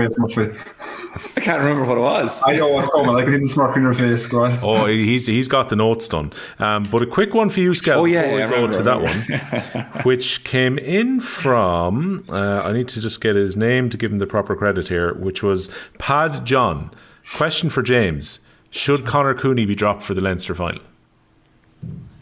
I 1.36 1.40
can't 1.40 1.60
remember 1.60 1.84
what 1.86 1.98
it 1.98 2.02
was. 2.02 2.42
I 2.46 2.56
know 2.56 2.68
what's 2.68 2.90
coming. 2.90 3.16
I 3.16 3.22
can 3.22 3.32
see 3.32 3.38
the 3.38 3.48
smirk 3.48 3.76
in 3.76 3.82
your 3.82 3.94
face. 3.94 4.26
Go 4.26 4.44
on. 4.44 4.58
Oh, 4.62 4.86
he's 4.86 5.26
he's 5.26 5.48
got 5.48 5.68
the 5.68 5.76
notes 5.76 6.08
done. 6.08 6.32
Um, 6.58 6.84
but 6.90 7.02
a 7.02 7.06
quick 7.06 7.32
one 7.32 7.48
for 7.48 7.60
you, 7.60 7.70
Skel. 7.70 7.96
Oh 7.96 8.04
yeah, 8.04 8.36
yeah 8.36 8.50
go 8.50 8.66
to 8.66 8.82
that 8.82 9.00
one, 9.00 10.02
which 10.04 10.44
came 10.44 10.78
in 10.78 11.20
from. 11.20 12.24
Uh, 12.28 12.62
I 12.64 12.72
need 12.72 12.88
to 12.88 13.00
just 13.00 13.20
get 13.20 13.36
his 13.36 13.56
name 13.56 13.88
to 13.90 13.96
give 13.96 14.12
him 14.12 14.18
the 14.18 14.26
proper 14.26 14.54
credit 14.58 14.88
here, 14.88 15.14
which 15.14 15.42
was 15.42 15.70
Pad 15.98 16.44
John. 16.44 16.90
Question 17.36 17.70
for 17.70 17.82
James: 17.82 18.40
Should 18.70 19.06
Conor 19.06 19.34
Cooney 19.34 19.64
be 19.64 19.74
dropped 19.74 20.02
for 20.02 20.14
the 20.14 20.20
Leinster 20.20 20.54
final? 20.54 20.82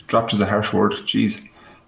Dropped 0.07 0.33
is 0.33 0.41
a 0.41 0.47
harsh 0.47 0.73
word. 0.73 0.93
Jeez. 0.93 1.43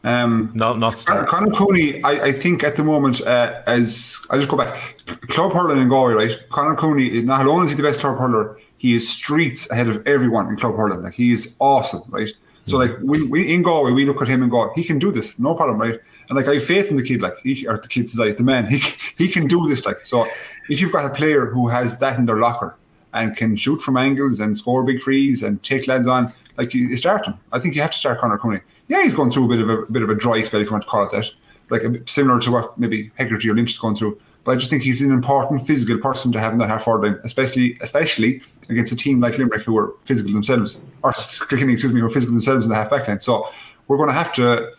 Um, 0.04 0.50
not 0.54 0.78
not 0.78 0.98
start. 0.98 1.28
Conor 1.28 1.52
Cooney, 1.52 2.02
I, 2.04 2.26
I 2.26 2.32
think 2.32 2.62
at 2.62 2.76
the 2.76 2.84
moment, 2.84 3.20
uh, 3.20 3.62
as 3.66 4.16
I 4.30 4.36
just 4.38 4.48
go 4.48 4.56
back, 4.56 4.98
club 5.28 5.52
hurling 5.52 5.80
in 5.80 5.88
Galway, 5.88 6.14
right? 6.14 6.48
Conor 6.50 6.76
Cooney, 6.76 7.22
not 7.22 7.46
only 7.46 7.66
is 7.66 7.70
he 7.72 7.76
the 7.76 7.82
best 7.82 8.00
club 8.00 8.18
hurler, 8.18 8.58
he 8.78 8.94
is 8.94 9.08
streets 9.08 9.70
ahead 9.70 9.88
of 9.88 10.06
everyone 10.06 10.48
in 10.48 10.56
club 10.56 10.76
hurling. 10.76 11.02
Like 11.02 11.14
he 11.14 11.32
is 11.32 11.56
awesome, 11.58 12.02
right? 12.08 12.30
So 12.66 12.76
like 12.76 12.92
we, 13.02 13.22
we 13.22 13.52
in 13.52 13.62
Galway, 13.62 13.92
we 13.92 14.04
look 14.04 14.20
at 14.22 14.28
him 14.28 14.42
and 14.42 14.50
go, 14.50 14.70
he 14.76 14.84
can 14.84 14.98
do 14.98 15.10
this, 15.10 15.38
no 15.38 15.54
problem, 15.54 15.80
right? 15.80 15.98
And 16.28 16.36
like 16.36 16.46
I 16.46 16.54
have 16.54 16.64
faith 16.64 16.90
in 16.90 16.96
the 16.96 17.02
kid, 17.02 17.22
like 17.22 17.38
he 17.42 17.66
or 17.66 17.78
the 17.78 17.88
kid's 17.88 18.18
like 18.18 18.36
the 18.36 18.44
man, 18.44 18.66
he 18.70 18.82
he 19.16 19.28
can 19.28 19.46
do 19.46 19.66
this, 19.68 19.86
like 19.86 20.04
so. 20.04 20.26
If 20.68 20.80
you've 20.80 20.92
got 20.92 21.10
a 21.10 21.14
player 21.14 21.46
who 21.46 21.68
has 21.68 21.98
that 22.00 22.18
in 22.18 22.26
their 22.26 22.36
locker 22.36 22.76
and 23.14 23.34
can 23.36 23.56
shoot 23.56 23.80
from 23.80 23.96
angles 23.96 24.38
and 24.40 24.56
score 24.56 24.84
big 24.84 25.00
frees 25.00 25.42
and 25.42 25.62
take 25.62 25.88
lads 25.88 26.06
on, 26.06 26.32
like 26.58 26.74
you 26.74 26.94
start 26.96 27.26
him. 27.26 27.34
I 27.52 27.58
think 27.58 27.74
you 27.74 27.80
have 27.80 27.92
to 27.92 27.98
start 27.98 28.20
Conor 28.20 28.36
Cooney. 28.36 28.60
Yeah, 28.88 29.02
he's 29.02 29.14
going 29.14 29.30
through 29.30 29.46
a 29.46 29.48
bit 29.48 29.60
of 29.60 29.70
a, 29.70 29.78
a 29.82 29.90
bit 29.90 30.02
of 30.02 30.10
a 30.10 30.14
dry 30.14 30.42
spell, 30.42 30.60
if 30.60 30.66
you 30.66 30.72
want 30.72 30.84
to 30.84 30.88
call 30.88 31.04
it 31.04 31.12
that, 31.12 31.30
like 31.70 31.82
a, 31.82 32.06
similar 32.06 32.40
to 32.40 32.50
what 32.50 32.78
maybe 32.78 33.10
Hegarty 33.18 33.48
or 33.48 33.54
Lynch 33.54 33.72
is 33.72 33.78
going 33.78 33.94
through. 33.94 34.20
But 34.44 34.52
I 34.52 34.56
just 34.56 34.70
think 34.70 34.82
he's 34.82 35.02
an 35.02 35.12
important 35.12 35.66
physical 35.66 35.98
person 35.98 36.32
to 36.32 36.40
have 36.40 36.52
in 36.52 36.58
that 36.58 36.68
half 36.68 36.84
forward 36.84 37.06
line, 37.06 37.20
especially 37.24 37.78
especially 37.80 38.42
against 38.68 38.92
a 38.92 38.96
team 38.96 39.20
like 39.20 39.36
Limerick 39.36 39.62
who 39.62 39.76
are 39.76 39.94
physical 40.04 40.32
themselves, 40.32 40.78
or 41.02 41.10
excuse 41.10 41.62
me, 41.62 42.00
who 42.00 42.06
are 42.06 42.10
physical 42.10 42.34
themselves 42.34 42.64
in 42.64 42.70
the 42.70 42.76
half 42.76 42.90
back 42.90 43.08
line. 43.08 43.20
So 43.20 43.48
we're 43.88 43.96
going 43.96 44.08
to 44.08 44.14
have 44.14 44.32
to 44.34 44.72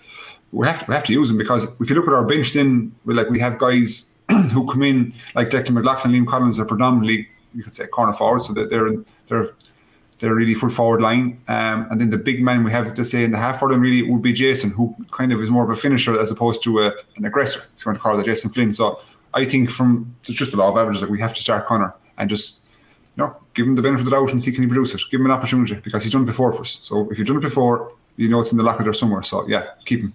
we 0.52 0.66
have 0.68 0.80
to 0.80 0.86
we 0.88 0.96
have 0.96 1.04
to 1.06 1.14
use 1.14 1.30
them 1.30 1.38
because 1.38 1.68
if 1.80 1.90
you 1.90 1.96
look 1.96 2.08
at 2.08 2.14
our 2.14 2.26
bench, 2.26 2.54
then 2.54 2.94
we 3.06 3.14
like 3.14 3.30
we 3.30 3.40
have 3.40 3.58
guys 3.58 4.14
who 4.52 4.70
come 4.72 4.84
in 4.84 5.14
like 5.36 5.50
Declan 5.50 5.72
McLaughlin, 5.72 6.14
Liam 6.14 6.28
Collins 6.28 6.60
are 6.60 6.66
predominantly 6.66 7.28
you 7.54 7.64
could 7.64 7.76
say 7.76 7.88
corner 7.88 8.14
forwards, 8.14 8.48
so 8.48 8.54
that 8.54 8.70
they're 8.70 8.92
they're 9.28 9.52
they're 10.20 10.36
really 10.36 10.54
full 10.54 10.70
forward 10.70 11.02
line. 11.02 11.42
Um, 11.48 11.88
and 11.90 12.00
then 12.00 12.10
the 12.10 12.18
big 12.18 12.44
man 12.44 12.64
we 12.64 12.72
have 12.72 12.94
to 12.94 13.06
say 13.06 13.24
in 13.24 13.32
the 13.32 13.38
half 13.38 13.60
forward 13.60 13.80
really 13.80 14.04
would 14.04 14.22
be 14.22 14.34
Jason, 14.34 14.70
who 14.70 14.94
kind 15.12 15.32
of 15.32 15.42
is 15.42 15.50
more 15.50 15.64
of 15.64 15.70
a 15.70 15.76
finisher 15.76 16.20
as 16.20 16.30
opposed 16.30 16.62
to 16.64 16.80
a, 16.80 16.94
an 17.16 17.26
aggressor. 17.26 17.62
If 17.78 17.86
you 17.86 17.90
want 17.90 17.98
to 17.98 18.02
call 18.02 18.20
it 18.20 18.26
Jason 18.26 18.52
Flynn. 18.52 18.74
So 18.74 19.00
I 19.34 19.46
think 19.46 19.70
from 19.70 20.16
it's 20.28 20.38
just 20.38 20.54
a 20.54 20.58
law 20.58 20.70
of 20.70 20.78
averages, 20.78 21.02
like 21.02 21.12
we 21.12 21.22
have 21.22 21.34
to 21.34 21.42
start 21.42 21.66
Conor 21.66 21.94
and 22.18 22.30
just 22.30 22.60
you 23.16 23.24
know 23.24 23.42
give 23.54 23.66
him 23.66 23.76
the 23.76 23.82
benefit 23.82 24.02
of 24.02 24.06
the 24.06 24.12
doubt 24.12 24.32
and 24.32 24.44
see 24.44 24.52
can 24.52 24.64
he 24.64 24.68
produce 24.68 24.94
it. 24.94 25.02
Give 25.10 25.20
him 25.20 25.26
an 25.26 25.32
opportunity 25.32 25.76
because 25.76 26.04
he's 26.04 26.12
done 26.12 26.24
it 26.24 26.28
before 26.28 26.54
for 26.54 26.62
us. 26.62 26.80
So 26.84 27.10
if 27.12 27.18
you've 27.18 27.28
done 27.28 27.38
it 27.38 27.42
before, 27.42 27.94
you 28.18 28.30
know 28.30 28.42
it's 28.42 28.52
in 28.52 28.58
the 28.58 28.64
locker 28.64 28.84
there 28.84 28.94
somewhere. 28.94 29.24
So 29.24 29.48
yeah, 29.48 29.68
keep 29.86 30.02
him. 30.02 30.14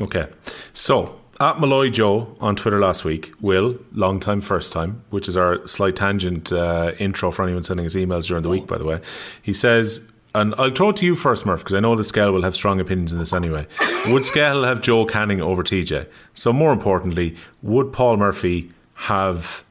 Okay, 0.00 0.28
so 0.72 1.20
at 1.40 1.60
Molloy 1.60 1.90
Joe 1.90 2.36
on 2.40 2.56
Twitter 2.56 2.80
last 2.80 3.04
week, 3.04 3.32
Will, 3.40 3.78
long 3.92 4.20
time, 4.20 4.40
first 4.40 4.72
time, 4.72 5.02
which 5.10 5.28
is 5.28 5.36
our 5.36 5.66
slight 5.66 5.96
tangent 5.96 6.52
uh, 6.52 6.92
intro 6.98 7.30
for 7.30 7.44
anyone 7.44 7.62
sending 7.62 7.86
us 7.86 7.94
emails 7.94 8.26
during 8.26 8.42
the 8.42 8.48
week, 8.48 8.66
by 8.66 8.78
the 8.78 8.84
way. 8.84 9.00
He 9.42 9.52
says, 9.52 10.00
and 10.34 10.54
I'll 10.58 10.70
throw 10.70 10.90
it 10.90 10.96
to 10.96 11.06
you 11.06 11.14
first, 11.14 11.46
Murph, 11.46 11.60
because 11.60 11.74
I 11.74 11.80
know 11.80 11.94
the 11.94 12.02
scale 12.04 12.32
will 12.32 12.42
have 12.42 12.56
strong 12.56 12.80
opinions 12.80 13.12
in 13.12 13.20
this 13.20 13.32
anyway. 13.32 13.66
Would 14.08 14.24
scale 14.24 14.64
have 14.64 14.80
Joe 14.80 15.06
Canning 15.06 15.40
over 15.40 15.62
TJ? 15.62 16.08
So, 16.34 16.52
more 16.52 16.72
importantly, 16.72 17.36
would 17.62 17.92
Paul 17.92 18.16
Murphy 18.16 18.72
have 18.94 19.64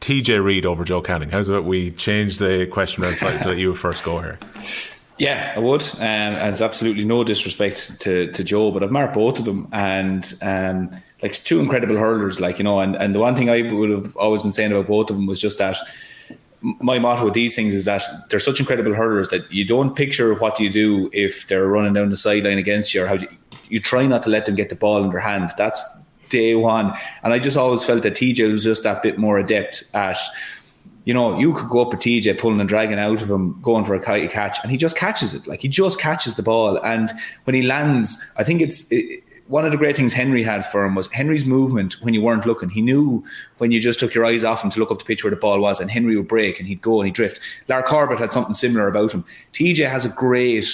TJ 0.00 0.42
Reid 0.44 0.64
over 0.64 0.84
Joe 0.84 1.00
Canning? 1.00 1.30
How's 1.30 1.48
about 1.48 1.64
we 1.64 1.90
change 1.90 2.38
the 2.38 2.66
question 2.66 3.02
around 3.02 3.16
slightly 3.16 3.42
to 3.42 3.48
let 3.48 3.58
you 3.58 3.74
first 3.74 4.04
go 4.04 4.20
here? 4.20 4.38
Yeah, 5.18 5.54
I 5.56 5.60
would. 5.60 5.82
Um, 5.94 6.02
and 6.02 6.52
it's 6.52 6.60
absolutely 6.60 7.04
no 7.04 7.24
disrespect 7.24 8.00
to, 8.02 8.30
to 8.32 8.44
Joe, 8.44 8.70
but 8.70 8.82
I've 8.82 8.90
marked 8.90 9.14
both 9.14 9.38
of 9.38 9.46
them 9.46 9.68
and 9.72 10.30
um, 10.42 10.90
like 11.22 11.32
two 11.32 11.58
incredible 11.58 11.96
hurlers, 11.96 12.40
like, 12.40 12.58
you 12.58 12.64
know, 12.64 12.80
and, 12.80 12.96
and 12.96 13.14
the 13.14 13.18
one 13.18 13.34
thing 13.34 13.48
I 13.48 13.62
would 13.62 13.90
have 13.90 14.16
always 14.16 14.42
been 14.42 14.52
saying 14.52 14.72
about 14.72 14.88
both 14.88 15.10
of 15.10 15.16
them 15.16 15.26
was 15.26 15.40
just 15.40 15.58
that 15.58 15.78
my 16.60 16.98
motto 16.98 17.24
with 17.24 17.34
these 17.34 17.54
things 17.54 17.74
is 17.74 17.84
that 17.86 18.02
they're 18.28 18.40
such 18.40 18.60
incredible 18.60 18.92
hurlers 18.92 19.28
that 19.28 19.50
you 19.50 19.64
don't 19.64 19.94
picture 19.94 20.34
what 20.34 20.58
you 20.58 20.68
do 20.70 21.08
if 21.12 21.46
they're 21.48 21.66
running 21.66 21.92
down 21.92 22.10
the 22.10 22.16
sideline 22.16 22.58
against 22.58 22.92
you 22.92 23.04
or 23.04 23.06
how 23.06 23.14
you, 23.14 23.28
you 23.68 23.80
try 23.80 24.06
not 24.06 24.22
to 24.22 24.30
let 24.30 24.46
them 24.46 24.54
get 24.54 24.68
the 24.68 24.74
ball 24.74 25.02
in 25.02 25.10
their 25.10 25.20
hand. 25.20 25.50
That's 25.56 25.82
day 26.28 26.54
one. 26.54 26.92
And 27.22 27.32
I 27.32 27.38
just 27.38 27.56
always 27.56 27.84
felt 27.84 28.02
that 28.02 28.14
TJ 28.14 28.50
was 28.50 28.64
just 28.64 28.82
that 28.82 29.02
bit 29.02 29.18
more 29.18 29.38
adept 29.38 29.84
at 29.94 30.18
you 31.06 31.14
know, 31.14 31.38
you 31.38 31.54
could 31.54 31.68
go 31.68 31.80
up 31.80 31.94
at 31.94 32.00
TJ 32.00 32.36
pulling 32.36 32.58
and 32.58 32.68
dragging 32.68 32.98
out 32.98 33.22
of 33.22 33.30
him, 33.30 33.58
going 33.62 33.84
for 33.84 33.94
a 33.94 34.00
kite 34.00 34.30
catch, 34.30 34.58
and 34.62 34.72
he 34.72 34.76
just 34.76 34.96
catches 34.96 35.34
it. 35.34 35.46
Like 35.46 35.60
he 35.60 35.68
just 35.68 36.00
catches 36.00 36.34
the 36.34 36.42
ball. 36.42 36.78
And 36.78 37.10
when 37.44 37.54
he 37.54 37.62
lands, 37.62 38.32
I 38.36 38.42
think 38.42 38.60
it's 38.60 38.90
it, 38.90 39.22
one 39.46 39.64
of 39.64 39.70
the 39.70 39.78
great 39.78 39.96
things 39.96 40.12
Henry 40.12 40.42
had 40.42 40.66
for 40.66 40.84
him 40.84 40.96
was 40.96 41.06
Henry's 41.12 41.46
movement 41.46 42.02
when 42.02 42.12
you 42.12 42.20
weren't 42.20 42.44
looking. 42.44 42.68
He 42.68 42.82
knew 42.82 43.24
when 43.58 43.70
you 43.70 43.78
just 43.78 44.00
took 44.00 44.14
your 44.14 44.24
eyes 44.24 44.42
off 44.42 44.64
him 44.64 44.70
to 44.72 44.80
look 44.80 44.90
up 44.90 44.98
the 44.98 45.04
pitch 45.04 45.22
where 45.22 45.30
the 45.30 45.36
ball 45.36 45.60
was, 45.60 45.80
and 45.80 45.92
Henry 45.92 46.16
would 46.16 46.26
break 46.26 46.58
and 46.58 46.66
he'd 46.66 46.82
go 46.82 47.00
and 47.00 47.06
he'd 47.06 47.14
drift. 47.14 47.40
Lar 47.68 47.84
Corbett 47.84 48.18
had 48.18 48.32
something 48.32 48.54
similar 48.54 48.88
about 48.88 49.12
him. 49.12 49.24
TJ 49.52 49.88
has 49.88 50.04
a 50.04 50.08
great 50.08 50.66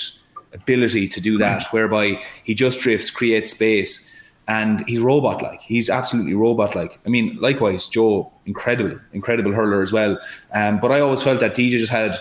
ability 0.55 1.09
to 1.09 1.20
do 1.20 1.37
that, 1.37 1.64
whereby 1.72 2.22
he 2.45 2.55
just 2.55 2.80
drifts, 2.80 3.11
creates 3.11 3.51
space 3.51 4.09
and 4.49 4.86
he's 4.86 5.01
robot 5.01 5.43
like. 5.43 5.61
He's 5.61 5.88
absolutely 5.88 6.34
robot 6.34 6.74
like. 6.74 6.99
I 7.07 7.09
mean, 7.09 7.36
likewise, 7.40 7.86
Joe, 7.86 8.32
incredible, 8.47 8.99
incredible 9.12 9.53
hurler 9.53 9.82
as 9.82 9.93
well. 9.93 10.18
Um, 10.53 10.80
but 10.80 10.90
I 10.90 11.01
always 11.01 11.22
felt 11.22 11.40
that 11.40 11.55
TJ 11.55 11.70
just 11.70 11.93
had, 11.93 12.16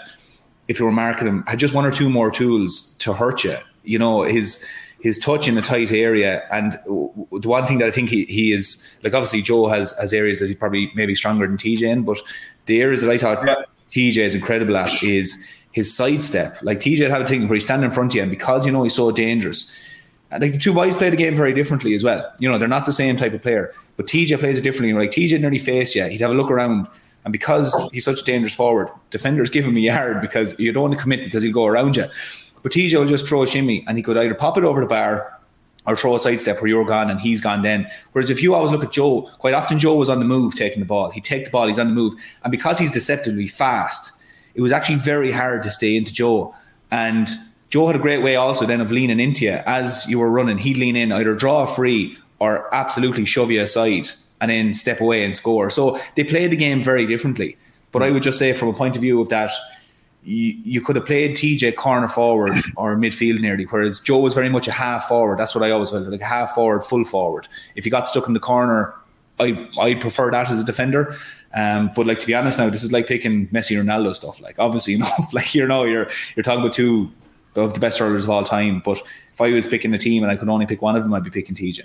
if 0.68 0.80
you 0.80 0.86
were 0.86 0.92
marking 0.92 1.28
him, 1.28 1.44
had 1.48 1.60
just 1.60 1.74
one 1.74 1.86
or 1.86 1.92
two 1.92 2.10
more 2.10 2.30
tools 2.30 2.96
to 3.00 3.14
hurt 3.14 3.44
you. 3.44 3.58
You 3.84 3.98
know, 3.98 4.24
his 4.24 4.66
his 5.02 5.18
touch 5.18 5.48
in 5.48 5.58
a 5.58 5.64
tight 5.64 5.92
area, 5.92 6.44
and 6.52 6.74
the 6.84 7.50
one 7.50 7.66
thing 7.66 7.80
that 7.80 7.88
I 7.88 7.92
think 7.92 8.10
he, 8.10 8.26
he 8.26 8.52
is 8.52 8.96
like, 9.04 9.16
obviously 9.16 9.42
Joe 9.42 9.68
has 9.68 9.98
has 10.00 10.14
areas 10.14 10.40
that 10.40 10.48
he's 10.48 10.58
probably 10.58 10.92
maybe 10.94 11.16
stronger 11.16 11.48
than 11.48 11.58
TJ 11.58 11.82
in, 11.82 12.04
but 12.04 12.20
the 12.68 12.82
areas 12.82 13.02
that 13.02 13.10
I 13.10 13.18
thought 13.18 13.46
yeah. 13.48 13.56
TJ 13.90 14.18
is 14.18 14.36
incredible 14.36 14.78
at 14.78 15.02
is 15.02 15.66
his 15.72 15.96
sidestep. 15.96 16.56
Like 16.62 16.80
TJ 16.80 17.10
had 17.10 17.22
a 17.22 17.28
thing 17.28 17.48
where 17.48 17.56
he's 17.56 17.64
standing 17.64 17.86
in 17.86 17.92
front 17.92 18.12
of 18.12 18.16
you, 18.16 18.22
and 18.22 18.30
because 18.30 18.68
you 18.68 18.72
know 18.72 18.84
he's 18.84 18.94
so 18.94 19.10
dangerous 19.12 19.91
like 20.40 20.54
the 20.54 20.58
two 20.58 20.74
boys 20.74 20.96
play 20.96 21.10
the 21.10 21.18
game 21.18 21.36
very 21.36 21.54
differently 21.54 21.94
as 21.94 22.04
well. 22.04 22.32
You 22.40 22.50
know, 22.50 22.58
they're 22.58 22.68
not 22.68 22.86
the 22.86 22.94
same 22.94 23.18
type 23.18 23.34
of 23.34 23.42
player. 23.42 23.74
But 23.98 24.06
TJ 24.06 24.40
plays 24.40 24.58
it 24.58 24.62
differently. 24.62 24.94
Like 24.94 25.12
TJ 25.12 25.40
nearly 25.42 25.58
face 25.58 25.96
you. 25.96 26.06
He'd 26.06 26.22
have 26.22 26.32
a 26.32 26.36
look 26.36 26.50
around. 26.50 26.88
And 27.24 27.32
because 27.32 27.76
he's 27.92 28.06
such 28.06 28.22
a 28.22 28.24
dangerous 28.24 28.56
forward, 28.56 28.90
defenders 29.10 29.50
give 29.50 29.66
him 29.66 29.76
a 29.78 29.80
yard 29.80 30.22
because 30.22 30.58
you 30.60 30.72
don't 30.72 30.84
want 30.84 30.94
to 30.94 31.00
commit 31.00 31.24
because 31.24 31.44
he'll 31.44 31.54
go 31.54 31.66
around 31.66 31.96
you. 31.98 32.06
But 32.64 32.72
TJ 32.72 32.98
will 32.98 33.06
just 33.06 33.28
throw 33.28 33.44
a 33.44 33.48
shimmy 33.48 33.84
and 33.88 33.98
he 33.98 34.04
could 34.04 34.18
either 34.18 34.34
pop 34.34 34.58
it 34.58 34.64
over 34.64 34.82
the 34.82 34.88
bar 34.88 35.40
or 35.86 35.96
throw 35.96 36.16
a 36.16 36.20
sidestep 36.20 36.62
where 36.62 36.68
you're 36.68 36.86
gone 36.86 37.10
and 37.10 37.20
he's 37.20 37.42
gone 37.42 37.62
then. 37.62 37.88
Whereas 38.12 38.30
if 38.30 38.42
you 38.42 38.54
always 38.54 38.72
look 38.72 38.84
at 38.84 38.92
Joe, 38.92 39.30
quite 39.40 39.54
often 39.54 39.80
Joe 39.80 39.96
was 39.96 40.10
on 40.10 40.20
the 40.20 40.26
move 40.26 40.56
taking 40.56 40.80
the 40.80 40.86
ball. 40.86 41.10
He'd 41.10 41.24
take 41.24 41.46
the 41.46 41.52
ball, 41.52 41.68
he's 41.68 41.80
on 41.80 41.88
the 41.88 41.94
move. 41.94 42.14
And 42.44 42.52
because 42.52 42.80
he's 42.80 42.92
deceptively 42.92 43.48
fast, 43.48 44.22
it 44.54 44.62
was 44.62 44.72
actually 44.72 44.98
very 44.98 45.32
hard 45.32 45.64
to 45.64 45.72
stay 45.72 45.96
into 45.96 46.14
Joe. 46.14 46.54
And 46.92 47.28
Joe 47.72 47.88
had 47.88 47.96
a 47.96 48.00
great 48.00 48.22
way 48.22 48.36
also 48.36 48.66
then 48.66 48.82
of 48.82 48.92
leaning 48.92 49.22
into 49.22 49.46
you 49.46 49.54
as 49.66 50.06
you 50.08 50.20
were 50.20 50.30
running. 50.30 50.58
He'd 50.58 50.78
lean 50.78 50.98
in, 50.98 51.12
either 51.12 51.34
draw 51.34 51.64
a 51.64 51.68
free 51.68 52.18
or 52.40 52.74
absolutely 52.76 53.24
shove 53.24 53.50
you 53.50 53.62
aside 53.62 54.10
and 54.42 54.52
then 54.52 54.74
step 54.74 55.00
away 55.00 55.24
and 55.24 55.34
score. 55.36 55.70
So 55.70 55.98
they 56.16 56.26
played 56.26 56.52
the 56.52 56.58
game 56.58 56.84
very 56.84 57.06
differently. 57.06 57.58
But 57.94 58.04
I 58.04 58.12
would 58.12 58.24
just 58.24 58.38
say, 58.38 58.52
from 58.54 58.70
a 58.70 58.74
point 58.74 58.96
of 58.96 59.02
view 59.02 59.22
of 59.22 59.30
that, 59.30 59.52
you, 60.24 60.54
you 60.64 60.82
could 60.82 60.98
have 60.98 61.06
played 61.06 61.32
TJ 61.32 61.76
corner 61.76 62.08
forward 62.08 62.58
or 62.76 62.96
midfield 62.96 63.40
nearly, 63.40 63.64
whereas 63.66 64.00
Joe 64.00 64.20
was 64.20 64.34
very 64.34 64.50
much 64.50 64.68
a 64.68 64.72
half 64.72 65.08
forward. 65.08 65.40
That's 65.40 65.56
what 65.56 65.64
I 65.64 65.72
always 65.72 65.92
felt 65.92 66.08
like 66.08 66.22
a 66.22 66.26
half 66.26 66.52
forward, 66.52 66.82
full 66.84 67.06
forward. 67.06 67.48
If 67.76 67.86
you 67.86 67.92
got 67.92 68.08
stuck 68.08 68.28
in 68.28 68.34
the 68.34 68.40
corner, 68.40 68.94
I 69.40 69.68
I 69.80 69.96
prefer 69.96 70.30
that 70.32 70.50
as 70.50 70.60
a 70.60 70.64
defender. 70.64 71.16
Um, 71.54 71.92
but 71.96 72.08
like 72.08 72.20
to 72.20 72.28
be 72.28 72.36
honest 72.36 72.60
now, 72.60 72.70
this 72.70 72.84
is 72.84 72.92
like 72.92 73.08
picking 73.08 73.48
Messi 73.48 73.82
Ronaldo 73.82 74.16
stuff. 74.16 74.42
Like 74.42 74.60
obviously, 74.60 74.94
you 74.94 75.00
know, 75.00 75.12
like 75.32 75.56
you 75.56 75.68
know, 75.68 75.84
you're 75.84 76.10
you're 76.36 76.44
talking 76.44 76.62
about 76.62 76.74
two 76.74 77.12
of 77.56 77.74
the 77.74 77.80
best 77.80 78.00
hurlers 78.00 78.24
of 78.24 78.30
all 78.30 78.44
time. 78.44 78.82
But 78.84 79.02
if 79.34 79.42
I 79.42 79.52
was 79.52 79.68
picking 79.68 79.94
a 79.94 79.98
team 79.98 80.24
and 80.24 80.32
I 80.32 80.36
could 80.36 80.50
only 80.50 80.66
pick 80.66 80.82
one 80.82 80.96
of 80.96 81.04
them, 81.04 81.14
I'd 81.14 81.24
be 81.24 81.30
picking 81.30 81.56
TJ. 81.56 81.82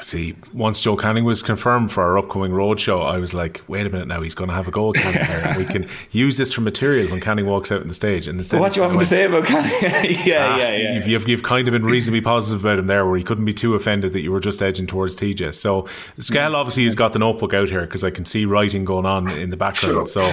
See, 0.00 0.34
once 0.52 0.80
Joe 0.80 0.96
Canning 0.96 1.24
was 1.24 1.42
confirmed 1.42 1.92
for 1.92 2.02
our 2.02 2.16
upcoming 2.18 2.52
roadshow, 2.52 3.04
I 3.04 3.18
was 3.18 3.34
like, 3.34 3.62
wait 3.68 3.86
a 3.86 3.90
minute 3.90 4.08
now, 4.08 4.22
he's 4.22 4.34
going 4.34 4.48
to 4.48 4.54
have 4.54 4.68
a 4.68 4.70
go 4.70 4.90
at 4.90 4.96
Canning 4.96 5.58
we 5.58 5.64
can 5.64 5.88
use 6.10 6.36
this 6.36 6.52
for 6.52 6.60
material 6.60 7.10
when 7.10 7.20
Canning 7.20 7.46
walks 7.46 7.70
out 7.70 7.80
on 7.80 7.88
the 7.88 7.94
stage. 7.94 8.26
And 8.26 8.38
well, 8.52 8.62
what 8.62 8.72
do 8.72 8.80
you 8.80 8.82
want 8.82 8.94
me 8.94 9.00
to 9.00 9.06
say 9.06 9.24
about 9.24 9.46
Canning? 9.46 9.70
yeah, 10.24 10.46
ah, 10.46 10.56
yeah, 10.56 10.76
yeah. 10.76 10.94
You've, 10.94 11.06
you've, 11.06 11.28
you've, 11.28 11.42
kind 11.42 11.68
of 11.68 11.72
been 11.72 11.84
reasonably 11.84 12.20
positive 12.20 12.64
about 12.64 12.78
him 12.78 12.86
there, 12.86 13.04
where 13.06 13.16
he 13.16 13.24
couldn't 13.24 13.44
be 13.44 13.52
too 13.52 13.74
offended 13.74 14.12
that 14.14 14.22
you 14.22 14.32
were 14.32 14.40
just 14.40 14.62
edging 14.62 14.86
towards 14.86 15.16
TJ. 15.16 15.54
So, 15.54 15.86
Skell 16.18 16.56
obviously 16.56 16.84
has 16.84 16.94
got 16.94 17.12
the 17.12 17.18
notebook 17.18 17.52
out 17.52 17.68
here 17.68 17.82
because 17.82 18.04
I 18.04 18.10
can 18.10 18.24
see 18.24 18.46
writing 18.46 18.84
going 18.84 19.06
on 19.06 19.30
in 19.30 19.50
the 19.50 19.56
background. 19.56 20.08
So, 20.08 20.24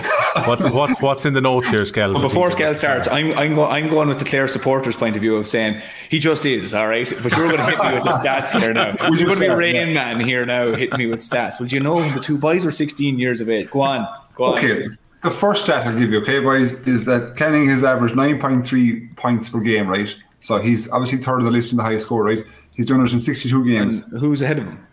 what's, 0.45 0.69
what, 0.72 1.02
what's 1.02 1.26
in 1.26 1.34
the 1.34 1.41
notes 1.41 1.69
here, 1.69 1.86
Skell? 1.86 2.14
Well, 2.14 2.22
before 2.22 2.52
Skell 2.52 2.73
starts, 2.73 3.07
I'm, 3.10 3.38
I'm, 3.38 3.56
go, 3.56 3.65
I'm 3.65 3.90
going 3.90 4.07
with 4.07 4.19
the 4.19 4.26
Clare 4.26 4.48
supporters' 4.48 4.95
point 4.95 5.15
of 5.15 5.22
view 5.22 5.36
of 5.36 5.48
saying 5.48 5.82
he 6.10 6.19
just 6.19 6.45
is, 6.45 6.73
all 6.73 6.88
right? 6.88 7.11
But 7.22 7.32
you're 7.36 7.48
going 7.48 7.57
to 7.57 7.65
hit 7.65 7.80
me 7.80 7.94
with 7.94 8.03
the 8.03 8.11
stats 8.11 8.57
here 8.57 8.73
now. 8.73 8.95
You're 9.42 9.56
going 9.56 9.74
to 9.74 9.74
be 9.74 9.80
Rain 9.80 9.94
Man 9.94 10.20
here 10.20 10.42
here 10.42 10.46
now 10.46 10.76
hitting 10.76 10.98
me 10.98 11.06
with 11.08 11.20
stats. 11.20 11.60
Well, 11.60 11.68
do 11.68 11.76
you 11.76 11.82
know 11.82 12.02
the 12.12 12.20
two 12.20 12.38
boys 12.38 12.66
were 12.66 12.72
16 12.72 13.20
years 13.20 13.42
of 13.42 13.50
age? 13.50 13.70
Go 13.70 13.82
on. 13.82 14.08
Go 14.36 14.46
on. 14.46 14.58
Okay. 14.58 14.86
The 15.24 15.30
first 15.30 15.66
stat 15.66 15.86
I'll 15.86 15.98
give 15.98 16.12
you, 16.12 16.22
okay, 16.22 16.40
boys, 16.40 16.74
is 16.88 17.06
that 17.06 17.36
Canning 17.38 17.68
has 17.70 17.84
averaged 17.84 18.16
9.3 18.16 19.16
points 19.18 19.50
per 19.50 19.60
game, 19.60 19.88
right? 19.88 20.14
So 20.40 20.58
he's 20.58 20.90
obviously 20.90 21.20
third 21.20 21.40
of 21.40 21.46
the 21.46 21.52
list 21.52 21.72
in 21.72 21.78
the 21.78 21.84
highest 21.84 22.08
score, 22.08 22.24
right? 22.24 22.44
He's 22.76 22.88
done 22.88 23.06
it 23.06 23.14
in 23.14 23.20
62 23.20 23.66
games. 23.66 24.02
And 24.02 24.20
who's 24.20 24.42
ahead 24.42 24.58
of 24.58 24.66
him? 24.66 24.88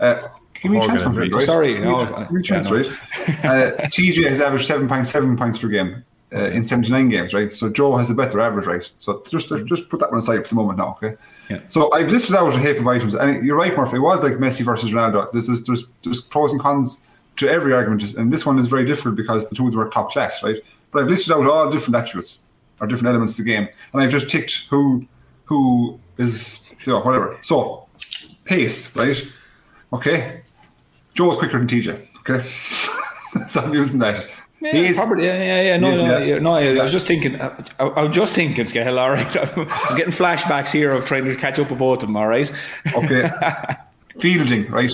Uh, 0.00 0.28
give 0.62 0.72
me 0.72 0.78
a 0.78 0.80
chance, 0.80 1.02
right? 1.02 1.42
Sorry, 1.42 1.78
no, 1.78 2.06
give 2.06 2.30
me 2.30 2.40
a 2.40 2.42
chance, 2.42 2.70
right? 2.70 2.86
uh, 2.86 2.90
TJ 3.92 4.26
has 4.28 4.40
averaged 4.40 4.68
7.7 4.68 5.36
points 5.36 5.58
per 5.58 5.68
game 5.68 6.04
uh, 6.32 6.44
in 6.44 6.64
79 6.64 7.10
games, 7.10 7.34
right? 7.34 7.52
So 7.52 7.68
Joe 7.68 7.96
has 7.96 8.08
a 8.08 8.14
better 8.14 8.40
average, 8.40 8.66
right? 8.66 8.90
So 8.98 9.22
just 9.28 9.48
just 9.66 9.90
put 9.90 10.00
that 10.00 10.10
one 10.10 10.20
aside 10.20 10.42
for 10.44 10.48
the 10.48 10.54
moment 10.54 10.78
now, 10.78 10.96
okay? 11.02 11.16
So 11.68 11.92
I've 11.92 12.08
listed 12.08 12.36
out 12.36 12.54
a 12.54 12.58
heap 12.58 12.78
of 12.78 12.86
items, 12.86 13.14
and 13.14 13.44
you're 13.46 13.56
right, 13.56 13.76
Murphy. 13.76 13.96
It 13.96 14.00
was 14.00 14.22
like 14.22 14.34
Messi 14.34 14.62
versus 14.62 14.92
Ronaldo. 14.92 15.30
There's, 15.32 15.46
there's, 15.46 15.64
there's, 15.64 15.84
there's 16.02 16.20
pros 16.20 16.52
and 16.52 16.60
cons 16.60 17.02
to 17.36 17.48
every 17.48 17.72
argument, 17.72 18.02
and 18.14 18.32
this 18.32 18.44
one 18.46 18.58
is 18.58 18.68
very 18.68 18.84
different 18.84 19.16
because 19.16 19.48
the 19.48 19.54
two 19.54 19.78
are 19.78 19.90
top 19.90 20.10
class, 20.10 20.42
right? 20.42 20.56
But 20.90 21.02
I've 21.02 21.08
listed 21.08 21.32
out 21.32 21.46
all 21.46 21.70
different 21.70 21.96
attributes 21.96 22.38
or 22.80 22.86
different 22.86 23.08
elements 23.08 23.38
of 23.38 23.44
the 23.44 23.52
game, 23.52 23.68
and 23.92 24.02
I've 24.02 24.10
just 24.10 24.30
ticked 24.30 24.66
who 24.70 25.06
who 25.44 26.00
is 26.18 26.70
you 26.84 26.92
know 26.92 27.00
whatever. 27.00 27.38
So 27.42 27.86
pace, 28.44 28.94
right? 28.96 29.16
Okay, 29.92 30.42
Joe's 31.14 31.36
quicker 31.36 31.58
than 31.58 31.66
TJ. 31.66 32.08
Okay, 32.20 32.46
so 33.46 33.60
I'm 33.60 33.74
using 33.74 33.98
that. 34.00 34.26
Yeah, 34.60 34.72
he's, 34.72 34.96
probably, 34.96 35.26
yeah, 35.26 35.42
yeah, 35.42 35.62
yeah. 35.62 35.76
No, 35.76 35.94
no, 35.94 36.18
yeah. 36.18 36.38
no, 36.38 36.54
I 36.54 36.82
was 36.82 36.92
just 36.92 37.06
thinking. 37.06 37.38
I, 37.40 37.52
I 37.78 38.04
was 38.04 38.14
just 38.14 38.34
thinking, 38.34 38.66
Scale. 38.66 38.98
All 38.98 39.10
right, 39.10 39.36
I'm 39.36 39.96
getting 39.96 40.12
flashbacks 40.12 40.72
here 40.72 40.92
of 40.92 41.04
trying 41.04 41.26
to 41.26 41.36
catch 41.36 41.58
up 41.58 41.68
with 41.68 41.78
both 41.78 42.02
of 42.02 42.08
them. 42.08 42.16
All 42.16 42.26
right. 42.26 42.50
Okay. 42.94 43.28
Fielding, 44.18 44.66
right? 44.70 44.90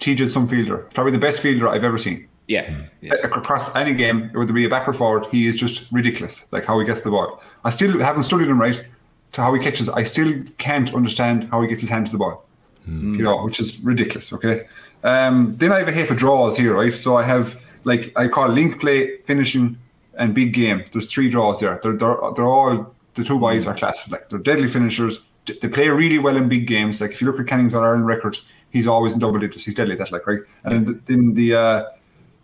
TJ's 0.00 0.32
some 0.32 0.46
fielder, 0.46 0.78
probably 0.92 1.12
the 1.12 1.18
best 1.18 1.40
fielder 1.40 1.66
I've 1.68 1.84
ever 1.84 1.96
seen. 1.96 2.28
Yeah. 2.46 2.82
yeah. 3.00 3.14
Across 3.14 3.74
any 3.74 3.94
game, 3.94 4.30
whether 4.32 4.50
it 4.50 4.54
be 4.54 4.66
a 4.66 4.68
back 4.68 4.86
or 4.86 4.92
forward, 4.92 5.26
he 5.32 5.46
is 5.46 5.56
just 5.56 5.90
ridiculous. 5.90 6.50
Like 6.52 6.64
how 6.64 6.78
he 6.78 6.86
gets 6.86 7.00
the 7.00 7.10
ball. 7.10 7.42
I 7.64 7.70
still 7.70 7.98
haven't 7.98 8.24
studied 8.24 8.48
him 8.48 8.60
right 8.60 8.84
to 9.32 9.40
how 9.40 9.52
he 9.54 9.62
catches. 9.62 9.88
I 9.88 10.04
still 10.04 10.42
can't 10.58 10.94
understand 10.94 11.48
how 11.50 11.62
he 11.62 11.68
gets 11.68 11.80
his 11.80 11.90
hand 11.90 12.06
to 12.06 12.12
the 12.12 12.18
ball. 12.18 12.44
Mm. 12.88 13.16
You 13.16 13.22
know, 13.24 13.42
which 13.44 13.58
is 13.58 13.80
ridiculous. 13.80 14.32
Okay. 14.32 14.68
Um, 15.02 15.52
then 15.52 15.72
I 15.72 15.78
have 15.78 15.88
a 15.88 15.92
heap 15.92 16.10
of 16.10 16.16
draws 16.18 16.56
here, 16.56 16.76
right? 16.76 16.92
So 16.92 17.16
I 17.16 17.24
have 17.24 17.60
like 17.86 18.12
I 18.16 18.28
call 18.28 18.48
link 18.48 18.80
play, 18.80 19.18
finishing, 19.22 19.78
and 20.18 20.34
big 20.34 20.52
game. 20.52 20.84
There's 20.92 21.10
three 21.10 21.30
draws 21.30 21.60
there. 21.60 21.80
They're 21.82 21.96
they're, 21.96 22.18
they're 22.34 22.44
all 22.44 22.94
the 23.14 23.24
two 23.24 23.38
boys 23.38 23.66
are 23.66 23.74
class. 23.74 24.10
Like 24.10 24.28
they're 24.28 24.38
deadly 24.40 24.68
finishers. 24.68 25.20
They 25.46 25.68
play 25.68 25.88
really 25.88 26.18
well 26.18 26.36
in 26.36 26.48
big 26.48 26.66
games. 26.66 27.00
Like 27.00 27.12
if 27.12 27.20
you 27.20 27.26
look 27.28 27.40
at 27.40 27.46
Canning's 27.46 27.74
All-Ireland 27.74 28.06
records, 28.06 28.44
he's 28.70 28.88
always 28.88 29.14
in 29.14 29.20
double 29.20 29.38
digits. 29.38 29.64
He's 29.64 29.76
deadly 29.76 29.92
at 29.92 29.98
that, 29.98 30.12
like 30.12 30.26
right. 30.26 30.40
And 30.64 30.74
then 30.74 30.84
the, 30.84 31.00
then 31.06 31.34
the 31.34 31.54
uh, 31.54 31.84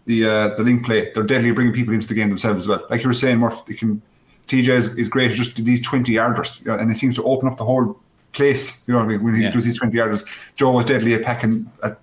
the 0.04 0.26
uh, 0.26 0.54
the 0.54 0.62
link 0.62 0.86
play, 0.86 1.10
they're 1.12 1.24
deadly 1.24 1.50
bringing 1.50 1.74
people 1.74 1.92
into 1.92 2.06
the 2.06 2.14
game 2.14 2.28
themselves 2.28 2.64
as 2.64 2.68
well. 2.68 2.86
Like 2.88 3.02
you 3.02 3.08
were 3.08 3.14
saying, 3.14 3.38
Murph, 3.38 3.66
they 3.66 3.74
can. 3.74 4.00
TJ 4.48 4.68
is, 4.68 4.98
is 4.98 5.08
great 5.08 5.30
at 5.30 5.36
just 5.36 5.56
these 5.64 5.82
twenty 5.82 6.14
yarders, 6.14 6.64
you 6.64 6.70
know, 6.70 6.78
and 6.78 6.90
it 6.90 6.96
seems 6.96 7.14
to 7.16 7.24
open 7.24 7.48
up 7.48 7.58
the 7.58 7.64
whole 7.64 7.98
place. 8.32 8.82
You 8.86 8.94
know 8.94 9.00
what 9.00 9.06
I 9.06 9.08
mean? 9.08 9.24
When 9.24 9.34
he 9.34 9.42
yeah. 9.42 9.50
does 9.50 9.64
these 9.64 9.78
twenty 9.78 9.98
yarders, 9.98 10.24
Joe 10.56 10.72
was 10.72 10.84
deadly 10.84 11.14
at 11.14 11.22
packing 11.22 11.70
at 11.82 11.98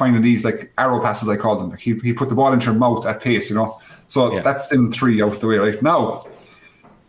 finding 0.00 0.22
these 0.22 0.44
like 0.46 0.72
arrow 0.78 1.00
passes, 1.00 1.28
I 1.28 1.36
call 1.36 1.58
them. 1.58 1.70
Like 1.70 1.80
he, 1.80 1.92
he 1.98 2.12
put 2.14 2.30
the 2.30 2.34
ball 2.34 2.52
into 2.54 2.64
your 2.66 2.74
mouth 2.74 3.04
at 3.06 3.20
pace, 3.20 3.50
you 3.50 3.56
know. 3.56 3.78
So 4.08 4.32
yeah. 4.32 4.40
that's 4.40 4.66
them 4.68 4.90
three 4.90 5.22
out 5.22 5.34
of 5.34 5.40
the 5.40 5.46
way 5.46 5.58
right 5.58 5.82
now. 5.82 6.26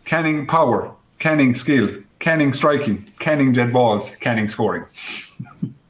Canning 0.04 0.46
power, 0.46 0.94
Canning 1.18 1.54
skill, 1.54 1.88
Canning 2.18 2.52
striking, 2.52 2.96
Canning 3.18 3.52
dead 3.54 3.72
balls, 3.72 4.14
Canning 4.16 4.48
scoring. 4.48 4.84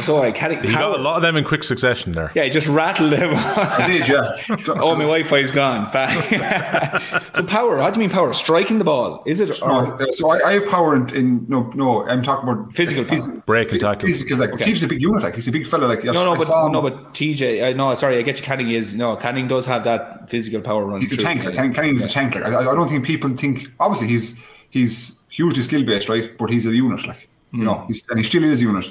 Sorry, 0.00 0.32
can 0.32 0.52
it, 0.52 0.64
he 0.64 0.72
got 0.72 0.98
a 0.98 1.02
lot 1.02 1.16
of 1.16 1.22
them 1.22 1.36
in 1.36 1.44
quick 1.44 1.64
succession 1.64 2.12
there. 2.12 2.30
Yeah, 2.34 2.44
he 2.44 2.50
just 2.50 2.68
rattled 2.68 3.12
them. 3.12 3.30
I 3.34 3.86
did, 3.86 4.08
yeah. 4.08 4.36
oh, 4.68 4.94
my 4.94 5.04
Wi-Fi's 5.04 5.50
gone. 5.50 5.90
so 7.34 7.44
power, 7.44 7.78
how 7.78 7.90
do 7.90 8.00
you 8.00 8.06
mean 8.06 8.10
power? 8.10 8.32
Striking 8.32 8.78
the 8.78 8.84
ball, 8.84 9.22
is 9.26 9.40
it? 9.40 9.62
Or? 9.62 9.98
No, 9.98 10.06
so 10.12 10.30
I, 10.30 10.48
I 10.48 10.52
have 10.54 10.68
power 10.68 10.96
in, 10.96 11.14
in, 11.14 11.46
no, 11.48 11.70
no. 11.74 12.06
I'm 12.08 12.22
talking 12.22 12.48
about 12.48 12.72
physical, 12.74 13.04
physical 13.04 13.40
break 13.40 13.70
and 13.72 13.80
tackle. 13.80 14.06
Physical, 14.08 14.38
like 14.38 14.52
okay. 14.52 14.64
TJ's 14.64 14.82
a 14.82 14.88
big 14.88 15.02
unit, 15.02 15.22
like 15.22 15.34
he's 15.34 15.48
a 15.48 15.52
big 15.52 15.66
fella, 15.66 15.86
like 15.86 16.04
no, 16.04 16.12
no, 16.12 16.36
but 16.36 16.70
no, 16.70 16.82
but 16.82 17.14
TJ, 17.14 17.64
I, 17.64 17.72
no, 17.72 17.94
sorry, 17.94 18.18
I 18.18 18.22
get 18.22 18.38
you. 18.38 18.44
Canning 18.44 18.70
is 18.70 18.94
no, 18.94 19.16
Canning 19.16 19.48
does 19.48 19.66
have 19.66 19.84
that 19.84 20.28
physical 20.28 20.60
power 20.60 20.84
run. 20.84 21.00
He's 21.00 21.12
a 21.12 21.16
tank. 21.16 21.44
Like, 21.44 21.54
Canning, 21.54 21.74
Canning 21.74 21.94
is 21.94 22.00
yeah. 22.00 22.06
a 22.06 22.10
tank. 22.10 22.34
Like, 22.34 22.44
I, 22.44 22.60
I 22.60 22.74
don't 22.74 22.88
think 22.88 23.04
people 23.04 23.36
think. 23.36 23.68
Obviously, 23.78 24.08
he's 24.08 24.40
he's 24.70 25.20
hugely 25.30 25.62
skill 25.62 25.84
based, 25.84 26.08
right? 26.08 26.36
But 26.36 26.50
he's 26.50 26.66
a 26.66 26.74
unit, 26.74 27.06
like 27.06 27.28
you 27.52 27.60
mm. 27.60 27.64
know, 27.64 27.84
he's, 27.86 28.06
and 28.08 28.18
he 28.18 28.24
still 28.24 28.44
is 28.44 28.60
a 28.60 28.64
unit. 28.64 28.86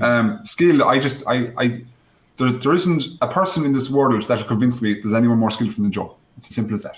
Um, 0.00 0.40
skill, 0.44 0.84
I 0.84 0.98
just, 0.98 1.24
I, 1.26 1.52
I, 1.56 1.84
there, 2.36 2.52
there 2.52 2.74
isn't 2.74 3.04
a 3.20 3.28
person 3.28 3.64
in 3.64 3.72
this 3.72 3.88
world 3.90 4.22
that 4.28 4.38
will 4.38 4.46
convince 4.46 4.82
me 4.82 5.00
there's 5.00 5.14
anyone 5.14 5.38
more 5.38 5.50
skillful 5.50 5.76
than 5.76 5.84
the 5.84 5.90
Joe. 5.90 6.16
It's 6.38 6.48
as 6.48 6.54
simple 6.54 6.76
as 6.76 6.82
that. 6.82 6.96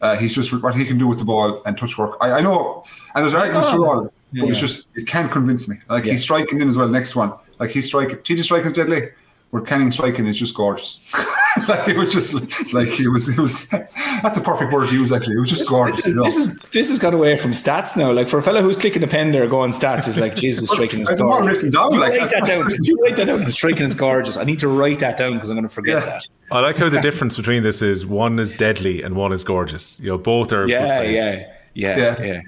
Uh, 0.00 0.16
he's 0.16 0.34
just 0.34 0.52
what 0.62 0.74
he 0.74 0.84
can 0.84 0.98
do 0.98 1.06
with 1.06 1.18
the 1.18 1.24
ball 1.24 1.62
and 1.64 1.78
touch 1.78 1.96
work. 1.96 2.16
I, 2.20 2.32
I 2.32 2.40
know, 2.40 2.84
and 3.14 3.22
there's 3.22 3.34
arguments 3.34 3.68
oh. 3.70 3.84
all, 3.84 4.04
but 4.04 4.12
yeah. 4.32 4.46
it's 4.46 4.58
just 4.58 4.88
it 4.96 5.06
can't 5.06 5.30
convince 5.30 5.68
me. 5.68 5.76
Like 5.88 6.04
yeah. 6.04 6.12
he's 6.12 6.22
striking 6.22 6.60
in 6.60 6.68
as 6.68 6.76
well. 6.76 6.88
Next 6.88 7.14
one, 7.14 7.32
like 7.60 7.70
he's 7.70 7.86
striking. 7.86 8.16
TJ 8.16 8.42
striking 8.42 8.72
is 8.72 8.76
deadly. 8.76 9.10
Where 9.50 9.62
Canning 9.62 9.92
striking 9.92 10.26
is 10.26 10.38
just 10.38 10.54
gorgeous. 10.56 11.12
like 11.68 11.88
it 11.88 11.96
was 11.96 12.12
just 12.12 12.34
like 12.72 12.98
it 12.98 13.08
was 13.08 13.28
it 13.28 13.38
was 13.38 13.68
that's 13.68 14.38
a 14.38 14.40
perfect 14.40 14.72
word 14.72 14.88
to 14.88 14.94
use 14.94 15.12
actually. 15.12 15.36
It 15.36 15.40
was 15.40 15.48
just 15.48 15.62
this, 15.62 15.68
gorgeous. 15.68 16.02
This 16.02 16.06
is, 16.06 16.16
this 16.16 16.36
is 16.36 16.58
this 16.70 16.88
has 16.88 16.98
got 16.98 17.14
away 17.14 17.36
from 17.36 17.52
stats 17.52 17.96
now. 17.96 18.12
Like 18.12 18.28
for 18.28 18.38
a 18.38 18.42
fellow 18.42 18.62
who's 18.62 18.76
clicking 18.76 19.02
a 19.02 19.06
pen 19.06 19.32
there 19.32 19.46
going 19.46 19.72
stats 19.72 20.08
is 20.08 20.16
like 20.16 20.34
Jesus 20.34 20.70
striking 20.70 21.00
is 21.00 21.08
gorgeous. 21.08 21.62
Down, 21.62 21.98
like, 21.98 22.18
write 22.18 22.30
that 22.30 22.46
down. 22.46 22.68
Did 22.68 22.86
you 22.86 22.96
write 23.02 23.16
that 23.16 23.26
down? 23.26 23.44
The 23.44 23.52
striking 23.52 23.84
is 23.84 23.94
gorgeous. 23.94 24.36
I 24.36 24.44
need 24.44 24.60
to 24.60 24.68
write 24.68 25.00
that 25.00 25.18
down 25.18 25.34
because 25.34 25.50
I'm 25.50 25.56
going 25.56 25.68
to 25.68 25.74
forget 25.74 26.02
yeah. 26.02 26.06
that. 26.06 26.26
I 26.50 26.60
like 26.60 26.76
how 26.76 26.88
the 26.88 27.00
difference 27.00 27.36
between 27.36 27.62
this 27.62 27.82
is 27.82 28.06
one 28.06 28.38
is 28.38 28.52
deadly 28.52 29.02
and 29.02 29.14
one 29.14 29.32
is 29.32 29.44
gorgeous. 29.44 30.00
You 30.00 30.08
know, 30.08 30.18
both 30.18 30.52
are. 30.52 30.66
Yeah, 30.66 31.02
yeah, 31.02 31.32
yeah, 31.74 31.96
yeah, 31.96 32.22
yeah. 32.22 32.40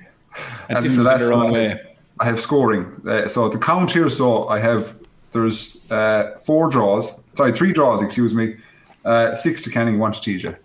And, 0.69 0.79
and 0.79 0.83
different 0.83 1.11
in 1.11 1.19
their 1.19 1.33
own 1.33 1.53
way. 1.53 1.81
I 2.21 2.25
have 2.25 2.41
scoring. 2.41 3.03
Uh, 3.07 3.29
so 3.29 3.49
the 3.49 3.59
count 3.59 3.91
here. 3.91 4.09
So 4.09 4.49
I 4.49 4.61
have 4.61 4.97
there's 5.33 5.91
uh, 5.91 6.39
four 6.45 6.71
draws. 6.71 7.21
Sorry, 7.35 7.53
three 7.53 7.73
draws. 7.73 8.03
Excuse 8.03 8.35
me 8.35 8.57
uh, 9.05 9.35
six 9.35 9.63
to 9.63 9.71
Canning, 9.71 9.99
one 9.99 10.13
to 10.13 10.21
TJ. 10.21 10.57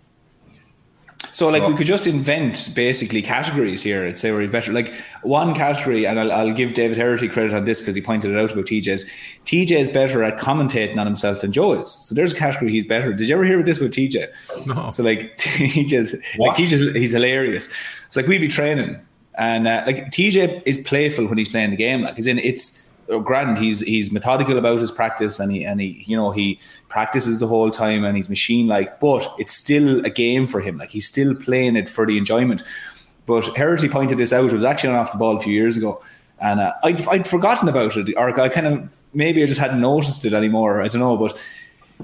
So, 1.32 1.48
like, 1.48 1.66
we 1.68 1.74
could 1.74 1.86
just 1.86 2.06
invent 2.06 2.70
basically 2.74 3.22
categories 3.22 3.82
here 3.82 4.04
and 4.04 4.18
say 4.18 4.32
we're 4.32 4.48
better. 4.48 4.72
Like, 4.72 4.92
one 5.22 5.54
category, 5.54 6.06
and 6.06 6.18
I'll, 6.18 6.32
I'll 6.32 6.52
give 6.52 6.74
David 6.74 6.96
Herity 6.96 7.30
credit 7.30 7.54
on 7.54 7.66
this 7.66 7.80
because 7.80 7.94
he 7.94 8.00
pointed 8.00 8.32
it 8.32 8.38
out 8.38 8.50
about 8.50 8.64
TJ's. 8.64 9.04
TJ 9.44 9.70
is 9.72 9.88
better 9.88 10.24
at 10.24 10.38
commentating 10.38 10.96
on 10.96 11.06
himself 11.06 11.42
than 11.42 11.52
Joe 11.52 11.82
is. 11.82 11.92
So, 11.92 12.14
there's 12.14 12.32
a 12.32 12.36
category 12.36 12.72
he's 12.72 12.86
better. 12.86 13.12
Did 13.12 13.28
you 13.28 13.34
ever 13.34 13.44
hear 13.44 13.62
this 13.62 13.78
with 13.78 13.92
TJ? 13.92 14.66
No. 14.66 14.90
So, 14.90 15.02
like, 15.02 15.36
TJ's, 15.38 16.14
like, 16.38 16.56
TJ's, 16.56 16.96
he's 16.96 17.12
hilarious. 17.12 17.72
It's 18.06 18.16
like 18.16 18.26
we'd 18.26 18.38
be 18.38 18.48
training, 18.48 18.98
and 19.36 19.68
uh, 19.68 19.84
like, 19.86 20.06
TJ 20.06 20.62
is 20.64 20.78
playful 20.78 21.26
when 21.26 21.38
he's 21.38 21.48
playing 21.48 21.70
the 21.70 21.76
game. 21.76 22.02
Like, 22.02 22.16
he's 22.16 22.26
in, 22.26 22.38
it's, 22.40 22.88
grand. 23.18 23.58
He's 23.58 23.80
he's 23.80 24.12
methodical 24.12 24.58
about 24.58 24.78
his 24.78 24.92
practice 24.92 25.40
and 25.40 25.50
he 25.50 25.64
and 25.64 25.80
he 25.80 26.04
you 26.06 26.16
know 26.16 26.30
he 26.30 26.60
practices 26.88 27.38
the 27.40 27.46
whole 27.46 27.70
time 27.70 28.04
and 28.04 28.16
he's 28.16 28.28
machine 28.28 28.66
like 28.66 29.00
but 29.00 29.26
it's 29.38 29.52
still 29.52 30.04
a 30.04 30.10
game 30.10 30.46
for 30.46 30.60
him. 30.60 30.78
Like 30.78 30.90
he's 30.90 31.06
still 31.06 31.34
playing 31.34 31.76
it 31.76 31.88
for 31.88 32.06
the 32.06 32.16
enjoyment. 32.16 32.62
But 33.26 33.44
Herity 33.54 33.90
pointed 33.90 34.18
this 34.18 34.32
out. 34.32 34.50
It 34.50 34.52
was 34.52 34.64
actually 34.64 34.90
on 34.90 34.96
off 34.96 35.12
the 35.12 35.18
ball 35.18 35.36
a 35.36 35.40
few 35.40 35.52
years 35.52 35.76
ago. 35.76 36.02
And 36.40 36.60
uh, 36.60 36.72
I'd, 36.82 37.06
I'd 37.08 37.26
forgotten 37.26 37.68
about 37.68 37.96
it 37.96 38.14
or 38.16 38.40
I 38.40 38.48
kind 38.48 38.66
of 38.66 39.02
maybe 39.12 39.42
I 39.42 39.46
just 39.46 39.60
hadn't 39.60 39.80
noticed 39.80 40.24
it 40.24 40.32
anymore. 40.32 40.80
I 40.80 40.88
don't 40.88 41.00
know 41.00 41.16
but 41.16 41.38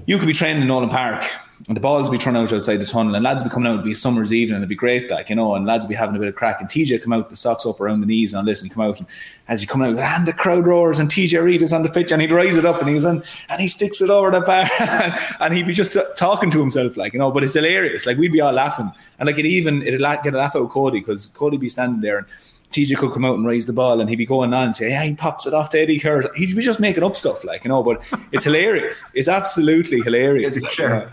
you 0.06 0.18
could 0.18 0.26
be 0.26 0.34
training 0.34 0.62
in 0.62 0.68
Nowlan 0.68 0.90
Park 0.90 1.24
and 1.68 1.76
the 1.76 1.80
balls 1.80 2.10
be 2.10 2.18
thrown 2.18 2.36
out 2.36 2.52
outside 2.52 2.76
the 2.76 2.86
tunnel, 2.86 3.14
and 3.14 3.24
lads 3.24 3.42
be 3.42 3.48
coming 3.48 3.68
out. 3.68 3.74
It'd 3.74 3.84
be 3.84 3.94
summer's 3.94 4.32
evening, 4.32 4.56
and 4.56 4.62
it'd 4.62 4.68
be 4.68 4.74
great, 4.74 5.10
like 5.10 5.30
you 5.30 5.36
know, 5.36 5.54
and 5.54 5.66
lads 5.66 5.86
be 5.86 5.94
having 5.94 6.14
a 6.14 6.18
bit 6.18 6.28
of 6.28 6.34
crack. 6.34 6.60
And 6.60 6.68
TJ 6.68 7.02
come 7.02 7.12
out, 7.12 7.30
the 7.30 7.36
socks 7.36 7.64
up 7.64 7.80
around 7.80 8.00
the 8.00 8.06
knees, 8.06 8.34
and 8.34 8.44
listen, 8.44 8.68
come 8.68 8.84
out, 8.84 8.98
and 8.98 9.08
as 9.48 9.60
he 9.60 9.66
come 9.66 9.82
out, 9.82 9.98
and 9.98 10.26
the 10.26 10.32
crowd 10.32 10.66
roars, 10.66 10.98
and 10.98 11.10
TJ 11.10 11.42
Reid 11.42 11.62
is 11.62 11.72
on 11.72 11.82
the 11.82 11.88
pitch, 11.88 12.12
and 12.12 12.20
he'd 12.20 12.32
raise 12.32 12.56
it 12.56 12.66
up, 12.66 12.80
and 12.80 12.90
he's 12.90 13.04
on, 13.04 13.22
and 13.48 13.60
he 13.60 13.68
sticks 13.68 14.00
it 14.00 14.10
over 14.10 14.30
the 14.30 14.40
bar, 14.40 14.68
and 15.40 15.54
he'd 15.54 15.66
be 15.66 15.74
just 15.74 15.96
talking 16.16 16.50
to 16.50 16.60
himself, 16.60 16.96
like 16.96 17.12
you 17.12 17.18
know. 17.18 17.30
But 17.30 17.44
it's 17.44 17.54
hilarious, 17.54 18.06
like 18.06 18.18
we'd 18.18 18.32
be 18.32 18.40
all 18.40 18.52
laughing, 18.52 18.90
and 19.18 19.26
like 19.26 19.38
it 19.38 19.46
even 19.46 19.82
it'd 19.82 20.00
get 20.00 20.34
a 20.34 20.38
laugh 20.38 20.54
out 20.56 20.62
of 20.62 20.70
Cody 20.70 21.00
because 21.00 21.26
Cody 21.26 21.56
be 21.56 21.68
standing 21.68 22.00
there 22.00 22.18
and 22.18 22.26
TJ 22.72 22.96
could 22.96 23.12
come 23.12 23.24
out 23.24 23.36
and 23.36 23.46
raise 23.46 23.66
the 23.66 23.72
ball 23.72 24.00
and 24.00 24.10
he'd 24.10 24.16
be 24.16 24.26
going 24.26 24.52
on 24.52 24.64
and 24.64 24.76
say, 24.76 24.90
yeah, 24.90 25.02
he 25.02 25.14
pops 25.14 25.46
it 25.46 25.54
off 25.54 25.70
to 25.70 25.80
Eddie 25.80 25.98
Keher. 25.98 26.34
He'd 26.34 26.54
be 26.54 26.62
just 26.62 26.80
making 26.80 27.02
up 27.02 27.16
stuff, 27.16 27.44
like, 27.44 27.64
you 27.64 27.68
know, 27.68 27.82
but 27.82 28.02
it's 28.32 28.44
hilarious. 28.44 29.10
It's 29.14 29.28
absolutely 29.28 30.00
hilarious. 30.00 30.60
Sure. 30.72 31.12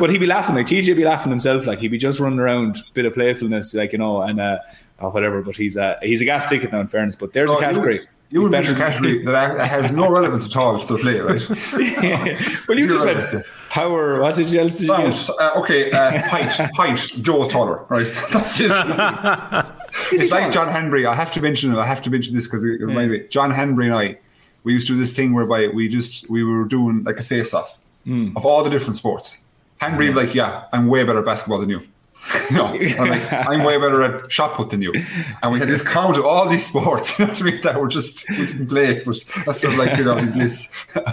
But 0.00 0.08
he'd 0.10 0.18
be 0.18 0.26
laughing, 0.26 0.54
like, 0.56 0.66
TJ 0.66 0.96
be 0.96 1.04
laughing 1.04 1.30
himself, 1.30 1.66
like, 1.66 1.78
he'd 1.78 1.88
be 1.88 1.98
just 1.98 2.18
running 2.20 2.38
around, 2.40 2.78
bit 2.94 3.04
of 3.04 3.12
playfulness, 3.12 3.74
like, 3.74 3.92
you 3.92 3.98
know, 3.98 4.22
and 4.22 4.40
uh, 4.40 4.58
or 4.98 5.10
whatever. 5.10 5.42
But 5.42 5.56
he's 5.56 5.76
a, 5.76 5.98
he's 6.02 6.22
a 6.22 6.24
gas 6.24 6.48
ticket 6.48 6.72
now, 6.72 6.80
in 6.80 6.88
fairness. 6.88 7.16
But 7.16 7.34
there's 7.34 7.50
Oh, 7.50 7.58
a 7.58 7.60
category. 7.60 8.08
You 8.30 8.40
would 8.42 8.50
better 8.52 8.72
a 8.72 8.76
category 8.76 9.24
that 9.26 9.68
has 9.68 9.90
no 9.92 10.10
relevance 10.10 10.46
at 10.46 10.56
all 10.56 10.78
to 10.80 10.86
the 10.86 10.98
play, 11.00 11.18
right? 11.18 11.46
well, 12.68 12.78
you 12.78 12.88
just 12.88 13.04
You're 13.04 13.14
went 13.32 13.44
power. 13.70 14.20
What 14.20 14.36
did 14.36 14.50
you 14.50 14.60
else 14.60 14.76
did 14.76 14.88
you 14.88 14.96
get? 14.96 15.28
Uh, 15.30 15.52
okay, 15.56 15.90
uh, 15.90 16.22
height. 16.28 16.70
height. 16.74 16.98
Joe's 17.22 17.48
taller, 17.48 17.84
right? 17.88 18.06
That's 18.32 18.60
it. 18.60 18.70
it's 20.12 20.30
like 20.32 20.52
John 20.52 20.68
Henry. 20.68 21.06
I 21.06 21.14
have 21.14 21.32
to 21.32 21.42
mention 21.42 21.72
it. 21.72 21.78
I 21.78 21.84
have 21.86 22.00
to 22.02 22.10
mention 22.10 22.34
this 22.34 22.46
because 22.46 22.64
it 22.64 22.80
reminded 22.80 23.20
me. 23.20 23.28
John 23.28 23.50
Henry 23.50 23.86
and 23.86 23.94
I, 23.94 24.18
we 24.62 24.72
used 24.74 24.86
to 24.86 24.94
do 24.94 25.00
this 25.00 25.12
thing 25.14 25.34
whereby 25.34 25.66
we 25.68 25.88
just 25.88 26.30
we 26.30 26.44
were 26.44 26.64
doing 26.64 27.02
like 27.04 27.18
a 27.18 27.22
face-off 27.24 27.78
of 28.36 28.46
all 28.46 28.62
the 28.64 28.70
different 28.70 28.96
sports. 28.96 29.38
Henry 29.80 30.08
would 30.10 30.16
like, 30.16 30.34
yeah, 30.34 30.64
I'm 30.72 30.86
way 30.88 31.02
better 31.04 31.18
at 31.20 31.24
basketball 31.24 31.58
than 31.60 31.70
you. 31.70 31.82
no, 32.50 32.66
I'm, 32.66 33.08
like, 33.10 33.32
I'm 33.32 33.64
way 33.64 33.78
better 33.78 34.02
at 34.02 34.30
shot 34.30 34.54
put 34.54 34.68
than 34.68 34.82
you. 34.82 34.92
And 35.42 35.52
we 35.52 35.58
had 35.58 35.68
this 35.68 35.80
count 35.80 36.18
of 36.18 36.26
all 36.26 36.46
these 36.48 36.66
sports, 36.66 37.18
you 37.18 37.24
know 37.24 37.32
what 37.32 37.40
I 37.40 37.44
mean, 37.44 37.60
that 37.62 37.80
were 37.80 37.88
just 37.88 38.28
we 38.30 38.44
didn't 38.44 38.68
play. 38.68 39.02
But 39.02 39.24
that's 39.46 39.62
sort 39.62 39.72
of 39.72 39.78
like 39.78 39.96
you 39.96 40.04
know 40.04 40.20
these 40.20 40.36
lists. 40.36 40.70
oh 40.96 41.08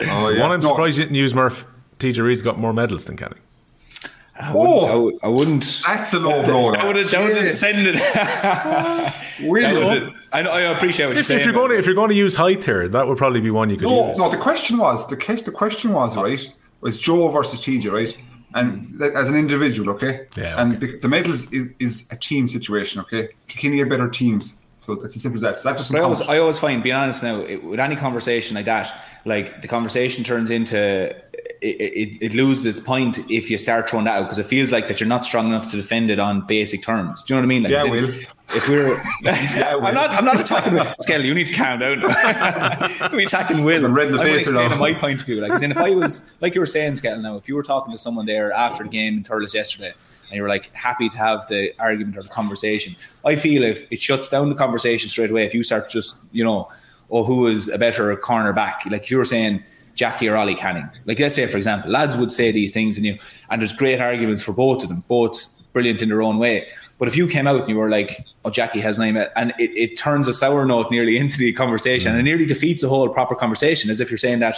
yeah. 0.00 0.40
One 0.42 0.50
I'm 0.52 0.60
No. 0.60 0.68
surprised 0.70 0.98
you 0.98 1.04
didn't 1.04 1.14
use 1.16 1.32
Murph. 1.34 1.64
TJ 2.00 2.24
Reid's 2.24 2.42
got 2.42 2.58
more 2.58 2.72
medals 2.72 3.04
than 3.04 3.16
Canning. 3.16 3.38
I 4.36 4.50
Oh, 4.52 5.02
would, 5.04 5.14
I 5.22 5.28
wouldn't. 5.28 5.82
that's 5.86 6.12
a 6.12 6.18
low 6.18 6.42
blow. 6.42 6.74
I 6.74 6.84
would 6.84 6.96
have, 6.96 7.14
I 7.14 7.22
would 7.22 7.36
have 7.36 7.44
Jeez. 7.44 7.50
descended. 7.52 9.48
William. 9.48 10.12
I, 10.32 10.42
know, 10.42 10.50
I 10.50 10.62
appreciate 10.62 11.06
what 11.06 11.12
you're 11.14 11.20
If, 11.20 11.26
saying. 11.26 11.38
if 11.40 11.46
you're 11.46 11.54
going 11.54 11.70
to 11.70 11.78
if 11.78 11.86
you're 11.86 11.94
going 11.94 12.08
to 12.10 12.16
use 12.16 12.34
height 12.34 12.64
here, 12.64 12.88
that 12.88 13.06
would 13.06 13.16
probably 13.16 13.40
be 13.40 13.52
one 13.52 13.70
you 13.70 13.76
could 13.76 13.86
No, 13.86 14.08
use. 14.08 14.18
no. 14.18 14.28
The 14.28 14.36
question 14.38 14.78
was 14.78 15.06
the 15.08 15.16
que- 15.16 15.36
the 15.36 15.52
question 15.52 15.92
was 15.92 16.16
right 16.16 16.52
was 16.84 17.00
Joe 17.00 17.28
versus 17.30 17.60
TJ, 17.60 17.90
right? 17.90 18.16
And 18.54 18.86
mm. 18.86 18.98
th- 19.00 19.12
as 19.14 19.28
an 19.30 19.36
individual, 19.36 19.90
okay. 19.94 20.28
Yeah, 20.36 20.60
And 20.60 20.76
okay. 20.76 20.98
the, 20.98 21.08
medals 21.08 21.50
is, 21.50 21.70
is 21.80 22.06
a 22.12 22.16
team 22.16 22.48
situation, 22.48 23.00
okay. 23.00 23.30
Kilkenny 23.48 23.80
are 23.80 23.86
better 23.86 24.08
teams, 24.08 24.58
so 24.80 24.92
it's 24.92 25.16
as 25.16 25.22
simple 25.22 25.38
as 25.38 25.42
that. 25.42 25.60
So 25.60 25.72
that 25.72 25.98
I 25.98 26.02
always. 26.04 26.20
I 26.20 26.38
always 26.38 26.58
find, 26.58 26.82
being 26.82 26.94
honest 26.94 27.22
now, 27.22 27.40
it, 27.40 27.64
with 27.64 27.80
any 27.80 27.96
conversation 27.96 28.54
like 28.54 28.66
that, 28.66 28.94
like 29.24 29.62
the 29.62 29.66
conversation 29.66 30.22
turns 30.24 30.50
into 30.50 31.16
it, 31.60 32.22
it, 32.22 32.34
loses 32.34 32.66
its 32.66 32.80
point 32.80 33.18
if 33.30 33.50
you 33.50 33.58
start 33.58 33.88
throwing 33.88 34.04
that 34.04 34.16
out 34.16 34.22
because 34.24 34.38
it 34.38 34.46
feels 34.46 34.72
like 34.72 34.88
that 34.88 35.00
you're 35.00 35.08
not 35.08 35.24
strong 35.24 35.48
enough 35.48 35.70
to 35.70 35.76
defend 35.76 36.10
it 36.10 36.18
on 36.18 36.46
basic 36.46 36.82
terms. 36.82 37.24
Do 37.24 37.34
you 37.34 37.40
know 37.40 37.42
what 37.42 37.46
I 37.46 37.48
mean? 37.48 37.62
Like, 37.64 37.72
Yeah, 37.72 37.84
Will. 37.84 38.10
If 38.50 38.68
we're, 38.68 38.88
Will. 38.88 38.96
I'm 39.26 39.94
not, 39.94 40.10
I'm 40.10 40.24
not 40.24 40.38
attacking 40.38 40.78
Skelly. 41.00 41.26
You 41.26 41.34
need 41.34 41.46
to 41.46 41.54
calm 41.54 41.78
down. 41.78 42.04
I'm 42.06 43.18
attacking 43.18 43.64
Will. 43.64 43.84
I'm 43.84 43.94
red 43.94 44.08
in 44.08 44.12
the 44.12 44.20
I'm 44.20 44.26
face 44.26 44.42
explaining 44.42 44.78
my 44.78 44.94
point 44.94 45.20
of 45.20 45.26
view. 45.26 45.46
Like, 45.46 45.62
in, 45.62 45.72
if 45.72 45.78
I 45.78 45.90
was 45.90 46.32
like 46.40 46.54
you 46.54 46.60
were 46.60 46.66
saying, 46.66 46.96
Skelly, 46.96 47.22
now 47.22 47.36
if 47.36 47.48
you 47.48 47.54
were 47.54 47.62
talking 47.62 47.92
to 47.92 47.98
someone 47.98 48.26
there 48.26 48.52
after 48.52 48.84
the 48.84 48.90
game 48.90 49.18
in 49.18 49.24
Thurles 49.24 49.54
yesterday, 49.54 49.92
and 50.28 50.36
you 50.36 50.42
were 50.42 50.48
like 50.48 50.70
happy 50.74 51.08
to 51.08 51.16
have 51.16 51.46
the 51.48 51.72
argument 51.78 52.16
or 52.16 52.22
the 52.22 52.28
conversation, 52.28 52.94
I 53.24 53.36
feel 53.36 53.62
if 53.62 53.90
it 53.90 54.00
shuts 54.00 54.28
down 54.28 54.50
the 54.50 54.56
conversation 54.56 55.08
straight 55.08 55.30
away, 55.30 55.44
if 55.44 55.54
you 55.54 55.62
start 55.62 55.88
just 55.88 56.18
you 56.32 56.44
know, 56.44 56.68
oh, 57.10 57.24
who 57.24 57.46
is 57.46 57.68
a 57.68 57.78
better 57.78 58.14
cornerback? 58.16 58.90
Like 58.90 59.04
if 59.04 59.10
you 59.10 59.18
were 59.18 59.24
saying. 59.24 59.64
Jackie 59.94 60.28
or 60.28 60.36
Ollie 60.36 60.54
Canning. 60.54 60.88
Like 61.06 61.18
let's 61.18 61.34
say, 61.34 61.46
for 61.46 61.56
example, 61.56 61.90
lads 61.90 62.16
would 62.16 62.32
say 62.32 62.50
these 62.50 62.72
things 62.72 62.96
and 62.96 63.06
you 63.06 63.18
and 63.50 63.60
there's 63.60 63.72
great 63.72 64.00
arguments 64.00 64.42
for 64.42 64.52
both 64.52 64.82
of 64.82 64.88
them, 64.88 65.04
both 65.08 65.62
brilliant 65.72 66.02
in 66.02 66.08
their 66.08 66.22
own 66.22 66.38
way. 66.38 66.66
But 66.98 67.08
if 67.08 67.16
you 67.16 67.26
came 67.26 67.46
out 67.46 67.60
and 67.60 67.68
you 67.68 67.76
were 67.76 67.90
like, 67.90 68.24
"Oh, 68.44 68.50
Jackie 68.50 68.80
has 68.80 68.98
name," 68.98 69.16
it," 69.16 69.32
and 69.36 69.52
it, 69.58 69.70
it 69.76 69.98
turns 69.98 70.28
a 70.28 70.32
sour 70.32 70.64
note 70.64 70.90
nearly 70.90 71.16
into 71.22 71.38
the 71.38 71.52
conversation, 71.52 72.12
and 72.12 72.20
it 72.20 72.24
nearly 72.24 72.46
defeats 72.46 72.82
a 72.82 72.88
whole 72.88 73.08
proper 73.08 73.34
conversation, 73.34 73.90
as 73.90 74.00
if 74.00 74.10
you're 74.10 74.18
saying 74.18 74.40
that 74.40 74.56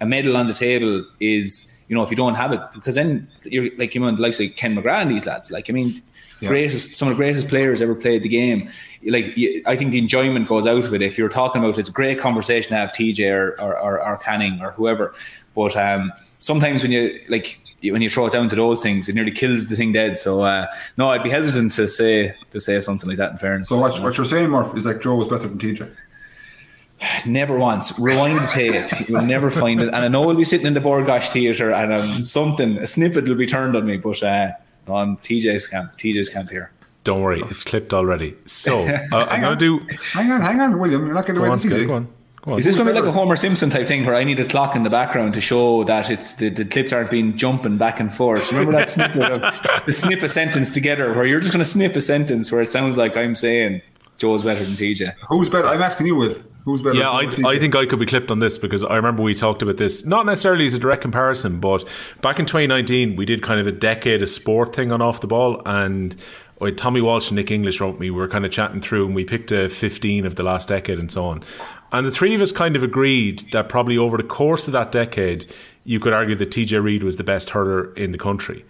a 0.00 0.06
medal 0.06 0.36
on 0.36 0.46
the 0.46 0.52
table 0.52 1.04
is, 1.20 1.84
you 1.88 1.96
know, 1.96 2.02
if 2.02 2.10
you 2.10 2.16
don't 2.16 2.34
have 2.34 2.52
it, 2.52 2.60
because 2.74 2.96
then 2.96 3.28
you're 3.44 3.70
like 3.78 3.94
you 3.94 4.00
know, 4.00 4.10
like 4.10 4.34
say 4.34 4.48
Ken 4.48 4.76
McGrath 4.76 5.02
and 5.02 5.10
these 5.10 5.26
lads. 5.26 5.50
Like, 5.50 5.70
I 5.70 5.72
mean, 5.72 6.02
greatest 6.40 6.96
some 6.96 7.08
of 7.08 7.16
the 7.16 7.22
greatest 7.22 7.48
players 7.48 7.80
ever 7.82 7.94
played 7.94 8.22
the 8.22 8.28
game. 8.28 8.68
Like, 9.04 9.36
you- 9.36 9.62
I 9.66 9.76
think 9.76 9.92
the 9.92 9.98
enjoyment 9.98 10.48
goes 10.48 10.66
out 10.66 10.84
of 10.84 10.92
it. 10.94 11.02
If 11.02 11.16
you're 11.18 11.28
talking 11.28 11.62
about, 11.62 11.78
it's 11.78 11.88
a 11.88 11.92
great 11.92 12.18
conversation 12.18 12.70
to 12.70 12.76
have 12.76 12.92
TJ 12.92 13.30
or 13.36 13.60
or, 13.60 13.78
or, 13.78 14.06
or 14.06 14.16
Canning 14.18 14.60
or 14.60 14.72
whoever, 14.72 15.14
but 15.54 15.76
um, 15.76 16.12
sometimes 16.40 16.82
when 16.82 16.92
you 16.92 17.20
like 17.28 17.58
when 17.82 18.02
you 18.02 18.10
throw 18.10 18.26
it 18.26 18.32
down 18.32 18.48
to 18.48 18.56
those 18.56 18.80
things, 18.82 19.08
it 19.08 19.14
nearly 19.14 19.30
kills 19.30 19.66
the 19.66 19.76
thing 19.76 19.92
dead. 19.92 20.18
So 20.18 20.42
uh, 20.42 20.66
no, 20.96 21.08
I'd 21.10 21.22
be 21.22 21.30
hesitant 21.30 21.72
to 21.72 21.86
say 21.88 22.34
to 22.50 22.60
say 22.60 22.80
something 22.80 23.08
like 23.08 23.18
that. 23.18 23.32
In 23.32 23.38
fairness, 23.38 23.68
so 23.68 23.78
what, 23.78 24.00
what 24.02 24.16
you're 24.16 24.24
saying, 24.24 24.50
Murph, 24.50 24.76
is 24.76 24.84
like 24.86 25.00
Joe 25.00 25.14
was 25.14 25.28
better 25.28 25.46
than 25.48 25.58
TJ. 25.58 25.90
never 27.26 27.58
once 27.58 27.98
rewind 27.98 28.38
the 28.38 28.46
tape. 28.46 29.08
You'll 29.08 29.22
never 29.22 29.50
find 29.50 29.80
it. 29.80 29.88
And 29.88 29.96
I 29.96 30.08
know 30.08 30.26
we'll 30.26 30.34
be 30.34 30.44
sitting 30.44 30.66
in 30.66 30.74
the 30.74 30.80
Bord 30.80 31.04
Gáis 31.06 31.28
Theatre 31.28 31.72
and 31.72 31.92
um, 31.92 32.24
something 32.24 32.78
a 32.78 32.86
snippet 32.86 33.28
will 33.28 33.34
be 33.34 33.46
turned 33.46 33.76
on 33.76 33.86
me. 33.86 33.98
But 33.98 34.22
uh, 34.22 34.52
I'm 34.88 35.16
TJ's 35.18 35.66
camp. 35.66 35.96
TJ's 35.98 36.28
camp 36.28 36.50
here. 36.50 36.72
Don't 37.04 37.22
worry, 37.22 37.40
it's 37.42 37.62
clipped 37.62 37.94
already. 37.94 38.34
So 38.46 38.80
uh, 39.12 39.26
I'm 39.30 39.40
going 39.40 39.56
to 39.56 39.78
do. 39.78 39.86
Hang 40.12 40.30
on, 40.32 40.40
hang 40.40 40.60
on, 40.60 40.78
William. 40.78 41.06
You're 41.06 41.14
not 41.14 41.26
getting 41.26 41.36
Go 41.36 41.42
away 41.46 41.52
on, 41.52 41.58
to 41.58 41.68
Scott, 41.68 41.78
TJ. 41.80 41.86
go 41.86 41.94
on. 41.94 42.08
Go 42.42 42.52
on. 42.52 42.58
Is 42.58 42.64
this 42.64 42.74
going 42.74 42.86
to 42.86 42.92
be 42.92 42.98
like 42.98 43.08
a 43.08 43.12
Homer 43.12 43.36
Simpson 43.36 43.70
type 43.70 43.86
thing 43.86 44.04
where 44.04 44.16
I 44.16 44.24
need 44.24 44.40
a 44.40 44.44
clock 44.44 44.74
in 44.74 44.82
the 44.82 44.90
background 44.90 45.34
to 45.34 45.40
show 45.40 45.84
that 45.84 46.10
it's 46.10 46.34
the, 46.34 46.48
the 46.48 46.64
clips 46.64 46.92
aren't 46.92 47.10
being 47.10 47.36
jumping 47.36 47.78
back 47.78 48.00
and 48.00 48.12
forth? 48.12 48.50
Remember 48.50 48.72
that 48.72 48.90
snippet 48.90 49.22
of 49.22 49.40
the 49.86 49.92
snip 49.92 50.22
a 50.22 50.28
sentence 50.28 50.70
together 50.72 51.12
where 51.12 51.26
you're 51.26 51.40
just 51.40 51.52
going 51.52 51.64
to 51.64 51.70
snip 51.70 51.94
a 51.94 52.02
sentence 52.02 52.50
where 52.50 52.60
it 52.60 52.68
sounds 52.68 52.96
like 52.96 53.16
I'm 53.16 53.34
saying 53.36 53.82
Joe's 54.18 54.42
better 54.44 54.64
than 54.64 54.74
TJ. 54.74 55.14
Who's 55.28 55.48
better? 55.48 55.68
I'm 55.68 55.82
asking 55.82 56.06
you, 56.06 56.16
Will. 56.16 56.36
Who's 56.66 56.82
better? 56.82 56.96
Yeah, 56.96 57.10
I. 57.10 57.30
I 57.46 57.58
think 57.60 57.76
I 57.76 57.86
could 57.86 58.00
be 58.00 58.06
clipped 58.06 58.30
on 58.32 58.40
this 58.40 58.58
because 58.58 58.82
I 58.84 58.96
remember 58.96 59.22
we 59.22 59.36
talked 59.36 59.62
about 59.62 59.76
this, 59.76 60.04
not 60.04 60.26
necessarily 60.26 60.66
as 60.66 60.74
a 60.74 60.80
direct 60.80 61.00
comparison, 61.00 61.60
but 61.60 61.88
back 62.20 62.40
in 62.40 62.44
2019, 62.44 63.14
we 63.14 63.24
did 63.24 63.40
kind 63.40 63.60
of 63.60 63.68
a 63.68 63.72
decade 63.72 64.20
of 64.20 64.28
sport 64.28 64.74
thing 64.74 64.90
on 64.90 65.00
Off 65.00 65.20
the 65.20 65.28
Ball. 65.28 65.62
And 65.64 66.16
Tommy 66.76 67.00
Walsh 67.00 67.30
and 67.30 67.36
Nick 67.36 67.52
English 67.52 67.80
wrote 67.80 68.00
me, 68.00 68.10
we 68.10 68.20
were 68.20 68.26
kind 68.26 68.44
of 68.44 68.50
chatting 68.50 68.80
through 68.80 69.06
and 69.06 69.14
we 69.14 69.24
picked 69.24 69.52
a 69.52 69.68
15 69.68 70.26
of 70.26 70.34
the 70.34 70.42
last 70.42 70.66
decade 70.66 70.98
and 70.98 71.12
so 71.12 71.26
on. 71.26 71.44
And 71.92 72.04
the 72.04 72.10
three 72.10 72.34
of 72.34 72.40
us 72.40 72.50
kind 72.50 72.74
of 72.74 72.82
agreed 72.82 73.44
that 73.52 73.68
probably 73.68 73.96
over 73.96 74.16
the 74.16 74.24
course 74.24 74.66
of 74.66 74.72
that 74.72 74.90
decade, 74.90 75.46
you 75.84 76.00
could 76.00 76.12
argue 76.12 76.34
that 76.34 76.50
TJ 76.50 76.82
Reid 76.82 77.04
was 77.04 77.16
the 77.16 77.22
best 77.22 77.50
hurler 77.50 77.94
in 77.94 78.10
the 78.10 78.18
country. 78.18 78.64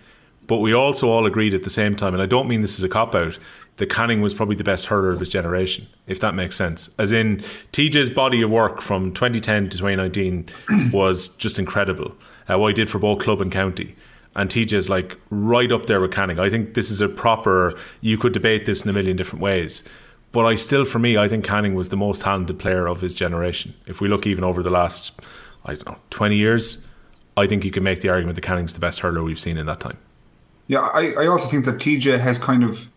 But 0.47 0.59
we 0.59 0.75
also 0.75 1.09
all 1.09 1.25
agreed 1.25 1.55
at 1.55 1.63
the 1.63 1.71
same 1.71 1.97
time, 1.97 2.13
and 2.13 2.23
I 2.23 2.27
don't 2.27 2.47
mean 2.47 2.61
this 2.61 2.79
as 2.79 2.85
a 2.85 2.89
cop 2.89 3.15
out, 3.15 3.39
that 3.77 3.91
Canning 3.91 4.21
was 4.21 4.35
probably 4.35 4.57
the 4.57 4.65
best 4.65 4.87
hurler 4.87 5.13
of 5.13 5.21
his 5.21 5.29
generation, 5.29 5.87
if 6.07 6.21
that 6.21 6.35
makes 6.35 6.57
sense. 6.57 6.89
As 6.99 7.13
in, 7.13 7.39
TJ's 7.73 8.11
body 8.11 8.43
of 8.43 8.51
work 8.51 8.81
from 8.81 9.13
2010 9.13 9.69
to 9.71 9.79
2019 9.79 10.49
was 10.93 11.29
just 11.29 11.59
incredible. 11.59 12.15
Uh, 12.49 12.59
what 12.59 12.69
he 12.69 12.75
did 12.75 12.89
for 12.89 12.99
both 12.99 13.19
club 13.21 13.41
and 13.41 13.53
county. 13.53 13.97
And 14.35 14.51
TJ's 14.51 14.89
like 14.89 15.19
right 15.31 15.73
up 15.73 15.87
there 15.87 16.01
with 16.01 16.13
Canning. 16.13 16.39
I 16.39 16.51
think 16.51 16.75
this 16.75 16.91
is 16.91 17.01
a 17.01 17.09
proper, 17.09 17.75
you 18.01 18.19
could 18.19 18.33
debate 18.33 18.67
this 18.67 18.83
in 18.83 18.91
a 18.91 18.93
million 18.93 19.17
different 19.17 19.43
ways. 19.43 19.83
But 20.33 20.45
I 20.45 20.55
still, 20.57 20.85
for 20.85 20.99
me, 20.99 21.17
I 21.17 21.29
think 21.29 21.45
Canning 21.45 21.75
was 21.75 21.89
the 21.89 21.97
most 21.97 22.21
talented 22.21 22.59
player 22.59 22.87
of 22.87 23.01
his 23.01 23.15
generation. 23.15 23.75
If 23.87 24.01
we 24.01 24.09
look 24.09 24.27
even 24.27 24.45
over 24.45 24.63
the 24.63 24.71
last, 24.71 25.19
I 25.65 25.75
don't 25.75 25.87
know, 25.87 25.97
20 26.11 26.37
years, 26.37 26.87
I 27.37 27.47
think 27.47 27.65
you 27.65 27.71
can 27.71 27.83
make 27.83 28.01
the 28.01 28.09
argument 28.11 28.35
that 28.35 28.43
Canning's 28.43 28.75
the 28.75 28.81
best 28.81 29.01
hurler 29.01 29.23
we've 29.23 29.41
seen 29.41 29.57
in 29.57 29.67
that 29.67 29.81
time. 29.81 29.99
Yeah, 30.67 30.81
I, 30.81 31.13
I 31.13 31.27
also 31.27 31.47
think 31.49 31.65
that 31.65 31.77
TJ 31.77 32.19
has 32.21 32.39
kind 32.39 32.65
of, 32.65 32.91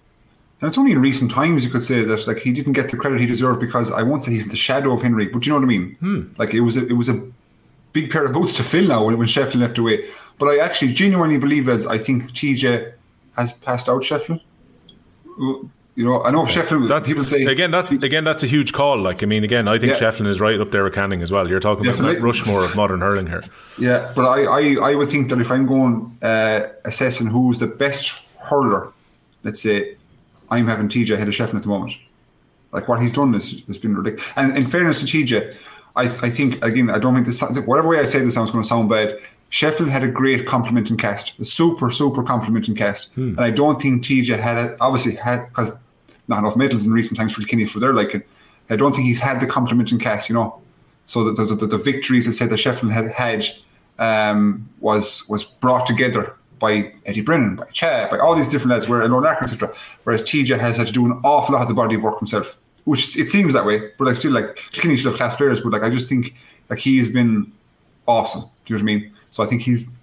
and 0.62 0.68
it's 0.68 0.78
only 0.78 0.92
in 0.92 1.00
recent 1.02 1.32
times 1.32 1.64
you 1.64 1.72
could 1.72 1.84
say 1.84 2.04
that 2.04 2.28
like 2.28 2.40
he 2.40 2.52
didn't 2.52 2.74
get 2.74 2.90
the 2.92 2.98
credit 2.98 3.20
he 3.20 3.26
deserved 3.26 3.60
because 3.62 3.92
I 3.92 4.04
won't 4.04 4.24
say 4.26 4.32
he's 4.32 4.50
the 4.50 4.58
shadow 4.58 4.92
of 4.94 5.02
Henry, 5.02 5.28
but 5.28 5.46
you 5.46 5.52
know 5.54 5.58
what 5.60 5.64
I 5.64 5.68
mean. 5.68 6.36
Like 6.38 6.54
it 6.54 6.62
was 6.62 6.76
a, 6.78 6.86
it 6.88 6.94
was 6.94 7.08
a 7.10 7.22
big 7.94 8.12
pair 8.12 8.26
of 8.26 8.34
boots 8.34 8.54
to 8.58 8.64
fill 8.64 8.86
now 8.88 9.06
when, 9.06 9.18
when 9.18 9.28
Shefflin 9.28 9.62
left 9.62 9.78
away. 9.78 10.10
But 10.38 10.48
I 10.48 10.60
actually 10.60 10.94
genuinely 10.94 11.38
believe 11.38 11.66
that 11.66 11.86
I 11.88 11.98
think 11.98 12.32
TJ 12.32 12.94
has 13.38 13.54
passed 13.54 13.88
out 13.90 14.02
Shefflin. 14.02 14.42
You 15.38 16.06
know, 16.06 16.24
I 16.24 16.32
know 16.32 16.44
Shefflin. 16.44 16.88
That's 16.88 17.08
people 17.10 17.26
say 17.26 17.44
again 17.44 17.72
that 17.72 17.92
again 17.92 18.24
that's 18.24 18.44
a 18.44 18.48
huge 18.48 18.72
call. 18.74 18.98
Like 19.02 19.22
I 19.24 19.26
mean, 19.26 19.44
again, 19.44 19.68
I 19.68 19.78
think 19.80 19.94
Yeah. 19.94 20.00
Shefflin 20.00 20.28
is 20.28 20.40
right 20.40 20.60
up 20.60 20.72
there 20.72 20.84
with 20.84 20.94
Canning 20.94 21.22
as 21.22 21.32
well. 21.32 21.48
You're 21.50 21.60
talking 21.60 21.86
about 21.86 21.92
Definitely. 21.94 22.16
Mount 22.16 22.24
Rushmore 22.26 22.64
of 22.64 22.76
modern 22.76 23.02
hurling 23.02 23.28
here. 23.28 23.44
Yeah, 23.78 24.12
but 24.16 24.26
I, 24.26 24.44
I, 24.44 24.92
I 24.92 24.96
would 24.96 25.10
think 25.10 25.30
that 25.30 25.42
if 25.42 25.52
I'm 25.52 25.66
going 25.66 26.18
uh, 26.22 26.68
assessing 26.86 27.28
who's 27.28 27.60
the 27.60 27.68
best 27.68 28.14
hurler, 28.38 28.92
let's 29.44 29.62
say 29.62 29.98
I'm 30.52 30.68
having 30.68 30.90
TJ 30.90 31.18
head 31.18 31.28
of 31.28 31.34
Shefflin 31.34 31.56
at 31.56 31.64
the 31.64 31.70
moment. 31.70 31.94
Like 32.72 32.88
what 32.88 33.02
he's 33.02 33.12
done 33.12 33.34
is 33.36 33.64
has 33.68 33.78
been 33.78 33.96
ridiculous. 33.96 34.26
And 34.36 34.56
in 34.58 34.66
fairness 34.66 35.00
to 35.00 35.06
TJ, 35.06 35.56
I, 35.96 36.04
I 36.04 36.30
think 36.30 36.64
again 36.64 36.90
I 36.90 37.00
don't 37.00 37.14
think 37.16 37.26
this 37.26 37.42
whatever 37.66 37.90
way 37.90 38.00
I 38.00 38.04
say 38.04 38.20
this 38.20 38.36
sounds 38.36 38.52
going 38.52 38.64
to 38.64 38.68
sound 38.68 38.90
bad. 38.90 39.20
Shefflin 39.52 39.90
had 39.90 40.04
a 40.04 40.08
great 40.08 40.46
complementing 40.46 40.96
cast, 40.96 41.40
a 41.40 41.46
super 41.46 41.90
super 41.90 42.24
complementing 42.24 42.76
cast, 42.76 43.16
and 43.38 43.42
I 43.42 43.50
don't 43.50 43.82
think 43.82 44.04
TJ 44.04 44.40
had 44.40 44.58
it. 44.64 44.78
Obviously 44.80 45.16
had 45.16 45.48
because 45.48 45.76
not 46.28 46.40
enough 46.40 46.56
medals 46.56 46.86
in 46.86 46.94
recent 46.94 47.18
times 47.18 47.34
for 47.34 47.42
Kinney 47.44 47.66
for 47.66 47.80
their 47.80 47.94
liking. 47.94 48.24
I 48.70 48.76
don't 48.76 48.94
think 48.94 49.06
he's 49.06 49.20
had 49.20 49.40
the 49.40 49.48
complementing 49.48 49.98
cast, 49.98 50.30
you 50.30 50.36
know. 50.36 50.62
So 51.08 51.24
that 51.24 51.38
the, 51.38 51.56
the, 51.56 51.66
the 51.66 51.78
victories 51.80 52.28
that 52.28 52.34
say 52.34 52.46
that 52.46 52.56
Shefflin 52.56 52.92
had 52.92 53.12
had 53.12 53.48
um, 53.98 54.70
was 54.80 55.28
was 55.28 55.44
brought 55.44 55.88
together 55.88 56.36
by 56.60 56.94
Eddie 57.06 57.22
Brennan, 57.22 57.56
by 57.56 57.66
Chad, 57.72 58.10
by 58.10 58.20
all 58.20 58.36
these 58.36 58.50
different 58.50 58.72
lads, 58.72 58.88
where 58.88 59.08
Lord 59.08 59.24
Larkin, 59.24 59.46
etc. 59.46 59.74
Whereas 60.04 60.22
TJ 60.24 60.60
has 60.60 60.78
had 60.78 60.88
to 60.88 60.94
do 60.94 61.06
an 61.06 61.20
awful 61.24 61.56
lot 61.56 61.62
of 61.62 61.68
the 61.68 61.74
body 61.74 61.96
of 61.96 62.04
work 62.04 62.20
himself, 62.20 62.58
which 62.84 63.18
it 63.18 63.30
seems 63.30 63.54
that 63.54 63.66
way. 63.66 63.92
But 63.98 64.08
like 64.08 64.16
still, 64.16 64.34
like 64.34 64.58
Kilkenny 64.72 64.98
should 64.98 65.08
have 65.08 65.16
class 65.16 65.36
players, 65.36 65.62
but 65.62 65.72
like 65.72 65.84
I 65.84 65.90
just 65.90 66.10
think 66.10 66.36
like 66.70 66.80
he's 66.80 67.12
been 67.12 67.52
awesome. 68.08 68.42
Do 68.42 68.74
you 68.74 68.78
know 68.78 68.84
what 68.84 68.92
I 68.92 68.96
mean? 68.96 69.14
So 69.32 69.44
I 69.44 69.48
think 69.48 69.62
he's 69.62 69.98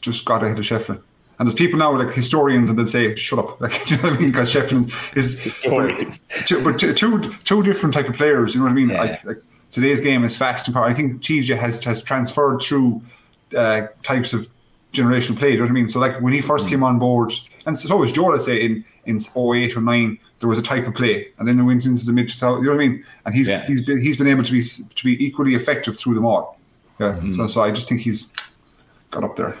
just 0.00 0.24
got 0.24 0.44
ahead 0.44 0.58
of 0.58 0.64
Shefflin. 0.64 1.00
And 1.38 1.46
there's 1.46 1.56
people 1.56 1.78
now 1.78 1.96
like 1.96 2.14
historians 2.14 2.70
and 2.70 2.78
they'll 2.78 2.86
say, 2.86 3.14
"Shut 3.14 3.38
up!" 3.38 3.60
Like, 3.60 3.84
do 3.86 3.94
you 3.94 4.02
know 4.02 4.10
what 4.10 4.18
I 4.18 4.20
mean? 4.20 4.30
Because 4.30 4.52
Shefflin 4.52 5.16
is 5.16 5.38
Historians. 5.48 6.26
but, 6.38 6.46
two, 6.46 6.64
but 6.64 6.80
two, 6.80 6.94
two 6.94 7.34
two 7.44 7.62
different 7.62 7.94
type 7.94 8.08
of 8.08 8.16
players. 8.16 8.54
You 8.54 8.60
know 8.60 8.66
what 8.66 8.72
I 8.72 8.74
mean? 8.74 8.90
Yeah. 8.90 9.00
Like, 9.02 9.24
like 9.24 9.42
today's 9.70 10.00
game 10.00 10.24
is 10.24 10.36
fast 10.36 10.66
and 10.66 10.74
power. 10.74 10.86
I 10.86 10.94
think 10.94 11.22
TJ 11.22 11.58
has 11.58 11.82
has 11.84 12.02
transferred 12.02 12.62
through 12.62 13.02
uh, 13.54 13.88
types 14.02 14.32
of 14.32 14.48
generational 14.92 15.36
play. 15.38 15.48
Do 15.48 15.52
you 15.52 15.58
know 15.58 15.64
what 15.64 15.70
I 15.70 15.74
mean? 15.74 15.88
So 15.88 16.00
like 16.00 16.20
when 16.20 16.32
he 16.32 16.40
first 16.40 16.64
hmm. 16.64 16.70
came 16.70 16.82
on 16.82 16.98
board, 16.98 17.32
and 17.66 17.78
so 17.78 17.96
was 17.96 18.12
Joe. 18.12 18.26
Let's 18.26 18.44
say 18.44 18.62
in 18.62 18.84
in 19.04 19.20
08 19.36 19.76
or 19.76 19.80
nine, 19.80 20.18
there 20.40 20.48
was 20.48 20.58
a 20.58 20.62
type 20.62 20.86
of 20.86 20.94
play, 20.94 21.28
and 21.38 21.46
then 21.46 21.58
it 21.58 21.62
went 21.62 21.86
into 21.86 22.04
the 22.04 22.12
mid 22.12 22.26
2000s. 22.28 22.58
You 22.58 22.64
know 22.64 22.70
what 22.70 22.82
I 22.82 22.88
mean? 22.88 23.04
And 23.24 23.34
he's 23.34 23.48
Yeah. 23.48 23.66
he's 23.66 23.84
been 23.84 24.00
he's 24.00 24.16
been 24.16 24.26
able 24.26 24.42
to 24.42 24.52
be 24.52 24.62
to 24.62 25.04
be 25.04 25.24
equally 25.24 25.54
effective 25.54 25.98
through 25.98 26.14
them 26.14 26.26
all. 26.26 26.58
Yeah. 26.98 27.18
So 27.18 27.24
hmm. 27.24 27.46
so 27.46 27.62
I 27.62 27.70
just 27.70 27.88
think 27.88 28.00
he's 28.00 28.32
got 29.10 29.24
up 29.24 29.36
there. 29.36 29.56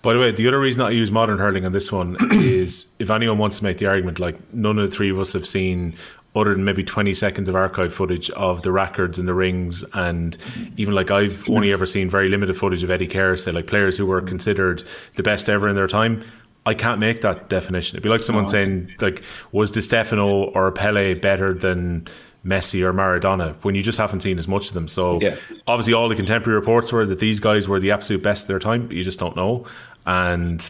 By 0.00 0.14
the 0.14 0.20
way, 0.20 0.30
the 0.30 0.46
other 0.46 0.60
reason 0.60 0.80
I 0.80 0.90
use 0.90 1.10
modern 1.10 1.38
hurling 1.38 1.66
on 1.66 1.72
this 1.72 1.90
one 1.90 2.16
is 2.32 2.86
if 2.98 3.10
anyone 3.10 3.38
wants 3.38 3.58
to 3.58 3.64
make 3.64 3.78
the 3.78 3.86
argument, 3.86 4.20
like 4.20 4.36
none 4.54 4.78
of 4.78 4.88
the 4.88 4.96
three 4.96 5.10
of 5.10 5.18
us 5.18 5.32
have 5.32 5.46
seen 5.46 5.94
other 6.36 6.54
than 6.54 6.64
maybe 6.64 6.84
20 6.84 7.14
seconds 7.14 7.48
of 7.48 7.56
archive 7.56 7.92
footage 7.92 8.30
of 8.30 8.62
the 8.62 8.70
Rackards 8.70 9.18
and 9.18 9.26
the 9.26 9.34
rings 9.34 9.82
and 9.94 10.36
even 10.76 10.94
like 10.94 11.10
I've 11.10 11.48
only 11.48 11.72
ever 11.72 11.86
seen 11.86 12.08
very 12.10 12.28
limited 12.28 12.54
footage 12.56 12.82
of 12.82 12.90
Eddie 12.90 13.08
Keher 13.08 13.38
say 13.38 13.50
like 13.50 13.66
players 13.66 13.96
who 13.96 14.06
were 14.06 14.20
considered 14.20 14.84
the 15.16 15.22
best 15.22 15.48
ever 15.48 15.68
in 15.68 15.74
their 15.74 15.88
time. 15.88 16.22
I 16.66 16.74
can't 16.74 17.00
make 17.00 17.22
that 17.22 17.48
definition. 17.48 17.96
It'd 17.96 18.02
be 18.02 18.10
like 18.10 18.22
someone 18.22 18.46
saying 18.46 18.94
like 19.00 19.22
was 19.52 19.70
Di 19.70 19.80
Stefano 19.80 20.44
or 20.50 20.70
Pele 20.70 21.14
better 21.14 21.54
than 21.54 22.06
Messi 22.44 22.82
or 22.82 22.92
Maradona 22.92 23.54
when 23.62 23.74
you 23.74 23.82
just 23.82 23.98
haven't 23.98 24.20
seen 24.20 24.38
as 24.38 24.46
much 24.46 24.68
of 24.68 24.74
them? 24.74 24.86
So 24.86 25.18
Yeah. 25.20 25.34
obviously 25.66 25.94
all 25.94 26.08
the 26.08 26.14
contemporary 26.14 26.58
reports 26.60 26.92
were 26.92 27.06
that 27.06 27.20
these 27.20 27.40
guys 27.40 27.66
were 27.68 27.80
the 27.80 27.90
absolute 27.90 28.22
best 28.22 28.44
of 28.44 28.48
their 28.48 28.58
time 28.58 28.86
but 28.86 28.96
you 28.96 29.02
just 29.02 29.18
don't 29.18 29.34
know. 29.34 29.64
And 30.06 30.68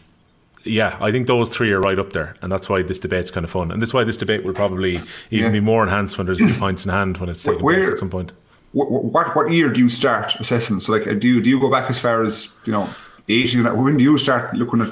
yeah, 0.63 0.97
I 1.01 1.11
think 1.11 1.27
those 1.27 1.49
three 1.49 1.71
are 1.71 1.79
right 1.79 1.97
up 1.99 2.13
there, 2.13 2.35
and 2.41 2.51
that's 2.51 2.67
why 2.69 2.81
this 2.83 2.99
debate's 2.99 3.31
kind 3.31 3.43
of 3.43 3.49
fun, 3.49 3.71
and 3.71 3.81
that's 3.81 3.93
why 3.93 4.03
this 4.03 4.17
debate 4.17 4.43
will 4.43 4.53
probably 4.53 4.95
even 5.31 5.45
Yeah. 5.45 5.49
be 5.51 5.59
more 5.59 5.83
enhanced 5.83 6.17
when 6.17 6.25
there's 6.27 6.39
points 6.57 6.85
in 6.85 6.91
hand 6.91 7.17
when 7.17 7.29
it's 7.29 7.43
taking 7.43 7.59
place 7.61 7.87
at 7.89 7.97
some 7.99 8.09
point. 8.09 8.33
What, 8.73 8.91
what 8.91 9.35
what 9.35 9.51
year 9.51 9.69
do 9.69 9.79
you 9.79 9.89
start 9.89 10.35
assessing? 10.39 10.79
So 10.79 10.91
like, 10.91 11.05
do 11.19 11.27
you 11.27 11.41
do 11.41 11.49
you 11.49 11.59
go 11.59 11.71
back 11.71 11.89
as 11.89 11.97
far 11.97 12.23
as 12.23 12.55
you 12.65 12.71
know 12.71 12.87
age? 13.27 13.55
You 13.55 13.63
know, 13.63 13.73
When 13.75 13.97
do 13.97 14.03
you 14.03 14.17
start 14.17 14.53
looking 14.53 14.81
at? 14.81 14.91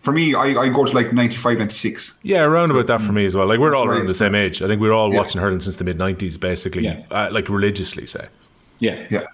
For 0.00 0.12
me, 0.12 0.34
I, 0.34 0.44
I 0.62 0.68
go 0.68 0.84
to 0.84 0.92
like 0.92 1.12
95, 1.12 1.58
96. 1.58 2.18
Yeah, 2.22 2.42
around 2.42 2.70
about 2.70 2.86
that 2.86 3.00
for 3.00 3.12
me 3.12 3.26
as 3.26 3.34
well. 3.34 3.46
Like 3.48 3.58
we're 3.58 3.74
all 3.74 3.88
right. 3.88 3.96
around 3.98 4.06
the 4.06 4.14
same 4.14 4.36
age. 4.36 4.62
I 4.62 4.68
think 4.68 4.80
we're 4.80 4.92
all 4.92 5.10
Yeah. 5.12 5.18
watching 5.18 5.40
hurling 5.40 5.58
since 5.60 5.76
the 5.76 5.84
mid 5.84 5.98
'90s, 5.98 6.38
basically, 6.40 6.84
Yeah. 6.84 7.02
uh, 7.10 7.28
like 7.32 7.48
religiously, 7.48 8.06
say. 8.06 8.26
Yeah. 8.78 9.04
Yeah. 9.10 9.26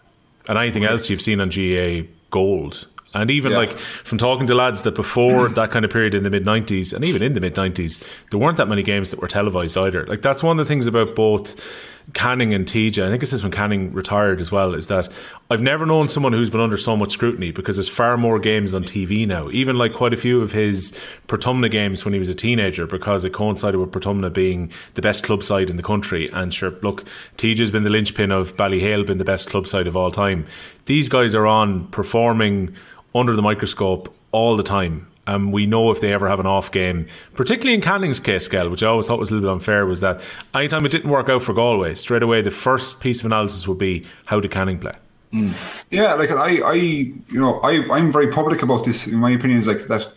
and 0.48 0.58
anything 0.58 0.84
else 0.84 1.08
you've 1.08 1.22
seen 1.22 1.40
on 1.40 1.50
GA 1.50 2.08
gold. 2.30 2.86
And 3.14 3.30
even 3.30 3.52
Yeah. 3.52 3.58
like 3.58 3.76
from 3.78 4.18
talking 4.18 4.46
to 4.46 4.54
lads 4.54 4.82
that 4.82 4.94
before 4.94 5.48
that 5.50 5.70
kind 5.70 5.84
of 5.84 5.90
period 5.90 6.14
in 6.14 6.22
the 6.22 6.30
mid 6.30 6.44
90s 6.46 6.92
and 6.94 7.04
even 7.04 7.22
in 7.22 7.34
the 7.34 7.40
mid 7.40 7.54
90s, 7.54 8.02
there 8.30 8.40
weren't 8.40 8.56
that 8.56 8.68
many 8.68 8.82
games 8.82 9.10
that 9.10 9.20
were 9.20 9.28
televised 9.28 9.76
either. 9.76 10.06
Like 10.06 10.22
that's 10.22 10.42
one 10.42 10.58
of 10.58 10.66
the 10.66 10.68
things 10.68 10.86
about 10.86 11.14
both 11.14 11.90
Canning 12.14 12.52
and 12.52 12.66
TJ. 12.66 13.06
I 13.06 13.10
think 13.10 13.22
it's 13.22 13.30
this 13.30 13.44
when 13.44 13.52
Canning 13.52 13.92
retired 13.92 14.40
as 14.40 14.50
well, 14.50 14.74
is 14.74 14.88
that 14.88 15.08
I've 15.50 15.62
never 15.62 15.86
known 15.86 16.08
someone 16.08 16.32
who's 16.32 16.50
been 16.50 16.60
under 16.60 16.76
so 16.76 16.96
much 16.96 17.12
scrutiny 17.12 17.52
because 17.52 17.76
there's 17.76 17.88
far 17.88 18.16
more 18.16 18.40
games 18.40 18.74
on 18.74 18.82
TV 18.82 19.24
now. 19.24 19.48
Even 19.50 19.78
like 19.78 19.92
quite 19.92 20.12
a 20.12 20.16
few 20.16 20.40
of 20.42 20.50
his 20.50 20.92
Portumna 21.28 21.70
games 21.70 22.04
when 22.04 22.12
he 22.12 22.18
was 22.18 22.28
a 22.28 22.34
teenager 22.34 22.86
because 22.88 23.24
it 23.24 23.32
coincided 23.32 23.78
with 23.78 23.92
Portumna 23.92 24.32
being 24.32 24.72
the 24.94 25.00
best 25.02 25.22
club 25.22 25.44
side 25.44 25.70
in 25.70 25.76
the 25.76 25.82
country. 25.82 26.28
And 26.32 26.52
sure, 26.52 26.72
look, 26.82 27.04
TJ's 27.38 27.70
been 27.70 27.84
the 27.84 27.90
linchpin 27.90 28.32
of 28.32 28.56
Ballyhale, 28.56 29.06
been 29.06 29.18
the 29.18 29.24
best 29.24 29.48
club 29.48 29.68
side 29.68 29.86
of 29.86 29.96
all 29.96 30.10
time. 30.10 30.44
These 30.86 31.08
guys 31.08 31.36
are 31.36 31.46
on 31.46 31.86
performing 31.88 32.74
under 33.14 33.34
the 33.34 33.42
microscope 33.42 34.14
all 34.32 34.56
the 34.56 34.62
time. 34.62 35.08
And 35.24 35.52
we 35.52 35.66
know 35.66 35.92
if 35.92 36.00
they 36.00 36.12
ever 36.12 36.28
have 36.28 36.40
an 36.40 36.46
off 36.46 36.72
game, 36.72 37.06
particularly 37.34 37.74
in 37.74 37.80
Canning's 37.80 38.18
case, 38.18 38.48
Gal, 38.48 38.68
which 38.68 38.82
I 38.82 38.88
always 38.88 39.06
thought 39.06 39.20
was 39.20 39.30
a 39.30 39.34
little 39.34 39.48
bit 39.48 39.52
unfair, 39.52 39.86
was 39.86 40.00
that 40.00 40.20
anytime 40.52 40.84
it 40.84 40.90
didn't 40.90 41.10
work 41.10 41.28
out 41.28 41.42
for 41.42 41.52
Galway, 41.52 41.94
straight 41.94 42.24
away 42.24 42.42
the 42.42 42.50
first 42.50 43.00
piece 43.00 43.20
of 43.20 43.26
analysis 43.26 43.68
would 43.68 43.78
be 43.78 44.04
how 44.24 44.40
did 44.40 44.50
Canning 44.50 44.80
play? 44.80 44.94
Mm. 45.32 45.54
Yeah, 45.90 46.14
like 46.14 46.30
I, 46.30 46.60
I, 46.62 46.74
you 46.74 47.22
know, 47.28 47.60
I, 47.60 47.88
I'm 47.96 48.10
very 48.10 48.32
public 48.32 48.62
about 48.62 48.84
this. 48.84 49.06
In 49.06 49.18
my 49.18 49.30
opinion, 49.30 49.60
is 49.60 49.66
like 49.66 49.86
that. 49.86 50.08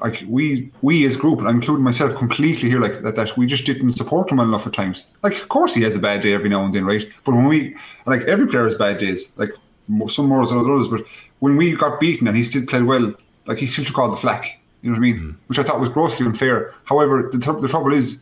Like 0.00 0.22
we, 0.28 0.70
we 0.82 1.06
as 1.06 1.16
group, 1.16 1.38
and 1.38 1.48
I'm 1.48 1.56
including 1.56 1.82
myself 1.82 2.14
completely 2.14 2.68
here, 2.68 2.80
like 2.80 3.00
that, 3.02 3.16
that 3.16 3.38
we 3.38 3.46
just 3.46 3.64
didn't 3.64 3.92
support 3.94 4.30
him 4.30 4.38
enough 4.38 4.66
at 4.66 4.74
times. 4.74 5.06
Like, 5.22 5.32
of 5.34 5.48
course, 5.48 5.74
he 5.74 5.82
has 5.84 5.96
a 5.96 5.98
bad 5.98 6.20
day 6.20 6.34
every 6.34 6.50
now 6.50 6.64
and 6.64 6.74
then, 6.74 6.84
right? 6.84 7.08
But 7.24 7.34
when 7.34 7.46
we, 7.46 7.74
like, 8.04 8.20
every 8.22 8.46
player 8.46 8.64
has 8.64 8.74
bad 8.74 8.98
days. 8.98 9.32
Like 9.36 9.52
some 10.08 10.26
more 10.26 10.46
than 10.46 10.58
others. 10.58 10.88
But 10.88 11.04
when 11.40 11.56
we 11.56 11.74
got 11.74 12.00
beaten 12.00 12.26
and 12.28 12.36
he 12.36 12.44
still 12.44 12.64
played 12.66 12.84
well, 12.84 13.14
like 13.46 13.58
he 13.58 13.66
still 13.66 13.84
took 13.84 13.98
all 13.98 14.10
the 14.10 14.16
flack. 14.16 14.60
You 14.82 14.90
know 14.90 14.98
what 14.98 15.06
I 15.06 15.12
mean? 15.12 15.36
Which 15.46 15.58
I 15.58 15.62
thought 15.62 15.80
was 15.80 15.88
grossly 15.88 16.26
unfair. 16.26 16.74
However, 16.84 17.30
the, 17.32 17.38
tr- 17.38 17.52
the 17.52 17.68
trouble 17.68 17.92
is, 17.92 18.20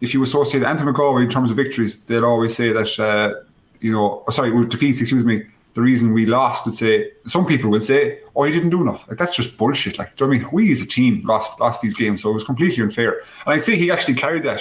if 0.00 0.14
you 0.14 0.22
associate 0.22 0.62
Anthony 0.62 0.92
McGaughy 0.92 1.24
in 1.24 1.30
terms 1.30 1.50
of 1.50 1.56
victories, 1.56 2.04
they'll 2.04 2.24
always 2.24 2.54
say 2.54 2.72
that, 2.72 2.98
uh, 3.00 3.34
you 3.80 3.90
know, 3.90 4.22
oh, 4.26 4.30
sorry, 4.30 4.52
with 4.52 4.70
defeats, 4.70 5.00
excuse 5.00 5.24
me, 5.24 5.42
the 5.74 5.80
reason 5.80 6.12
we 6.12 6.24
lost 6.24 6.66
would 6.66 6.74
say, 6.74 7.10
some 7.26 7.46
people 7.46 7.68
would 7.70 7.82
say, 7.82 8.20
oh, 8.36 8.44
he 8.44 8.52
didn't 8.52 8.70
do 8.70 8.80
enough. 8.80 9.08
Like, 9.08 9.18
that's 9.18 9.34
just 9.34 9.58
bullshit. 9.58 9.98
Like, 9.98 10.14
do 10.16 10.24
you 10.24 10.30
know 10.30 10.36
I 10.36 10.38
mean? 10.38 10.48
We 10.52 10.72
as 10.72 10.82
a 10.82 10.86
team 10.86 11.22
lost 11.24 11.58
lost 11.58 11.80
these 11.80 11.94
games, 11.94 12.22
so 12.22 12.30
it 12.30 12.34
was 12.34 12.44
completely 12.44 12.82
unfair. 12.82 13.22
And 13.44 13.54
I'd 13.54 13.64
say 13.64 13.76
he 13.76 13.90
actually 13.90 14.14
carried 14.14 14.44
that. 14.44 14.60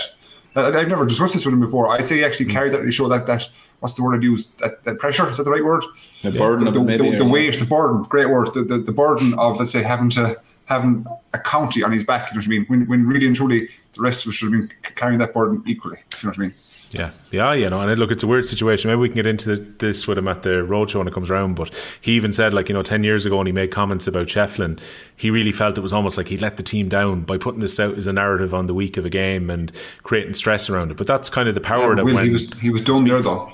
I've 0.56 0.88
never 0.88 1.06
discussed 1.06 1.34
this 1.34 1.46
with 1.46 1.54
him 1.54 1.60
before. 1.60 1.90
I'd 1.90 2.08
say 2.08 2.18
he 2.18 2.24
actually 2.24 2.48
carried 2.48 2.74
that 2.74 2.82
to 2.82 2.92
show 2.92 3.08
that, 3.10 3.28
that 3.28 3.50
what's 3.84 3.96
the 3.96 4.02
word 4.02 4.16
I'd 4.16 4.24
use? 4.24 4.48
That, 4.60 4.82
that 4.86 4.98
pressure, 4.98 5.30
is 5.30 5.36
that 5.36 5.44
the 5.44 5.52
right 5.52 5.64
word? 5.64 5.84
The 6.22 6.32
burden 6.32 6.64
the, 6.64 6.80
of 6.80 6.88
the, 6.88 6.98
the, 6.98 7.18
the 7.18 7.26
weight, 7.26 7.60
the 7.60 7.66
burden, 7.66 8.04
great 8.04 8.30
word, 8.30 8.54
the, 8.54 8.64
the, 8.64 8.78
the 8.78 8.94
burden 8.94 9.38
of 9.38 9.60
let's 9.60 9.74
say 9.74 9.84
having 9.84 10.10
to 10.12 10.40
having 10.66 11.06
a 11.34 11.40
county 11.40 11.84
on 11.84 11.92
his 11.92 12.06
back. 12.06 12.32
You 12.32 12.36
know 12.36 12.40
what 12.40 12.46
I 12.46 12.50
mean? 12.50 12.66
When, 12.68 12.88
when 12.88 13.06
really 13.06 13.28
and 13.28 13.36
truly 13.36 13.68
the 13.94 14.02
rest 14.02 14.26
of 14.26 14.30
us 14.30 14.36
should 14.36 14.54
have 14.54 14.70
been 14.70 14.78
carrying 14.96 15.20
that 15.20 15.34
burden 15.34 15.62
equally. 15.66 15.98
If 16.14 16.24
you 16.24 16.28
know 16.28 16.32
what 16.32 16.40
I 16.40 16.42
mean? 16.44 16.54
Yeah, 16.92 17.10
yeah, 17.32 17.54
you 17.54 17.70
know, 17.70 17.82
and 17.82 18.00
look, 18.00 18.12
it's 18.12 18.24
a 18.24 18.28
weird 18.28 18.46
situation. 18.46 18.90
Maybe 18.90 19.00
we 19.00 19.10
can 19.10 19.16
get 19.16 19.26
into 19.26 19.56
the, 19.56 19.62
this 19.80 20.08
with 20.08 20.18
him 20.18 20.28
at 20.28 20.44
the 20.44 20.50
roadshow 20.50 21.00
when 21.00 21.08
it 21.08 21.14
comes 21.14 21.30
around. 21.30 21.56
But 21.56 21.74
he 22.00 22.12
even 22.14 22.32
said, 22.32 22.54
like, 22.54 22.70
you 22.70 22.74
know, 22.74 22.84
10 22.84 23.04
years 23.04 23.26
ago 23.26 23.38
when 23.38 23.48
he 23.48 23.52
made 23.52 23.72
comments 23.72 24.06
about 24.06 24.28
Shefflin, 24.28 24.80
he 25.16 25.32
really 25.32 25.52
felt 25.52 25.78
it 25.78 25.82
was 25.82 25.92
almost 25.92 26.18
like 26.18 26.28
he 26.28 26.38
let 26.38 26.58
the 26.58 26.64
team 26.64 26.90
down 26.90 27.24
by 27.24 27.38
putting 27.38 27.62
this 27.62 27.80
out 27.80 27.98
as 27.98 28.06
a 28.06 28.14
narrative 28.14 28.54
on 28.54 28.68
the 28.68 28.74
week 28.74 28.96
of 28.96 29.06
a 29.06 29.10
game 29.10 29.50
and 29.50 29.72
creating 30.04 30.36
stress 30.36 30.70
around 30.70 30.92
it. 30.92 30.98
But 30.98 31.08
that's 31.08 31.30
kind 31.30 31.50
of 31.50 31.56
the 31.56 31.62
power 31.62 31.96
that 31.96 32.06
Will, 32.06 32.16
when. 32.16 32.26
he 32.26 32.32
was 32.32 32.54
he 32.62 32.70
was 32.70 32.82
done 32.82 33.06
there 33.06 33.22
though. 33.22 33.52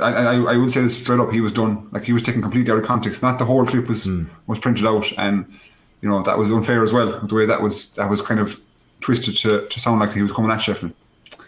I, 0.00 0.12
I, 0.12 0.34
I 0.54 0.56
would 0.56 0.70
say 0.70 0.82
this 0.82 0.98
straight 1.00 1.20
up. 1.20 1.32
He 1.32 1.40
was 1.40 1.52
done. 1.52 1.88
Like 1.92 2.04
he 2.04 2.12
was 2.12 2.22
taken 2.22 2.42
completely 2.42 2.70
out 2.72 2.78
of 2.78 2.84
context. 2.84 3.22
Not 3.22 3.38
the 3.38 3.44
whole 3.44 3.64
clip 3.66 3.86
was 3.88 4.04
Hmm. 4.04 4.24
was 4.46 4.58
printed 4.58 4.86
out, 4.86 5.10
and 5.18 5.46
you 6.02 6.08
know 6.08 6.22
that 6.22 6.38
was 6.38 6.50
unfair 6.50 6.82
as 6.84 6.92
well. 6.92 7.20
The 7.20 7.34
way 7.34 7.46
that 7.46 7.60
was 7.62 7.92
that 7.94 8.08
was 8.10 8.20
kind 8.22 8.40
of 8.40 8.60
twisted 9.00 9.36
to, 9.38 9.66
to 9.68 9.80
sound 9.80 10.00
like 10.00 10.12
he 10.12 10.22
was 10.22 10.32
coming 10.32 10.50
at 10.50 10.58
Shefflin. 10.60 10.92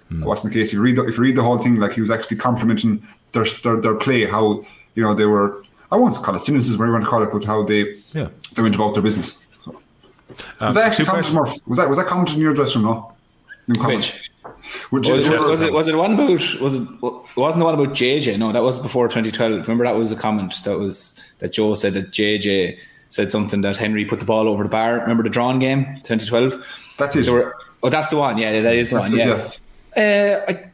Hmm. 0.09 0.21
That 0.21 0.27
wasn't 0.27 0.53
the 0.53 0.59
case. 0.61 0.69
If 0.69 0.75
you 0.75 0.81
read 0.83 0.97
the, 0.97 1.05
if 1.07 1.17
you 1.17 1.23
read 1.23 1.37
the 1.37 1.43
whole 1.43 1.59
thing, 1.59 1.77
like 1.77 1.93
he 1.93 2.01
was 2.01 2.11
actually 2.11 2.39
complimenting 2.39 3.07
their 3.33 3.45
their, 3.63 3.77
their 3.81 3.95
play, 3.95 4.25
how 4.27 4.65
you 4.95 5.03
know 5.03 5.15
they 5.15 5.27
were. 5.27 5.63
I 5.91 5.97
won't 5.97 6.15
call 6.17 6.35
it 6.35 6.41
cynicism, 6.41 6.79
whatever 6.79 6.87
you 6.87 6.93
want 7.01 7.05
to 7.05 7.11
call 7.11 7.23
it, 7.23 7.31
but 7.33 7.45
how 7.45 7.63
they 7.65 7.95
Yeah. 8.13 8.29
they 8.55 8.63
went 8.63 8.75
about 8.75 8.93
their 8.95 9.03
business. 9.03 9.39
So. 9.65 9.71
Um, 10.61 10.67
Was 10.69 10.75
that 10.75 10.85
actually 10.85 11.07
two 11.07 11.11
commented, 11.11 11.35
Murph? 11.35 11.55
Was 11.67 11.79
that 11.79 11.89
was 11.89 11.99
that 11.99 12.07
commented 12.07 12.37
in 12.37 12.43
your 12.43 12.53
dressing 12.55 12.83
room? 12.83 13.05
No. 13.69 13.89
In? 13.89 13.97
Which? 13.97 14.23
Was, 14.91 15.09
which- 15.09 15.29
was, 15.29 15.41
was 15.41 15.63
it 15.63 15.73
was 15.73 15.89
it 15.89 15.97
one 15.97 16.15
about 16.15 16.29
was 16.31 16.55
it 16.79 16.83
wasn't 17.37 17.59
the 17.59 17.65
one 17.65 17.75
about 17.75 17.95
JJ? 17.95 18.39
No, 18.39 18.53
that 18.53 18.63
was 18.63 18.79
before 18.81 19.09
2012. 19.09 19.53
Remember 19.69 19.85
that 19.85 19.95
was 19.97 20.13
a 20.13 20.17
comment 20.17 20.55
that 20.65 20.79
was 20.79 21.23
that 21.39 21.53
Joe 21.53 21.75
said 21.75 21.95
that 21.95 22.11
JJ 22.11 22.79
said 23.11 23.31
something 23.31 23.63
that 23.63 23.77
Henry 23.77 24.05
put 24.05 24.21
the 24.21 24.27
ball 24.27 24.49
over 24.49 24.63
the 24.63 24.69
bar. 24.69 25.01
Remember 25.01 25.23
the 25.23 25.31
drawn 25.31 25.59
game 25.59 25.85
2012? 26.05 26.95
That's 26.99 27.17
it. 27.17 27.29
Were, 27.29 27.55
oh, 27.83 27.89
that's 27.89 28.09
the 28.09 28.17
one. 28.17 28.37
Yeah, 28.39 28.61
that 28.61 28.75
is 28.77 28.91
the 28.91 28.99
That's 28.99 29.11
one. 29.11 29.21
it, 29.21 29.27
Yeah. 29.97 30.43
Uh, 30.47 30.53
I, 30.53 30.71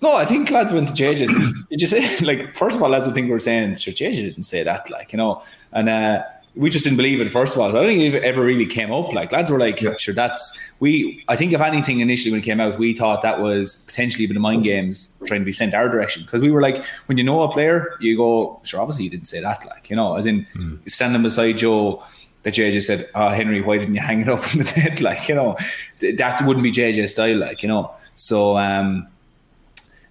no, 0.00 0.14
I 0.14 0.24
think 0.26 0.50
lads 0.50 0.72
went 0.72 0.88
to 0.88 0.94
JJ's. 0.94 1.66
Did 1.68 1.80
you 1.80 1.86
say 1.86 2.18
like 2.20 2.54
first 2.54 2.76
of 2.76 2.82
all, 2.82 2.88
lads 2.90 3.06
would 3.06 3.14
think 3.14 3.26
we 3.26 3.32
were 3.32 3.38
saying 3.38 3.76
sure 3.76 3.92
JJ 3.94 4.12
didn't 4.12 4.42
say 4.44 4.62
that, 4.62 4.90
like 4.90 5.12
you 5.12 5.16
know, 5.16 5.42
and 5.72 5.88
uh, 5.88 6.22
we 6.58 6.70
just 6.70 6.82
didn't 6.84 6.96
believe 6.96 7.20
it. 7.20 7.28
First 7.28 7.54
of 7.54 7.60
all, 7.60 7.70
so 7.70 7.78
I 7.78 7.82
don't 7.82 7.90
think 7.90 8.14
it 8.14 8.24
ever 8.24 8.42
really 8.42 8.66
came 8.66 8.92
up. 8.92 9.12
Like 9.12 9.30
lads 9.30 9.48
were 9.48 9.60
like, 9.60 9.80
Yeah. 9.80 9.96
sure, 9.96 10.12
that's 10.12 10.58
we. 10.80 11.24
I 11.28 11.36
think 11.36 11.52
if 11.52 11.60
anything, 11.60 12.00
initially 12.00 12.32
when 12.32 12.40
it 12.40 12.44
came 12.44 12.58
out, 12.58 12.76
we 12.78 12.94
thought 12.94 13.22
that 13.22 13.40
was 13.40 13.84
potentially 13.86 14.24
a 14.24 14.28
bit 14.28 14.36
of 14.36 14.42
mind 14.42 14.62
mm-hmm. 14.62 14.86
games 14.86 15.16
trying 15.24 15.40
to 15.40 15.44
be 15.44 15.52
sent 15.52 15.72
our 15.72 15.88
direction 15.88 16.24
because 16.24 16.42
we 16.42 16.50
were 16.50 16.60
like, 16.60 16.84
when 17.06 17.16
you 17.16 17.22
know 17.22 17.42
a 17.42 17.52
player, 17.52 17.94
you 18.00 18.16
go, 18.16 18.60
sure, 18.64 18.80
obviously 18.80 19.04
you 19.04 19.10
didn't 19.10 19.28
say 19.28 19.40
that, 19.40 19.64
like 19.66 19.88
you 19.88 19.94
know, 19.94 20.16
as 20.16 20.26
in 20.26 20.46
mm. 20.46 20.90
standing 20.90 21.22
beside 21.22 21.58
Joe. 21.58 22.02
That 22.44 22.54
JJ 22.54 22.84
said, 22.84 23.08
"Oh 23.16 23.30
Henry, 23.30 23.60
why 23.60 23.78
didn't 23.78 23.96
you 23.96 24.00
hang 24.00 24.20
it 24.20 24.28
up 24.28 24.40
in 24.54 24.60
the 24.60 24.72
net?" 24.76 25.00
Like 25.00 25.28
you 25.28 25.34
know, 25.34 25.56
th- 25.98 26.16
that 26.18 26.40
wouldn't 26.46 26.62
be 26.62 26.70
JJ's 26.70 27.10
style. 27.10 27.36
Like 27.36 27.64
you 27.64 27.68
know, 27.68 27.90
so 28.14 28.56
um, 28.56 29.08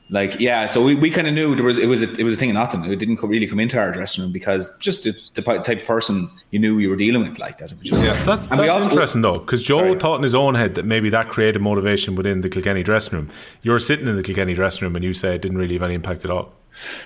Like 0.10 0.40
yeah, 0.40 0.68
so 0.68 0.82
we, 0.82 0.96
we 0.96 1.10
kind 1.10 1.28
of 1.28 1.34
knew 1.34 1.54
there 1.54 1.66
was 1.66 1.78
it 1.78 1.88
was 1.88 2.02
a, 2.02 2.14
it 2.18 2.24
was 2.24 2.36
a 2.36 2.38
thing 2.38 2.48
in 2.48 2.56
nothing. 2.56 2.86
It 2.86 2.96
didn't 2.96 3.22
really 3.22 3.46
come 3.46 3.60
into 3.60 3.78
our 3.78 3.92
dressing 3.92 4.24
room 4.24 4.32
because 4.32 4.74
just 4.78 5.04
the, 5.04 5.14
the 5.34 5.42
type 5.42 5.70
of 5.82 5.86
person 5.86 6.30
you 6.52 6.60
knew 6.60 6.80
you 6.80 6.90
were 6.90 6.96
dealing 6.96 7.28
with 7.28 7.38
like 7.40 7.58
that. 7.58 7.78
Just, 7.82 8.06
yeah. 8.06 8.14
That's, 8.24 8.48
that's 8.48 8.70
also, 8.70 8.90
interesting 8.90 9.22
though, 9.22 9.40
because 9.40 9.64
Joe 9.64 9.80
sorry. 9.80 10.00
thought 10.00 10.16
in 10.16 10.24
his 10.24 10.34
own 10.34 10.56
head 10.56 10.76
that 10.76 10.86
maybe 10.86 11.10
that 11.10 11.28
created 11.28 11.62
motivation 11.62 12.16
within 12.16 12.40
the 12.40 12.48
Kilkenny 12.48 12.84
dressing 12.84 13.18
room. 13.18 13.30
You 13.64 13.72
were 13.72 13.80
sitting 13.80 14.08
in 14.08 14.16
the 14.16 14.24
Kilkenny 14.24 14.54
dressing 14.54 14.86
room 14.86 14.96
and 14.96 15.04
you 15.04 15.12
say 15.12 15.36
it 15.36 15.42
didn't 15.42 15.58
really 15.58 15.74
have 15.74 15.84
any 15.84 15.96
impact 15.96 16.24
at 16.24 16.32
all. 16.32 16.54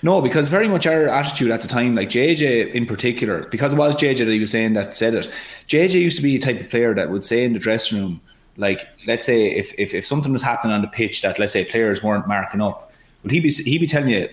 No, 0.04 0.22
because 0.22 0.50
very 0.50 0.68
much 0.68 0.86
our 0.86 1.08
attitude 1.08 1.50
at 1.50 1.62
the 1.62 1.68
time, 1.68 1.96
like 1.96 2.10
JJ 2.10 2.72
in 2.74 2.86
particular, 2.86 3.48
because 3.48 3.74
it 3.74 3.78
was 3.78 3.96
JJ 3.96 4.26
that 4.26 4.32
he 4.32 4.40
was 4.40 4.52
saying 4.52 4.74
that 4.74 4.94
said 4.96 5.16
it. 5.16 5.26
JJ 5.68 5.96
used 5.96 6.18
to 6.18 6.24
be 6.24 6.36
a 6.36 6.40
type 6.40 6.60
of 6.60 6.70
player 6.70 6.94
that 6.94 7.10
would 7.10 7.26
say 7.26 7.44
in 7.44 7.54
the 7.54 7.60
dressing 7.60 7.98
room, 7.98 8.22
like 8.58 8.88
let's 9.08 9.26
say 9.26 9.48
if 9.48 9.74
if, 9.80 9.96
if 9.96 10.06
something 10.06 10.32
was 10.32 10.44
happening 10.44 10.76
on 10.76 10.82
the 10.82 10.88
pitch 10.88 11.24
that 11.24 11.40
let's 11.40 11.54
say 11.54 11.66
players 11.66 12.04
weren't 12.04 12.28
marking 12.28 12.62
up 12.62 12.91
but 13.22 13.32
he'd 13.32 13.42
be 13.42 13.50
he'd 13.50 13.80
be 13.80 13.88
telling 13.88 14.10
you, 14.10 14.30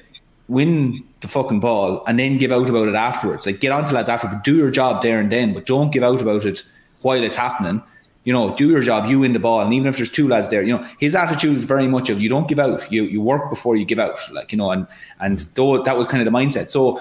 win 0.48 1.04
the 1.20 1.28
fucking 1.28 1.60
ball 1.60 2.02
and 2.06 2.18
then 2.18 2.38
give 2.38 2.52
out 2.52 2.68
about 2.68 2.88
it 2.88 2.94
afterwards. 2.94 3.46
Like 3.46 3.60
get 3.60 3.72
on 3.72 3.84
to 3.84 3.94
lads 3.94 4.08
after, 4.08 4.28
but 4.28 4.44
do 4.44 4.56
your 4.56 4.70
job 4.70 5.02
there 5.02 5.20
and 5.20 5.30
then, 5.30 5.52
but 5.52 5.66
don't 5.66 5.92
give 5.92 6.02
out 6.02 6.20
about 6.20 6.44
it 6.44 6.62
while 7.02 7.22
it's 7.22 7.36
happening. 7.36 7.82
You 8.24 8.32
know, 8.32 8.54
do 8.54 8.68
your 8.68 8.82
job, 8.82 9.08
you 9.08 9.20
win 9.20 9.32
the 9.32 9.38
ball, 9.38 9.60
and 9.60 9.72
even 9.72 9.88
if 9.88 9.96
there's 9.96 10.10
two 10.10 10.28
lads 10.28 10.50
there, 10.50 10.62
you 10.62 10.76
know, 10.76 10.86
his 10.98 11.16
attitude 11.16 11.56
is 11.56 11.64
very 11.64 11.86
much 11.86 12.10
of 12.10 12.20
you 12.20 12.28
don't 12.28 12.46
give 12.46 12.58
out, 12.58 12.90
you 12.92 13.04
you 13.04 13.22
work 13.22 13.48
before 13.48 13.76
you 13.76 13.86
give 13.86 13.98
out, 13.98 14.18
like 14.32 14.52
you 14.52 14.58
know, 14.58 14.70
and 14.70 14.86
and 15.20 15.40
though 15.54 15.82
that 15.82 15.96
was 15.96 16.06
kind 16.06 16.20
of 16.20 16.30
the 16.30 16.36
mindset. 16.36 16.68
So 16.68 17.00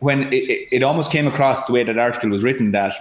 when 0.00 0.24
it, 0.32 0.34
it, 0.34 0.68
it 0.72 0.82
almost 0.82 1.10
came 1.10 1.26
across 1.26 1.64
the 1.64 1.72
way 1.72 1.82
that 1.82 1.98
article 1.98 2.28
was 2.28 2.44
written 2.44 2.72
that 2.72 2.92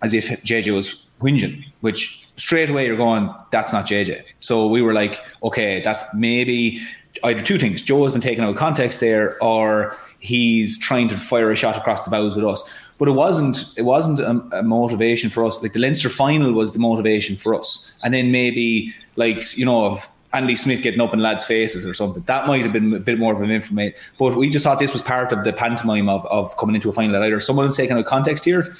as 0.00 0.14
if 0.14 0.28
JJ 0.42 0.74
was 0.74 1.04
whinging, 1.20 1.64
which 1.80 2.26
straight 2.36 2.70
away 2.70 2.86
you're 2.86 2.96
going, 2.96 3.30
that's 3.50 3.72
not 3.72 3.86
JJ. 3.86 4.22
So 4.40 4.66
we 4.66 4.82
were 4.82 4.92
like, 4.92 5.20
okay, 5.42 5.80
that's 5.80 6.04
maybe 6.14 6.80
either 7.22 7.42
two 7.42 7.58
things. 7.58 7.82
Joe 7.82 8.02
has 8.04 8.12
been 8.12 8.20
taken 8.20 8.44
out 8.44 8.50
of 8.50 8.56
context 8.56 9.00
there, 9.00 9.42
or 9.42 9.96
he's 10.18 10.78
trying 10.78 11.08
to 11.08 11.16
fire 11.16 11.50
a 11.50 11.56
shot 11.56 11.76
across 11.76 12.02
the 12.02 12.10
bows 12.10 12.36
with 12.36 12.44
us. 12.44 12.68
But 12.98 13.08
it 13.08 13.12
wasn't. 13.12 13.72
It 13.76 13.82
wasn't 13.82 14.20
a, 14.20 14.58
a, 14.58 14.62
motivation 14.62 15.30
for 15.30 15.44
us. 15.44 15.62
Like 15.62 15.72
the 15.72 15.80
Leinster 15.80 16.08
final 16.08 16.52
was 16.52 16.72
the 16.72 16.78
motivation 16.78 17.36
for 17.36 17.54
us, 17.54 17.92
and 18.02 18.14
then 18.14 18.30
maybe 18.30 18.94
like 19.16 19.56
you 19.56 19.64
know 19.64 19.84
of 19.86 20.10
Andy 20.34 20.56
Smith 20.56 20.82
getting 20.82 21.00
up 21.00 21.14
in 21.14 21.20
lads' 21.20 21.44
faces 21.44 21.86
or 21.86 21.94
something. 21.94 22.22
That 22.24 22.46
might 22.46 22.62
have 22.62 22.72
been 22.72 22.92
a 22.92 23.00
bit 23.00 23.18
more 23.18 23.32
of 23.32 23.40
an 23.40 23.50
information. 23.50 23.96
But 24.18 24.36
we 24.36 24.50
just 24.50 24.64
thought 24.64 24.80
this 24.80 24.92
was 24.92 25.02
part 25.02 25.32
of 25.32 25.44
the 25.44 25.52
pantomime 25.52 26.08
of, 26.08 26.26
of 26.26 26.56
coming 26.56 26.74
into 26.74 26.88
a 26.88 26.92
final. 26.92 27.22
Either 27.22 27.38
someone's 27.40 27.76
taken 27.76 27.96
out 27.96 28.04
context 28.04 28.44
here, 28.44 28.74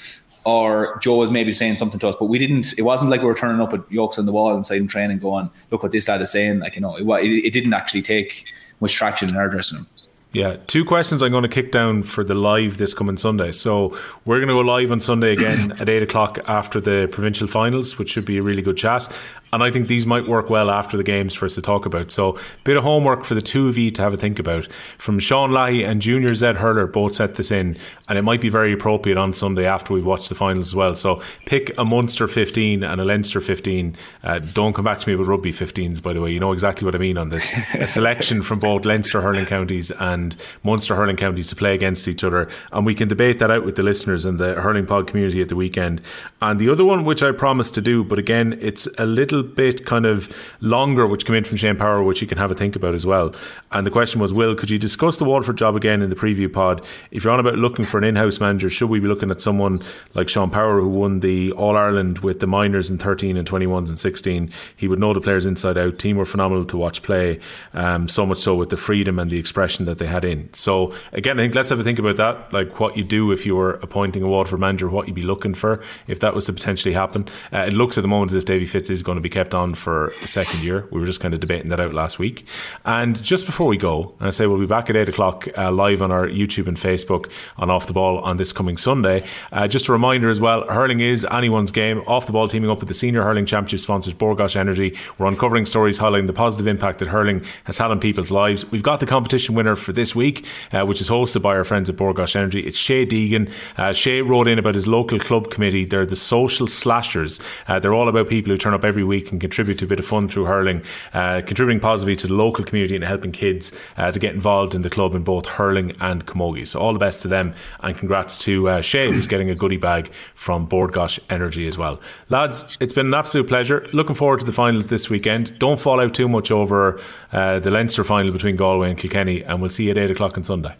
or 0.45 0.99
Joe 1.01 1.17
was 1.17 1.31
maybe 1.31 1.51
saying 1.51 1.75
something 1.77 1.99
to 1.99 2.07
us, 2.07 2.15
but 2.17 2.25
we 2.25 2.37
didn't. 2.37 2.73
It 2.77 2.83
wasn't 2.83 3.11
like 3.11 3.21
we 3.21 3.27
were 3.27 3.35
turning 3.35 3.59
up 3.59 3.73
at 3.73 3.81
yokes 3.91 4.19
on 4.19 4.25
the 4.25 4.31
wall 4.31 4.55
and 4.55 4.89
training, 4.89 5.17
going, 5.17 5.49
"Look 5.71 5.83
what 5.83 5.91
this 5.91 6.07
lad 6.07 6.21
is 6.21 6.31
saying." 6.31 6.59
Like 6.59 6.75
you 6.75 6.81
know, 6.81 6.95
it, 6.95 7.03
it, 7.03 7.47
it 7.47 7.51
didn't 7.51 7.73
actually 7.73 8.03
take 8.03 8.45
much 8.79 8.93
traction 8.93 9.29
in 9.29 9.35
our 9.35 9.49
dressing 9.49 9.79
room. 9.79 9.87
Yeah, 10.35 10.57
two 10.67 10.83
questions 10.83 11.23
I'm 11.23 11.31
going 11.31 11.43
to 11.43 11.49
kick 11.49 11.71
down 11.71 12.03
for 12.03 12.21
the 12.21 12.33
live 12.33 12.77
this 12.77 12.93
coming 12.93 13.15
Sunday. 13.15 13.53
So 13.53 13.97
we're 14.25 14.39
going 14.39 14.49
to 14.49 14.53
go 14.53 14.59
live 14.59 14.91
on 14.91 14.99
Sunday 14.99 15.31
again 15.31 15.71
at 15.79 15.87
eight 15.87 16.03
o'clock 16.03 16.39
after 16.45 16.81
the 16.81 17.07
provincial 17.09 17.47
finals, 17.47 17.97
which 17.97 18.09
should 18.09 18.25
be 18.25 18.37
a 18.37 18.41
really 18.41 18.61
good 18.61 18.75
chat. 18.75 19.09
And 19.55 19.63
I 19.63 19.71
think 19.71 19.87
these 19.87 20.05
might 20.05 20.27
work 20.27 20.49
well 20.49 20.69
after 20.69 20.97
the 20.97 21.03
games 21.03 21.33
for 21.33 21.45
us 21.45 21.55
to 21.55 21.61
talk 21.61 21.85
about. 21.85 22.11
So, 22.11 22.37
bit 22.65 22.75
of 22.75 22.83
homework 22.83 23.23
for 23.23 23.35
the 23.35 23.41
two 23.41 23.69
of 23.69 23.77
you 23.77 23.89
to 23.91 24.01
have 24.01 24.13
a 24.13 24.17
think 24.17 24.37
about. 24.37 24.67
From 24.97 25.17
Sean 25.17 25.51
Lahey 25.51 25.87
and 25.87 26.01
Junior 26.01 26.35
Zed 26.35 26.57
Hurler 26.57 26.87
both 26.87 27.15
set 27.15 27.35
this 27.35 27.51
in, 27.51 27.77
and 28.09 28.17
it 28.17 28.23
might 28.23 28.41
be 28.41 28.49
very 28.49 28.73
appropriate 28.73 29.17
on 29.17 29.31
Sunday 29.31 29.65
after 29.65 29.93
we've 29.93 30.05
watched 30.05 30.27
the 30.27 30.35
finals 30.35 30.67
as 30.67 30.75
well. 30.75 30.93
So, 30.93 31.21
pick 31.45 31.71
a 31.77 31.85
Munster 31.85 32.27
15 32.27 32.83
and 32.83 32.99
a 32.99 33.05
Leinster 33.05 33.39
15. 33.39 33.95
Uh, 34.25 34.39
don't 34.39 34.73
come 34.73 34.83
back 34.83 34.99
to 34.99 35.07
me 35.07 35.15
with 35.15 35.29
rugby 35.29 35.53
15s, 35.53 36.03
by 36.03 36.11
the 36.11 36.19
way. 36.19 36.33
You 36.33 36.41
know 36.41 36.51
exactly 36.51 36.83
what 36.83 36.93
I 36.93 36.97
mean 36.97 37.17
on 37.17 37.29
this. 37.29 37.57
a 37.75 37.87
selection 37.87 38.41
from 38.41 38.59
both 38.59 38.83
Leinster 38.83 39.21
hurling 39.21 39.45
counties 39.45 39.89
and 39.89 40.35
Munster 40.63 40.97
hurling 40.97 41.15
counties 41.15 41.47
to 41.47 41.55
play 41.55 41.73
against 41.73 42.09
each 42.09 42.25
other. 42.25 42.49
And 42.73 42.85
we 42.85 42.93
can 42.93 43.07
debate 43.07 43.39
that 43.39 43.51
out 43.51 43.63
with 43.63 43.77
the 43.77 43.83
listeners 43.83 44.25
and 44.25 44.37
the 44.37 44.55
hurling 44.55 44.85
pod 44.85 45.07
community 45.07 45.41
at 45.41 45.47
the 45.47 45.55
weekend. 45.55 46.01
And 46.41 46.59
the 46.59 46.67
other 46.67 46.83
one, 46.83 47.05
which 47.05 47.23
I 47.23 47.31
promised 47.31 47.73
to 47.75 47.81
do, 47.81 48.03
but 48.03 48.19
again, 48.19 48.57
it's 48.59 48.85
a 48.97 49.05
little 49.05 49.44
bit 49.45 49.85
kind 49.85 50.05
of 50.05 50.35
longer, 50.61 51.07
which 51.07 51.25
came 51.25 51.35
in 51.35 51.43
from 51.43 51.57
Shane 51.57 51.75
Power, 51.75 52.03
which 52.03 52.21
you 52.21 52.27
can 52.27 52.37
have 52.37 52.51
a 52.51 52.55
think 52.55 52.75
about 52.75 52.93
as 52.93 53.05
well. 53.05 53.33
And 53.71 53.85
the 53.85 53.91
question 53.91 54.19
was, 54.19 54.33
Will, 54.33 54.55
could 54.55 54.69
you 54.69 54.77
discuss 54.77 55.17
the 55.17 55.25
Waterford 55.25 55.57
job 55.57 55.75
again 55.75 56.01
in 56.01 56.09
the 56.09 56.15
preview 56.15 56.51
pod? 56.51 56.83
If 57.11 57.23
you're 57.23 57.33
on 57.33 57.39
about 57.39 57.55
looking 57.55 57.85
for 57.85 57.97
an 57.97 58.03
in-house 58.03 58.39
manager, 58.39 58.69
should 58.69 58.89
we 58.89 58.99
be 58.99 59.07
looking 59.07 59.31
at 59.31 59.41
someone 59.41 59.81
like 60.13 60.29
Sean 60.29 60.49
Power, 60.49 60.79
who 60.81 60.89
won 60.89 61.19
the 61.19 61.51
All 61.53 61.77
Ireland 61.77 62.19
with 62.19 62.39
the 62.39 62.47
minors 62.47 62.89
in 62.89 62.97
13 62.97 63.37
and 63.37 63.47
21s 63.47 63.89
and 63.89 63.99
16? 63.99 64.51
He 64.75 64.87
would 64.87 64.99
know 64.99 65.13
the 65.13 65.21
players 65.21 65.45
inside 65.45 65.77
out. 65.77 65.99
Team 65.99 66.17
were 66.17 66.25
phenomenal 66.25 66.65
to 66.65 66.77
watch 66.77 67.03
play, 67.03 67.39
um, 67.73 68.07
so 68.07 68.25
much 68.25 68.39
so 68.39 68.55
with 68.55 68.69
the 68.69 68.77
freedom 68.77 69.19
and 69.19 69.29
the 69.29 69.37
expression 69.37 69.85
that 69.85 69.97
they 69.97 70.07
had 70.07 70.25
in. 70.25 70.53
So 70.53 70.93
again, 71.13 71.39
I 71.39 71.43
think 71.43 71.55
let's 71.55 71.69
have 71.69 71.79
a 71.79 71.83
think 71.83 71.99
about 71.99 72.17
that, 72.17 72.53
like 72.53 72.79
what 72.79 72.97
you 72.97 73.03
do 73.03 73.31
if 73.31 73.45
you 73.45 73.55
were 73.55 73.73
appointing 73.75 74.23
a 74.23 74.27
Waterford 74.27 74.59
manager, 74.59 74.89
what 74.89 75.07
you'd 75.07 75.15
be 75.15 75.23
looking 75.23 75.53
for 75.53 75.83
if 76.07 76.19
that 76.19 76.33
was 76.33 76.45
to 76.45 76.53
potentially 76.53 76.93
happen. 76.93 77.27
Uh, 77.51 77.59
it 77.59 77.73
looks 77.73 77.97
at 77.97 78.01
the 78.01 78.07
moment 78.07 78.31
as 78.31 78.35
if 78.35 78.45
Davy 78.45 78.65
Fitz 78.65 78.89
is 78.89 79.03
going 79.03 79.17
to 79.17 79.21
be 79.21 79.29
kept 79.35 79.53
on 79.53 79.73
for 79.73 80.13
a 80.21 80.27
second 80.27 80.63
year. 80.63 80.87
We 80.91 80.99
were 81.01 81.05
just 81.05 81.19
kind 81.19 81.33
of 81.33 81.41
debating 81.41 81.67
that 81.67 81.81
out 81.81 81.93
last 81.93 82.17
week. 82.19 82.47
And 82.85 83.21
just 83.21 83.45
before 83.45 83.67
we 83.67 83.75
go, 83.75 84.15
I 84.21 84.29
say 84.29 84.47
we'll 84.47 84.61
be 84.61 84.65
back 84.65 84.89
at 84.89 84.95
eight 84.95 85.09
o'clock 85.09 85.45
uh, 85.57 85.73
live 85.73 86.01
on 86.01 86.09
our 86.09 86.25
YouTube 86.25 86.67
and 86.67 86.77
Facebook 86.77 87.29
on 87.57 87.69
Off 87.69 87.85
the 87.85 87.91
Ball 87.91 88.19
on 88.19 88.37
this 88.37 88.53
coming 88.53 88.77
Sunday. 88.77 89.25
Uh, 89.51 89.67
just 89.67 89.89
a 89.89 89.91
reminder 89.91 90.29
as 90.29 90.39
well, 90.39 90.63
hurling 90.69 91.01
is 91.01 91.27
anyone's 91.29 91.71
game. 91.71 91.99
Off 92.07 92.27
the 92.27 92.31
Ball 92.31 92.47
teaming 92.47 92.69
up 92.69 92.79
with 92.79 92.87
the 92.87 92.93
Senior 92.93 93.23
Hurling 93.23 93.45
Championship 93.45 93.81
sponsors 93.81 94.13
Bord 94.13 94.37
Gáis 94.37 94.55
Energy. 94.55 94.97
We're 95.17 95.27
uncovering 95.27 95.65
stories 95.65 95.99
highlighting 95.99 96.27
the 96.27 96.33
positive 96.33 96.67
impact 96.67 96.99
that 96.99 97.09
hurling 97.09 97.43
has 97.65 97.77
had 97.77 97.91
on 97.91 97.99
people's 97.99 98.31
lives. 98.31 98.65
We've 98.71 98.83
got 98.83 99.01
the 99.01 99.05
competition 99.05 99.53
winner 99.53 99.75
for 99.75 99.91
this 99.91 100.15
week, 100.15 100.45
uh, 100.71 100.85
which 100.85 101.01
is 101.01 101.09
hosted 101.09 101.41
by 101.41 101.57
our 101.57 101.65
friends 101.65 101.89
at 101.89 101.97
Bord 101.97 102.15
Gáis 102.15 102.37
Energy. 102.37 102.61
It's 102.61 102.77
Shay 102.77 103.05
Deegan. 103.05 103.51
Uh, 103.77 103.91
Shay 103.91 104.21
wrote 104.21 104.47
in 104.47 104.59
about 104.59 104.75
his 104.75 104.87
local 104.87 105.19
club 105.19 105.51
committee. 105.51 105.83
They're 105.83 106.05
the 106.05 106.15
social 106.15 106.67
slashers. 106.67 107.41
Uh, 107.67 107.79
they're 107.79 107.93
all 107.93 108.07
about 108.07 108.29
people 108.29 108.51
who 108.53 108.57
turn 108.57 108.73
up 108.73 108.85
every 108.85 109.03
week 109.03 109.14
and 109.23 109.41
contribute 109.41 109.65
contribute 109.65 109.79
to 109.79 109.85
a 109.85 109.87
bit 109.87 109.99
of 109.99 110.05
fun 110.05 110.27
through 110.27 110.45
hurling, 110.45 110.83
uh, 111.13 111.41
contributing 111.45 111.79
positively 111.79 112.15
to 112.15 112.27
the 112.27 112.33
local 112.33 112.63
community 112.63 112.95
and 112.95 113.03
helping 113.03 113.31
kids 113.31 113.71
uh, 113.97 114.11
to 114.11 114.19
get 114.19 114.33
involved 114.33 114.75
in 114.75 114.81
the 114.81 114.89
club 114.89 115.15
in 115.15 115.23
both 115.23 115.45
hurling 115.45 115.91
and 116.01 116.25
camogie. 116.25 116.67
So 116.67 116.79
all 116.79 116.93
the 116.93 116.99
best 116.99 117.21
to 117.23 117.27
them, 117.27 117.53
and 117.81 117.97
congrats 117.97 118.39
to 118.39 118.69
uh, 118.69 118.81
Shay, 118.81 119.11
who's 119.11 119.27
getting 119.27 119.49
a 119.49 119.55
goodie 119.55 119.77
bag 119.77 120.11
from 120.33 120.65
Bord 120.65 120.91
Gáis 120.91 121.19
Energy 121.29 121.67
as 121.67 121.77
well. 121.77 121.99
Lads, 122.29 122.65
it's 122.79 122.93
been 122.93 123.07
an 123.07 123.13
absolute 123.13 123.47
pleasure. 123.47 123.87
Looking 123.93 124.15
forward 124.15 124.39
to 124.41 124.45
the 124.45 124.53
finals 124.53 124.87
this 124.87 125.09
weekend. 125.09 125.57
Don't 125.59 125.79
fall 125.79 125.99
out 125.99 126.13
too 126.13 126.27
much 126.27 126.51
over 126.51 126.99
uh, 127.31 127.59
the 127.59 127.71
Leinster 127.71 128.03
final 128.03 128.31
between 128.31 128.55
Galway 128.55 128.89
and 128.89 128.97
Kilkenny, 128.97 129.43
and 129.43 129.61
we'll 129.61 129.69
see 129.69 129.85
you 129.85 129.91
at 129.91 129.97
8 129.97 130.11
o'clock 130.11 130.37
on 130.37 130.43
Sunday. 130.43 130.75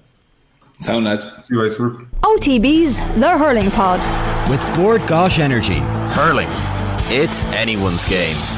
Sound 0.80 1.06
lads. 1.06 1.24
See 1.24 1.56
you 1.56 1.64
guys. 1.64 1.78
OTB's 1.78 2.99
The 3.20 3.38
Hurling 3.38 3.72
Pod. 3.72 4.02
With 4.49 4.62
Bord 4.76 5.02
Gáis 5.02 5.40
Energy. 5.40 5.80
Hurling. 6.14 6.74
It's 7.07 7.44
anyone's 7.53 8.03
game. 8.03 8.55